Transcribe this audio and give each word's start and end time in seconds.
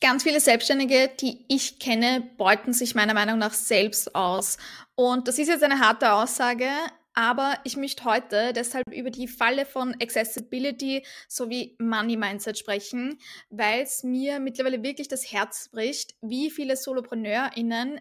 Ganz 0.00 0.22
viele 0.22 0.38
Selbstständige, 0.38 1.10
die 1.20 1.44
ich 1.48 1.80
kenne, 1.80 2.30
beuten 2.36 2.72
sich 2.72 2.94
meiner 2.94 3.14
Meinung 3.14 3.36
nach 3.36 3.52
selbst 3.52 4.14
aus. 4.14 4.56
Und 4.94 5.26
das 5.26 5.40
ist 5.40 5.48
jetzt 5.48 5.64
eine 5.64 5.80
harte 5.80 6.12
Aussage, 6.12 6.68
aber 7.14 7.58
ich 7.64 7.76
möchte 7.76 8.04
heute 8.04 8.52
deshalb 8.52 8.84
über 8.94 9.10
die 9.10 9.26
Falle 9.26 9.66
von 9.66 9.96
Accessibility 10.00 11.04
sowie 11.26 11.74
Money 11.80 12.16
Mindset 12.16 12.56
sprechen, 12.58 13.18
weil 13.50 13.82
es 13.82 14.04
mir 14.04 14.38
mittlerweile 14.38 14.84
wirklich 14.84 15.08
das 15.08 15.32
Herz 15.32 15.68
bricht, 15.68 16.14
wie 16.20 16.52
viele 16.52 16.76
SolopreneurInnen 16.76 18.00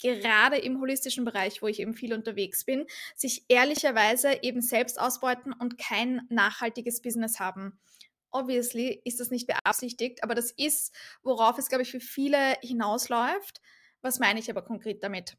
gerade 0.00 0.56
im 0.56 0.80
holistischen 0.80 1.24
Bereich, 1.24 1.62
wo 1.62 1.68
ich 1.68 1.78
eben 1.78 1.94
viel 1.94 2.14
unterwegs 2.14 2.64
bin, 2.64 2.84
sich 3.14 3.44
ehrlicherweise 3.46 4.42
eben 4.42 4.60
selbst 4.60 4.98
ausbeuten 5.00 5.52
und 5.52 5.78
kein 5.78 6.22
nachhaltiges 6.30 7.00
Business 7.00 7.38
haben 7.38 7.78
obviously 8.30 9.00
ist 9.04 9.20
das 9.20 9.30
nicht 9.30 9.46
beabsichtigt, 9.46 10.22
aber 10.22 10.34
das 10.34 10.50
ist, 10.52 10.94
worauf 11.22 11.58
es, 11.58 11.68
glaube 11.68 11.82
ich, 11.82 11.90
für 11.90 12.00
viele 12.00 12.56
hinausläuft. 12.62 13.60
Was 14.02 14.18
meine 14.18 14.40
ich 14.40 14.50
aber 14.50 14.62
konkret 14.62 15.02
damit? 15.02 15.36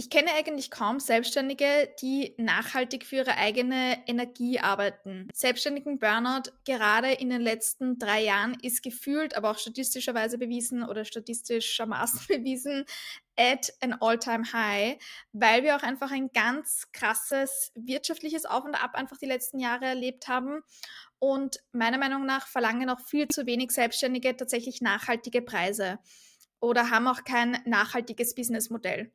Ich 0.00 0.08
kenne 0.08 0.30
eigentlich 0.32 0.70
kaum 0.70 0.98
Selbstständige, 0.98 1.94
die 2.00 2.34
nachhaltig 2.38 3.04
für 3.04 3.16
ihre 3.16 3.36
eigene 3.36 3.98
Energie 4.06 4.58
arbeiten. 4.58 5.28
Selbstständigen 5.34 5.98
Burnout 5.98 6.52
gerade 6.64 7.12
in 7.12 7.28
den 7.28 7.42
letzten 7.42 7.98
drei 7.98 8.22
Jahren 8.22 8.56
ist 8.62 8.82
gefühlt, 8.82 9.36
aber 9.36 9.50
auch 9.50 9.58
statistischerweise 9.58 10.38
bewiesen 10.38 10.84
oder 10.84 11.04
statistischermaßen 11.04 12.20
bewiesen, 12.28 12.86
at 13.36 13.74
an 13.82 13.92
all-time 14.00 14.50
high, 14.54 14.96
weil 15.32 15.64
wir 15.64 15.76
auch 15.76 15.82
einfach 15.82 16.10
ein 16.10 16.30
ganz 16.32 16.90
krasses 16.92 17.70
wirtschaftliches 17.74 18.46
Auf 18.46 18.64
und 18.64 18.74
Ab 18.74 18.94
einfach 18.94 19.18
die 19.18 19.26
letzten 19.26 19.58
Jahre 19.58 19.84
erlebt 19.84 20.28
haben 20.28 20.62
und 21.20 21.60
meiner 21.72 21.98
Meinung 21.98 22.26
nach 22.26 22.48
verlangen 22.48 22.90
auch 22.90 23.00
viel 23.00 23.28
zu 23.28 23.46
wenig 23.46 23.70
Selbstständige 23.70 24.36
tatsächlich 24.36 24.80
nachhaltige 24.80 25.42
Preise 25.42 26.00
oder 26.60 26.90
haben 26.90 27.06
auch 27.06 27.24
kein 27.24 27.58
nachhaltiges 27.64 28.34
Businessmodell. 28.34 29.12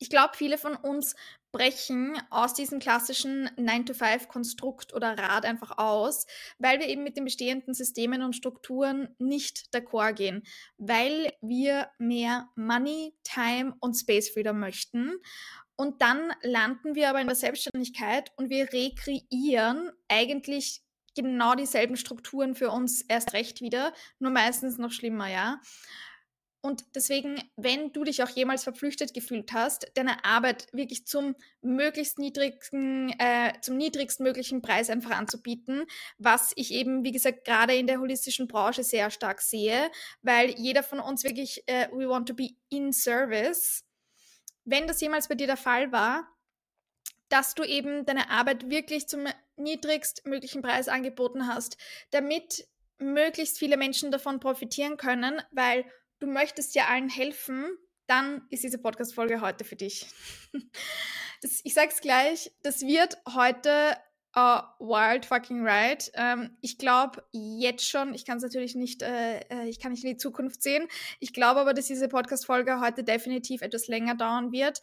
Ich 0.00 0.10
glaube, 0.10 0.36
viele 0.36 0.58
von 0.58 0.76
uns 0.76 1.16
brechen 1.50 2.16
aus 2.30 2.54
diesem 2.54 2.78
klassischen 2.78 3.48
9-to-5-Konstrukt 3.56 4.94
oder 4.94 5.18
Rad 5.18 5.44
einfach 5.44 5.76
aus, 5.76 6.26
weil 6.58 6.78
wir 6.78 6.86
eben 6.86 7.02
mit 7.02 7.16
den 7.16 7.24
bestehenden 7.24 7.74
Systemen 7.74 8.22
und 8.22 8.36
Strukturen 8.36 9.08
nicht 9.18 9.74
d'accord 9.74 10.12
gehen, 10.12 10.44
weil 10.76 11.32
wir 11.40 11.90
mehr 11.98 12.48
Money, 12.54 13.16
Time 13.24 13.74
und 13.80 13.94
Space 13.94 14.30
Freedom 14.30 14.60
möchten. 14.60 15.16
Und 15.74 16.00
dann 16.00 16.32
landen 16.42 16.94
wir 16.94 17.08
aber 17.08 17.20
in 17.20 17.26
der 17.26 17.36
Selbstständigkeit 17.36 18.30
und 18.36 18.50
wir 18.50 18.72
rekreieren 18.72 19.90
eigentlich 20.08 20.82
genau 21.22 21.54
dieselben 21.54 21.96
Strukturen 21.96 22.54
für 22.54 22.70
uns 22.70 23.02
erst 23.02 23.32
recht 23.32 23.60
wieder, 23.60 23.92
nur 24.18 24.30
meistens 24.30 24.78
noch 24.78 24.92
schlimmer, 24.92 25.28
ja. 25.28 25.60
Und 26.60 26.84
deswegen, 26.96 27.40
wenn 27.56 27.92
du 27.92 28.02
dich 28.02 28.22
auch 28.22 28.28
jemals 28.30 28.64
verpflichtet 28.64 29.14
gefühlt 29.14 29.52
hast, 29.52 29.92
deine 29.94 30.24
Arbeit 30.24 30.66
wirklich 30.72 31.06
zum 31.06 31.36
möglichst 31.62 32.18
niedrigsten, 32.18 33.10
äh, 33.20 33.52
zum 33.60 33.76
niedrigsten 33.76 34.24
möglichen 34.24 34.60
Preis 34.60 34.90
einfach 34.90 35.12
anzubieten, 35.12 35.84
was 36.18 36.52
ich 36.56 36.72
eben, 36.72 37.04
wie 37.04 37.12
gesagt, 37.12 37.44
gerade 37.44 37.76
in 37.76 37.86
der 37.86 38.00
holistischen 38.00 38.48
Branche 38.48 38.82
sehr 38.82 39.10
stark 39.10 39.40
sehe, 39.40 39.90
weil 40.22 40.50
jeder 40.58 40.82
von 40.82 40.98
uns 40.98 41.22
wirklich, 41.22 41.62
äh, 41.66 41.88
we 41.92 42.08
want 42.08 42.26
to 42.26 42.34
be 42.34 42.50
in 42.70 42.92
service. 42.92 43.84
Wenn 44.64 44.88
das 44.88 45.00
jemals 45.00 45.28
bei 45.28 45.36
dir 45.36 45.46
der 45.46 45.56
Fall 45.56 45.92
war, 45.92 46.28
dass 47.28 47.54
du 47.54 47.62
eben 47.62 48.04
deine 48.04 48.30
Arbeit 48.30 48.68
wirklich 48.68 49.06
zum 49.08 49.26
niedrigstmöglichen 49.58 50.62
Preis 50.62 50.88
angeboten 50.88 51.46
hast, 51.46 51.76
damit 52.10 52.66
möglichst 52.98 53.58
viele 53.58 53.76
Menschen 53.76 54.10
davon 54.10 54.40
profitieren 54.40 54.96
können, 54.96 55.40
weil 55.52 55.84
du 56.18 56.26
möchtest 56.26 56.74
ja 56.74 56.86
allen 56.86 57.08
helfen, 57.08 57.66
dann 58.06 58.46
ist 58.50 58.64
diese 58.64 58.78
Podcast-Folge 58.78 59.40
heute 59.40 59.64
für 59.64 59.76
dich. 59.76 60.06
Das, 61.40 61.60
ich 61.62 61.72
sag's 61.72 62.00
gleich, 62.00 62.50
das 62.64 62.80
wird 62.80 63.16
heute 63.32 63.96
uh, 64.36 64.60
wild 64.80 65.24
fucking 65.24 65.64
right. 65.64 66.10
Ähm, 66.14 66.56
ich 66.60 66.78
glaube 66.78 67.22
jetzt 67.32 67.88
schon, 67.88 68.12
ich 68.12 68.24
kann 68.24 68.38
es 68.38 68.42
natürlich 68.42 68.74
nicht, 68.74 69.02
äh, 69.02 69.38
äh, 69.48 69.68
ich 69.68 69.78
kann 69.78 69.92
nicht 69.92 70.02
in 70.02 70.10
die 70.10 70.16
Zukunft 70.16 70.64
sehen. 70.64 70.88
Ich 71.20 71.32
glaube 71.32 71.60
aber, 71.60 71.74
dass 71.74 71.86
diese 71.86 72.08
Podcast-Folge 72.08 72.80
heute 72.80 73.04
definitiv 73.04 73.62
etwas 73.62 73.86
länger 73.86 74.16
dauern 74.16 74.50
wird 74.50 74.80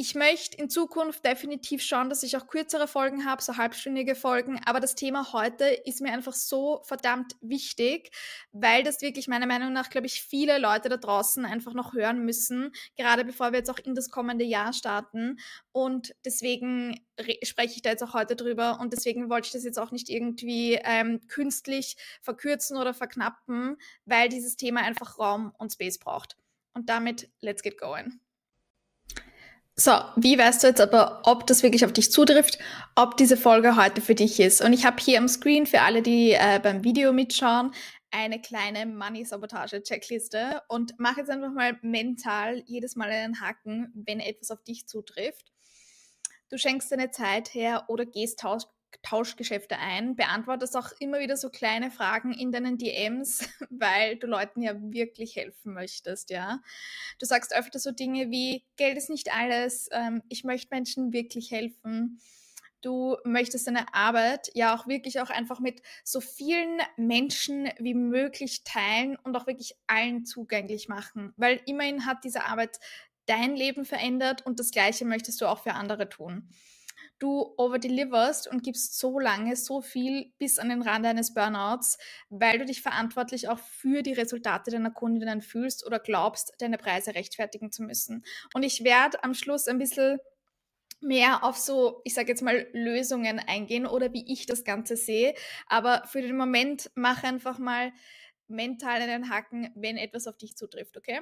ich 0.00 0.14
möchte 0.14 0.56
in 0.56 0.70
Zukunft 0.70 1.24
definitiv 1.24 1.82
schauen, 1.82 2.08
dass 2.08 2.22
ich 2.22 2.36
auch 2.36 2.46
kürzere 2.46 2.86
Folgen 2.86 3.24
habe, 3.24 3.42
so 3.42 3.56
halbstündige 3.56 4.14
Folgen. 4.14 4.60
Aber 4.64 4.78
das 4.78 4.94
Thema 4.94 5.32
heute 5.32 5.64
ist 5.64 6.00
mir 6.00 6.12
einfach 6.12 6.34
so 6.34 6.82
verdammt 6.84 7.34
wichtig, 7.40 8.12
weil 8.52 8.84
das 8.84 9.02
wirklich 9.02 9.26
meiner 9.26 9.48
Meinung 9.48 9.72
nach, 9.72 9.90
glaube 9.90 10.06
ich, 10.06 10.22
viele 10.22 10.58
Leute 10.58 10.88
da 10.88 10.98
draußen 10.98 11.44
einfach 11.44 11.74
noch 11.74 11.94
hören 11.94 12.24
müssen, 12.24 12.70
gerade 12.96 13.24
bevor 13.24 13.50
wir 13.50 13.58
jetzt 13.58 13.70
auch 13.70 13.80
in 13.80 13.96
das 13.96 14.08
kommende 14.08 14.44
Jahr 14.44 14.72
starten. 14.72 15.40
Und 15.72 16.14
deswegen 16.24 17.04
spreche 17.42 17.74
ich 17.74 17.82
da 17.82 17.90
jetzt 17.90 18.04
auch 18.04 18.14
heute 18.14 18.36
drüber. 18.36 18.78
Und 18.78 18.92
deswegen 18.92 19.28
wollte 19.28 19.46
ich 19.46 19.52
das 19.52 19.64
jetzt 19.64 19.80
auch 19.80 19.90
nicht 19.90 20.10
irgendwie 20.10 20.78
ähm, 20.84 21.26
künstlich 21.26 21.96
verkürzen 22.22 22.76
oder 22.76 22.94
verknappen, 22.94 23.76
weil 24.04 24.28
dieses 24.28 24.54
Thema 24.54 24.82
einfach 24.82 25.18
Raum 25.18 25.52
und 25.58 25.72
Space 25.72 25.98
braucht. 25.98 26.36
Und 26.72 26.88
damit, 26.88 27.28
let's 27.40 27.62
get 27.62 27.78
going. 27.78 28.20
So, 29.80 29.92
wie 30.16 30.36
weißt 30.36 30.64
du 30.64 30.66
jetzt 30.66 30.80
aber, 30.80 31.22
ob 31.22 31.46
das 31.46 31.62
wirklich 31.62 31.84
auf 31.84 31.92
dich 31.92 32.10
zutrifft, 32.10 32.58
ob 32.96 33.16
diese 33.16 33.36
Folge 33.36 33.76
heute 33.76 34.00
für 34.00 34.16
dich 34.16 34.40
ist? 34.40 34.60
Und 34.60 34.72
ich 34.72 34.84
habe 34.84 34.96
hier 35.00 35.18
am 35.18 35.28
Screen 35.28 35.66
für 35.66 35.82
alle, 35.82 36.02
die 36.02 36.32
äh, 36.32 36.58
beim 36.60 36.82
Video 36.82 37.12
mitschauen, 37.12 37.70
eine 38.10 38.40
kleine 38.40 38.86
Money-Sabotage-Checkliste 38.86 40.62
und 40.66 40.94
mach 40.98 41.16
jetzt 41.16 41.30
einfach 41.30 41.52
mal 41.52 41.78
mental 41.82 42.64
jedes 42.66 42.96
Mal 42.96 43.08
einen 43.08 43.40
Haken, 43.40 43.92
wenn 43.94 44.18
etwas 44.18 44.50
auf 44.50 44.64
dich 44.64 44.88
zutrifft. 44.88 45.52
Du 46.50 46.58
schenkst 46.58 46.90
deine 46.90 47.12
Zeit 47.12 47.54
her 47.54 47.84
oder 47.86 48.04
gehst 48.04 48.42
Tauschgeschäfte 49.02 49.78
ein, 49.78 50.16
beantwortest 50.16 50.76
auch 50.76 50.90
immer 50.98 51.20
wieder 51.20 51.36
so 51.36 51.50
kleine 51.50 51.90
Fragen 51.90 52.32
in 52.32 52.52
deinen 52.52 52.78
DMs, 52.78 53.40
weil 53.70 54.16
du 54.16 54.26
Leuten 54.26 54.62
ja 54.62 54.74
wirklich 54.76 55.36
helfen 55.36 55.74
möchtest, 55.74 56.30
ja. 56.30 56.60
Du 57.18 57.26
sagst 57.26 57.54
öfter 57.54 57.78
so 57.78 57.90
Dinge 57.90 58.30
wie, 58.30 58.64
Geld 58.76 58.96
ist 58.96 59.10
nicht 59.10 59.32
alles, 59.34 59.88
ähm, 59.92 60.22
ich 60.28 60.44
möchte 60.44 60.74
Menschen 60.74 61.12
wirklich 61.12 61.50
helfen. 61.50 62.20
Du 62.80 63.16
möchtest 63.24 63.66
deine 63.66 63.92
Arbeit 63.92 64.50
ja 64.54 64.76
auch 64.76 64.86
wirklich 64.86 65.20
auch 65.20 65.30
einfach 65.30 65.58
mit 65.58 65.82
so 66.04 66.20
vielen 66.20 66.80
Menschen 66.96 67.68
wie 67.78 67.94
möglich 67.94 68.62
teilen 68.62 69.16
und 69.16 69.36
auch 69.36 69.48
wirklich 69.48 69.74
allen 69.88 70.24
zugänglich 70.24 70.88
machen, 70.88 71.32
weil 71.36 71.60
immerhin 71.66 72.06
hat 72.06 72.22
diese 72.22 72.44
Arbeit 72.44 72.78
dein 73.26 73.56
Leben 73.56 73.84
verändert 73.84 74.46
und 74.46 74.60
das 74.60 74.70
Gleiche 74.70 75.04
möchtest 75.04 75.40
du 75.40 75.46
auch 75.46 75.62
für 75.62 75.74
andere 75.74 76.08
tun 76.08 76.48
du 77.18 77.54
overdeliverst 77.56 78.48
und 78.48 78.62
gibst 78.62 78.98
so 78.98 79.18
lange 79.18 79.56
so 79.56 79.80
viel 79.80 80.32
bis 80.38 80.58
an 80.58 80.68
den 80.68 80.82
Rand 80.82 81.06
eines 81.06 81.34
Burnouts, 81.34 81.98
weil 82.30 82.58
du 82.58 82.64
dich 82.64 82.82
verantwortlich 82.82 83.48
auch 83.48 83.58
für 83.58 84.02
die 84.02 84.12
Resultate 84.12 84.70
deiner 84.70 84.90
Kundinnen 84.90 85.42
fühlst 85.42 85.86
oder 85.86 85.98
glaubst, 85.98 86.52
deine 86.58 86.78
Preise 86.78 87.14
rechtfertigen 87.14 87.72
zu 87.72 87.82
müssen. 87.82 88.24
Und 88.54 88.62
ich 88.62 88.84
werde 88.84 89.22
am 89.24 89.34
Schluss 89.34 89.68
ein 89.68 89.78
bisschen 89.78 90.18
mehr 91.00 91.44
auf 91.44 91.56
so, 91.56 92.00
ich 92.04 92.14
sage 92.14 92.28
jetzt 92.28 92.42
mal, 92.42 92.66
Lösungen 92.72 93.38
eingehen 93.38 93.86
oder 93.86 94.12
wie 94.12 94.32
ich 94.32 94.46
das 94.46 94.64
Ganze 94.64 94.96
sehe. 94.96 95.34
Aber 95.66 96.02
für 96.06 96.22
den 96.22 96.36
Moment 96.36 96.90
mach 96.94 97.22
einfach 97.22 97.58
mal 97.58 97.92
mental 98.48 99.00
einen 99.00 99.30
Haken, 99.30 99.70
wenn 99.74 99.96
etwas 99.96 100.26
auf 100.26 100.36
dich 100.36 100.56
zutrifft, 100.56 100.96
okay? 100.96 101.20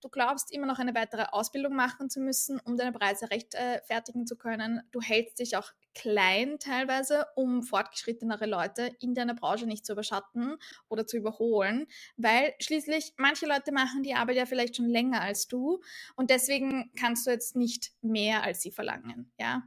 Du 0.00 0.08
glaubst 0.08 0.52
immer 0.52 0.66
noch 0.66 0.78
eine 0.78 0.94
weitere 0.94 1.24
Ausbildung 1.30 1.74
machen 1.74 2.10
zu 2.10 2.20
müssen, 2.20 2.60
um 2.60 2.76
deine 2.76 2.92
Preise 2.92 3.30
rechtfertigen 3.30 4.26
zu 4.26 4.36
können. 4.36 4.82
Du 4.90 5.00
hältst 5.00 5.38
dich 5.38 5.56
auch 5.56 5.72
klein 5.94 6.58
teilweise, 6.58 7.26
um 7.34 7.62
fortgeschrittenere 7.62 8.46
Leute 8.46 8.90
in 9.00 9.14
deiner 9.14 9.34
Branche 9.34 9.66
nicht 9.66 9.84
zu 9.84 9.92
überschatten 9.92 10.56
oder 10.88 11.06
zu 11.06 11.16
überholen, 11.16 11.86
weil 12.16 12.54
schließlich 12.60 13.14
manche 13.16 13.46
Leute 13.46 13.72
machen 13.72 14.02
die 14.02 14.14
Arbeit 14.14 14.36
ja 14.36 14.46
vielleicht 14.46 14.76
schon 14.76 14.88
länger 14.88 15.20
als 15.20 15.48
du 15.48 15.80
und 16.16 16.30
deswegen 16.30 16.92
kannst 16.96 17.26
du 17.26 17.30
jetzt 17.30 17.56
nicht 17.56 17.92
mehr 18.00 18.42
als 18.42 18.62
sie 18.62 18.70
verlangen, 18.70 19.32
ja? 19.38 19.64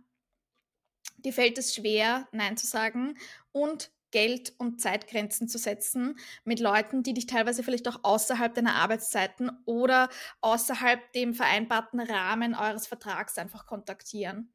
Dir 1.17 1.33
fällt 1.33 1.57
es 1.57 1.75
schwer, 1.75 2.27
Nein 2.31 2.57
zu 2.57 2.65
sagen 2.65 3.17
und 3.51 3.91
Geld- 4.11 4.53
und 4.57 4.81
Zeitgrenzen 4.81 5.47
zu 5.47 5.57
setzen 5.57 6.17
mit 6.43 6.59
Leuten, 6.59 7.03
die 7.03 7.13
dich 7.13 7.25
teilweise 7.25 7.63
vielleicht 7.63 7.87
auch 7.87 7.99
außerhalb 8.03 8.53
deiner 8.53 8.75
Arbeitszeiten 8.75 9.51
oder 9.65 10.09
außerhalb 10.41 11.11
dem 11.13 11.33
vereinbarten 11.33 11.99
Rahmen 11.99 12.53
eures 12.55 12.87
Vertrags 12.87 13.37
einfach 13.37 13.65
kontaktieren. 13.65 14.51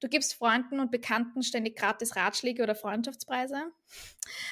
Du 0.00 0.08
gibst 0.08 0.34
Freunden 0.34 0.80
und 0.80 0.90
Bekannten 0.90 1.42
ständig 1.42 1.76
gratis 1.76 2.16
Ratschläge 2.16 2.62
oder 2.62 2.74
Freundschaftspreise. 2.74 3.70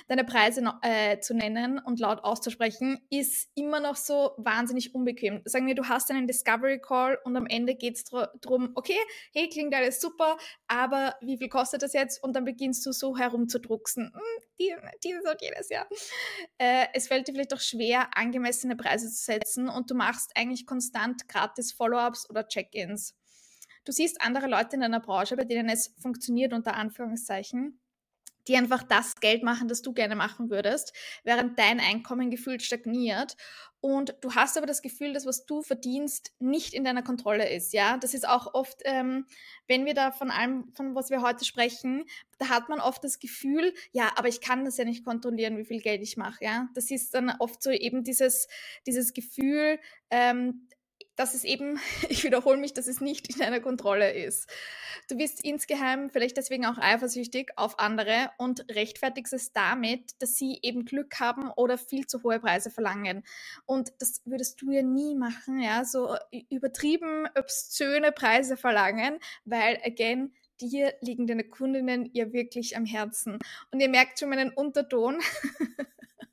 Deine 0.06 0.24
Preise 0.24 0.62
äh, 0.82 1.20
zu 1.20 1.34
nennen 1.34 1.78
und 1.78 2.00
laut 2.00 2.22
auszusprechen, 2.22 3.00
ist 3.10 3.48
immer 3.54 3.80
noch 3.80 3.96
so 3.96 4.32
wahnsinnig 4.36 4.94
unbequem. 4.94 5.40
Sagen 5.46 5.66
wir, 5.66 5.74
du 5.74 5.88
hast 5.88 6.10
einen 6.10 6.26
Discovery 6.26 6.80
Call 6.80 7.18
und 7.24 7.36
am 7.36 7.46
Ende 7.46 7.74
geht 7.74 7.96
es 7.96 8.04
darum, 8.04 8.72
okay, 8.74 8.98
hey, 9.32 9.48
klingt 9.48 9.74
alles 9.74 10.00
super, 10.00 10.36
aber 10.66 11.16
wie 11.22 11.38
viel 11.38 11.48
kostet 11.48 11.82
das 11.82 11.94
jetzt? 11.94 12.22
Und 12.22 12.36
dann 12.36 12.44
beginnst 12.44 12.84
du 12.84 12.92
so 12.92 13.16
herumzudrucksen. 13.16 14.12
Hm, 14.12 14.90
dieses 15.02 15.22
und 15.24 15.40
jedes 15.40 15.68
Jahr. 15.70 15.86
Äh, 16.58 16.86
es 16.92 17.08
fällt 17.08 17.28
dir 17.28 17.32
vielleicht 17.32 17.54
auch 17.54 17.60
schwer, 17.60 18.08
angemessene 18.16 18.76
Preise 18.76 19.08
zu 19.08 19.24
setzen 19.24 19.68
und 19.68 19.90
du 19.90 19.94
machst 19.94 20.32
eigentlich 20.34 20.66
konstant 20.66 21.28
gratis 21.28 21.72
Follow-ups 21.72 22.28
oder 22.28 22.46
Check-ins. 22.46 23.14
Du 23.88 23.92
siehst 23.92 24.20
andere 24.20 24.48
Leute 24.48 24.74
in 24.74 24.82
deiner 24.82 25.00
Branche, 25.00 25.34
bei 25.34 25.44
denen 25.44 25.70
es 25.70 25.94
funktioniert, 25.98 26.52
unter 26.52 26.74
Anführungszeichen, 26.74 27.80
die 28.46 28.54
einfach 28.54 28.82
das 28.82 29.16
Geld 29.16 29.42
machen, 29.42 29.66
das 29.66 29.80
du 29.80 29.94
gerne 29.94 30.14
machen 30.14 30.50
würdest, 30.50 30.92
während 31.24 31.58
dein 31.58 31.80
Einkommen 31.80 32.30
gefühlt 32.30 32.60
stagniert. 32.60 33.34
Und 33.80 34.14
du 34.20 34.34
hast 34.34 34.58
aber 34.58 34.66
das 34.66 34.82
Gefühl, 34.82 35.14
dass 35.14 35.24
was 35.24 35.46
du 35.46 35.62
verdienst, 35.62 36.32
nicht 36.38 36.74
in 36.74 36.84
deiner 36.84 37.02
Kontrolle 37.02 37.48
ist. 37.48 37.72
Ja, 37.72 37.96
das 37.96 38.12
ist 38.12 38.28
auch 38.28 38.52
oft, 38.52 38.82
ähm, 38.84 39.24
wenn 39.68 39.86
wir 39.86 39.94
da 39.94 40.10
von 40.10 40.30
allem, 40.30 40.70
von 40.74 40.94
was 40.94 41.08
wir 41.08 41.22
heute 41.22 41.46
sprechen, 41.46 42.04
da 42.36 42.50
hat 42.50 42.68
man 42.68 42.80
oft 42.80 43.02
das 43.02 43.18
Gefühl, 43.18 43.72
ja, 43.92 44.12
aber 44.16 44.28
ich 44.28 44.42
kann 44.42 44.66
das 44.66 44.76
ja 44.76 44.84
nicht 44.84 45.02
kontrollieren, 45.02 45.56
wie 45.56 45.64
viel 45.64 45.80
Geld 45.80 46.02
ich 46.02 46.18
mache. 46.18 46.44
Ja, 46.44 46.68
das 46.74 46.90
ist 46.90 47.14
dann 47.14 47.34
oft 47.38 47.62
so 47.62 47.70
eben 47.70 48.04
dieses, 48.04 48.48
dieses 48.86 49.14
Gefühl, 49.14 49.80
ähm, 50.10 50.68
dass 51.18 51.34
es 51.34 51.44
eben, 51.44 51.78
ich 52.08 52.24
wiederhole 52.24 52.56
mich, 52.56 52.72
dass 52.72 52.86
es 52.86 53.00
nicht 53.00 53.28
in 53.28 53.40
deiner 53.40 53.60
Kontrolle 53.60 54.12
ist. 54.12 54.48
Du 55.08 55.16
bist 55.16 55.44
insgeheim 55.44 56.10
vielleicht 56.10 56.36
deswegen 56.36 56.64
auch 56.66 56.78
eifersüchtig 56.78 57.50
auf 57.56 57.78
andere 57.78 58.30
und 58.38 58.64
rechtfertigst 58.70 59.32
es 59.32 59.52
damit, 59.52 60.12
dass 60.20 60.36
sie 60.36 60.58
eben 60.62 60.84
Glück 60.84 61.20
haben 61.20 61.50
oder 61.50 61.76
viel 61.76 62.06
zu 62.06 62.22
hohe 62.22 62.40
Preise 62.40 62.70
verlangen. 62.70 63.24
Und 63.66 63.92
das 63.98 64.22
würdest 64.24 64.60
du 64.62 64.70
ja 64.70 64.82
nie 64.82 65.14
machen, 65.14 65.60
ja, 65.60 65.84
so 65.84 66.16
übertrieben 66.50 67.26
obszöne 67.36 68.12
Preise 68.12 68.56
verlangen, 68.56 69.18
weil, 69.44 69.80
again, 69.84 70.32
dir 70.60 70.94
liegen 71.00 71.26
deine 71.26 71.44
Kundinnen 71.44 72.10
ja 72.12 72.32
wirklich 72.32 72.76
am 72.76 72.84
Herzen. 72.84 73.38
Und 73.70 73.80
ihr 73.80 73.88
merkt 73.88 74.18
schon 74.18 74.30
meinen 74.30 74.50
Unterton. 74.50 75.20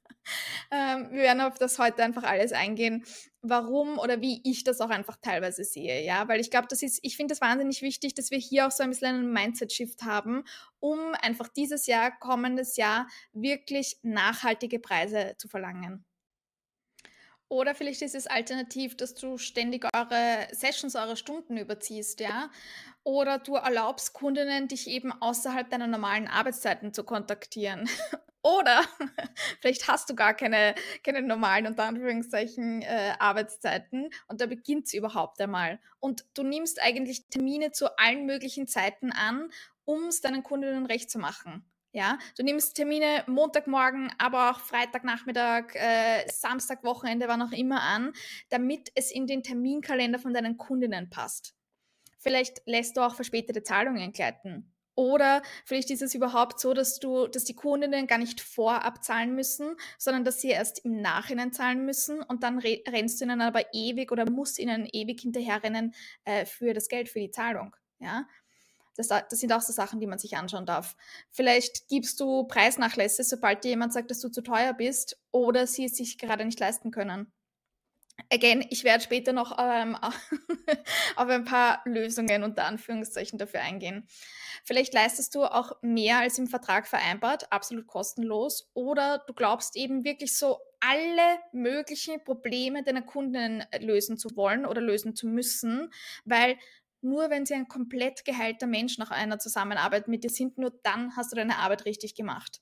Ähm, 0.71 1.09
wir 1.11 1.23
werden 1.23 1.41
auf 1.41 1.57
das 1.57 1.79
heute 1.79 2.03
einfach 2.03 2.23
alles 2.23 2.51
eingehen, 2.51 3.05
warum 3.41 3.99
oder 3.99 4.21
wie 4.21 4.41
ich 4.43 4.63
das 4.63 4.81
auch 4.81 4.89
einfach 4.89 5.17
teilweise 5.21 5.63
sehe, 5.63 6.03
ja, 6.03 6.27
weil 6.27 6.39
ich 6.39 6.49
glaube, 6.49 6.67
das 6.69 6.81
ist, 6.81 6.99
ich 7.03 7.15
finde 7.15 7.33
das 7.33 7.41
wahnsinnig 7.41 7.81
wichtig, 7.81 8.15
dass 8.15 8.31
wir 8.31 8.39
hier 8.39 8.67
auch 8.67 8.71
so 8.71 8.83
ein 8.83 8.89
bisschen 8.89 9.15
einen 9.15 9.31
Mindset-Shift 9.33 10.03
haben, 10.03 10.43
um 10.79 10.99
einfach 11.21 11.47
dieses 11.49 11.87
Jahr, 11.87 12.17
kommendes 12.19 12.77
Jahr 12.77 13.07
wirklich 13.33 13.97
nachhaltige 14.01 14.79
Preise 14.79 15.35
zu 15.37 15.47
verlangen. 15.47 16.05
Oder 17.47 17.75
vielleicht 17.75 18.01
ist 18.01 18.15
es 18.15 18.25
alternativ, 18.25 18.97
dass 18.97 19.13
du 19.13 19.37
ständig 19.37 19.85
eure 19.95 20.47
Sessions, 20.51 20.95
eure 20.95 21.15
Stunden 21.15 21.57
überziehst, 21.57 22.19
ja. 22.19 22.49
Oder 23.03 23.37
du 23.37 23.55
erlaubst 23.55 24.13
Kundinnen, 24.13 24.67
dich 24.67 24.87
eben 24.87 25.11
außerhalb 25.11 25.69
deiner 25.69 25.85
normalen 25.85 26.27
Arbeitszeiten 26.27 26.91
zu 26.93 27.03
kontaktieren. 27.03 27.87
Oder 28.45 28.85
vielleicht 29.59 29.87
hast 29.87 30.07
du 30.07 30.13
gar 30.13 30.35
keine, 30.35 30.75
keine 31.03 31.23
normalen, 31.23 31.65
unter 31.65 31.85
Anführungszeichen, 31.85 32.83
äh, 32.83 33.13
Arbeitszeiten 33.17 34.11
und 34.27 34.39
da 34.39 34.45
beginnt 34.45 34.85
es 34.85 34.93
überhaupt 34.93 35.41
einmal. 35.41 35.79
Und 35.99 36.25
du 36.35 36.43
nimmst 36.43 36.79
eigentlich 36.79 37.27
Termine 37.29 37.71
zu 37.71 37.97
allen 37.97 38.27
möglichen 38.27 38.67
Zeiten 38.67 39.11
an, 39.11 39.49
um 39.83 40.09
es 40.09 40.21
deinen 40.21 40.43
Kundinnen 40.43 40.85
recht 40.85 41.09
zu 41.09 41.17
machen. 41.17 41.65
Ja, 41.91 42.19
du 42.37 42.43
nimmst 42.43 42.75
Termine 42.75 43.23
Montagmorgen, 43.25 44.13
aber 44.19 44.51
auch 44.51 44.59
Freitagnachmittag, 44.59 45.73
äh, 45.73 46.29
Samstag, 46.29 46.83
Wochenende, 46.83 47.27
wann 47.27 47.41
auch 47.41 47.51
immer 47.51 47.81
an, 47.81 48.13
damit 48.49 48.91
es 48.93 49.11
in 49.11 49.25
den 49.25 49.41
Terminkalender 49.41 50.19
von 50.19 50.35
deinen 50.35 50.59
Kundinnen 50.59 51.09
passt. 51.09 51.55
Vielleicht 52.19 52.61
lässt 52.67 52.95
du 52.95 53.01
auch 53.01 53.15
verspätete 53.15 53.63
Zahlungen 53.63 54.11
gleiten. 54.11 54.74
Oder 54.95 55.41
vielleicht 55.65 55.91
ist 55.91 56.01
es 56.01 56.15
überhaupt 56.15 56.59
so, 56.59 56.73
dass 56.73 56.99
du, 56.99 57.27
dass 57.27 57.43
die 57.43 57.53
Kundinnen 57.53 58.07
gar 58.07 58.17
nicht 58.17 58.39
vorab 58.39 59.03
zahlen 59.03 59.35
müssen, 59.35 59.75
sondern 59.97 60.23
dass 60.23 60.39
sie 60.39 60.49
erst 60.49 60.79
im 60.85 61.01
Nachhinein 61.01 61.51
zahlen 61.51 61.85
müssen 61.85 62.21
und 62.23 62.43
dann 62.43 62.59
rennst 62.59 63.19
du 63.19 63.25
ihnen 63.25 63.41
aber 63.41 63.73
ewig 63.73 64.11
oder 64.11 64.29
musst 64.29 64.57
ihnen 64.57 64.87
ewig 64.91 65.19
hinterherrennen 65.21 65.93
äh, 66.23 66.45
für 66.45 66.73
das 66.73 66.87
Geld, 66.87 67.09
für 67.09 67.19
die 67.19 67.31
Zahlung. 67.31 67.75
Ja. 67.99 68.25
Das, 68.95 69.09
das, 69.09 69.27
sind 69.31 69.51
auch 69.51 69.61
so 69.61 69.73
Sachen, 69.73 69.99
die 69.99 70.07
man 70.07 70.19
sich 70.19 70.37
anschauen 70.37 70.65
darf. 70.65 70.95
Vielleicht 71.29 71.89
gibst 71.89 72.21
du 72.21 72.45
Preisnachlässe, 72.45 73.25
sobald 73.25 73.65
dir 73.65 73.71
jemand 73.71 73.91
sagt, 73.91 74.09
dass 74.09 74.21
du 74.21 74.29
zu 74.29 74.41
teuer 74.41 74.73
bist 74.73 75.19
oder 75.31 75.67
sie 75.67 75.85
es 75.85 75.97
sich 75.97 76.17
gerade 76.17 76.45
nicht 76.45 76.61
leisten 76.61 76.91
können. 76.91 77.33
Again, 78.31 78.65
ich 78.69 78.83
werde 78.83 79.03
später 79.03 79.33
noch 79.33 79.57
ähm, 79.59 79.95
auf 81.15 81.29
ein 81.29 81.45
paar 81.45 81.81
Lösungen 81.85 82.43
unter 82.43 82.65
Anführungszeichen 82.65 83.37
dafür 83.37 83.61
eingehen. 83.61 84.07
Vielleicht 84.63 84.93
leistest 84.93 85.35
du 85.35 85.43
auch 85.43 85.73
mehr 85.81 86.19
als 86.19 86.39
im 86.39 86.47
Vertrag 86.47 86.87
vereinbart, 86.87 87.51
absolut 87.51 87.87
kostenlos, 87.87 88.71
oder 88.73 89.23
du 89.27 89.33
glaubst 89.33 89.75
eben 89.75 90.03
wirklich 90.03 90.35
so 90.37 90.59
alle 90.79 91.39
möglichen 91.51 92.23
Probleme 92.23 92.83
deiner 92.83 93.03
Kunden 93.03 93.63
lösen 93.79 94.17
zu 94.17 94.35
wollen 94.35 94.65
oder 94.65 94.81
lösen 94.81 95.15
zu 95.15 95.27
müssen, 95.27 95.91
weil 96.23 96.57
nur 97.01 97.29
wenn 97.29 97.45
sie 97.45 97.53
ein 97.53 97.67
komplett 97.67 98.25
geheilter 98.25 98.65
Mensch 98.65 98.97
nach 98.97 99.11
einer 99.11 99.37
Zusammenarbeit 99.37 100.07
mit 100.07 100.23
dir 100.23 100.29
sind, 100.31 100.57
nur 100.57 100.71
dann 100.83 101.15
hast 101.15 101.31
du 101.31 101.35
deine 101.35 101.59
Arbeit 101.59 101.85
richtig 101.85 102.15
gemacht. 102.15 102.61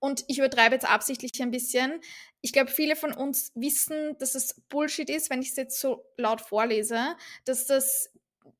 Und 0.00 0.24
ich 0.28 0.38
übertreibe 0.38 0.74
jetzt 0.74 0.88
absichtlich 0.88 1.40
ein 1.42 1.50
bisschen. 1.50 2.00
Ich 2.40 2.52
glaube, 2.52 2.70
viele 2.70 2.96
von 2.96 3.12
uns 3.12 3.52
wissen, 3.54 4.16
dass 4.18 4.34
es 4.34 4.60
Bullshit 4.68 5.10
ist, 5.10 5.30
wenn 5.30 5.42
ich 5.42 5.50
es 5.50 5.56
jetzt 5.56 5.78
so 5.78 6.04
laut 6.16 6.40
vorlese, 6.40 7.16
dass 7.44 7.66
das 7.66 8.10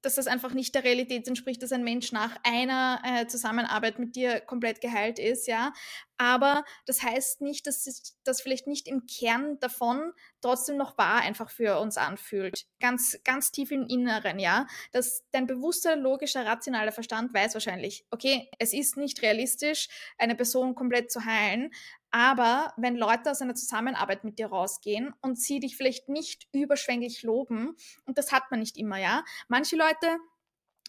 dass 0.03 0.15
das 0.15 0.27
einfach 0.27 0.53
nicht 0.53 0.75
der 0.75 0.85
Realität 0.85 1.27
entspricht, 1.29 1.63
dass 1.63 1.73
ein 1.73 1.85
Mensch 1.85 2.13
nach 2.13 2.37
einer 2.43 3.03
äh, 3.05 3.27
Zusammenarbeit 3.27 3.99
mit 3.99 4.17
dir 4.17 4.41
komplett 4.41 4.81
geheilt 4.81 5.19
ist, 5.19 5.47
ja. 5.47 5.73
Aber 6.17 6.65
das 6.85 7.03
heißt 7.03 7.41
nicht, 7.41 7.67
dass 7.67 8.15
das 8.25 8.43
vielleicht 8.43 8.67
nicht 8.67 8.87
im 8.89 9.07
Kern 9.07 9.59
davon 9.61 10.13
trotzdem 10.43 10.77
noch 10.77 10.99
wahr 10.99 11.23
einfach 11.23 11.49
für 11.51 11.81
uns 11.81 11.97
anfühlt. 11.97 12.67
Ganz, 12.79 13.19
ganz 13.25 13.53
tief 13.53 13.71
im 13.71 13.87
Inneren, 13.87 14.39
ja. 14.39 14.67
Dass 14.93 15.25
dein 15.33 15.47
bewusster, 15.47 15.97
logischer, 15.97 16.45
rationaler 16.45 16.93
Verstand 16.93 17.33
weiß 17.33 17.55
wahrscheinlich, 17.55 18.05
okay, 18.11 18.51
es 18.59 18.75
ist 18.75 18.99
nicht 18.99 19.23
realistisch, 19.23 19.89
eine 20.19 20.35
Person 20.35 20.75
komplett 20.75 21.11
zu 21.11 21.25
heilen, 21.25 21.71
aber 22.11 22.73
wenn 22.77 22.97
Leute 22.97 23.31
aus 23.31 23.43
einer 23.43 23.55
Zusammenarbeit 23.55 24.25
mit 24.25 24.39
dir 24.39 24.49
rausgehen 24.49 25.15
und 25.21 25.39
sie 25.39 25.61
dich 25.61 25.77
vielleicht 25.77 26.09
nicht 26.09 26.49
überschwänglich 26.53 27.23
loben, 27.23 27.77
und 28.05 28.19
das 28.19 28.33
hat 28.33 28.51
man 28.51 28.61
nicht 28.61 28.77
immer, 28.77 28.99
ja. 28.99 29.25
Manche 29.49 29.77
Leute 29.77 30.19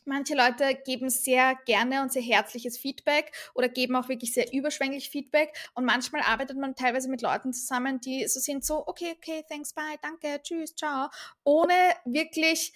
Manche 0.06 0.36
Leute 0.36 0.76
geben 0.86 1.10
sehr 1.10 1.56
gerne 1.66 2.02
und 2.02 2.12
sehr 2.12 2.22
herzliches 2.22 2.78
Feedback 2.78 3.32
oder 3.54 3.70
geben 3.70 3.96
auch 3.96 4.10
wirklich 4.10 4.34
sehr 4.34 4.52
überschwänglich 4.52 5.10
Feedback. 5.10 5.56
Und 5.74 5.86
manchmal 5.86 6.22
arbeitet 6.22 6.58
man 6.58 6.76
teilweise 6.76 7.10
mit 7.10 7.22
Leuten 7.22 7.54
zusammen, 7.54 8.00
die 8.02 8.28
so 8.28 8.40
sind, 8.40 8.66
so, 8.66 8.88
okay, 8.88 9.14
okay, 9.18 9.44
thanks, 9.50 9.74
bye, 9.74 9.98
danke, 10.02 10.42
tschüss, 10.42 10.76
ciao, 10.76 11.10
ohne 11.44 11.74
wirklich 12.06 12.74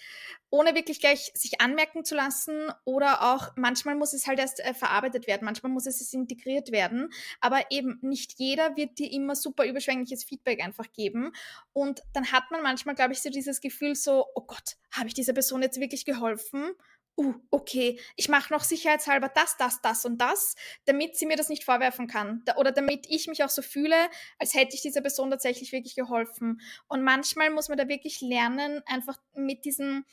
ohne 0.56 0.74
wirklich 0.74 1.00
gleich 1.00 1.32
sich 1.34 1.60
anmerken 1.60 2.06
zu 2.06 2.16
lassen 2.16 2.72
oder 2.86 3.34
auch 3.34 3.52
manchmal 3.58 3.96
muss 3.96 4.14
es 4.14 4.26
halt 4.26 4.40
erst 4.40 4.62
äh, 4.62 4.74
verarbeitet 4.74 5.28
werden, 5.28 5.44
manchmal 5.44 5.72
muss 5.72 5.86
es 5.86 6.14
integriert 6.14 6.72
werden, 6.72 7.12
aber 7.42 7.72
eben 7.72 8.00
nicht 8.02 8.36
jeder 8.38 8.78
wird 8.78 8.98
dir 9.00 9.12
immer 9.12 9.36
super 9.36 9.66
überschwängliches 9.66 10.24
Feedback 10.24 10.64
einfach 10.64 10.92
geben 10.94 11.34
und 11.74 12.02
dann 12.14 12.32
hat 12.32 12.52
man 12.52 12.62
manchmal, 12.62 12.96
glaube 12.96 13.14
ich, 13.14 13.22
so 13.22 13.30
dieses 13.30 13.60
Gefühl 13.60 13.96
so, 13.96 14.26
oh 14.34 14.46
Gott, 14.48 14.78
habe 14.92 15.08
ich 15.08 15.14
dieser 15.14 15.34
Person 15.34 15.62
jetzt 15.62 15.80
wirklich 15.80 16.06
geholfen? 16.06 16.72
Uh, 17.18 17.34
okay, 17.50 17.98
ich 18.18 18.28
mache 18.28 18.52
noch 18.52 18.64
sicherheitshalber 18.64 19.30
das, 19.30 19.56
das, 19.56 19.82
das 19.82 20.04
und 20.04 20.18
das, 20.18 20.56
damit 20.86 21.16
sie 21.16 21.26
mir 21.26 21.38
das 21.38 21.48
nicht 21.48 21.64
vorwerfen 21.64 22.08
kann. 22.08 22.44
Oder 22.58 22.74
damit 22.74 23.06
ich 23.10 23.28
mich 23.28 23.44
auch 23.44 23.50
so 23.50 23.62
fühle, 23.62 23.96
als 24.38 24.54
hätte 24.54 24.76
ich 24.76 24.82
dieser 24.82 25.02
Person 25.02 25.32
tatsächlich 25.32 25.72
wirklich 25.72 25.96
geholfen. 25.96 26.60
Und 26.88 27.04
manchmal 27.04 27.52
muss 27.52 27.70
man 27.70 27.78
da 27.78 27.88
wirklich 27.88 28.20
lernen, 28.20 28.82
einfach 28.86 29.18
mit 29.34 29.64
diesem, 29.64 30.06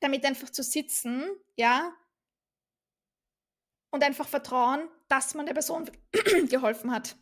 damit 0.00 0.24
einfach 0.24 0.50
zu 0.50 0.64
sitzen, 0.64 1.28
ja, 1.56 1.92
und 3.90 4.04
einfach 4.04 4.28
vertrauen, 4.28 4.88
dass 5.08 5.34
man 5.34 5.46
der 5.46 5.54
Person 5.54 5.90
geholfen 6.48 6.92
hat. 6.92 7.16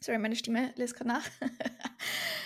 Sorry, 0.00 0.18
meine 0.18 0.36
Stimme 0.36 0.72
lässt 0.76 0.94
gerade 0.94 1.08
nach. 1.08 1.26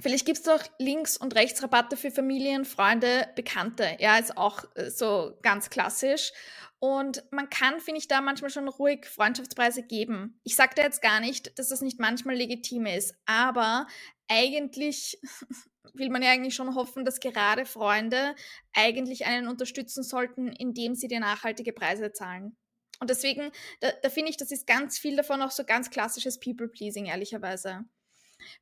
Vielleicht 0.00 0.26
gibt 0.26 0.38
es 0.38 0.48
auch 0.48 0.62
Links- 0.78 1.16
und 1.16 1.34
Rechtsrabatte 1.34 1.96
für 1.96 2.10
Familien, 2.10 2.64
Freunde, 2.64 3.28
Bekannte. 3.36 3.96
Ja, 3.98 4.18
ist 4.18 4.36
auch 4.36 4.64
äh, 4.74 4.90
so 4.90 5.36
ganz 5.42 5.70
klassisch. 5.70 6.32
Und 6.78 7.22
man 7.30 7.50
kann, 7.50 7.78
finde 7.80 7.98
ich, 7.98 8.08
da 8.08 8.22
manchmal 8.22 8.50
schon 8.50 8.66
ruhig 8.66 9.04
Freundschaftspreise 9.06 9.82
geben. 9.82 10.40
Ich 10.44 10.56
sage 10.56 10.72
da 10.74 10.82
jetzt 10.82 11.02
gar 11.02 11.20
nicht, 11.20 11.58
dass 11.58 11.68
das 11.68 11.82
nicht 11.82 12.00
manchmal 12.00 12.36
legitim 12.36 12.86
ist, 12.86 13.14
aber 13.26 13.86
eigentlich 14.28 15.20
will 15.94 16.08
man 16.08 16.22
ja 16.22 16.30
eigentlich 16.30 16.54
schon 16.54 16.74
hoffen, 16.74 17.04
dass 17.04 17.20
gerade 17.20 17.66
Freunde 17.66 18.34
eigentlich 18.72 19.26
einen 19.26 19.48
unterstützen 19.48 20.02
sollten, 20.02 20.48
indem 20.48 20.94
sie 20.94 21.08
dir 21.08 21.20
nachhaltige 21.20 21.74
Preise 21.74 22.12
zahlen. 22.12 22.56
Und 22.98 23.10
deswegen, 23.10 23.50
da, 23.80 23.90
da 24.02 24.08
finde 24.08 24.30
ich, 24.30 24.36
das 24.38 24.50
ist 24.50 24.66
ganz 24.66 24.98
viel 24.98 25.16
davon 25.16 25.42
auch 25.42 25.50
so 25.50 25.64
ganz 25.64 25.90
klassisches 25.90 26.38
People-Pleasing, 26.38 27.06
ehrlicherweise. 27.06 27.84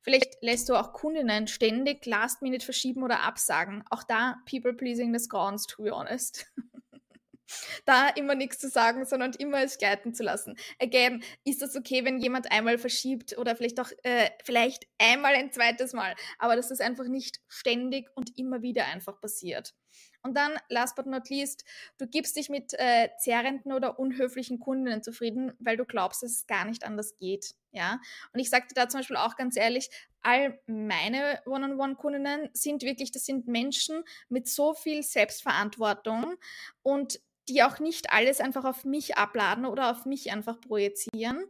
Vielleicht 0.01 0.41
lässt 0.41 0.69
du 0.69 0.75
auch 0.75 0.93
Kundinnen 0.93 1.47
ständig 1.47 2.05
Last 2.05 2.41
Minute 2.41 2.65
verschieben 2.65 3.03
oder 3.03 3.21
absagen. 3.21 3.83
Auch 3.89 4.03
da 4.03 4.37
People-Pleasing 4.49 5.13
des 5.13 5.29
Grauens, 5.29 5.67
to 5.67 5.83
be 5.83 5.91
honest. 5.91 6.45
da 7.85 8.09
immer 8.09 8.35
nichts 8.35 8.59
zu 8.59 8.69
sagen, 8.69 9.05
sondern 9.05 9.33
immer 9.33 9.63
es 9.63 9.77
gleiten 9.77 10.13
zu 10.13 10.23
lassen. 10.23 10.57
Again, 10.79 11.23
ist 11.45 11.61
das 11.61 11.75
okay, 11.75 12.05
wenn 12.05 12.19
jemand 12.19 12.51
einmal 12.51 12.77
verschiebt 12.77 13.37
oder 13.37 13.55
vielleicht 13.55 13.79
auch 13.79 13.91
äh, 14.03 14.29
vielleicht 14.43 14.87
einmal 14.97 15.33
ein 15.35 15.51
zweites 15.51 15.93
Mal, 15.93 16.15
aber 16.37 16.55
dass 16.55 16.69
das 16.69 16.79
einfach 16.79 17.07
nicht 17.07 17.39
ständig 17.47 18.09
und 18.15 18.37
immer 18.37 18.61
wieder 18.61 18.85
einfach 18.85 19.19
passiert. 19.19 19.73
Und 20.21 20.35
dann, 20.35 20.51
last 20.67 20.95
but 20.95 21.05
not 21.05 21.29
least, 21.29 21.63
du 21.97 22.05
gibst 22.05 22.35
dich 22.35 22.49
mit 22.49 22.73
äh, 22.73 23.09
zerrenden 23.17 23.71
oder 23.71 23.99
unhöflichen 23.99 24.59
Kundinnen 24.59 25.01
zufrieden, 25.01 25.53
weil 25.59 25.77
du 25.77 25.85
glaubst, 25.85 26.23
dass 26.23 26.31
es 26.31 26.47
gar 26.47 26.65
nicht 26.65 26.83
anders 26.83 27.17
geht. 27.17 27.55
Ja. 27.71 27.99
Und 28.33 28.39
ich 28.39 28.49
sagte 28.49 28.73
da 28.75 28.89
zum 28.89 28.99
Beispiel 28.99 29.17
auch 29.17 29.35
ganz 29.35 29.55
ehrlich, 29.55 29.89
all 30.21 30.59
meine 30.67 31.41
One-on-One-Kundinnen 31.45 32.49
sind 32.53 32.83
wirklich, 32.83 33.11
das 33.11 33.25
sind 33.25 33.47
Menschen 33.47 34.03
mit 34.27 34.47
so 34.47 34.73
viel 34.73 35.03
Selbstverantwortung 35.03 36.35
und 36.81 37.21
die 37.47 37.63
auch 37.63 37.79
nicht 37.79 38.11
alles 38.11 38.41
einfach 38.41 38.65
auf 38.65 38.85
mich 38.85 39.17
abladen 39.17 39.65
oder 39.65 39.91
auf 39.91 40.05
mich 40.05 40.31
einfach 40.31 40.59
projizieren. 40.59 41.45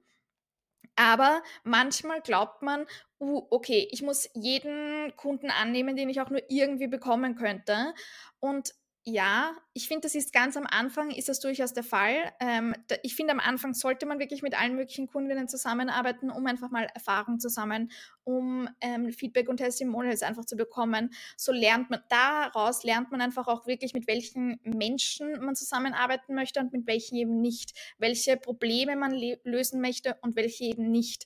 Aber 1.00 1.42
manchmal 1.64 2.20
glaubt 2.22 2.62
man, 2.62 2.86
uh, 3.22 3.48
okay, 3.52 3.88
ich 3.90 4.02
muss 4.02 4.30
jeden 4.34 5.16
Kunden 5.16 5.50
annehmen, 5.50 5.96
den 5.96 6.10
ich 6.10 6.20
auch 6.20 6.30
nur 6.30 6.42
irgendwie 6.50 6.88
bekommen 6.88 7.36
könnte. 7.36 7.94
Und 8.42 8.74
ja, 9.10 9.56
ich 9.74 9.88
finde, 9.88 10.02
das 10.02 10.16
ist 10.16 10.32
ganz 10.34 10.56
am 10.56 10.66
Anfang, 10.66 11.12
ist 11.12 11.30
das 11.30 11.40
durchaus 11.40 11.74
der 11.74 11.84
Fall. 11.84 12.32
Ähm, 12.40 12.74
ich 13.04 13.16
finde, 13.16 13.34
am 13.34 13.40
Anfang 13.40 13.74
sollte 13.74 14.06
man 14.06 14.20
wirklich 14.20 14.42
mit 14.42 14.60
allen 14.60 14.76
möglichen 14.76 15.08
Kundinnen 15.08 15.48
zusammenarbeiten, 15.48 16.30
um 16.30 16.46
einfach 16.46 16.70
mal 16.70 16.88
Erfahrung 16.94 17.40
zu 17.40 17.50
sammeln, 17.50 17.92
um 18.24 18.70
ähm, 18.82 19.12
Feedback 19.12 19.50
und 19.50 19.58
Testimonials 19.58 20.22
einfach 20.22 20.46
zu 20.46 20.56
bekommen. 20.56 21.12
So 21.38 21.52
lernt 21.52 21.90
man, 21.90 22.02
daraus 22.10 22.84
lernt 22.84 23.12
man 23.12 23.22
einfach 23.22 23.48
auch 23.48 23.68
wirklich, 23.68 23.94
mit 23.94 24.08
welchen 24.08 24.60
Menschen 24.64 25.44
man 25.44 25.56
zusammenarbeiten 25.56 26.36
möchte 26.36 26.60
und 26.60 26.72
mit 26.72 26.88
welchen 26.88 27.16
eben 27.16 27.42
nicht, 27.42 27.74
welche 27.98 28.38
Probleme 28.38 28.96
man 28.96 29.12
lösen 29.44 29.82
möchte 29.82 30.18
und 30.22 30.36
welche 30.36 30.66
eben 30.66 30.92
nicht. 30.92 31.26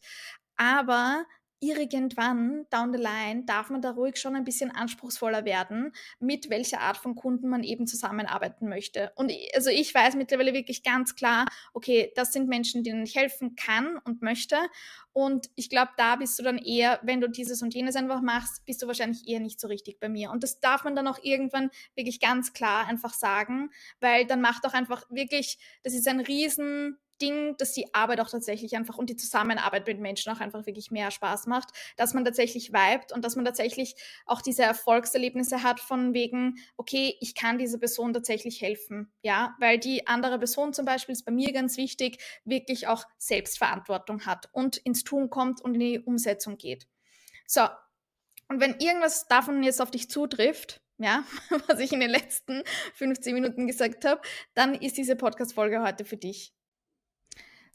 Aber 0.55 1.25
irgendwann 1.63 2.65
down 2.69 2.93
the 2.93 2.99
line 2.99 3.45
darf 3.45 3.69
man 3.69 3.81
da 3.81 3.91
ruhig 3.91 4.17
schon 4.17 4.35
ein 4.35 4.43
bisschen 4.43 4.71
anspruchsvoller 4.71 5.45
werden, 5.45 5.93
mit 6.19 6.49
welcher 6.49 6.81
Art 6.81 6.97
von 6.97 7.15
Kunden 7.15 7.49
man 7.49 7.63
eben 7.63 7.87
zusammenarbeiten 7.87 8.67
möchte. 8.67 9.11
Und 9.15 9.31
also 9.55 9.69
ich 9.69 9.93
weiß 9.93 10.15
mittlerweile 10.15 10.53
wirklich 10.53 10.83
ganz 10.83 11.15
klar, 11.15 11.45
okay, 11.73 12.11
das 12.15 12.33
sind 12.33 12.49
Menschen, 12.49 12.83
denen 12.83 13.03
ich 13.03 13.15
helfen 13.15 13.55
kann 13.55 13.97
und 14.03 14.21
möchte. 14.21 14.57
Und 15.13 15.49
ich 15.55 15.69
glaube, 15.69 15.91
da 15.95 16.15
bist 16.15 16.37
du 16.39 16.43
dann 16.43 16.57
eher, 16.57 16.99
wenn 17.03 17.21
du 17.21 17.29
dieses 17.29 17.61
und 17.61 17.73
jenes 17.73 17.95
einfach 17.95 18.21
machst, 18.21 18.65
bist 18.65 18.81
du 18.81 18.87
wahrscheinlich 18.87 19.27
eher 19.27 19.39
nicht 19.39 19.59
so 19.59 19.67
richtig 19.67 19.99
bei 19.99 20.09
mir. 20.09 20.31
Und 20.31 20.43
das 20.43 20.59
darf 20.59 20.83
man 20.83 20.95
dann 20.95 21.07
auch 21.07 21.19
irgendwann 21.21 21.69
wirklich 21.95 22.19
ganz 22.19 22.53
klar 22.53 22.87
einfach 22.87 23.13
sagen, 23.13 23.69
weil 23.99 24.25
dann 24.25 24.41
macht 24.41 24.65
auch 24.65 24.73
einfach 24.73 25.05
wirklich, 25.09 25.59
das 25.83 25.93
ist 25.93 26.07
ein 26.07 26.19
riesen 26.19 26.97
Ding, 27.23 27.55
dass 27.57 27.71
die 27.71 27.93
Arbeit 27.93 28.19
auch 28.19 28.29
tatsächlich 28.29 28.75
einfach 28.75 28.97
und 28.97 29.09
die 29.09 29.15
Zusammenarbeit 29.15 29.87
mit 29.87 29.99
Menschen 29.99 30.33
auch 30.33 30.41
einfach 30.41 30.65
wirklich 30.65 30.91
mehr 30.91 31.09
Spaß 31.09 31.47
macht, 31.47 31.69
dass 31.95 32.13
man 32.13 32.25
tatsächlich 32.25 32.73
vibet 32.73 33.13
und 33.13 33.23
dass 33.23 33.37
man 33.37 33.45
tatsächlich 33.45 33.95
auch 34.25 34.41
diese 34.41 34.63
Erfolgserlebnisse 34.63 35.63
hat 35.63 35.79
von 35.79 36.13
wegen, 36.13 36.57
okay, 36.75 37.15
ich 37.21 37.33
kann 37.33 37.57
dieser 37.57 37.77
Person 37.77 38.13
tatsächlich 38.13 38.61
helfen, 38.61 39.11
ja, 39.21 39.55
weil 39.59 39.79
die 39.79 40.05
andere 40.07 40.37
Person 40.37 40.73
zum 40.73 40.85
Beispiel 40.85 41.13
ist 41.13 41.23
bei 41.23 41.31
mir 41.31 41.53
ganz 41.53 41.77
wichtig, 41.77 42.21
wirklich 42.43 42.87
auch 42.87 43.05
Selbstverantwortung 43.17 44.25
hat 44.25 44.49
und 44.51 44.77
ins 44.77 45.05
Tun 45.05 45.29
kommt 45.29 45.61
und 45.61 45.75
in 45.75 45.79
die 45.79 45.99
Umsetzung 45.99 46.57
geht. 46.57 46.87
So. 47.47 47.61
Und 48.49 48.59
wenn 48.59 48.75
irgendwas 48.79 49.27
davon 49.27 49.63
jetzt 49.63 49.81
auf 49.81 49.89
dich 49.89 50.09
zutrifft, 50.09 50.81
ja, 50.97 51.23
was 51.67 51.79
ich 51.79 51.93
in 51.93 52.01
den 52.01 52.09
letzten 52.09 52.63
15 52.95 53.33
Minuten 53.33 53.67
gesagt 53.67 54.05
habe, 54.05 54.21
dann 54.53 54.75
ist 54.75 54.97
diese 54.97 55.15
Podcast-Folge 55.15 55.81
heute 55.81 56.05
für 56.05 56.17
dich. 56.17 56.53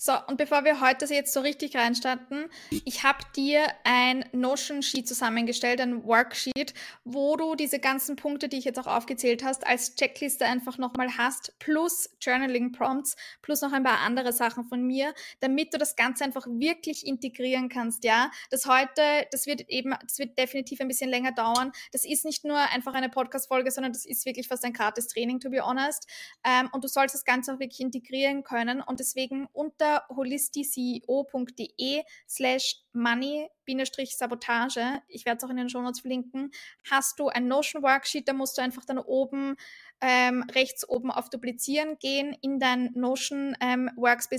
So, 0.01 0.13
und 0.29 0.37
bevor 0.37 0.63
wir 0.63 0.81
heute 0.81 1.13
jetzt 1.13 1.33
so 1.33 1.41
richtig 1.41 1.75
reinstarten, 1.75 2.49
ich 2.85 3.03
habe 3.03 3.19
dir 3.35 3.67
ein 3.83 4.25
Notion-Sheet 4.31 5.09
zusammengestellt, 5.09 5.81
ein 5.81 6.05
Worksheet, 6.05 6.73
wo 7.03 7.35
du 7.37 7.57
diese 7.57 7.81
ganzen 7.81 8.15
Punkte, 8.15 8.49
die 8.49 8.59
ich 8.59 8.65
jetzt 8.65 8.79
auch 8.79 8.87
aufgezählt 8.87 9.43
hast, 9.43 9.67
als 9.67 9.97
Checkliste 9.97 10.45
einfach 10.45 10.79
nochmal 10.79 11.19
hast, 11.19 11.59
plus 11.59 12.11
Journaling-Prompts, 12.21 13.17
plus 13.43 13.61
noch 13.61 13.73
ein 13.73 13.83
paar 13.83 13.99
andere 14.03 14.33
Sachen 14.33 14.67
von 14.67 14.87
mir, 14.87 15.13
damit 15.41 15.75
du 15.75 15.79
das 15.79 15.97
Ganze 15.97 16.23
einfach 16.23 16.47
wirklich 16.47 17.05
integrieren 17.05 17.69
kannst, 17.69 18.05
ja. 18.05 18.31
Das 18.51 18.67
heute, 18.67 19.03
das 19.33 19.47
wird 19.47 19.63
eben, 19.63 19.97
das 20.07 20.21
wird 20.21 20.39
definitiv 20.39 20.81
ein 20.81 20.87
bisschen 20.87 21.11
länger 21.11 21.33
dauern. 21.33 21.73
Das 21.91 22.05
ist 22.05 22.25
nicht 22.25 22.45
nur 22.45 22.57
einfach 22.57 22.95
eine 22.95 23.09
Podcast-Folge, 23.09 23.73
sondern 23.73 23.93
das 23.93 24.07
ist 24.07 24.27
wirklich 24.27 24.47
fast 24.47 24.65
ein 24.65 24.73
gratis 24.73 25.09
Training, 25.09 25.41
to 25.41 25.51
be 25.51 25.61
honest. 25.61 26.07
Ähm, 26.45 26.69
und 26.71 26.85
du 26.85 26.89
sollst 26.89 27.17
das 27.17 27.25
Ganze 27.25 27.53
auch 27.53 27.59
wirklich 27.59 27.81
integrieren 27.81 28.45
können 28.45 28.81
und 28.81 29.01
deswegen 29.01 29.49
unter 29.53 29.88
unter 29.89 30.05
holisticeo.de 30.15 32.05
slash 32.29 32.77
money-sabotage, 32.93 35.03
ich 35.09 35.25
werde 35.25 35.39
es 35.39 35.45
auch 35.45 35.51
in 35.51 35.57
den 35.57 35.69
Shownotes 35.69 36.01
verlinken, 36.01 36.51
hast 36.91 37.19
du 37.19 37.29
ein 37.29 37.49
Notion-Worksheet, 37.49 38.29
da 38.29 38.33
musst 38.33 38.59
du 38.59 38.63
einfach 38.63 38.85
dann 38.85 38.99
oben 38.99 39.57
ähm, 40.01 40.45
rechts 40.53 40.89
oben 40.89 41.11
auf 41.11 41.31
Duplizieren 41.31 41.99
gehen, 41.99 42.37
in 42.41 42.61
dein 42.61 42.93
Notion 42.95 43.57
ähm, 43.61 43.91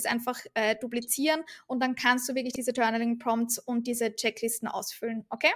einfach 0.06 0.39
äh, 0.53 0.75
duplizieren 0.75 1.44
und 1.68 1.82
dann 1.82 1.96
kannst 1.96 2.29
du 2.29 2.36
wirklich 2.36 2.53
diese 2.53 2.72
Journaling 2.72 3.20
Prompts 3.20 3.60
und 3.60 3.88
diese 3.88 4.15
Checklisten 4.15 4.68
ausfüllen, 4.68 5.25
okay? 5.29 5.51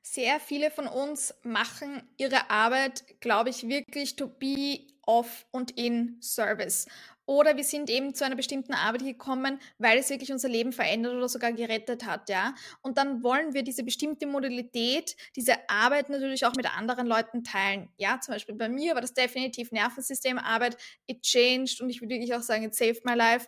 Sehr 0.00 0.40
viele 0.40 0.70
von 0.70 0.86
uns 0.86 1.34
machen 1.42 2.02
ihre 2.16 2.50
Arbeit, 2.50 3.04
glaube 3.20 3.50
ich, 3.50 3.68
wirklich 3.68 4.16
to 4.16 4.26
be 4.26 4.86
off 5.08 5.46
und 5.50 5.72
in 5.72 6.18
Service. 6.20 6.86
Oder 7.28 7.58
wir 7.58 7.64
sind 7.64 7.90
eben 7.90 8.14
zu 8.14 8.24
einer 8.24 8.36
bestimmten 8.36 8.72
Arbeit 8.72 9.04
gekommen, 9.04 9.60
weil 9.76 9.98
es 9.98 10.08
wirklich 10.08 10.32
unser 10.32 10.48
Leben 10.48 10.72
verändert 10.72 11.12
oder 11.14 11.28
sogar 11.28 11.52
gerettet 11.52 12.06
hat, 12.06 12.30
ja. 12.30 12.54
Und 12.80 12.96
dann 12.96 13.22
wollen 13.22 13.52
wir 13.52 13.62
diese 13.62 13.84
bestimmte 13.84 14.26
Modalität, 14.26 15.14
diese 15.36 15.52
Arbeit 15.68 16.08
natürlich 16.08 16.46
auch 16.46 16.54
mit 16.54 16.74
anderen 16.74 17.06
Leuten 17.06 17.44
teilen. 17.44 17.90
Ja, 17.98 18.18
zum 18.18 18.32
Beispiel 18.32 18.54
bei 18.54 18.70
mir 18.70 18.94
war 18.94 19.02
das 19.02 19.12
definitiv 19.12 19.72
Nervensystemarbeit. 19.72 20.78
It 21.06 21.20
changed 21.20 21.82
und 21.82 21.90
ich 21.90 22.00
würde 22.00 22.14
wirklich 22.14 22.34
auch 22.34 22.40
sagen, 22.40 22.64
it 22.64 22.74
saved 22.74 23.04
my 23.04 23.12
life. 23.12 23.46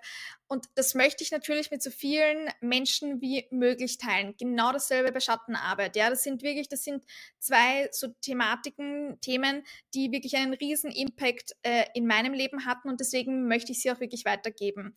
Und 0.53 0.67
das 0.75 0.97
möchte 0.97 1.23
ich 1.23 1.31
natürlich 1.31 1.71
mit 1.71 1.81
so 1.81 1.91
vielen 1.91 2.51
Menschen 2.61 3.21
wie 3.21 3.47
möglich 3.53 3.99
teilen. 3.99 4.35
Genau 4.37 4.73
dasselbe 4.73 5.13
bei 5.13 5.21
Schattenarbeit. 5.21 5.95
Ja, 5.95 6.11
das 6.11 6.25
sind 6.25 6.43
wirklich, 6.43 6.69
das 6.69 6.83
sind 6.83 7.05
zwei 7.39 7.89
so 7.93 8.09
Thematiken, 8.21 9.21
Themen, 9.21 9.63
die 9.95 10.11
wirklich 10.11 10.37
einen 10.37 10.53
riesen 10.55 10.91
Impact 10.91 11.55
äh, 11.63 11.85
in 11.95 12.05
meinem 12.09 12.33
Leben 12.33 12.67
hatten 12.67 12.89
und 12.89 12.99
deswegen 12.99 13.47
möchte 13.47 13.71
ich 13.71 13.81
sie 13.81 13.93
auch 13.93 14.01
wirklich 14.01 14.25
weitergeben. 14.25 14.97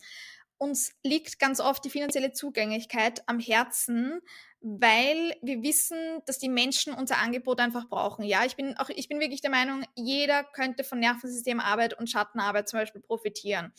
Uns 0.57 0.95
liegt 1.03 1.37
ganz 1.37 1.59
oft 1.59 1.85
die 1.85 1.91
finanzielle 1.91 2.31
Zugänglichkeit 2.31 3.21
am 3.27 3.37
Herzen, 3.37 4.21
weil 4.59 5.35
wir 5.43 5.61
wissen, 5.61 6.23
dass 6.25 6.39
die 6.39 6.49
Menschen 6.49 6.95
unser 6.95 7.19
Angebot 7.19 7.59
einfach 7.59 7.87
brauchen. 7.89 8.23
Ja, 8.23 8.43
ich 8.43 8.55
bin 8.55 8.75
auch, 8.77 8.89
ich 8.89 9.07
bin 9.07 9.19
wirklich 9.19 9.41
der 9.41 9.51
Meinung, 9.51 9.85
jeder 9.93 10.43
könnte 10.43 10.83
von 10.83 10.97
Nervensystemarbeit 10.97 11.93
und 11.99 12.09
Schattenarbeit 12.09 12.69
zum 12.69 12.79
Beispiel 12.79 13.01
profitieren. 13.01 13.71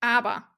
Aber 0.00 0.55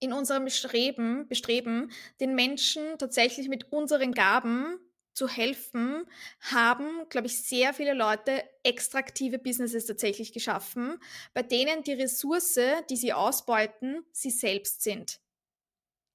in 0.00 0.12
unserem 0.12 0.44
Bestreben, 0.44 1.28
Bestreben, 1.28 1.90
den 2.20 2.34
Menschen 2.34 2.98
tatsächlich 2.98 3.48
mit 3.48 3.72
unseren 3.72 4.12
Gaben 4.12 4.78
zu 5.12 5.28
helfen, 5.28 6.04
haben, 6.40 7.08
glaube 7.08 7.26
ich, 7.26 7.42
sehr 7.42 7.72
viele 7.72 7.94
Leute 7.94 8.44
extraktive 8.62 9.38
Businesses 9.38 9.86
tatsächlich 9.86 10.32
geschaffen, 10.32 10.98
bei 11.32 11.42
denen 11.42 11.82
die 11.82 11.94
Ressource, 11.94 12.60
die 12.90 12.96
sie 12.96 13.14
ausbeuten, 13.14 14.04
sie 14.12 14.30
selbst 14.30 14.82
sind. 14.82 15.20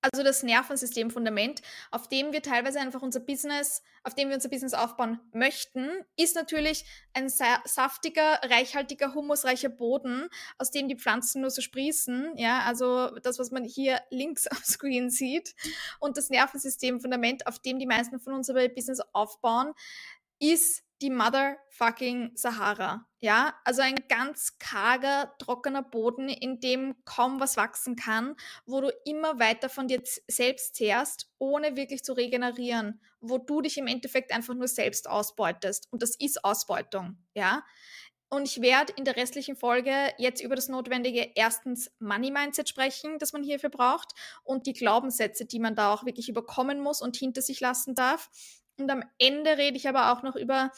Also 0.02 0.24
das 0.24 0.42
Nervensystemfundament, 0.42 1.62
auf 1.92 2.08
dem 2.08 2.34
wir 2.34 2.42
teilweise 2.42 2.80
einfach 2.80 3.04
unser 3.04 3.20
Business, 3.20 3.84
auf 4.04 4.16
dem 4.16 4.30
wir 4.30 4.36
unser 4.36 4.50
Business 4.50 4.74
aufbauen 4.74 5.20
möchten, 5.32 5.90
ist 6.18 6.36
natürlich 6.36 6.86
ein 7.14 7.30
saftiger, 7.30 8.40
reichhaltiger, 8.44 9.14
humusreicher 9.14 9.70
Boden, 9.70 10.28
aus 10.58 10.72
dem 10.72 10.88
die 10.88 10.98
Pflanzen 10.98 11.42
nur 11.42 11.52
so 11.52 11.62
sprießen. 11.62 12.36
Ja, 12.36 12.62
also 12.62 13.12
das, 13.20 13.38
was 13.38 13.52
man 13.52 13.64
hier 13.64 14.02
links 14.10 14.48
am 14.48 14.58
Screen 14.64 15.12
sieht. 15.12 15.54
Und 16.00 16.18
das 16.18 16.32
Nervensystemfundament, 16.32 17.46
auf 17.46 17.60
dem 17.60 17.78
die 17.78 17.86
meisten 17.86 18.20
von 18.20 18.34
uns 18.34 18.50
ihr 18.50 18.74
Business 18.74 19.02
aufbauen, 19.14 19.74
ist 20.40 20.84
die 21.02 21.10
motherfucking 21.10 22.32
Sahara. 22.36 23.08
Ja, 23.20 23.54
also 23.66 23.82
ein 23.82 23.96
ganz 24.10 24.58
karger, 24.58 25.36
trockener 25.38 25.84
Boden, 25.84 26.30
in 26.30 26.60
dem 26.60 26.96
kaum 27.06 27.40
was 27.40 27.58
wachsen 27.58 27.96
kann, 27.96 28.36
wo 28.66 28.82
du 28.82 28.92
immer 29.06 29.40
weiter 29.40 29.70
von 29.70 29.88
dir 29.88 30.02
selbst 30.28 30.76
zehrst, 30.76 31.30
ohne 31.38 31.76
wirklich 31.76 32.04
zu 32.04 32.14
regenerieren, 32.14 33.02
wo 33.20 33.38
du 33.38 33.62
dich 33.62 33.78
im 33.78 33.88
Endeffekt 33.88 34.32
einfach 34.34 34.56
nur 34.56 34.68
selbst 34.68 35.08
ausbeutest. 35.10 35.88
Und 35.92 36.02
das 36.02 36.16
ist 36.16 36.44
Ausbeutung. 36.44 37.18
Ja, 37.36 37.64
und 38.34 38.48
ich 38.48 38.62
werde 38.62 38.94
in 38.96 39.04
der 39.04 39.18
restlichen 39.18 39.58
Folge 39.58 39.92
jetzt 40.18 40.42
über 40.42 40.56
das 40.56 40.70
notwendige 40.70 41.34
erstens 41.36 41.92
Money 42.00 42.32
Mindset 42.32 42.70
sprechen, 42.70 43.20
das 43.20 43.34
man 43.34 43.44
hierfür 43.44 43.70
braucht 43.70 44.14
und 44.44 44.68
die 44.68 44.74
Glaubenssätze, 44.74 45.46
die 45.46 45.60
man 45.60 45.76
da 45.76 45.94
auch 45.94 46.06
wirklich 46.06 46.30
überkommen 46.30 46.80
muss 46.80 47.02
und 47.02 47.18
hinter 47.18 47.42
sich 47.42 47.60
lassen 47.60 47.94
darf. 47.94 48.30
Und 48.82 48.90
am 48.90 49.04
Ende 49.18 49.58
rede 49.58 49.78
ich 49.78 49.88
aber 49.88 50.12
auch 50.12 50.24
noch 50.24 50.36
über 50.36 50.72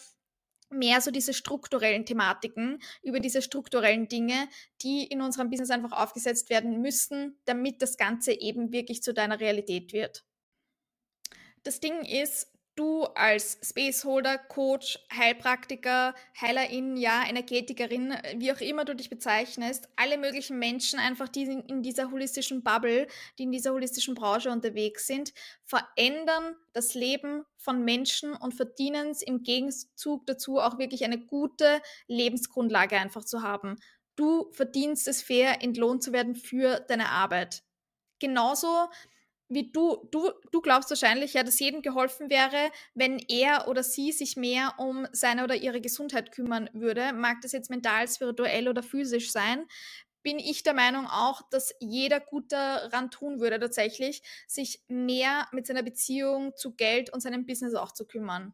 mehr 0.70 1.02
so 1.02 1.12
diese 1.12 1.34
strukturellen 1.34 2.06
Thematiken, 2.06 2.82
über 3.02 3.20
diese 3.20 3.42
strukturellen 3.42 4.08
Dinge, 4.08 4.48
die 4.82 5.06
in 5.06 5.22
unserem 5.22 5.50
Business 5.50 5.70
einfach 5.70 5.92
aufgesetzt 5.92 6.50
werden 6.50 6.82
müssen, 6.82 7.40
damit 7.46 7.82
das 7.82 7.98
Ganze 7.98 8.34
eben 8.34 8.72
wirklich 8.72 9.04
zu 9.04 9.14
deiner 9.14 9.40
Realität 9.40 9.94
wird. 9.94 10.26
Das 11.64 11.80
Ding 11.80 12.04
ist, 12.04 12.53
du 12.76 13.04
als 13.04 13.60
Spaceholder, 13.64 14.38
Coach, 14.38 15.00
Heilpraktiker, 15.16 16.16
Heilerin, 16.40 16.98
ja, 16.98 17.24
Energetikerin, 17.28 18.16
wie 18.38 18.52
auch 18.52 18.62
immer 18.62 18.86
du 18.86 18.96
dich 18.96 19.10
bezeichnest, 19.10 19.90
alle 19.96 20.18
möglichen 20.18 20.60
Menschen 20.60 21.00
einfach, 21.00 21.30
die 21.30 21.44
in 21.44 21.84
dieser 21.84 22.12
holistischen 22.12 22.64
Bubble, 22.64 23.08
die 23.38 23.44
in 23.44 23.52
dieser 23.52 23.72
holistischen 23.74 24.16
Branche 24.16 24.50
unterwegs 24.52 25.08
sind, 25.08 25.34
verändern 25.64 26.56
das 26.74 26.94
Leben 26.94 27.44
von 27.58 27.84
Menschen 27.84 28.34
und 28.34 28.54
verdienen 28.54 29.10
es 29.10 29.22
im 29.22 29.44
Gegenzug 29.44 30.26
dazu 30.26 30.60
auch 30.60 30.80
wirklich 30.80 31.04
eine 31.04 31.20
gute 31.20 31.82
Lebensgrundlage 32.08 32.98
einfach 32.98 33.24
zu 33.26 33.42
haben. 33.42 33.78
Du 34.16 34.52
verdienst 34.52 35.08
es 35.08 35.22
fair, 35.22 35.64
entlohnt 35.64 36.04
zu 36.04 36.12
werden 36.12 36.36
für 36.36 36.80
deine 36.80 37.10
Arbeit. 37.10 37.64
Genauso 38.20 38.88
wie 39.54 39.72
du, 39.72 40.08
du, 40.12 40.32
du 40.52 40.62
glaubst 40.62 40.90
wahrscheinlich 40.90 41.34
ja, 41.34 41.44
dass 41.44 41.60
jedem 41.60 41.82
geholfen 41.82 42.30
wäre, 42.30 42.72
wenn 42.94 43.20
er 43.20 43.68
oder 43.68 43.84
sie 43.84 44.12
sich 44.12 44.38
mehr 44.38 44.76
um 44.78 45.08
seine 45.12 45.44
oder 45.44 45.56
ihre 45.56 45.82
Gesundheit 45.82 46.32
kümmern 46.32 46.70
würde. 46.74 47.14
Mag 47.14 47.42
das 47.42 47.52
jetzt 47.52 47.70
mental, 47.70 48.08
spirituell 48.08 48.68
oder 48.68 48.84
physisch 48.84 49.32
sein? 49.32 49.66
Bin 50.24 50.40
ich 50.40 50.64
der 50.64 50.74
Meinung 50.74 51.06
auch, 51.08 51.42
dass 51.50 51.74
jeder 51.80 52.20
gut 52.20 52.52
daran 52.52 53.12
tun 53.12 53.40
würde, 53.40 53.60
tatsächlich, 53.60 54.24
sich 54.48 54.82
mehr 54.88 55.48
mit 55.52 55.68
seiner 55.68 55.84
Beziehung 55.84 56.56
zu 56.56 56.76
Geld 56.76 57.12
und 57.12 57.22
seinem 57.22 57.46
Business 57.46 57.74
auch 57.76 57.92
zu 57.92 58.06
kümmern. 58.06 58.54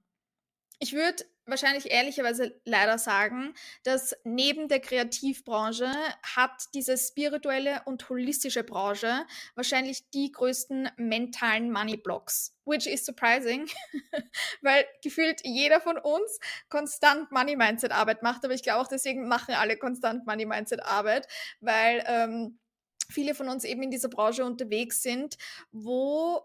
Ich 0.80 0.94
würde 0.94 1.26
wahrscheinlich 1.50 1.92
ehrlicherweise 1.92 2.60
leider 2.66 2.98
sagen, 2.98 3.54
dass 3.84 4.16
neben 4.24 4.68
der 4.68 4.80
Kreativbranche 4.80 5.92
hat 6.36 6.66
diese 6.74 6.98
spirituelle 6.98 7.82
und 7.86 8.10
holistische 8.10 8.64
Branche 8.64 9.26
wahrscheinlich 9.56 10.10
die 10.12 10.32
größten 10.32 10.90
mentalen 10.98 11.72
Money 11.72 11.98
Blocks. 11.98 12.56
Which 12.66 12.86
is 12.86 13.06
surprising, 13.06 13.68
weil 14.62 14.86
gefühlt 15.04 15.42
jeder 15.44 15.82
von 15.82 15.98
uns 15.98 16.40
konstant 16.70 17.32
Money 17.32 17.56
Mindset 17.56 17.92
Arbeit 17.92 18.22
macht, 18.22 18.46
aber 18.46 18.54
ich 18.54 18.62
glaube 18.62 18.82
auch 18.82 18.88
deswegen 18.88 19.28
machen 19.28 19.56
alle 19.56 19.76
konstant 19.76 20.28
Money 20.28 20.46
Mindset 20.46 20.84
Arbeit, 20.84 21.28
weil 21.62 22.04
ähm, 22.06 22.60
viele 23.10 23.34
von 23.34 23.50
uns 23.50 23.64
eben 23.64 23.82
in 23.84 23.92
dieser 23.92 24.10
Branche 24.10 24.46
unterwegs 24.46 25.02
sind, 25.02 25.38
wo 25.72 26.44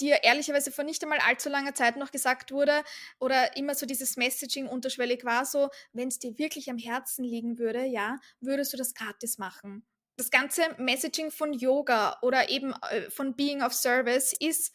dir 0.00 0.24
ehrlicherweise 0.24 0.72
vor 0.72 0.84
nicht 0.84 1.02
einmal 1.02 1.18
allzu 1.18 1.48
langer 1.48 1.74
Zeit 1.74 1.96
noch 1.96 2.10
gesagt 2.10 2.52
wurde 2.52 2.82
oder 3.18 3.56
immer 3.56 3.74
so 3.74 3.86
dieses 3.86 4.16
Messaging 4.16 4.66
unterschwellig 4.66 5.24
war, 5.24 5.44
so, 5.44 5.68
wenn 5.92 6.08
es 6.08 6.18
dir 6.18 6.38
wirklich 6.38 6.70
am 6.70 6.78
Herzen 6.78 7.24
liegen 7.24 7.58
würde, 7.58 7.84
ja, 7.84 8.18
würdest 8.40 8.72
du 8.72 8.76
das 8.76 8.94
gratis 8.94 9.38
machen. 9.38 9.84
Das 10.16 10.30
ganze 10.30 10.62
Messaging 10.78 11.30
von 11.30 11.52
Yoga 11.52 12.18
oder 12.22 12.50
eben 12.50 12.74
äh, 12.90 13.10
von 13.10 13.34
Being 13.34 13.62
of 13.62 13.72
Service 13.72 14.34
ist, 14.38 14.74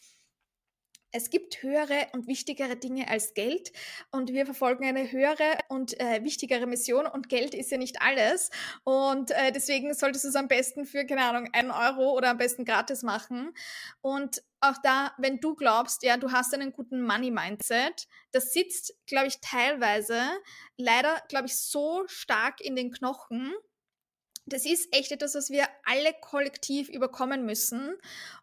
es 1.17 1.31
gibt 1.31 1.63
höhere 1.63 2.07
und 2.13 2.27
wichtigere 2.27 2.75
Dinge 2.75 3.09
als 3.09 3.33
Geld 3.33 3.71
und 4.11 4.31
wir 4.31 4.45
verfolgen 4.45 4.85
eine 4.85 5.11
höhere 5.11 5.57
und 5.67 5.99
äh, 5.99 6.23
wichtigere 6.23 6.67
Mission 6.67 7.07
und 7.07 7.27
Geld 7.27 7.55
ist 7.55 7.71
ja 7.71 7.77
nicht 7.77 8.01
alles 8.01 8.51
und 8.83 9.31
äh, 9.31 9.51
deswegen 9.51 9.93
solltest 9.95 10.25
du 10.25 10.29
es 10.29 10.35
am 10.35 10.47
besten 10.47 10.85
für, 10.85 11.05
keine 11.05 11.23
Ahnung, 11.23 11.49
einen 11.53 11.71
Euro 11.71 12.11
oder 12.11 12.29
am 12.29 12.37
besten 12.37 12.65
gratis 12.65 13.01
machen 13.01 13.51
und 14.01 14.43
auch 14.59 14.77
da, 14.83 15.13
wenn 15.17 15.39
du 15.39 15.55
glaubst, 15.55 16.03
ja, 16.03 16.17
du 16.17 16.31
hast 16.31 16.53
einen 16.53 16.71
guten 16.71 17.01
Money-Mindset, 17.01 18.07
das 18.31 18.53
sitzt, 18.53 18.93
glaube 19.05 19.27
ich, 19.27 19.39
teilweise 19.39 20.19
leider, 20.77 21.21
glaube 21.29 21.47
ich, 21.47 21.57
so 21.57 22.03
stark 22.07 22.61
in 22.61 22.75
den 22.75 22.91
Knochen, 22.91 23.53
das 24.47 24.65
ist 24.65 24.93
echt 24.95 25.11
etwas, 25.11 25.35
was 25.35 25.49
wir 25.49 25.67
alle 25.83 26.13
kollektiv 26.21 26.89
überkommen 26.89 27.45
müssen. 27.45 27.95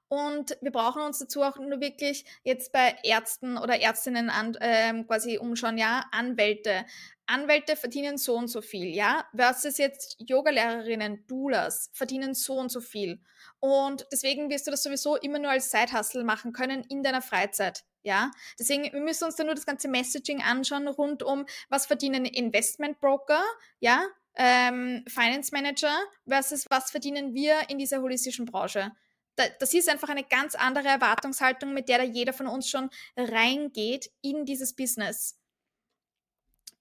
Und 0.09 0.57
wir 0.61 0.71
brauchen 0.71 1.03
uns 1.03 1.19
dazu 1.19 1.43
auch 1.43 1.59
nur 1.59 1.81
wirklich 1.81 2.25
jetzt 2.45 2.73
bei 2.73 2.95
Ärzten 3.03 3.57
oder 3.57 3.81
Ärztinnen 3.81 4.31
an, 4.31 4.57
ähm, 4.61 5.07
quasi 5.07 5.39
umschauen, 5.39 5.79
ja, 5.79 6.05
Anwälte. 6.13 6.85
Anwälte 7.27 7.75
verdienen 7.75 8.19
so 8.19 8.37
und 8.37 8.49
so 8.49 8.61
viel, 8.61 8.95
ja, 8.95 9.25
versus 9.35 9.79
jetzt 9.79 10.17
Yogalehrerinnen, 10.19 11.27
Doulas 11.27 11.91
verdienen 11.95 12.35
so 12.35 12.55
und 12.55 12.71
so 12.71 12.83
viel. 12.83 13.19
Und 13.61 14.07
deswegen 14.13 14.51
wirst 14.51 14.67
du 14.67 14.71
das 14.71 14.83
sowieso 14.83 15.17
immer 15.17 15.39
nur 15.39 15.51
als 15.51 15.71
Side-Hustle 15.71 16.23
machen 16.23 16.53
können 16.53 16.85
in 16.91 17.03
deiner 17.03 17.23
Freizeit. 17.23 17.85
Ja, 18.03 18.31
deswegen 18.59 18.93
wir 18.93 19.01
müssen 19.01 19.25
uns 19.25 19.37
dann 19.37 19.47
nur 19.47 19.55
das 19.55 19.65
ganze 19.65 19.89
Messaging 19.89 20.43
anschauen 20.43 20.87
rund 20.87 21.23
um, 21.23 21.47
was 21.71 21.87
verdienen 21.87 22.27
Investmentbroker, 22.27 23.43
ja, 23.81 24.05
ähm, 24.37 25.05
Finance 25.09 25.51
Manager 25.53 25.97
versus 26.27 26.67
was 26.71 26.91
verdienen 26.91 27.35
wir 27.35 27.69
in 27.69 27.79
dieser 27.79 28.01
holistischen 28.01 28.47
Branche. 28.47 28.93
Da, 29.37 29.45
das 29.59 29.75
ist 29.75 29.89
einfach 29.89 30.09
eine 30.09 30.25
ganz 30.25 30.55
andere 30.55 30.89
Erwartungshaltung, 30.89 31.73
mit 31.73 31.89
der 31.89 31.99
da 31.99 32.05
jeder 32.05 32.33
von 32.33 32.47
uns 32.47 32.69
schon 32.69 32.91
reingeht 33.17 34.11
in 34.23 34.45
dieses 34.45 34.75
Business. 34.75 35.39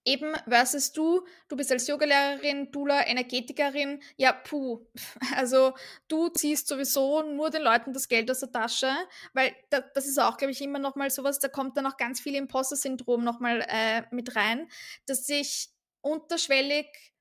Eben 0.05 0.33
versus 0.47 0.91
du, 0.91 1.25
du 1.47 1.55
bist 1.55 1.71
als 1.71 1.87
Yogalehrerin, 1.87 2.71
Dula, 2.71 3.07
Energetikerin, 3.07 4.03
ja, 4.17 4.33
puh. 4.33 4.85
Also 5.35 5.73
du 6.09 6.27
ziehst 6.27 6.67
sowieso 6.67 7.23
nur 7.23 7.49
den 7.49 7.61
Leuten 7.61 7.93
das 7.93 8.09
Geld 8.09 8.29
aus 8.29 8.41
der 8.41 8.51
Tasche, 8.51 8.91
weil 9.33 9.55
da, 9.69 9.79
das 9.79 10.05
ist 10.05 10.19
auch, 10.19 10.35
glaube 10.35 10.51
ich, 10.51 10.61
immer 10.61 10.79
nochmal 10.79 11.09
sowas, 11.09 11.39
da 11.39 11.47
kommt 11.47 11.77
dann 11.77 11.87
auch 11.87 11.95
ganz 11.95 12.19
viel 12.19 12.35
Imposter-Syndrom 12.35 13.23
nochmal 13.23 13.65
äh, 13.69 14.03
mit 14.11 14.35
rein, 14.35 14.69
dass 15.05 15.25
sich 15.25 15.69
unterschwellig 16.01 17.12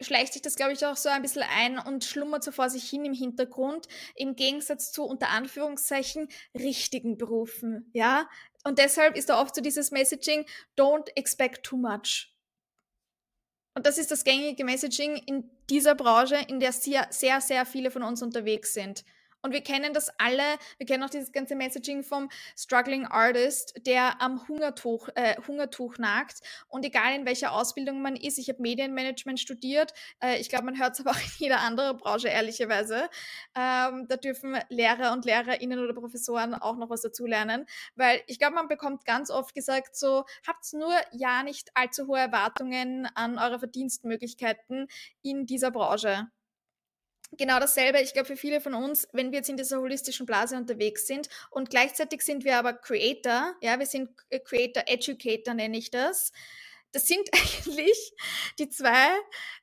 schleicht 0.00 0.32
sich 0.32 0.42
das, 0.42 0.56
glaube 0.56 0.72
ich, 0.72 0.84
auch 0.84 0.96
so 0.96 1.08
ein 1.08 1.22
bisschen 1.22 1.42
ein 1.42 1.78
und 1.78 2.04
schlummert 2.04 2.44
so 2.44 2.52
vor 2.52 2.68
sich 2.68 2.88
hin 2.88 3.04
im 3.04 3.12
Hintergrund, 3.12 3.88
im 4.14 4.36
Gegensatz 4.36 4.92
zu 4.92 5.04
unter 5.04 5.28
Anführungszeichen 5.28 6.28
richtigen 6.54 7.16
Berufen, 7.16 7.90
ja. 7.92 8.28
Und 8.64 8.78
deshalb 8.78 9.16
ist 9.16 9.28
da 9.28 9.40
oft 9.40 9.54
so 9.54 9.60
dieses 9.60 9.90
Messaging, 9.90 10.46
don't 10.76 11.08
expect 11.16 11.64
too 11.64 11.76
much. 11.76 12.34
Und 13.74 13.86
das 13.86 13.98
ist 13.98 14.10
das 14.10 14.24
gängige 14.24 14.64
Messaging 14.64 15.16
in 15.16 15.50
dieser 15.68 15.94
Branche, 15.94 16.36
in 16.48 16.60
der 16.60 16.72
sehr, 16.72 17.08
sehr, 17.10 17.40
sehr 17.40 17.66
viele 17.66 17.90
von 17.90 18.02
uns 18.02 18.22
unterwegs 18.22 18.72
sind. 18.72 19.04
Und 19.44 19.52
wir 19.52 19.60
kennen 19.60 19.92
das 19.92 20.10
alle, 20.18 20.56
wir 20.78 20.86
kennen 20.86 21.02
auch 21.02 21.10
dieses 21.10 21.30
ganze 21.30 21.54
Messaging 21.54 22.02
vom 22.02 22.30
Struggling 22.56 23.04
Artist, 23.04 23.74
der 23.86 24.22
am 24.22 24.48
Hungertuch, 24.48 25.10
äh, 25.16 25.36
Hungertuch 25.46 25.98
nagt. 25.98 26.38
Und 26.66 26.82
egal 26.82 27.14
in 27.14 27.26
welcher 27.26 27.52
Ausbildung 27.52 28.00
man 28.00 28.16
ist, 28.16 28.38
ich 28.38 28.48
habe 28.48 28.62
Medienmanagement 28.62 29.38
studiert, 29.38 29.92
äh, 30.22 30.40
ich 30.40 30.48
glaube, 30.48 30.64
man 30.64 30.78
hört 30.80 30.94
es 30.94 31.00
aber 31.00 31.10
auch 31.10 31.20
in 31.20 31.30
jeder 31.36 31.60
anderen 31.60 31.98
Branche, 31.98 32.28
ehrlicherweise. 32.28 33.10
Ähm, 33.54 34.06
da 34.08 34.16
dürfen 34.16 34.56
Lehrer 34.70 35.12
und 35.12 35.26
Lehrerinnen 35.26 35.78
oder 35.78 35.92
Professoren 35.92 36.54
auch 36.54 36.78
noch 36.78 36.88
was 36.88 37.02
dazulernen, 37.02 37.66
weil 37.96 38.22
ich 38.26 38.38
glaube, 38.38 38.54
man 38.54 38.68
bekommt 38.68 39.04
ganz 39.04 39.30
oft 39.30 39.54
gesagt, 39.54 39.94
so, 39.94 40.24
habt 40.46 40.72
nur 40.72 40.94
ja 41.12 41.42
nicht 41.42 41.68
allzu 41.74 42.06
hohe 42.06 42.18
Erwartungen 42.18 43.06
an 43.14 43.38
eure 43.38 43.58
Verdienstmöglichkeiten 43.58 44.88
in 45.20 45.44
dieser 45.44 45.70
Branche 45.70 46.30
genau 47.32 47.58
dasselbe, 47.58 48.00
ich 48.00 48.12
glaube, 48.12 48.26
für 48.26 48.36
viele 48.36 48.60
von 48.60 48.74
uns, 48.74 49.08
wenn 49.12 49.32
wir 49.32 49.38
jetzt 49.38 49.48
in 49.48 49.56
dieser 49.56 49.80
holistischen 49.80 50.26
Blase 50.26 50.56
unterwegs 50.56 51.06
sind 51.06 51.28
und 51.50 51.70
gleichzeitig 51.70 52.22
sind 52.22 52.44
wir 52.44 52.58
aber 52.58 52.74
Creator, 52.74 53.54
ja, 53.60 53.78
wir 53.78 53.86
sind 53.86 54.10
Creator 54.44 54.84
Educator, 54.86 55.54
nenne 55.54 55.76
ich 55.76 55.90
das. 55.90 56.32
Das 56.94 57.08
sind 57.08 57.28
eigentlich 57.34 58.14
die 58.58 58.68
zwei 58.68 59.08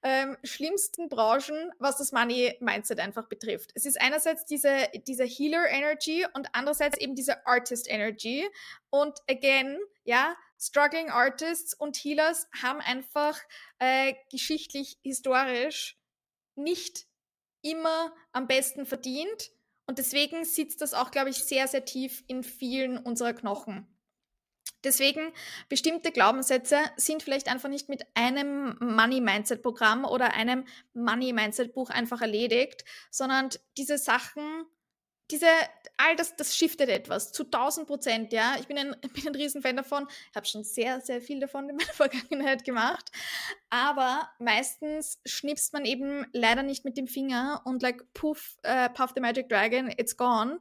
ähm, 0.04 0.38
schlimmsten 0.44 1.08
Branchen, 1.08 1.72
was 1.80 1.98
das 1.98 2.12
Money 2.12 2.58
Mindset 2.60 3.00
einfach 3.00 3.28
betrifft. 3.28 3.72
Es 3.74 3.86
ist 3.86 4.00
einerseits 4.00 4.46
diese, 4.46 4.90
diese 5.08 5.24
Healer 5.24 5.68
Energy 5.70 6.26
und 6.34 6.50
andererseits 6.54 6.98
eben 7.00 7.16
diese 7.16 7.48
Artist 7.48 7.90
Energy. 7.90 8.48
Und 8.90 9.18
again, 9.30 9.80
ja, 10.04 10.36
Struggling 10.60 11.10
Artists 11.10 11.74
und 11.74 11.96
Healers 11.96 12.48
haben 12.62 12.82
einfach 12.82 13.40
äh, 13.80 14.14
geschichtlich, 14.30 15.00
historisch 15.02 15.98
nicht 16.56 17.08
immer 17.62 18.14
am 18.32 18.48
besten 18.48 18.86
verdient. 18.86 19.52
Und 19.88 19.98
deswegen 19.98 20.46
sitzt 20.46 20.82
das 20.82 20.94
auch, 20.94 21.12
glaube 21.12 21.30
ich, 21.30 21.38
sehr, 21.38 21.68
sehr 21.68 21.86
tief 21.86 22.24
in 22.28 22.44
vielen 22.44 22.98
unserer 22.98 23.34
Knochen. 23.34 23.88
Deswegen, 24.84 25.32
bestimmte 25.70 26.12
Glaubenssätze 26.12 26.80
sind 26.98 27.22
vielleicht 27.22 27.48
einfach 27.50 27.70
nicht 27.70 27.88
mit 27.88 28.04
einem 28.16 28.76
Money-Mindset-Programm 28.80 30.06
oder 30.06 30.34
einem 30.34 30.66
Money-Mindset-Buch 30.94 31.92
einfach 31.92 32.22
erledigt, 32.22 32.84
sondern 33.12 33.50
diese 33.78 34.00
Sachen 34.00 34.66
diese, 35.32 35.48
all 35.98 36.16
das, 36.16 36.36
das 36.36 36.56
shiftet 36.56 36.90
etwas 36.90 37.32
zu 37.32 37.44
1000 37.44 37.88
Prozent, 37.88 38.34
ja. 38.34 38.56
Ich 38.60 38.68
bin 38.68 38.78
ein, 38.78 38.96
bin 39.14 39.28
ein 39.28 39.36
Riesenfan 39.36 39.78
davon, 39.78 40.08
habe 40.36 40.46
schon 40.46 40.64
sehr, 40.64 41.02
sehr 41.02 41.22
viel 41.22 41.40
davon 41.40 41.70
in 41.70 41.76
meiner 41.76 41.94
Vergangenheit 41.94 42.64
gemacht. 42.64 43.12
Aber 43.70 44.30
meistens 44.40 45.20
schnipst 45.26 45.74
man 45.74 45.86
eben 45.86 46.26
leider 46.34 46.64
nicht 46.64 46.86
mit 46.86 46.98
dem 46.98 47.08
Finger 47.08 47.62
und 47.66 47.82
like, 47.82 48.14
puff, 48.14 48.58
uh, 48.68 48.90
puff 48.94 49.12
the 49.16 49.22
magic 49.22 49.50
dragon, 49.50 49.94
it's 49.98 50.18
gone, 50.18 50.60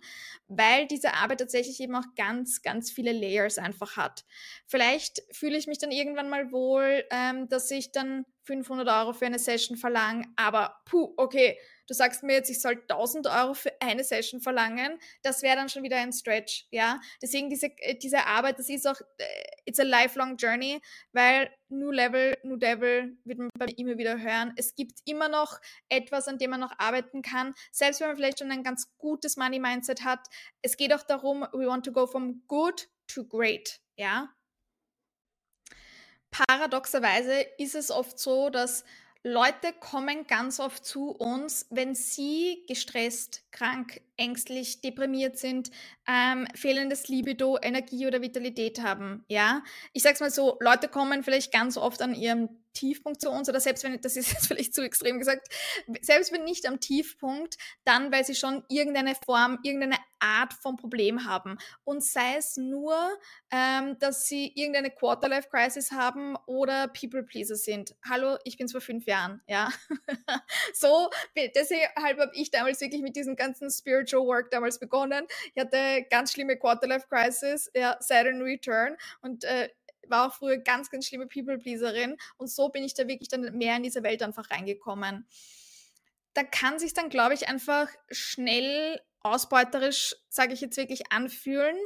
weil 0.48 0.86
diese 0.86 1.14
Arbeit 1.14 1.40
tatsächlich 1.40 1.80
eben 1.80 1.96
auch 1.96 2.06
ganz, 2.16 2.62
ganz 2.62 2.90
viele 2.90 3.12
Layers 3.12 3.58
einfach 3.58 3.96
hat. 3.96 4.24
Vielleicht 4.66 5.22
fühle 5.32 5.58
ich 5.58 5.66
mich 5.66 5.78
dann 5.78 5.90
irgendwann 5.90 6.28
mal 6.28 6.52
wohl, 6.52 7.04
ähm, 7.10 7.48
dass 7.48 7.70
ich 7.70 7.92
dann 7.92 8.24
500 8.44 8.88
Euro 8.88 9.12
für 9.12 9.26
eine 9.26 9.38
Session 9.38 9.76
verlange, 9.76 10.24
aber 10.36 10.80
puh, 10.84 11.12
okay, 11.16 11.58
du 11.90 11.94
sagst 11.94 12.22
mir 12.22 12.34
jetzt, 12.34 12.48
ich 12.48 12.60
soll 12.60 12.76
1000 12.88 13.26
Euro 13.26 13.54
für 13.54 13.72
eine 13.80 14.04
Session 14.04 14.40
verlangen, 14.40 15.00
das 15.22 15.42
wäre 15.42 15.56
dann 15.56 15.68
schon 15.68 15.82
wieder 15.82 15.96
ein 15.96 16.12
Stretch, 16.12 16.66
ja. 16.70 17.00
Deswegen 17.20 17.50
diese, 17.50 17.66
äh, 17.78 17.96
diese 17.96 18.26
Arbeit, 18.26 18.60
das 18.60 18.68
ist 18.68 18.86
auch, 18.86 19.00
äh, 19.18 19.24
it's 19.64 19.80
a 19.80 19.82
lifelong 19.82 20.36
journey, 20.36 20.80
weil 21.12 21.50
New 21.68 21.90
Level, 21.90 22.38
New 22.44 22.56
Devil 22.56 23.18
wird 23.24 23.38
man 23.38 23.50
bei 23.58 23.66
mir 23.66 23.78
immer 23.78 23.98
wieder 23.98 24.20
hören. 24.20 24.52
Es 24.56 24.76
gibt 24.76 25.00
immer 25.04 25.28
noch 25.28 25.58
etwas, 25.88 26.28
an 26.28 26.38
dem 26.38 26.50
man 26.50 26.60
noch 26.60 26.78
arbeiten 26.78 27.22
kann, 27.22 27.54
selbst 27.72 28.00
wenn 28.00 28.06
man 28.06 28.16
vielleicht 28.16 28.38
schon 28.38 28.52
ein 28.52 28.62
ganz 28.62 28.96
gutes 28.96 29.36
Money-Mindset 29.36 30.04
hat. 30.04 30.20
Es 30.62 30.76
geht 30.76 30.94
auch 30.94 31.02
darum, 31.02 31.42
we 31.52 31.66
want 31.66 31.84
to 31.84 31.92
go 31.92 32.06
from 32.06 32.44
good 32.46 32.88
to 33.08 33.24
great, 33.24 33.80
ja. 33.96 34.32
Paradoxerweise 36.30 37.40
ist 37.58 37.74
es 37.74 37.90
oft 37.90 38.20
so, 38.20 38.48
dass 38.50 38.84
Leute 39.22 39.74
kommen 39.78 40.26
ganz 40.26 40.60
oft 40.60 40.84
zu 40.84 41.10
uns, 41.10 41.66
wenn 41.68 41.94
sie 41.94 42.64
gestresst, 42.66 43.42
krank, 43.50 44.00
ängstlich, 44.20 44.80
deprimiert 44.82 45.38
sind, 45.38 45.70
ähm, 46.06 46.46
fehlendes 46.54 47.08
Libido, 47.08 47.58
Energie 47.60 48.06
oder 48.06 48.22
Vitalität 48.22 48.80
haben. 48.82 49.24
Ja, 49.28 49.62
ich 49.92 50.02
sag's 50.02 50.20
mal 50.20 50.30
so: 50.30 50.58
Leute 50.60 50.88
kommen 50.88 51.24
vielleicht 51.24 51.52
ganz 51.52 51.76
oft 51.76 52.02
an 52.02 52.14
ihrem 52.14 52.50
Tiefpunkt 52.72 53.20
zu 53.20 53.30
uns 53.30 53.48
oder 53.48 53.60
selbst 53.60 53.84
wenn, 53.84 54.00
das 54.00 54.16
ist 54.16 54.32
jetzt 54.32 54.46
vielleicht 54.48 54.74
zu 54.74 54.82
extrem 54.82 55.18
gesagt, 55.18 55.48
selbst 56.00 56.32
wenn 56.32 56.44
nicht 56.44 56.66
am 56.66 56.80
Tiefpunkt, 56.80 57.56
dann, 57.84 58.12
weil 58.12 58.24
sie 58.24 58.34
schon 58.34 58.62
irgendeine 58.68 59.14
Form, 59.14 59.58
irgendeine 59.62 59.96
Art 60.20 60.52
von 60.52 60.76
Problem 60.76 61.24
haben. 61.24 61.56
Und 61.84 62.04
sei 62.04 62.36
es 62.36 62.56
nur, 62.56 62.94
ähm, 63.50 63.98
dass 63.98 64.26
sie 64.26 64.52
irgendeine 64.54 64.90
Quarterlife-Crisis 64.90 65.92
haben 65.92 66.36
oder 66.46 66.88
People-Pleaser 66.88 67.56
sind. 67.56 67.94
Hallo, 68.08 68.36
ich 68.44 68.58
bin 68.58 68.68
vor 68.68 68.82
fünf 68.82 69.06
Jahren, 69.06 69.40
ja. 69.46 69.70
so, 70.74 71.08
deshalb 71.36 71.96
habe 71.96 72.30
ich 72.34 72.50
damals 72.50 72.80
wirklich 72.80 73.02
mit 73.02 73.16
diesem 73.16 73.34
ganzen 73.34 73.70
Spiritual 73.70 74.09
Work 74.18 74.50
damals 74.50 74.78
begonnen. 74.78 75.26
Ich 75.54 75.60
hatte 75.60 76.06
ganz 76.10 76.32
schlimme 76.32 76.56
Quarterlife-Crisis, 76.56 77.70
ja, 77.74 77.96
Saturn 78.00 78.42
Return 78.42 78.96
und 79.22 79.44
äh, 79.44 79.68
war 80.08 80.28
auch 80.28 80.34
früher 80.34 80.58
ganz, 80.58 80.90
ganz 80.90 81.06
schlimme 81.06 81.26
People-Pleaserin 81.26 82.16
und 82.36 82.50
so 82.50 82.68
bin 82.68 82.84
ich 82.84 82.94
da 82.94 83.06
wirklich 83.06 83.28
dann 83.28 83.56
mehr 83.56 83.76
in 83.76 83.82
diese 83.82 84.02
Welt 84.02 84.22
einfach 84.22 84.50
reingekommen. 84.50 85.26
Da 86.34 86.42
kann 86.42 86.78
sich 86.78 86.94
dann, 86.94 87.10
glaube 87.10 87.34
ich, 87.34 87.48
einfach 87.48 87.88
schnell 88.10 89.00
ausbeuterisch, 89.20 90.16
sage 90.28 90.52
ich 90.52 90.60
jetzt 90.60 90.76
wirklich, 90.76 91.12
anfühlen, 91.12 91.76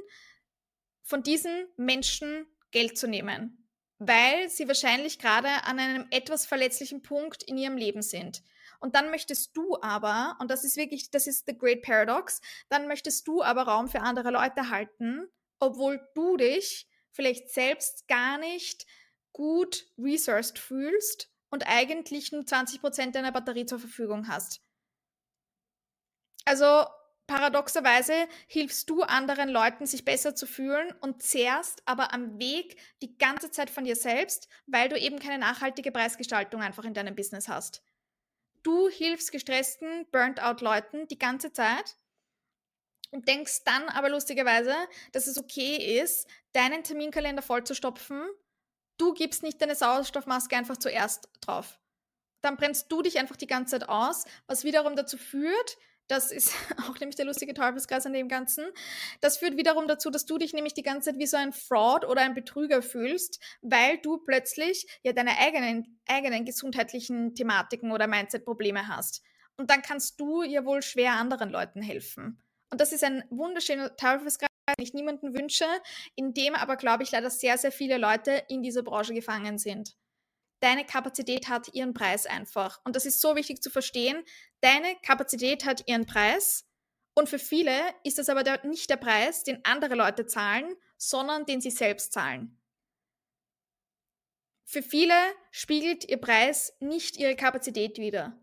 von 1.02 1.22
diesen 1.22 1.66
Menschen 1.76 2.46
Geld 2.70 2.98
zu 2.98 3.06
nehmen, 3.06 3.68
weil 3.98 4.48
sie 4.48 4.68
wahrscheinlich 4.68 5.18
gerade 5.18 5.48
an 5.64 5.78
einem 5.78 6.06
etwas 6.10 6.46
verletzlichen 6.46 7.02
Punkt 7.02 7.42
in 7.42 7.56
ihrem 7.56 7.76
Leben 7.76 8.02
sind. 8.02 8.42
Und 8.84 8.94
dann 8.94 9.10
möchtest 9.10 9.56
du 9.56 9.78
aber, 9.80 10.36
und 10.40 10.50
das 10.50 10.62
ist 10.62 10.76
wirklich, 10.76 11.10
das 11.10 11.26
ist 11.26 11.46
the 11.46 11.56
great 11.56 11.80
paradox, 11.80 12.42
dann 12.68 12.86
möchtest 12.86 13.26
du 13.26 13.42
aber 13.42 13.62
Raum 13.62 13.88
für 13.88 14.00
andere 14.00 14.30
Leute 14.30 14.68
halten, 14.68 15.26
obwohl 15.58 16.06
du 16.14 16.36
dich 16.36 16.86
vielleicht 17.10 17.48
selbst 17.48 18.06
gar 18.08 18.36
nicht 18.36 18.84
gut 19.32 19.86
resourced 19.96 20.58
fühlst 20.58 21.32
und 21.48 21.66
eigentlich 21.66 22.30
nur 22.30 22.42
20% 22.42 23.12
deiner 23.12 23.32
Batterie 23.32 23.64
zur 23.64 23.78
Verfügung 23.78 24.28
hast. 24.28 24.60
Also 26.44 26.84
paradoxerweise 27.26 28.28
hilfst 28.48 28.90
du 28.90 29.00
anderen 29.00 29.48
Leuten, 29.48 29.86
sich 29.86 30.04
besser 30.04 30.34
zu 30.34 30.46
fühlen 30.46 30.92
und 31.00 31.22
zehrst 31.22 31.80
aber 31.86 32.12
am 32.12 32.38
Weg 32.38 32.76
die 33.00 33.16
ganze 33.16 33.50
Zeit 33.50 33.70
von 33.70 33.84
dir 33.84 33.96
selbst, 33.96 34.46
weil 34.66 34.90
du 34.90 34.98
eben 34.98 35.20
keine 35.20 35.38
nachhaltige 35.38 35.90
Preisgestaltung 35.90 36.60
einfach 36.60 36.84
in 36.84 36.92
deinem 36.92 37.14
Business 37.14 37.48
hast. 37.48 37.82
Du 38.64 38.88
hilfst 38.88 39.30
gestressten, 39.30 40.06
burnt-out 40.10 40.62
Leuten 40.62 41.06
die 41.08 41.18
ganze 41.18 41.52
Zeit 41.52 41.96
und 43.10 43.28
denkst 43.28 43.62
dann 43.64 43.88
aber 43.90 44.08
lustigerweise, 44.08 44.74
dass 45.12 45.26
es 45.26 45.38
okay 45.38 46.00
ist, 46.00 46.26
deinen 46.52 46.82
Terminkalender 46.82 47.42
vollzustopfen. 47.42 48.26
Du 48.96 49.12
gibst 49.12 49.42
nicht 49.42 49.60
deine 49.60 49.74
Sauerstoffmaske 49.74 50.56
einfach 50.56 50.78
zuerst 50.78 51.28
drauf. 51.42 51.78
Dann 52.40 52.56
brennst 52.56 52.90
du 52.90 53.02
dich 53.02 53.18
einfach 53.18 53.36
die 53.36 53.46
ganze 53.46 53.78
Zeit 53.78 53.88
aus, 53.88 54.24
was 54.46 54.64
wiederum 54.64 54.96
dazu 54.96 55.18
führt, 55.18 55.76
das 56.08 56.30
ist 56.30 56.54
auch 56.88 56.98
nämlich 57.00 57.16
der 57.16 57.24
lustige 57.24 57.54
Teufelskreis 57.54 58.06
an 58.06 58.12
dem 58.12 58.28
Ganzen. 58.28 58.64
Das 59.20 59.38
führt 59.38 59.56
wiederum 59.56 59.88
dazu, 59.88 60.10
dass 60.10 60.26
du 60.26 60.38
dich 60.38 60.52
nämlich 60.52 60.74
die 60.74 60.82
ganze 60.82 61.10
Zeit 61.10 61.18
wie 61.18 61.26
so 61.26 61.36
ein 61.36 61.52
Fraud 61.52 62.04
oder 62.04 62.22
ein 62.22 62.34
Betrüger 62.34 62.82
fühlst, 62.82 63.40
weil 63.62 63.98
du 63.98 64.18
plötzlich 64.18 64.86
ja 65.02 65.12
deine 65.12 65.38
eigenen, 65.38 66.00
eigenen 66.06 66.44
gesundheitlichen 66.44 67.34
Thematiken 67.34 67.92
oder 67.92 68.06
Mindset-Probleme 68.06 68.88
hast. 68.88 69.22
Und 69.56 69.70
dann 69.70 69.82
kannst 69.82 70.20
du 70.20 70.42
ja 70.42 70.64
wohl 70.64 70.82
schwer 70.82 71.12
anderen 71.12 71.50
Leuten 71.50 71.80
helfen. 71.80 72.42
Und 72.70 72.80
das 72.80 72.92
ist 72.92 73.04
ein 73.04 73.24
wunderschöner 73.30 73.94
Teufelskreis, 73.96 74.48
den 74.68 74.84
ich 74.84 74.94
niemanden 74.94 75.32
wünsche, 75.34 75.66
in 76.16 76.34
dem 76.34 76.54
aber, 76.54 76.76
glaube 76.76 77.04
ich, 77.04 77.12
leider 77.12 77.30
sehr, 77.30 77.56
sehr 77.56 77.70
viele 77.70 77.98
Leute 77.98 78.42
in 78.48 78.62
dieser 78.62 78.82
Branche 78.82 79.14
gefangen 79.14 79.58
sind. 79.58 79.96
Deine 80.64 80.86
Kapazität 80.86 81.50
hat 81.50 81.74
ihren 81.74 81.92
Preis 81.92 82.24
einfach. 82.24 82.80
Und 82.86 82.96
das 82.96 83.04
ist 83.04 83.20
so 83.20 83.36
wichtig 83.36 83.62
zu 83.62 83.68
verstehen. 83.68 84.24
Deine 84.62 84.96
Kapazität 85.02 85.66
hat 85.66 85.86
ihren 85.86 86.06
Preis. 86.06 86.64
Und 87.12 87.28
für 87.28 87.38
viele 87.38 87.78
ist 88.02 88.16
das 88.16 88.30
aber 88.30 88.44
der, 88.44 88.64
nicht 88.64 88.88
der 88.88 88.96
Preis, 88.96 89.44
den 89.44 89.62
andere 89.66 89.94
Leute 89.94 90.24
zahlen, 90.24 90.74
sondern 90.96 91.44
den 91.44 91.60
sie 91.60 91.70
selbst 91.70 92.14
zahlen. 92.14 92.58
Für 94.64 94.82
viele 94.82 95.12
spiegelt 95.50 96.08
ihr 96.08 96.16
Preis 96.16 96.72
nicht 96.80 97.18
ihre 97.18 97.36
Kapazität 97.36 97.98
wider. 97.98 98.40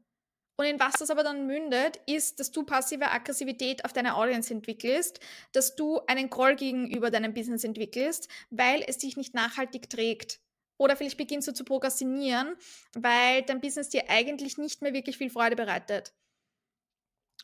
Und 0.58 0.68
in 0.68 0.80
was 0.80 0.94
das 0.94 1.10
aber 1.10 1.24
dann 1.24 1.48
mündet, 1.48 2.00
ist, 2.06 2.40
dass 2.40 2.52
du 2.52 2.64
passive 2.64 3.10
Aggressivität 3.10 3.84
auf 3.84 3.94
deine 3.94 4.16
Audience 4.16 4.54
entwickelst, 4.54 5.20
dass 5.54 5.76
du 5.76 6.00
einen 6.06 6.30
Groll 6.30 6.56
gegenüber 6.56 7.10
deinem 7.10 7.34
Business 7.34 7.64
entwickelst, 7.64 8.28
weil 8.52 8.84
es 8.86 9.00
dich 9.00 9.18
nicht 9.18 9.34
nachhaltig 9.34 9.90
trägt. 9.90 10.40
Oder 10.82 10.96
vielleicht 10.96 11.18
beginnst 11.18 11.48
du 11.48 11.54
zu 11.54 11.64
prokrastinieren, 11.64 12.56
weil 12.94 13.44
dein 13.44 13.62
Business 13.62 13.90
dir 13.90 14.10
eigentlich 14.10 14.58
nicht 14.58 14.82
mehr 14.82 14.94
wirklich 14.94 15.18
viel 15.18 15.30
Freude 15.30 15.56
bereitet. 15.56 16.14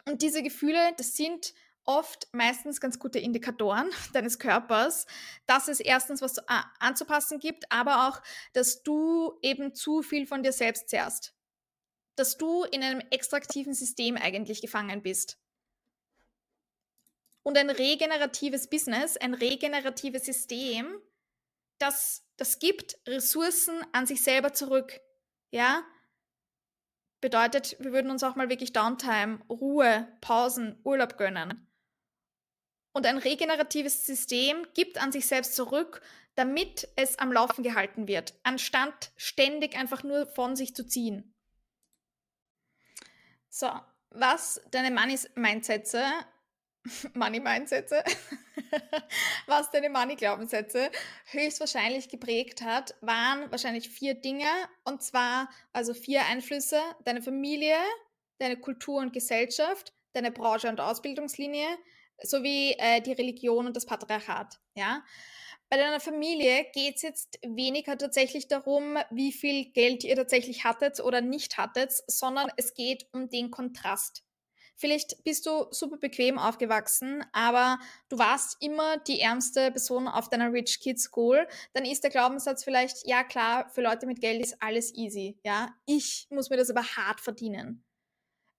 Und 0.06 0.24
diese 0.24 0.42
Gefühle, 0.42 0.94
das 0.98 1.16
sind 1.16 1.54
oft 1.86 2.28
meistens 2.32 2.82
ganz 2.82 2.98
gute 2.98 3.20
Indikatoren 3.20 3.90
deines 4.14 4.40
Körpers, 4.40 5.06
dass 5.46 5.68
es 5.68 5.80
erstens 5.80 6.22
was 6.22 6.40
anzupassen 6.80 7.38
gibt, 7.40 7.72
aber 7.72 8.08
auch, 8.08 8.24
dass 8.54 8.82
du 8.82 9.38
eben 9.44 9.76
zu 9.76 10.02
viel 10.02 10.26
von 10.26 10.42
dir 10.42 10.52
selbst 10.52 10.90
zehrst 10.90 11.38
dass 12.18 12.36
du 12.36 12.64
in 12.64 12.84
einem 12.84 13.02
extraktiven 13.12 13.74
System 13.74 14.18
eigentlich 14.18 14.60
gefangen 14.62 15.04
bist. 15.04 15.38
Und 17.44 17.58
ein 17.58 17.70
regeneratives 17.70 18.68
Business, 18.70 19.16
ein 19.16 19.34
regeneratives 19.34 20.26
System, 20.26 21.00
das, 21.78 22.27
das 22.38 22.60
gibt 22.60 22.98
Ressourcen 23.08 23.82
an 23.92 24.08
sich 24.08 24.24
selber 24.24 24.54
zurück. 24.54 25.00
Ja? 25.52 25.84
Bedeutet, 27.20 27.76
wir 27.80 27.92
würden 27.92 28.12
uns 28.12 28.24
auch 28.24 28.36
mal 28.36 28.50
wirklich 28.50 28.74
Downtime, 28.74 29.40
Ruhe, 29.50 30.08
Pausen, 30.22 30.80
Urlaub 30.84 31.18
gönnen. 31.18 31.68
Und 32.94 33.06
ein 33.06 33.18
regeneratives 33.18 34.06
System 34.06 34.66
gibt 34.74 35.02
an 35.02 35.12
sich 35.12 35.28
selbst 35.28 35.56
zurück, 35.56 36.02
damit 36.36 36.88
es 36.96 37.18
am 37.18 37.32
Laufen 37.32 37.64
gehalten 37.64 38.08
wird, 38.08 38.36
anstatt 38.44 39.12
ständig 39.18 39.76
einfach 39.76 40.04
nur 40.04 40.28
von 40.28 40.56
sich 40.56 40.76
zu 40.76 40.88
ziehen. 40.88 41.34
So, 43.50 43.72
was 44.12 44.62
deine 44.70 44.92
Money-Mindsätze, 44.92 46.04
Money-Mindsätze, 47.14 48.04
was 49.48 49.72
deine 49.72 49.90
Money-Glaubenssätze 49.90 50.92
höchstwahrscheinlich 51.32 52.10
geprägt 52.10 52.62
hat, 52.62 52.96
waren 53.02 53.50
wahrscheinlich 53.52 53.90
vier 53.90 54.16
Dinge. 54.16 54.48
Und 54.84 55.04
zwar 55.04 55.50
also 55.74 55.94
vier 55.94 56.26
Einflüsse. 56.26 56.80
Deine 57.06 57.22
Familie, 57.22 57.78
deine 58.40 58.58
Kultur 58.58 59.00
und 59.00 59.14
Gesellschaft, 59.14 59.94
deine 60.14 60.32
Branche 60.32 60.70
und 60.70 60.80
Ausbildungslinie, 60.80 61.68
so 62.24 62.44
wie 62.44 62.74
äh, 62.74 63.02
die 63.02 63.14
Religion 63.14 63.68
und 63.68 63.76
das 63.76 63.86
Patriarchat, 63.86 64.60
ja. 64.76 65.04
Bei 65.70 65.76
deiner 65.76 66.00
Familie 66.00 66.66
geht 66.74 66.96
es 66.96 67.02
jetzt 67.02 67.40
weniger 67.46 67.98
tatsächlich 67.98 68.48
darum, 68.48 68.98
wie 69.12 69.34
viel 69.34 69.66
Geld 69.72 70.06
ihr 70.06 70.16
tatsächlich 70.16 70.64
hattet 70.64 71.02
oder 71.02 71.20
nicht 71.20 71.58
hattet, 71.58 71.92
sondern 72.08 72.50
es 72.56 72.74
geht 72.74 73.06
um 73.12 73.30
den 73.30 73.52
Kontrast. 73.52 74.24
Vielleicht 74.78 75.24
bist 75.24 75.48
du 75.48 75.66
super 75.72 75.98
bequem 75.98 76.38
aufgewachsen, 76.38 77.26
aber 77.34 77.80
du 78.10 78.20
warst 78.20 78.58
immer 78.62 78.98
die 79.00 79.20
ärmste 79.20 79.72
Person 79.72 80.08
auf 80.08 80.30
deiner 80.30 80.54
Rich 80.54 80.80
Kid 80.80 81.00
School. 81.00 81.48
Dann 81.74 81.84
ist 81.84 82.04
der 82.04 82.12
Glaubenssatz 82.12 82.64
vielleicht, 82.64 83.08
ja 83.08 83.24
klar, 83.24 83.70
für 83.70 83.82
Leute 83.82 84.06
mit 84.06 84.22
Geld 84.22 84.42
ist 84.42 84.62
alles 84.62 84.94
easy. 84.94 85.40
Ja, 85.44 85.74
ich 85.88 86.28
muss 86.30 86.52
mir 86.52 86.58
das 86.58 86.70
aber 86.70 86.84
hart 86.84 87.20
verdienen. 87.22 87.84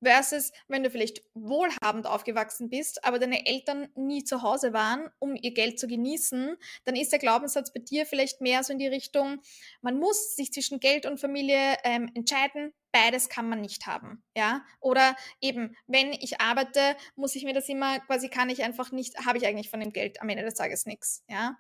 Versus, 0.03 0.53
wenn 0.69 0.83
du 0.83 0.91
vielleicht 0.91 1.23
wohlhabend 1.35 2.07
aufgewachsen 2.07 2.71
bist, 2.71 3.05
aber 3.05 3.19
deine 3.19 3.47
Eltern 3.47 3.89
nie 3.95 4.25
zu 4.25 4.43
Hause 4.43 4.73
waren, 4.73 5.11
um 5.19 5.35
ihr 5.35 5.53
Geld 5.53 5.79
zu 5.79 5.87
genießen, 5.87 6.57
dann 6.85 6.97
ist 6.97 7.13
der 7.13 7.19
Glaubenssatz 7.19 7.73
bei 7.73 7.81
dir 7.81 8.07
vielleicht 8.07 8.41
mehr 8.41 8.63
so 8.63 8.73
in 8.73 8.79
die 8.79 8.87
Richtung, 8.87 9.41
man 9.81 9.99
muss 9.99 10.37
sich 10.37 10.53
zwischen 10.53 10.81
Geld 10.81 11.07
und 11.07 11.19
Familie 11.21 11.77
ähm, 11.85 12.11
entscheiden, 12.15 12.73
beides 12.93 13.29
kann 13.29 13.49
man 13.49 13.61
nicht 13.61 13.87
haben, 13.87 14.23
ja? 14.37 14.65
Oder 14.81 15.17
eben, 15.41 15.77
wenn 15.87 16.13
ich 16.13 16.41
arbeite, 16.41 16.97
muss 17.17 17.35
ich 17.35 17.45
mir 17.45 17.55
das 17.55 17.69
immer, 17.69 18.01
quasi 18.01 18.29
kann 18.29 18.51
ich 18.51 18.63
einfach 18.63 18.93
nicht, 18.93 19.27
habe 19.27 19.39
ich 19.39 19.47
eigentlich 19.47 19.71
von 19.71 19.81
dem 19.81 19.93
Geld 19.93 20.21
am 20.21 20.29
Ende 20.29 20.45
des 20.45 20.55
Tages 20.55 20.87
nichts, 20.87 21.25
ja? 21.29 21.57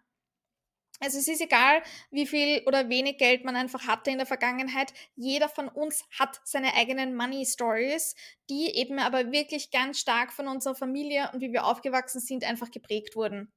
Also 1.01 1.19
es 1.19 1.29
ist 1.29 1.41
egal, 1.41 1.83
wie 2.11 2.27
viel 2.27 2.63
oder 2.67 2.89
wenig 2.89 3.19
Geld 3.19 3.45
man 3.45 3.55
einfach 3.55 3.87
hatte 3.87 4.11
in 4.11 4.19
der 4.19 4.27
Vergangenheit. 4.27 4.93
Jeder 5.15 5.49
von 5.49 5.69
uns 5.69 6.05
hat 6.19 6.41
seine 6.45 6.75
eigenen 6.75 7.15
Money 7.15 7.47
Stories, 7.47 8.17
die 8.51 8.75
eben 8.75 8.99
aber 8.99 9.31
wirklich 9.31 9.71
ganz 9.71 10.01
stark 10.01 10.33
von 10.33 10.49
unserer 10.49 10.75
Familie 10.75 11.31
und 11.33 11.41
wie 11.41 11.53
wir 11.53 11.67
aufgewachsen 11.67 12.21
sind 12.21 12.45
einfach 12.45 12.71
geprägt 12.71 13.15
wurden. 13.15 13.53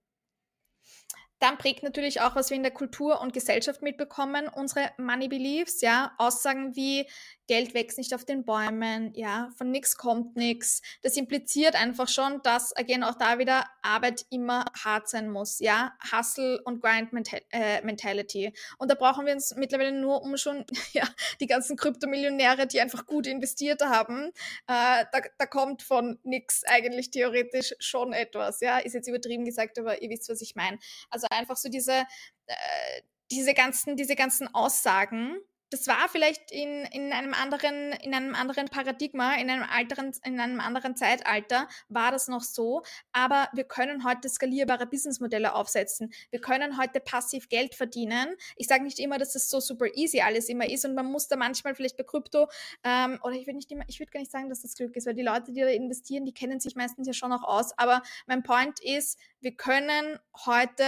Dann 1.39 1.58
prägt 1.58 1.82
natürlich 1.82 2.21
auch, 2.21 2.36
was 2.36 2.51
wir 2.51 2.58
in 2.58 2.62
der 2.62 2.71
Kultur 2.71 3.19
und 3.19 3.34
Gesellschaft 3.34 3.82
mitbekommen, 3.82 4.47
unsere 4.47 4.91
Money 4.99 5.27
Beliefs, 5.27 5.82
ja, 5.82 6.13
Aussagen 6.19 6.75
wie 6.75 7.10
Geld 7.52 7.74
wächst 7.74 7.98
nicht 7.98 8.14
auf 8.14 8.24
den 8.24 8.46
Bäumen, 8.46 9.14
ja, 9.14 9.50
von 9.58 9.72
nichts 9.72 9.98
kommt 9.98 10.38
nichts. 10.38 10.82
Das 11.02 11.18
impliziert 11.18 11.76
einfach 11.76 12.08
schon, 12.08 12.42
dass, 12.44 12.74
again, 12.78 13.04
auch 13.04 13.16
da 13.16 13.40
wieder 13.40 13.66
Arbeit 13.82 14.26
immer 14.30 14.64
hart 14.82 15.10
sein 15.10 15.30
muss, 15.30 15.60
ja, 15.60 15.92
Hustle 16.14 16.62
und 16.64 16.82
Grind 16.82 17.10
äh, 17.52 17.82
Mentality. 17.82 18.54
Und 18.78 18.90
da 18.90 18.96
brauchen 18.96 19.26
wir 19.26 19.34
uns 19.34 19.54
mittlerweile 19.58 19.92
nur 19.92 20.22
um 20.22 20.38
schon, 20.38 20.64
ja, 20.94 21.04
die 21.42 21.46
ganzen 21.46 21.76
Kryptomillionäre, 21.76 22.68
die 22.68 22.80
einfach 22.80 23.06
gut 23.06 23.28
investiert 23.28 23.82
haben, 23.82 24.28
äh, 24.68 25.04
da, 25.12 25.20
da 25.38 25.46
kommt 25.46 25.82
von 25.82 26.20
nichts 26.24 26.64
eigentlich 26.66 27.12
theoretisch 27.12 27.76
schon 27.80 28.14
etwas, 28.14 28.62
ja, 28.62 28.78
ist 28.78 28.94
jetzt 28.94 29.10
übertrieben 29.10 29.44
gesagt, 29.44 29.78
aber 29.78 30.02
ihr 30.02 30.10
wisst, 30.10 30.30
was 30.30 30.42
ich 30.42 30.56
meine. 30.56 30.80
Also 31.10 31.28
einfach 31.30 31.58
so 31.58 31.68
diese, 31.68 32.06
äh, 32.46 33.02
diese 33.30 33.54
ganzen, 33.54 33.98
diese 33.98 34.16
ganzen 34.16 34.48
Aussagen, 34.56 35.36
das 35.71 35.88
war 35.88 36.10
vielleicht 36.10 36.51
in, 36.51 36.84
in 36.91 37.13
einem 37.13 37.34
anderen, 37.34 37.93
in 37.93 38.13
einem 38.13 38.36
anderen 38.36 38.67
Paradigma, 38.67 39.36
in 39.36 39.49
einem 39.49 39.63
alteren, 39.63 40.12
in 40.25 40.39
einem 40.39 40.60
anderen 40.60 40.97
Zeitalter 40.97 41.67
war 41.88 42.12
das 42.12 42.27
noch 42.27 42.43
so. 42.43 42.84
Aber 43.13 43.47
wir 43.53 43.63
können 43.63 44.03
heute 44.03 44.27
skalierbare 44.27 44.86
Businessmodelle 44.86 45.55
aufsetzen. 45.55 46.12
Wir 46.29 46.41
können 46.41 46.77
heute 46.77 46.99
passiv 46.99 47.47
Geld 47.47 47.73
verdienen. 47.73 48.36
Ich 48.57 48.67
sage 48.67 48.84
nicht 48.84 48.99
immer, 48.99 49.17
dass 49.17 49.31
das 49.31 49.49
so 49.49 49.62
super 49.62 49.88
easy 49.95 50.19
alles 50.19 50.49
immer 50.49 50.69
ist 50.69 50.84
und 50.84 50.93
man 50.93 51.05
muss 51.05 51.29
da 51.29 51.38
manchmal 51.38 51.73
vielleicht 51.73 51.95
bei 51.95 52.03
Krypto, 52.03 52.49
ähm, 52.84 53.19
oder 53.23 53.36
ich 53.36 53.47
würde 53.47 53.55
nicht 53.55 53.71
immer, 53.71 53.86
ich 53.88 53.99
würde 53.99 54.12
gar 54.12 54.19
nicht 54.19 54.31
sagen, 54.31 54.49
dass 54.49 54.63
das 54.63 54.75
Glück 54.75 54.95
ist, 54.97 55.07
weil 55.07 55.15
die 55.15 55.21
Leute, 55.21 55.53
die 55.53 55.62
da 55.62 55.67
investieren, 55.67 56.25
die 56.25 56.34
kennen 56.34 56.60
sich 56.60 56.75
meistens 56.75 57.07
ja 57.07 57.13
schon 57.13 57.31
auch 57.31 57.43
aus. 57.43 57.77
Aber 57.77 58.03
mein 58.27 58.43
Point 58.43 58.81
ist, 58.81 59.17
wir 59.39 59.55
können 59.55 60.19
heute 60.45 60.84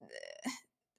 äh, 0.00 0.48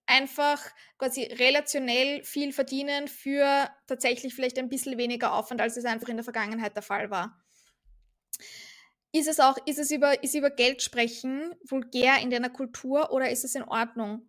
einfach 0.07 0.61
quasi 0.97 1.23
relationell 1.23 2.23
viel 2.23 2.53
verdienen 2.53 3.07
für 3.07 3.69
tatsächlich 3.87 4.35
vielleicht 4.35 4.57
ein 4.59 4.69
bisschen 4.69 4.97
weniger 4.97 5.33
Aufwand, 5.33 5.61
als 5.61 5.77
es 5.77 5.85
einfach 5.85 6.09
in 6.09 6.17
der 6.17 6.23
Vergangenheit 6.23 6.75
der 6.75 6.83
Fall 6.83 7.09
war. 7.09 7.41
Ist 9.11 9.27
es 9.27 9.39
auch, 9.39 9.57
ist 9.65 9.79
es 9.79 9.91
über, 9.91 10.21
ist 10.23 10.35
über 10.35 10.49
Geld 10.49 10.81
sprechen 10.81 11.55
vulgär 11.67 12.19
in 12.21 12.29
deiner 12.29 12.49
Kultur 12.49 13.11
oder 13.11 13.29
ist 13.29 13.45
es 13.45 13.55
in 13.55 13.63
Ordnung? 13.63 14.27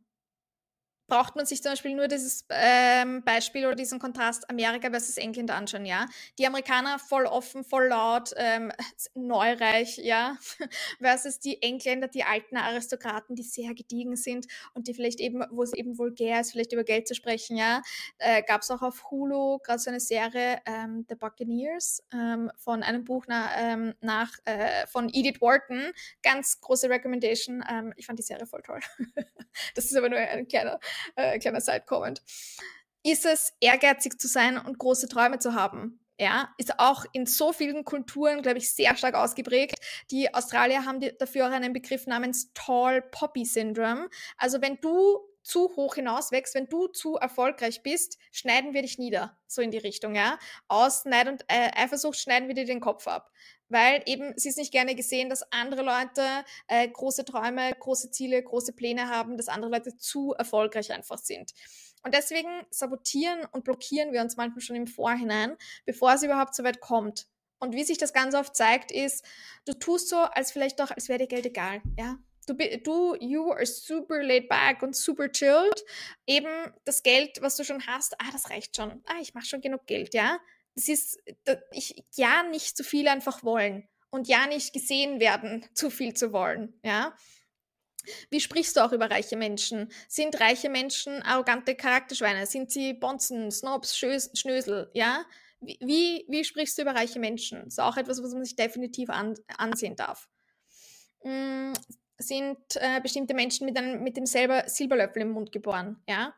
Braucht 1.09 1.37
man 1.37 1.47
sich 1.47 1.63
zum 1.63 1.73
Beispiel 1.73 1.95
nur 1.95 2.09
dieses 2.09 2.45
ähm, 2.51 3.23
Beispiel 3.25 3.67
oder 3.67 3.77
diesen 3.77 3.99
Kontrast 3.99 4.49
Amerika 4.51 4.91
versus 4.91 5.17
England 5.17 5.51
anschauen, 5.51 5.87
ja. 5.87 6.07
Die 6.39 6.47
Amerikaner 6.47 6.99
voll 6.99 7.27
offen, 7.27 7.65
voll 7.65 7.89
laut, 7.89 8.33
ähm, 8.37 8.73
neureich, 9.15 9.99
ja, 9.99 10.37
versus 11.01 11.39
die 11.39 11.63
Engländer, 11.63 12.09
die 12.09 12.25
alten 12.25 12.57
Aristokraten, 12.57 13.37
die 13.37 13.43
sehr 13.43 13.75
gediegen 13.75 14.17
sind 14.17 14.47
und 14.75 14.89
die 14.89 14.95
vielleicht 14.95 15.21
eben, 15.21 15.45
wo 15.51 15.63
es 15.63 15.73
eben 15.73 15.99
vulgär 15.99 16.41
ist, 16.41 16.53
vielleicht 16.53 16.73
über 16.73 16.85
Geld 16.85 17.07
zu 17.07 17.15
sprechen, 17.15 17.57
ja. 17.57 17.83
Äh, 18.19 18.43
Gab 18.43 18.63
es 18.63 18.71
auch 18.71 18.83
auf 18.83 19.11
Hulu 19.11 19.59
gerade 19.59 19.79
so 19.79 19.91
eine 19.91 20.01
Serie, 20.01 20.61
ähm, 20.67 21.05
The 21.09 21.15
Buccaneers, 21.15 22.03
ähm, 22.13 22.51
von 22.57 22.83
einem 22.83 23.05
Buch 23.05 23.25
na, 23.29 23.51
ähm, 23.57 23.95
nach, 24.01 24.33
äh, 24.45 24.87
von 24.87 25.09
Edith 25.13 25.41
Wharton, 25.41 25.93
ganz 26.23 26.61
große 26.61 26.89
Recommendation. 26.89 27.65
Ähm, 27.69 27.93
ich 27.97 28.07
fand 28.07 28.19
die 28.19 28.23
Serie 28.23 28.47
voll 28.47 28.63
toll. 28.63 28.81
das 29.75 29.87
ist 29.87 29.97
aber 29.97 30.09
nur 30.09 30.19
ein 30.19 30.49
kleiner 30.49 30.79
äh, 31.17 31.39
kleiner 31.39 31.61
Side-Comment. 31.61 32.23
Ist 33.03 33.25
es 33.25 33.53
ehrgeizig 33.61 34.19
zu 34.19 34.27
sein 34.29 34.59
und 34.59 34.79
große 34.79 35.09
Träume 35.09 35.39
zu 35.39 35.55
haben? 35.55 36.01
Ja, 36.19 36.49
ist 36.57 36.79
auch 36.81 37.05
in 37.13 37.27
so 37.27 37.53
vielen 37.53 37.85
Kulturen, 37.85 38.41
glaube 38.41 38.59
ich, 38.59 38.75
sehr 38.75 38.97
stark 38.97 39.15
ausgeprägt. 39.15 39.79
Die 40.11 40.33
Australier 40.33 40.87
haben 40.87 40.99
die, 40.99 41.13
dafür 41.17 41.47
auch 41.47 41.53
einen 41.53 41.75
Begriff 41.75 42.07
namens 42.07 42.53
Tall 42.55 43.03
Poppy 43.03 43.45
Syndrome. 43.45 44.09
Also 44.39 44.63
wenn 44.63 44.81
du 44.81 45.21
zu 45.43 45.77
hoch 45.77 45.95
hinauswächst, 45.95 46.55
wenn 46.55 46.69
du 46.69 46.89
zu 46.89 47.17
erfolgreich 47.17 47.83
bist, 47.83 48.19
schneiden 48.33 48.75
wir 48.75 48.83
dich 48.83 48.99
nieder, 48.99 49.39
so 49.47 49.63
in 49.63 49.71
die 49.71 49.79
Richtung, 49.79 50.17
ja. 50.17 50.39
Aus 50.67 51.05
Neid 51.05 51.29
und 51.29 51.45
äh, 51.49 51.71
Eifersucht 51.77 52.19
schneiden 52.19 52.49
wir 52.49 52.55
dir 52.55 52.65
den 52.65 52.81
Kopf 52.81 53.07
ab 53.07 53.31
weil 53.69 54.03
eben 54.07 54.33
sie 54.37 54.49
ist 54.49 54.59
nicht 54.59 54.73
gerne 54.73 54.95
gesehen, 54.95 55.29
dass 55.29 55.51
andere 55.53 55.83
Leute 55.83 56.45
äh, 56.69 56.89
große 56.89 57.25
Träume, 57.25 57.73
große 57.79 58.11
Ziele, 58.11 58.43
große 58.43 58.73
Pläne 58.73 59.09
haben, 59.09 59.37
dass 59.37 59.49
andere 59.49 59.71
Leute 59.71 59.97
zu 59.97 60.33
erfolgreich 60.33 60.93
einfach 60.93 61.19
sind. 61.19 61.53
Und 62.03 62.15
deswegen 62.15 62.65
sabotieren 62.71 63.45
und 63.53 63.65
blockieren 63.65 64.13
wir 64.13 64.21
uns 64.21 64.37
manchmal 64.37 64.61
schon 64.61 64.77
im 64.77 64.87
Vorhinein, 64.87 65.57
bevor 65.85 66.13
es 66.13 66.23
überhaupt 66.23 66.55
so 66.55 66.63
weit 66.63 66.81
kommt. 66.81 67.27
Und 67.59 67.75
wie 67.75 67.85
sich 67.85 67.99
das 67.99 68.13
ganz 68.13 68.35
oft 68.35 68.55
zeigt, 68.55 68.93
ist, 68.93 69.25
du 69.65 69.73
tust 69.73 70.09
so, 70.11 70.17
als 70.17 70.53
vielleicht 70.53 70.79
doch, 70.79 70.91
als 70.91 71.09
wäre 71.09 71.19
dir 71.19 71.27
Geld 71.27 71.47
egal, 71.47 71.83
ja. 71.99 72.19
Du, 72.47 72.55
du, 72.55 73.17
you 73.19 73.51
are 73.51 73.67
super 73.67 74.23
laid 74.23 74.49
back 74.49 74.81
und 74.83 74.95
super 74.95 75.33
chilled. 75.33 75.85
Eben 76.29 76.73
das 76.85 77.03
Geld, 77.03 77.43
was 77.43 77.57
du 77.57 77.65
schon 77.65 77.85
hast, 77.89 78.15
ah, 78.21 78.31
das 78.31 78.51
reicht 78.51 78.77
schon. 78.77 79.03
Ah, 79.07 79.19
ich 79.21 79.35
mache 79.35 79.47
schon 79.47 79.61
genug 79.61 79.85
Geld, 79.87 80.15
ja 80.15 80.39
es 80.77 80.89
ist, 80.89 81.19
ich, 81.73 82.05
ja, 82.15 82.43
nicht 82.45 82.77
zu 82.77 82.85
viel 82.85 83.09
einfach 83.09 83.43
wollen 83.43 83.89
und 84.11 84.29
ja, 84.29 84.47
nicht 84.47 84.73
gesehen 84.73 85.19
werden, 85.19 85.67
zu 85.75 85.91
viel 85.91 86.15
zu 86.15 86.33
wollen, 86.33 86.79
ja. 86.85 87.17
Wie 88.31 88.41
sprichst 88.41 88.77
du 88.77 88.85
auch 88.85 88.93
über 88.93 89.11
reiche 89.11 89.37
Menschen? 89.37 89.91
Sind 90.07 90.39
reiche 90.39 90.69
Menschen 90.69 91.23
arrogante 91.23 91.75
Charakterschweine? 91.75 92.47
Sind 92.47 92.71
sie 92.71 92.95
Bonzen, 92.95 93.51
Snobs, 93.51 93.99
Schnösel, 93.99 94.91
ja? 94.95 95.25
Wie, 95.59 96.25
wie 96.29 96.45
sprichst 96.45 96.79
du 96.79 96.83
über 96.83 96.95
reiche 96.95 97.19
Menschen? 97.19 97.65
Das 97.65 97.75
ist 97.75 97.81
auch 97.81 97.97
etwas, 97.97 98.23
was 98.23 98.33
man 98.33 98.45
sich 98.45 98.55
definitiv 98.55 99.11
an, 99.11 99.35
ansehen 99.59 99.97
darf. 99.97 100.29
Hm, 101.23 101.73
sind 102.19 102.59
äh, 102.77 103.01
bestimmte 103.01 103.35
Menschen 103.35 103.67
mit, 103.67 103.77
einem, 103.77 104.05
mit 104.05 104.17
dem 104.17 104.27
selber 104.27 104.69
Silberlöffel 104.69 105.23
im 105.23 105.31
Mund 105.31 105.51
geboren, 105.51 106.01
ja? 106.09 106.33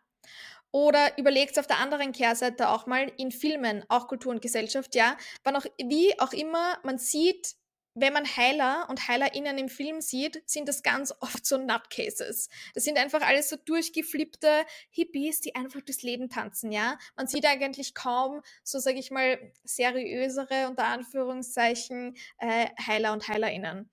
Oder 0.71 1.17
überlegt 1.19 1.59
auf 1.59 1.67
der 1.67 1.79
anderen 1.79 2.13
Kehrseite 2.13 2.69
auch 2.69 2.87
mal 2.87 3.11
in 3.17 3.31
Filmen, 3.31 3.85
auch 3.89 4.07
Kultur 4.07 4.33
und 4.33 4.43
Gesellschaft, 4.43 4.95
ja, 4.95 5.17
wann 5.43 5.57
auch, 5.57 5.65
wie 5.83 6.19
auch 6.21 6.33
immer 6.33 6.79
man 6.83 6.99
sieht, 6.99 7.57
wenn 8.01 8.13
man 8.13 8.25
Heiler 8.25 8.87
und 8.89 9.09
HeilerInnen 9.09 9.59
im 9.59 9.69
Film 9.69 10.01
sieht, 10.01 10.43
sind 10.47 10.69
das 10.69 10.83
ganz 10.83 11.13
oft 11.21 11.45
so 11.45 11.59
Nutcases. 11.59 12.49
Das 12.75 12.85
sind 12.85 12.99
einfach 12.99 13.23
alles 13.23 13.49
so 13.49 13.57
durchgeflippte 13.57 14.65
Hippies, 14.91 15.41
die 15.41 15.55
einfach 15.55 15.81
durchs 15.81 16.03
Leben 16.03 16.29
tanzen, 16.29 16.71
ja. 16.71 16.99
Man 17.17 17.27
sieht 17.27 17.47
eigentlich 17.47 17.95
kaum, 17.95 18.43
so 18.63 18.79
sage 18.79 18.99
ich 18.99 19.11
mal, 19.11 19.53
seriösere, 19.65 20.69
unter 20.69 20.85
Anführungszeichen, 20.85 22.17
äh, 22.39 22.69
Heiler 22.87 23.13
und 23.13 23.27
HeilerInnen. 23.27 23.91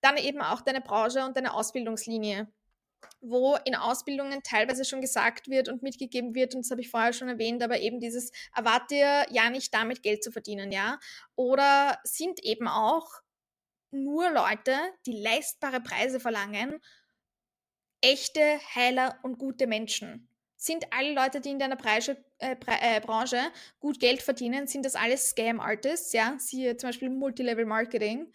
Dann 0.00 0.16
eben 0.18 0.42
auch 0.42 0.60
deine 0.60 0.80
Branche 0.80 1.24
und 1.24 1.36
deine 1.36 1.54
Ausbildungslinie 1.54 2.52
wo 3.20 3.56
in 3.64 3.74
Ausbildungen 3.74 4.42
teilweise 4.42 4.84
schon 4.84 5.00
gesagt 5.00 5.48
wird 5.48 5.68
und 5.68 5.82
mitgegeben 5.82 6.34
wird, 6.34 6.54
und 6.54 6.64
das 6.64 6.70
habe 6.70 6.80
ich 6.80 6.90
vorher 6.90 7.12
schon 7.12 7.28
erwähnt, 7.28 7.62
aber 7.62 7.80
eben 7.80 8.00
dieses, 8.00 8.30
erwarte 8.54 8.94
ja 9.30 9.50
nicht 9.50 9.72
damit 9.74 10.02
Geld 10.02 10.22
zu 10.24 10.32
verdienen, 10.32 10.72
ja. 10.72 10.98
Oder 11.36 11.98
sind 12.04 12.42
eben 12.42 12.68
auch 12.68 13.08
nur 13.90 14.30
Leute, 14.30 14.76
die 15.06 15.20
leistbare 15.20 15.80
Preise 15.80 16.20
verlangen, 16.20 16.80
echte 18.00 18.58
Heiler 18.74 19.18
und 19.22 19.38
gute 19.38 19.66
Menschen. 19.66 20.28
Sind 20.56 20.86
alle 20.92 21.12
Leute, 21.12 21.40
die 21.40 21.50
in 21.50 21.58
deiner 21.58 21.76
Branche, 21.76 22.22
äh, 22.38 22.56
äh, 22.66 23.00
Branche 23.00 23.38
gut 23.80 24.00
Geld 24.00 24.22
verdienen, 24.22 24.66
sind 24.66 24.84
das 24.84 24.94
alles 24.94 25.30
Scam-Artists, 25.30 26.12
ja? 26.12 26.36
Siehe 26.38 26.76
zum 26.76 26.88
Beispiel 26.88 27.10
Multilevel 27.10 27.66
Marketing, 27.66 28.32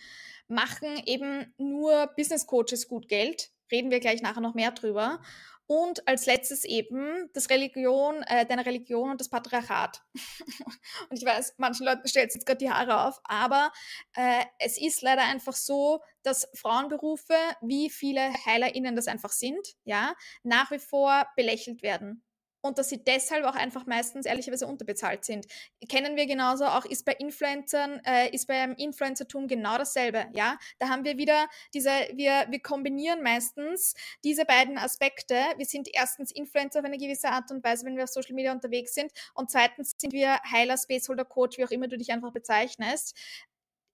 machen 0.48 1.02
eben 1.06 1.54
nur 1.58 2.08
Business 2.16 2.46
Coaches 2.48 2.88
gut 2.88 3.08
Geld. 3.10 3.52
Reden 3.72 3.92
wir 3.92 4.00
gleich 4.00 4.22
nachher 4.22 4.42
noch 4.42 4.56
mehr 4.56 4.72
drüber. 4.72 5.22
Und 5.68 6.08
als 6.08 6.26
letztes 6.26 6.66
eben 6.66 7.30
das 7.34 7.52
Religion, 7.52 8.24
äh, 8.24 8.44
deine 8.44 8.66
Religion 8.66 9.12
und 9.12 9.22
das 9.22 9.30
Patriarchat. 9.30 10.02
und 11.10 11.18
ich 11.18 11.24
weiß, 11.24 11.54
manchen 11.58 11.86
Leuten 11.86 12.08
stellt 12.08 12.34
jetzt 12.34 12.48
gerade 12.48 12.58
die 12.58 12.72
Haare 12.72 13.08
auf, 13.08 13.22
aber 13.24 13.72
äh, 14.16 14.44
es 14.58 14.82
ist 14.82 15.04
leider 15.04 15.22
einfach 15.22 15.54
so, 15.54 16.02
dass 16.24 16.50
Frauenberufe, 16.56 17.36
wie 17.62 17.92
viele 17.92 18.34
HeilerInnen 18.46 18.96
das 18.96 19.08
einfach 19.08 19.30
sind, 19.30 19.76
ja, 19.84 20.16
nach 20.42 20.72
wie 20.72 20.80
vor 20.80 21.28
belächelt 21.36 21.84
werden 21.84 22.24
und 22.62 22.78
dass 22.78 22.89
sie 22.89 23.04
deshalb 23.04 23.45
auch 23.45 23.56
einfach 23.56 23.86
meistens 23.86 24.26
ehrlicherweise 24.26 24.67
unterbezahlt 24.67 25.26
sind. 25.26 25.48
Kennen 25.88 26.15
wir 26.15 26.26
genauso, 26.26 26.65
auch 26.65 26.86
ist 26.86 27.06
bei 27.06 27.13
Influencern, 27.13 28.02
äh, 28.06 28.34
ist 28.34 28.48
beim 28.48 28.74
Influencertum 28.76 29.48
genau 29.48 29.78
dasselbe, 29.78 30.28
ja. 30.34 30.58
Da 30.80 30.89
haben 30.89 31.06
wir 31.06 31.17
wieder 31.17 31.48
diese, 31.74 31.91
wir, 32.13 32.45
wir 32.50 32.62
kombinieren 32.62 33.24
meistens 33.24 33.93
diese 34.24 34.45
beiden 34.45 34.78
Aspekte. 34.78 35.36
Wir 35.58 35.65
sind 35.65 35.89
erstens 35.93 36.32
Influencer 36.32 36.80
auf 36.80 36.86
eine 36.86 36.98
gewisse 36.98 37.30
Art 37.30 37.52
und 37.52 37.63
Weise, 37.63 37.86
wenn 37.86 37.95
wir 37.95 38.04
auf 38.04 38.10
Social 38.10 38.36
Media 38.36 38.52
unterwegs 38.52 38.93
sind 38.93 39.12
und 39.34 39.52
zweitens 39.52 39.93
sind 39.98 40.13
wir 40.13 40.39
Heiler, 40.52 40.78
Spaceholder, 40.78 41.26
Coach, 41.26 41.58
wie 41.58 41.65
auch 41.65 41.72
immer 41.72 41.88
du 41.88 41.98
dich 41.98 42.12
einfach 42.12 42.32
bezeichnest 42.32 43.15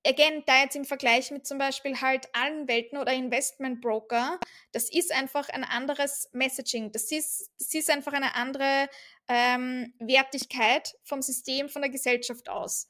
again, 0.05 0.43
da 0.45 0.61
jetzt 0.61 0.75
im 0.75 0.85
Vergleich 0.85 1.31
mit 1.31 1.45
zum 1.45 1.57
Beispiel 1.57 1.99
halt 1.99 2.29
Welten 2.67 2.97
oder 2.97 3.13
Investmentbroker, 3.13 4.39
das 4.71 4.89
ist 4.89 5.11
einfach 5.11 5.49
ein 5.49 5.63
anderes 5.63 6.29
Messaging. 6.33 6.91
Das 6.91 7.11
ist, 7.11 7.51
das 7.59 7.73
ist 7.73 7.89
einfach 7.89 8.13
eine 8.13 8.35
andere 8.35 8.89
ähm, 9.27 9.93
Wertigkeit 9.99 10.95
vom 11.03 11.21
System, 11.21 11.69
von 11.69 11.81
der 11.81 11.91
Gesellschaft 11.91 12.49
aus. 12.49 12.89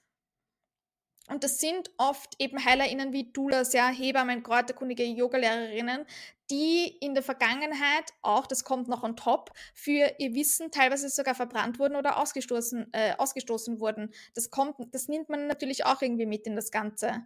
Und 1.28 1.44
das 1.44 1.60
sind 1.60 1.90
oft 1.98 2.36
eben 2.40 2.64
HeilerInnen 2.64 3.12
wie 3.12 3.32
Doulas, 3.32 3.74
ja, 3.74 3.90
Hebammen, 3.90 4.44
kräuterkundige 4.44 5.04
Yogalehrerinnen, 5.04 6.06
die 6.52 6.88
in 7.00 7.16
der 7.16 7.24
Vergangenheit 7.24 8.14
auch, 8.22 8.46
das 8.46 8.64
kommt 8.64 8.88
noch 8.88 9.04
on 9.04 9.16
top, 9.16 9.52
für 9.74 10.14
ihr 10.20 10.34
Wissen 10.36 10.70
teilweise 10.70 11.10
sogar 11.10 11.34
verbrannt 11.34 11.80
wurden 11.80 11.96
oder 11.96 12.18
ausgestoßen, 12.20 12.94
äh, 12.94 13.16
ausgestoßen 13.18 13.80
wurden. 13.80 14.14
Das 14.36 14.52
kommt, 14.52 14.76
das 14.94 15.08
nimmt 15.08 15.30
man 15.30 15.48
natürlich 15.48 15.86
auch 15.86 16.02
irgendwie 16.02 16.28
mit 16.28 16.46
in 16.46 16.56
das 16.56 16.70
Ganze. 16.70 17.26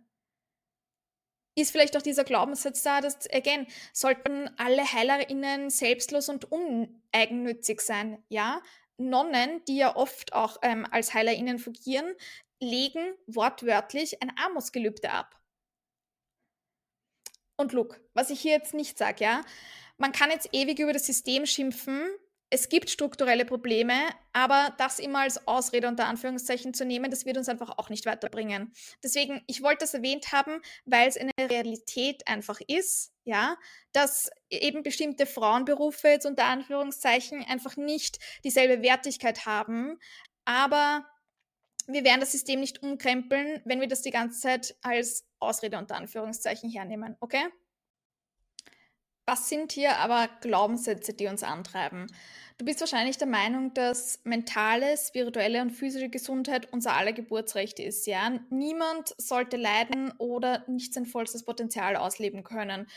Ist 1.55 1.71
vielleicht 1.71 1.97
auch 1.97 2.01
dieser 2.01 2.23
Glaubenssatz 2.23 2.83
da, 2.83 3.01
dass, 3.01 3.29
again, 3.33 3.67
sollten 3.91 4.49
alle 4.57 4.83
HeilerInnen 4.83 5.69
selbstlos 5.69 6.29
und 6.29 6.49
uneigennützig 6.49 7.81
sein, 7.81 8.23
ja? 8.29 8.61
Nonnen, 9.01 9.63
die 9.65 9.77
ja 9.77 9.95
oft 9.95 10.33
auch 10.33 10.57
ähm, 10.61 10.85
als 10.91 11.13
HeilerInnen 11.13 11.57
fungieren, 11.57 12.13
legen 12.59 13.13
wortwörtlich 13.27 14.21
ein 14.21 14.31
Armutsgelübde 14.37 15.11
ab. 15.11 15.39
Und 17.57 17.73
look, 17.73 17.99
was 18.13 18.29
ich 18.29 18.39
hier 18.39 18.53
jetzt 18.53 18.73
nicht 18.73 18.97
sage, 18.97 19.23
ja, 19.23 19.41
man 19.97 20.11
kann 20.11 20.31
jetzt 20.31 20.49
ewig 20.53 20.79
über 20.79 20.93
das 20.93 21.05
System 21.05 21.45
schimpfen, 21.45 22.09
es 22.51 22.69
gibt 22.69 22.89
strukturelle 22.89 23.45
Probleme, 23.45 23.93
aber 24.33 24.73
das 24.79 24.97
immer 24.97 25.19
als 25.19 25.47
Ausrede 25.47 25.87
unter 25.87 26.07
Anführungszeichen 26.07 26.73
zu 26.73 26.83
nehmen, 26.83 27.11
das 27.11 27.25
wird 27.25 27.37
uns 27.37 27.47
einfach 27.47 27.77
auch 27.77 27.89
nicht 27.89 28.07
weiterbringen. 28.07 28.73
Deswegen, 29.03 29.43
ich 29.45 29.61
wollte 29.61 29.79
das 29.81 29.93
erwähnt 29.93 30.31
haben, 30.31 30.61
weil 30.85 31.07
es 31.07 31.17
eine 31.17 31.31
Realität 31.39 32.27
einfach 32.27 32.59
ist, 32.67 33.13
ja, 33.23 33.55
dass 33.91 34.31
eben 34.49 34.81
bestimmte 34.81 35.27
Frauenberufe 35.27 36.07
jetzt 36.07 36.25
unter 36.25 36.45
Anführungszeichen 36.45 37.43
einfach 37.43 37.77
nicht 37.77 38.17
dieselbe 38.43 38.81
Wertigkeit 38.81 39.45
haben, 39.45 39.99
aber 40.45 41.05
wir 41.91 42.03
werden 42.03 42.19
das 42.19 42.31
System 42.31 42.59
nicht 42.59 42.83
umkrempeln, 42.83 43.61
wenn 43.65 43.81
wir 43.81 43.87
das 43.87 44.01
die 44.01 44.11
ganze 44.11 44.39
Zeit 44.39 44.75
als 44.81 45.25
Ausrede 45.39 45.77
unter 45.77 45.95
Anführungszeichen 45.95 46.69
hernehmen, 46.69 47.17
okay? 47.19 47.45
Was 49.25 49.47
sind 49.47 49.71
hier 49.71 49.97
aber 49.97 50.27
Glaubenssätze, 50.41 51.13
die 51.13 51.27
uns 51.27 51.43
antreiben? 51.43 52.07
Du 52.57 52.65
bist 52.65 52.79
wahrscheinlich 52.79 53.17
der 53.17 53.27
Meinung, 53.27 53.73
dass 53.73 54.19
mentale, 54.23 54.97
spirituelle 54.97 55.61
und 55.61 55.69
physische 55.69 56.09
Gesundheit 56.09 56.73
unser 56.73 56.95
aller 56.95 57.13
Geburtsrecht 57.13 57.79
ist, 57.79 58.07
ja? 58.07 58.39
Niemand 58.49 59.13
sollte 59.17 59.55
leiden 59.55 60.11
oder 60.17 60.63
nicht 60.67 60.93
sein 60.93 61.05
vollstes 61.05 61.43
Potenzial 61.43 61.95
ausleben 61.95 62.43
können 62.43 62.87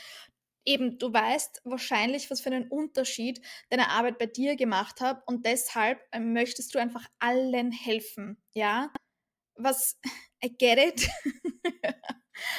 eben, 0.65 0.97
du 0.97 1.11
weißt 1.13 1.61
wahrscheinlich, 1.65 2.29
was 2.31 2.41
für 2.41 2.49
einen 2.49 2.69
Unterschied 2.69 3.41
deine 3.69 3.89
Arbeit 3.89 4.17
bei 4.17 4.25
dir 4.25 4.55
gemacht 4.55 5.01
hat 5.01 5.21
und 5.27 5.45
deshalb 5.45 6.01
äh, 6.11 6.19
möchtest 6.19 6.73
du 6.73 6.79
einfach 6.79 7.05
allen 7.19 7.71
helfen, 7.71 8.41
ja? 8.53 8.91
Was, 9.55 9.99
I 10.43 10.55
get 10.57 10.79
it. 10.79 11.09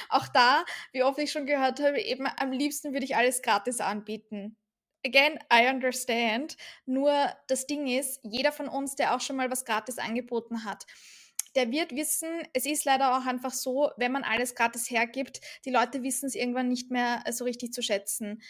Auch 0.08 0.28
da, 0.28 0.64
wie 0.92 1.02
oft 1.02 1.18
ich 1.18 1.32
schon 1.32 1.46
gehört 1.46 1.80
habe, 1.80 2.00
eben 2.00 2.26
am 2.26 2.52
liebsten 2.52 2.92
würde 2.92 3.04
ich 3.04 3.16
alles 3.16 3.42
gratis 3.42 3.80
anbieten. 3.80 4.56
Again, 5.04 5.38
I 5.52 5.68
understand. 5.68 6.56
Nur 6.86 7.12
das 7.48 7.66
Ding 7.66 7.86
ist, 7.86 8.20
jeder 8.22 8.52
von 8.52 8.68
uns, 8.68 8.94
der 8.94 9.14
auch 9.14 9.20
schon 9.20 9.36
mal 9.36 9.50
was 9.50 9.64
gratis 9.64 9.98
angeboten 9.98 10.64
hat, 10.64 10.86
der 11.54 11.70
wird 11.70 11.92
wissen, 11.92 12.28
es 12.52 12.66
ist 12.66 12.84
leider 12.84 13.16
auch 13.16 13.26
einfach 13.26 13.52
so, 13.52 13.90
wenn 13.96 14.12
man 14.12 14.24
alles 14.24 14.54
gratis 14.54 14.90
hergibt, 14.90 15.40
die 15.64 15.70
Leute 15.70 16.02
wissen 16.02 16.26
es 16.26 16.34
irgendwann 16.34 16.68
nicht 16.68 16.90
mehr 16.90 17.22
äh, 17.24 17.32
so 17.32 17.44
richtig 17.44 17.72
zu 17.72 17.82
schätzen. 17.82 18.42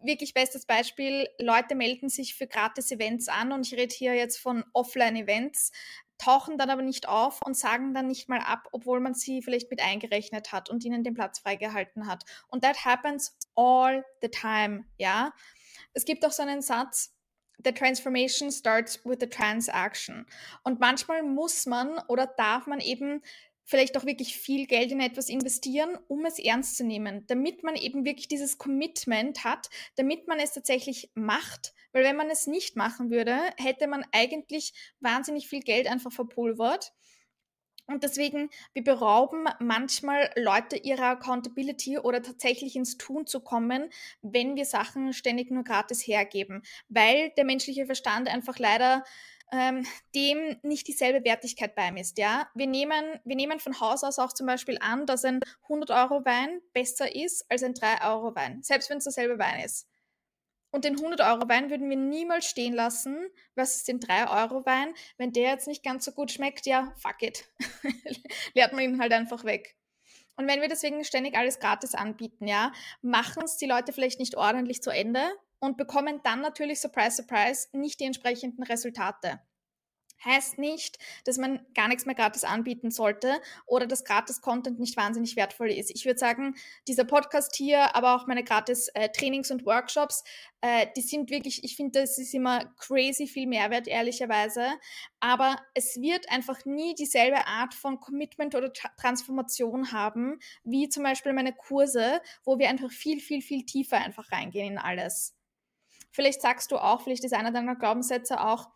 Wirklich 0.00 0.34
bestes 0.34 0.64
Beispiel, 0.64 1.28
Leute 1.40 1.74
melden 1.74 2.08
sich 2.08 2.34
für 2.34 2.46
gratis 2.46 2.90
Events 2.92 3.28
an 3.28 3.52
und 3.52 3.66
ich 3.66 3.78
rede 3.78 3.94
hier 3.94 4.14
jetzt 4.14 4.38
von 4.38 4.64
Offline-Events, 4.72 5.72
tauchen 6.18 6.58
dann 6.58 6.70
aber 6.70 6.82
nicht 6.82 7.08
auf 7.08 7.40
und 7.44 7.56
sagen 7.56 7.94
dann 7.94 8.06
nicht 8.06 8.28
mal 8.28 8.40
ab, 8.40 8.68
obwohl 8.72 9.00
man 9.00 9.14
sie 9.14 9.42
vielleicht 9.42 9.70
mit 9.70 9.80
eingerechnet 9.80 10.52
hat 10.52 10.68
und 10.68 10.84
ihnen 10.84 11.02
den 11.02 11.14
Platz 11.14 11.40
freigehalten 11.40 12.06
hat. 12.06 12.24
Und 12.48 12.62
that 12.62 12.84
happens 12.84 13.36
all 13.54 14.04
the 14.20 14.28
time, 14.28 14.84
ja. 14.98 15.32
Es 15.94 16.04
gibt 16.04 16.24
auch 16.24 16.32
so 16.32 16.42
einen 16.42 16.62
Satz, 16.62 17.17
the 17.64 17.72
transformation 17.72 18.50
starts 18.50 19.04
with 19.04 19.18
the 19.20 19.28
transaction. 19.28 20.26
Und 20.62 20.80
manchmal 20.80 21.22
muss 21.22 21.66
man 21.66 21.98
oder 22.08 22.26
darf 22.26 22.66
man 22.66 22.80
eben 22.80 23.22
vielleicht 23.64 23.98
auch 23.98 24.06
wirklich 24.06 24.36
viel 24.36 24.66
Geld 24.66 24.92
in 24.92 25.00
etwas 25.00 25.28
investieren, 25.28 25.98
um 26.08 26.24
es 26.24 26.38
ernst 26.38 26.78
zu 26.78 26.84
nehmen, 26.84 27.26
damit 27.26 27.62
man 27.62 27.76
eben 27.76 28.06
wirklich 28.06 28.26
dieses 28.26 28.56
Commitment 28.56 29.44
hat, 29.44 29.68
damit 29.96 30.26
man 30.26 30.38
es 30.40 30.54
tatsächlich 30.54 31.10
macht. 31.14 31.74
Weil 31.92 32.04
wenn 32.04 32.16
man 32.16 32.30
es 32.30 32.46
nicht 32.46 32.76
machen 32.76 33.10
würde, 33.10 33.36
hätte 33.58 33.86
man 33.86 34.06
eigentlich 34.12 34.72
wahnsinnig 35.00 35.48
viel 35.48 35.60
Geld 35.60 35.86
einfach 35.86 36.12
verpulvert 36.12 36.92
und 37.88 38.02
deswegen, 38.02 38.50
wir 38.74 38.84
berauben 38.84 39.48
manchmal 39.60 40.30
Leute 40.36 40.76
ihrer 40.76 41.06
Accountability 41.06 41.98
oder 41.98 42.22
tatsächlich 42.22 42.76
ins 42.76 42.98
Tun 42.98 43.26
zu 43.26 43.40
kommen, 43.40 43.88
wenn 44.20 44.56
wir 44.56 44.66
Sachen 44.66 45.14
ständig 45.14 45.50
nur 45.50 45.64
gratis 45.64 46.06
hergeben, 46.06 46.62
weil 46.90 47.30
der 47.38 47.46
menschliche 47.46 47.86
Verstand 47.86 48.28
einfach 48.28 48.58
leider 48.58 49.04
ähm, 49.50 49.86
dem 50.14 50.58
nicht 50.62 50.86
dieselbe 50.86 51.24
Wertigkeit 51.24 51.74
beimisst. 51.74 52.18
Ja? 52.18 52.50
Wir, 52.54 52.66
nehmen, 52.66 53.18
wir 53.24 53.36
nehmen 53.36 53.58
von 53.58 53.80
Haus 53.80 54.04
aus 54.04 54.18
auch 54.18 54.34
zum 54.34 54.46
Beispiel 54.46 54.76
an, 54.80 55.06
dass 55.06 55.24
ein 55.24 55.40
100-Euro-Wein 55.68 56.60
besser 56.74 57.14
ist 57.14 57.50
als 57.50 57.62
ein 57.62 57.72
3-Euro-Wein, 57.72 58.62
selbst 58.62 58.90
wenn 58.90 58.98
es 58.98 59.04
derselbe 59.04 59.38
Wein 59.38 59.64
ist. 59.64 59.88
Und 60.70 60.84
den 60.84 60.96
100-Euro-Wein 60.96 61.70
würden 61.70 61.88
wir 61.88 61.96
niemals 61.96 62.46
stehen 62.46 62.74
lassen, 62.74 63.16
versus 63.54 63.84
den 63.84 64.00
3-Euro-Wein. 64.00 64.94
Wenn 65.16 65.32
der 65.32 65.50
jetzt 65.50 65.66
nicht 65.66 65.82
ganz 65.82 66.04
so 66.04 66.12
gut 66.12 66.30
schmeckt, 66.30 66.66
ja, 66.66 66.94
fuck 66.98 67.22
it. 67.22 67.44
Leert 68.54 68.72
man 68.72 68.82
ihn 68.82 69.00
halt 69.00 69.12
einfach 69.12 69.44
weg. 69.44 69.76
Und 70.36 70.46
wenn 70.46 70.60
wir 70.60 70.68
deswegen 70.68 71.04
ständig 71.04 71.36
alles 71.36 71.58
gratis 71.58 71.94
anbieten, 71.94 72.46
ja, 72.46 72.72
machen 73.02 73.42
es 73.44 73.56
die 73.56 73.66
Leute 73.66 73.92
vielleicht 73.92 74.20
nicht 74.20 74.36
ordentlich 74.36 74.82
zu 74.82 74.90
Ende 74.90 75.22
und 75.58 75.76
bekommen 75.76 76.20
dann 76.22 76.40
natürlich, 76.40 76.80
surprise, 76.80 77.16
surprise, 77.16 77.68
nicht 77.72 77.98
die 77.98 78.04
entsprechenden 78.04 78.62
Resultate. 78.62 79.40
Heißt 80.24 80.58
nicht, 80.58 80.98
dass 81.24 81.38
man 81.38 81.64
gar 81.74 81.88
nichts 81.88 82.04
mehr 82.04 82.14
gratis 82.14 82.44
anbieten 82.44 82.90
sollte 82.90 83.40
oder 83.66 83.86
dass 83.86 84.04
gratis 84.04 84.40
Content 84.40 84.80
nicht 84.80 84.96
wahnsinnig 84.96 85.36
wertvoll 85.36 85.70
ist. 85.70 85.90
Ich 85.94 86.04
würde 86.06 86.18
sagen, 86.18 86.56
dieser 86.86 87.04
Podcast 87.04 87.54
hier, 87.54 87.94
aber 87.94 88.16
auch 88.16 88.26
meine 88.26 88.42
gratis 88.42 88.88
äh, 88.94 89.08
Trainings 89.10 89.50
und 89.50 89.64
Workshops, 89.64 90.24
äh, 90.60 90.86
die 90.96 91.02
sind 91.02 91.30
wirklich, 91.30 91.62
ich 91.62 91.76
finde, 91.76 92.00
das 92.00 92.18
ist 92.18 92.34
immer 92.34 92.64
crazy 92.78 93.26
viel 93.28 93.46
Mehrwert, 93.46 93.86
ehrlicherweise. 93.86 94.66
Aber 95.20 95.56
es 95.74 96.00
wird 96.00 96.30
einfach 96.30 96.64
nie 96.64 96.94
dieselbe 96.94 97.46
Art 97.46 97.74
von 97.74 98.00
Commitment 98.00 98.54
oder 98.54 98.72
Tra 98.72 98.90
Transformation 98.98 99.92
haben, 99.92 100.40
wie 100.64 100.88
zum 100.88 101.04
Beispiel 101.04 101.32
meine 101.32 101.52
Kurse, 101.52 102.20
wo 102.44 102.58
wir 102.58 102.68
einfach 102.68 102.90
viel, 102.90 103.20
viel, 103.20 103.42
viel 103.42 103.64
tiefer 103.64 103.98
einfach 103.98 104.32
reingehen 104.32 104.72
in 104.72 104.78
alles. 104.78 105.36
Vielleicht 106.10 106.42
sagst 106.42 106.72
du 106.72 106.78
auch, 106.78 107.02
vielleicht 107.02 107.24
ist 107.24 107.34
einer 107.34 107.52
deiner 107.52 107.76
Glaubenssätze 107.76 108.40
auch, 108.40 108.68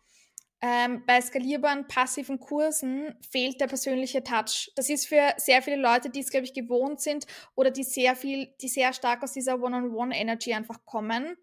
ähm, 0.65 1.03
bei 1.05 1.19
skalierbaren 1.19 1.89
passiven 1.89 2.39
Kursen 2.39 3.13
fehlt 3.29 3.59
der 3.59 3.67
persönliche 3.67 4.23
Touch. 4.23 4.71
Das 4.77 4.89
ist 4.89 5.05
für 5.05 5.33
sehr 5.35 5.61
viele 5.61 5.75
Leute, 5.75 6.09
die 6.09 6.21
es, 6.21 6.31
glaube 6.31 6.45
ich, 6.45 6.53
gewohnt 6.53 7.01
sind 7.01 7.27
oder 7.53 7.69
die 7.69 7.83
sehr 7.83 8.15
viel, 8.15 8.47
die 8.61 8.69
sehr 8.69 8.93
stark 8.93 9.23
aus 9.23 9.33
dieser 9.33 9.61
One-on-One-Energy 9.61 10.53
einfach 10.53 10.85
kommen, 10.85 11.35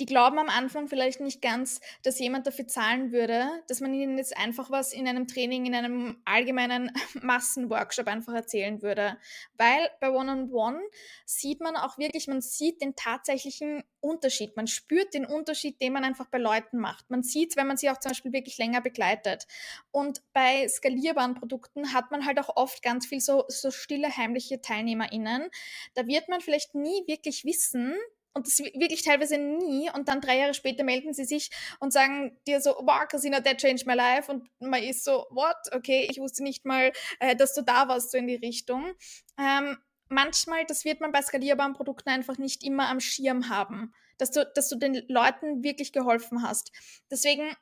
Die 0.00 0.06
glauben 0.06 0.38
am 0.38 0.48
Anfang 0.48 0.88
vielleicht 0.88 1.20
nicht 1.20 1.42
ganz, 1.42 1.80
dass 2.02 2.18
jemand 2.18 2.46
dafür 2.46 2.66
zahlen 2.66 3.12
würde, 3.12 3.46
dass 3.68 3.80
man 3.80 3.94
ihnen 3.94 4.18
jetzt 4.18 4.36
einfach 4.36 4.70
was 4.70 4.92
in 4.92 5.08
einem 5.08 5.26
Training, 5.26 5.66
in 5.66 5.74
einem 5.74 6.20
allgemeinen 6.24 6.92
Massenworkshop 7.22 8.06
einfach 8.06 8.34
erzählen 8.34 8.82
würde. 8.82 9.16
Weil 9.56 9.90
bei 10.00 10.10
One-on-One 10.10 10.46
-on 10.46 10.76
-One 10.76 10.80
sieht 11.24 11.60
man 11.60 11.76
auch 11.76 11.98
wirklich, 11.98 12.26
man 12.26 12.40
sieht 12.40 12.80
den 12.80 12.96
tatsächlichen 12.96 13.84
Unterschied. 14.00 14.56
Man 14.56 14.66
spürt 14.66 15.14
den 15.14 15.26
Unterschied, 15.26 15.80
den 15.80 15.92
man 15.92 16.04
einfach 16.04 16.26
bei 16.26 16.38
Leuten 16.38 16.78
macht. 16.78 17.10
Man 17.10 17.22
sieht 17.22 17.50
es, 17.50 17.56
wenn 17.56 17.66
man 17.66 17.76
sie 17.76 17.90
auch 17.90 17.98
zum 17.98 18.10
Beispiel 18.10 18.32
wirklich 18.32 18.58
länger 18.58 18.80
begleitet. 18.80 19.46
Und 19.90 20.22
bei 20.32 20.68
skalierbaren 20.68 21.34
Produkten 21.34 21.92
hat 21.92 22.10
man 22.10 22.24
halt 22.24 22.38
auch 22.38 22.56
oft 22.56 22.82
ganz 22.82 23.06
viel 23.06 23.20
so, 23.20 23.44
so 23.48 23.70
stille, 23.70 24.16
heimliche 24.16 24.60
TeilnehmerInnen. 24.60 25.48
Da 25.94 26.06
wird 26.06 26.28
man 26.28 26.40
vielleicht 26.40 26.74
nie 26.74 27.06
wirklich 27.06 27.44
wissen, 27.44 27.94
und 28.36 28.46
das 28.46 28.58
wirklich 28.58 29.02
teilweise 29.02 29.38
nie 29.38 29.90
und 29.94 30.08
dann 30.08 30.20
drei 30.20 30.38
Jahre 30.38 30.52
später 30.52 30.84
melden 30.84 31.14
sie 31.14 31.24
sich 31.24 31.50
und 31.80 31.90
sagen 31.90 32.38
dir 32.46 32.60
so, 32.60 32.76
wow, 32.82 33.08
Casina, 33.08 33.40
that 33.40 33.56
changed 33.56 33.86
my 33.86 33.94
life 33.94 34.30
und 34.30 34.46
man 34.60 34.82
ist 34.82 35.04
so, 35.04 35.24
what? 35.30 35.56
Okay, 35.72 36.06
ich 36.10 36.18
wusste 36.18 36.42
nicht 36.42 36.66
mal, 36.66 36.92
äh, 37.18 37.34
dass 37.34 37.54
du 37.54 37.62
da 37.62 37.88
warst, 37.88 38.10
so 38.10 38.18
in 38.18 38.26
die 38.26 38.34
Richtung. 38.34 38.92
Ähm, 39.38 39.78
manchmal, 40.08 40.66
das 40.66 40.84
wird 40.84 41.00
man 41.00 41.12
bei 41.12 41.22
skalierbaren 41.22 41.72
Produkten 41.72 42.10
einfach 42.10 42.36
nicht 42.36 42.62
immer 42.62 42.90
am 42.90 43.00
Schirm 43.00 43.48
haben, 43.48 43.94
dass 44.18 44.32
du, 44.32 44.44
dass 44.54 44.68
du 44.68 44.76
den 44.76 45.02
Leuten 45.08 45.64
wirklich 45.64 45.94
geholfen 45.94 46.42
hast. 46.42 46.72
Deswegen, 47.10 47.56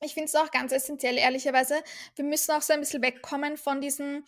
ich 0.00 0.14
finde 0.14 0.26
es 0.26 0.36
auch 0.36 0.52
ganz 0.52 0.70
essentiell, 0.70 1.18
ehrlicherweise, 1.18 1.82
wir 2.14 2.24
müssen 2.24 2.52
auch 2.52 2.62
so 2.62 2.72
ein 2.74 2.80
bisschen 2.80 3.02
wegkommen 3.02 3.56
von 3.56 3.80
diesen 3.80 4.24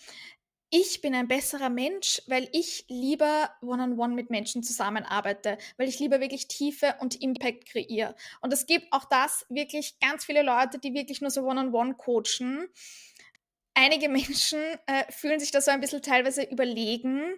ich 0.75 1.03
bin 1.03 1.15
ein 1.15 1.29
besserer 1.29 1.69
Mensch, 1.69 2.23
weil 2.27 2.49
ich 2.53 2.87
lieber 2.89 3.51
one-on-one 3.61 3.93
-on 3.93 3.97
-one 3.97 4.15
mit 4.15 4.31
Menschen 4.31 4.63
zusammenarbeite, 4.63 5.59
weil 5.77 5.87
ich 5.87 5.99
lieber 5.99 6.19
wirklich 6.19 6.49
Tiefe 6.49 6.97
und 6.99 7.21
Impact 7.21 7.67
kreiere. 7.67 8.17
Und 8.41 8.55
es 8.55 8.65
gibt 8.65 8.91
auch 8.91 9.05
das 9.05 9.45
wirklich 9.51 10.01
ganz 10.01 10.25
viele 10.25 10.41
Leute, 10.43 10.79
die 10.79 10.95
wirklich 10.95 11.21
nur 11.21 11.31
so 11.31 11.43
one-on-one 11.43 11.91
-on 11.91 11.95
-one 11.95 11.97
coachen. 11.97 12.69
Einige 13.75 14.09
Menschen 14.09 14.61
äh, 14.87 15.05
fühlen 15.11 15.41
sich 15.41 15.51
da 15.51 15.61
so 15.61 15.71
ein 15.71 15.81
bisschen 15.81 16.01
teilweise 16.01 16.43
überlegen 16.45 17.35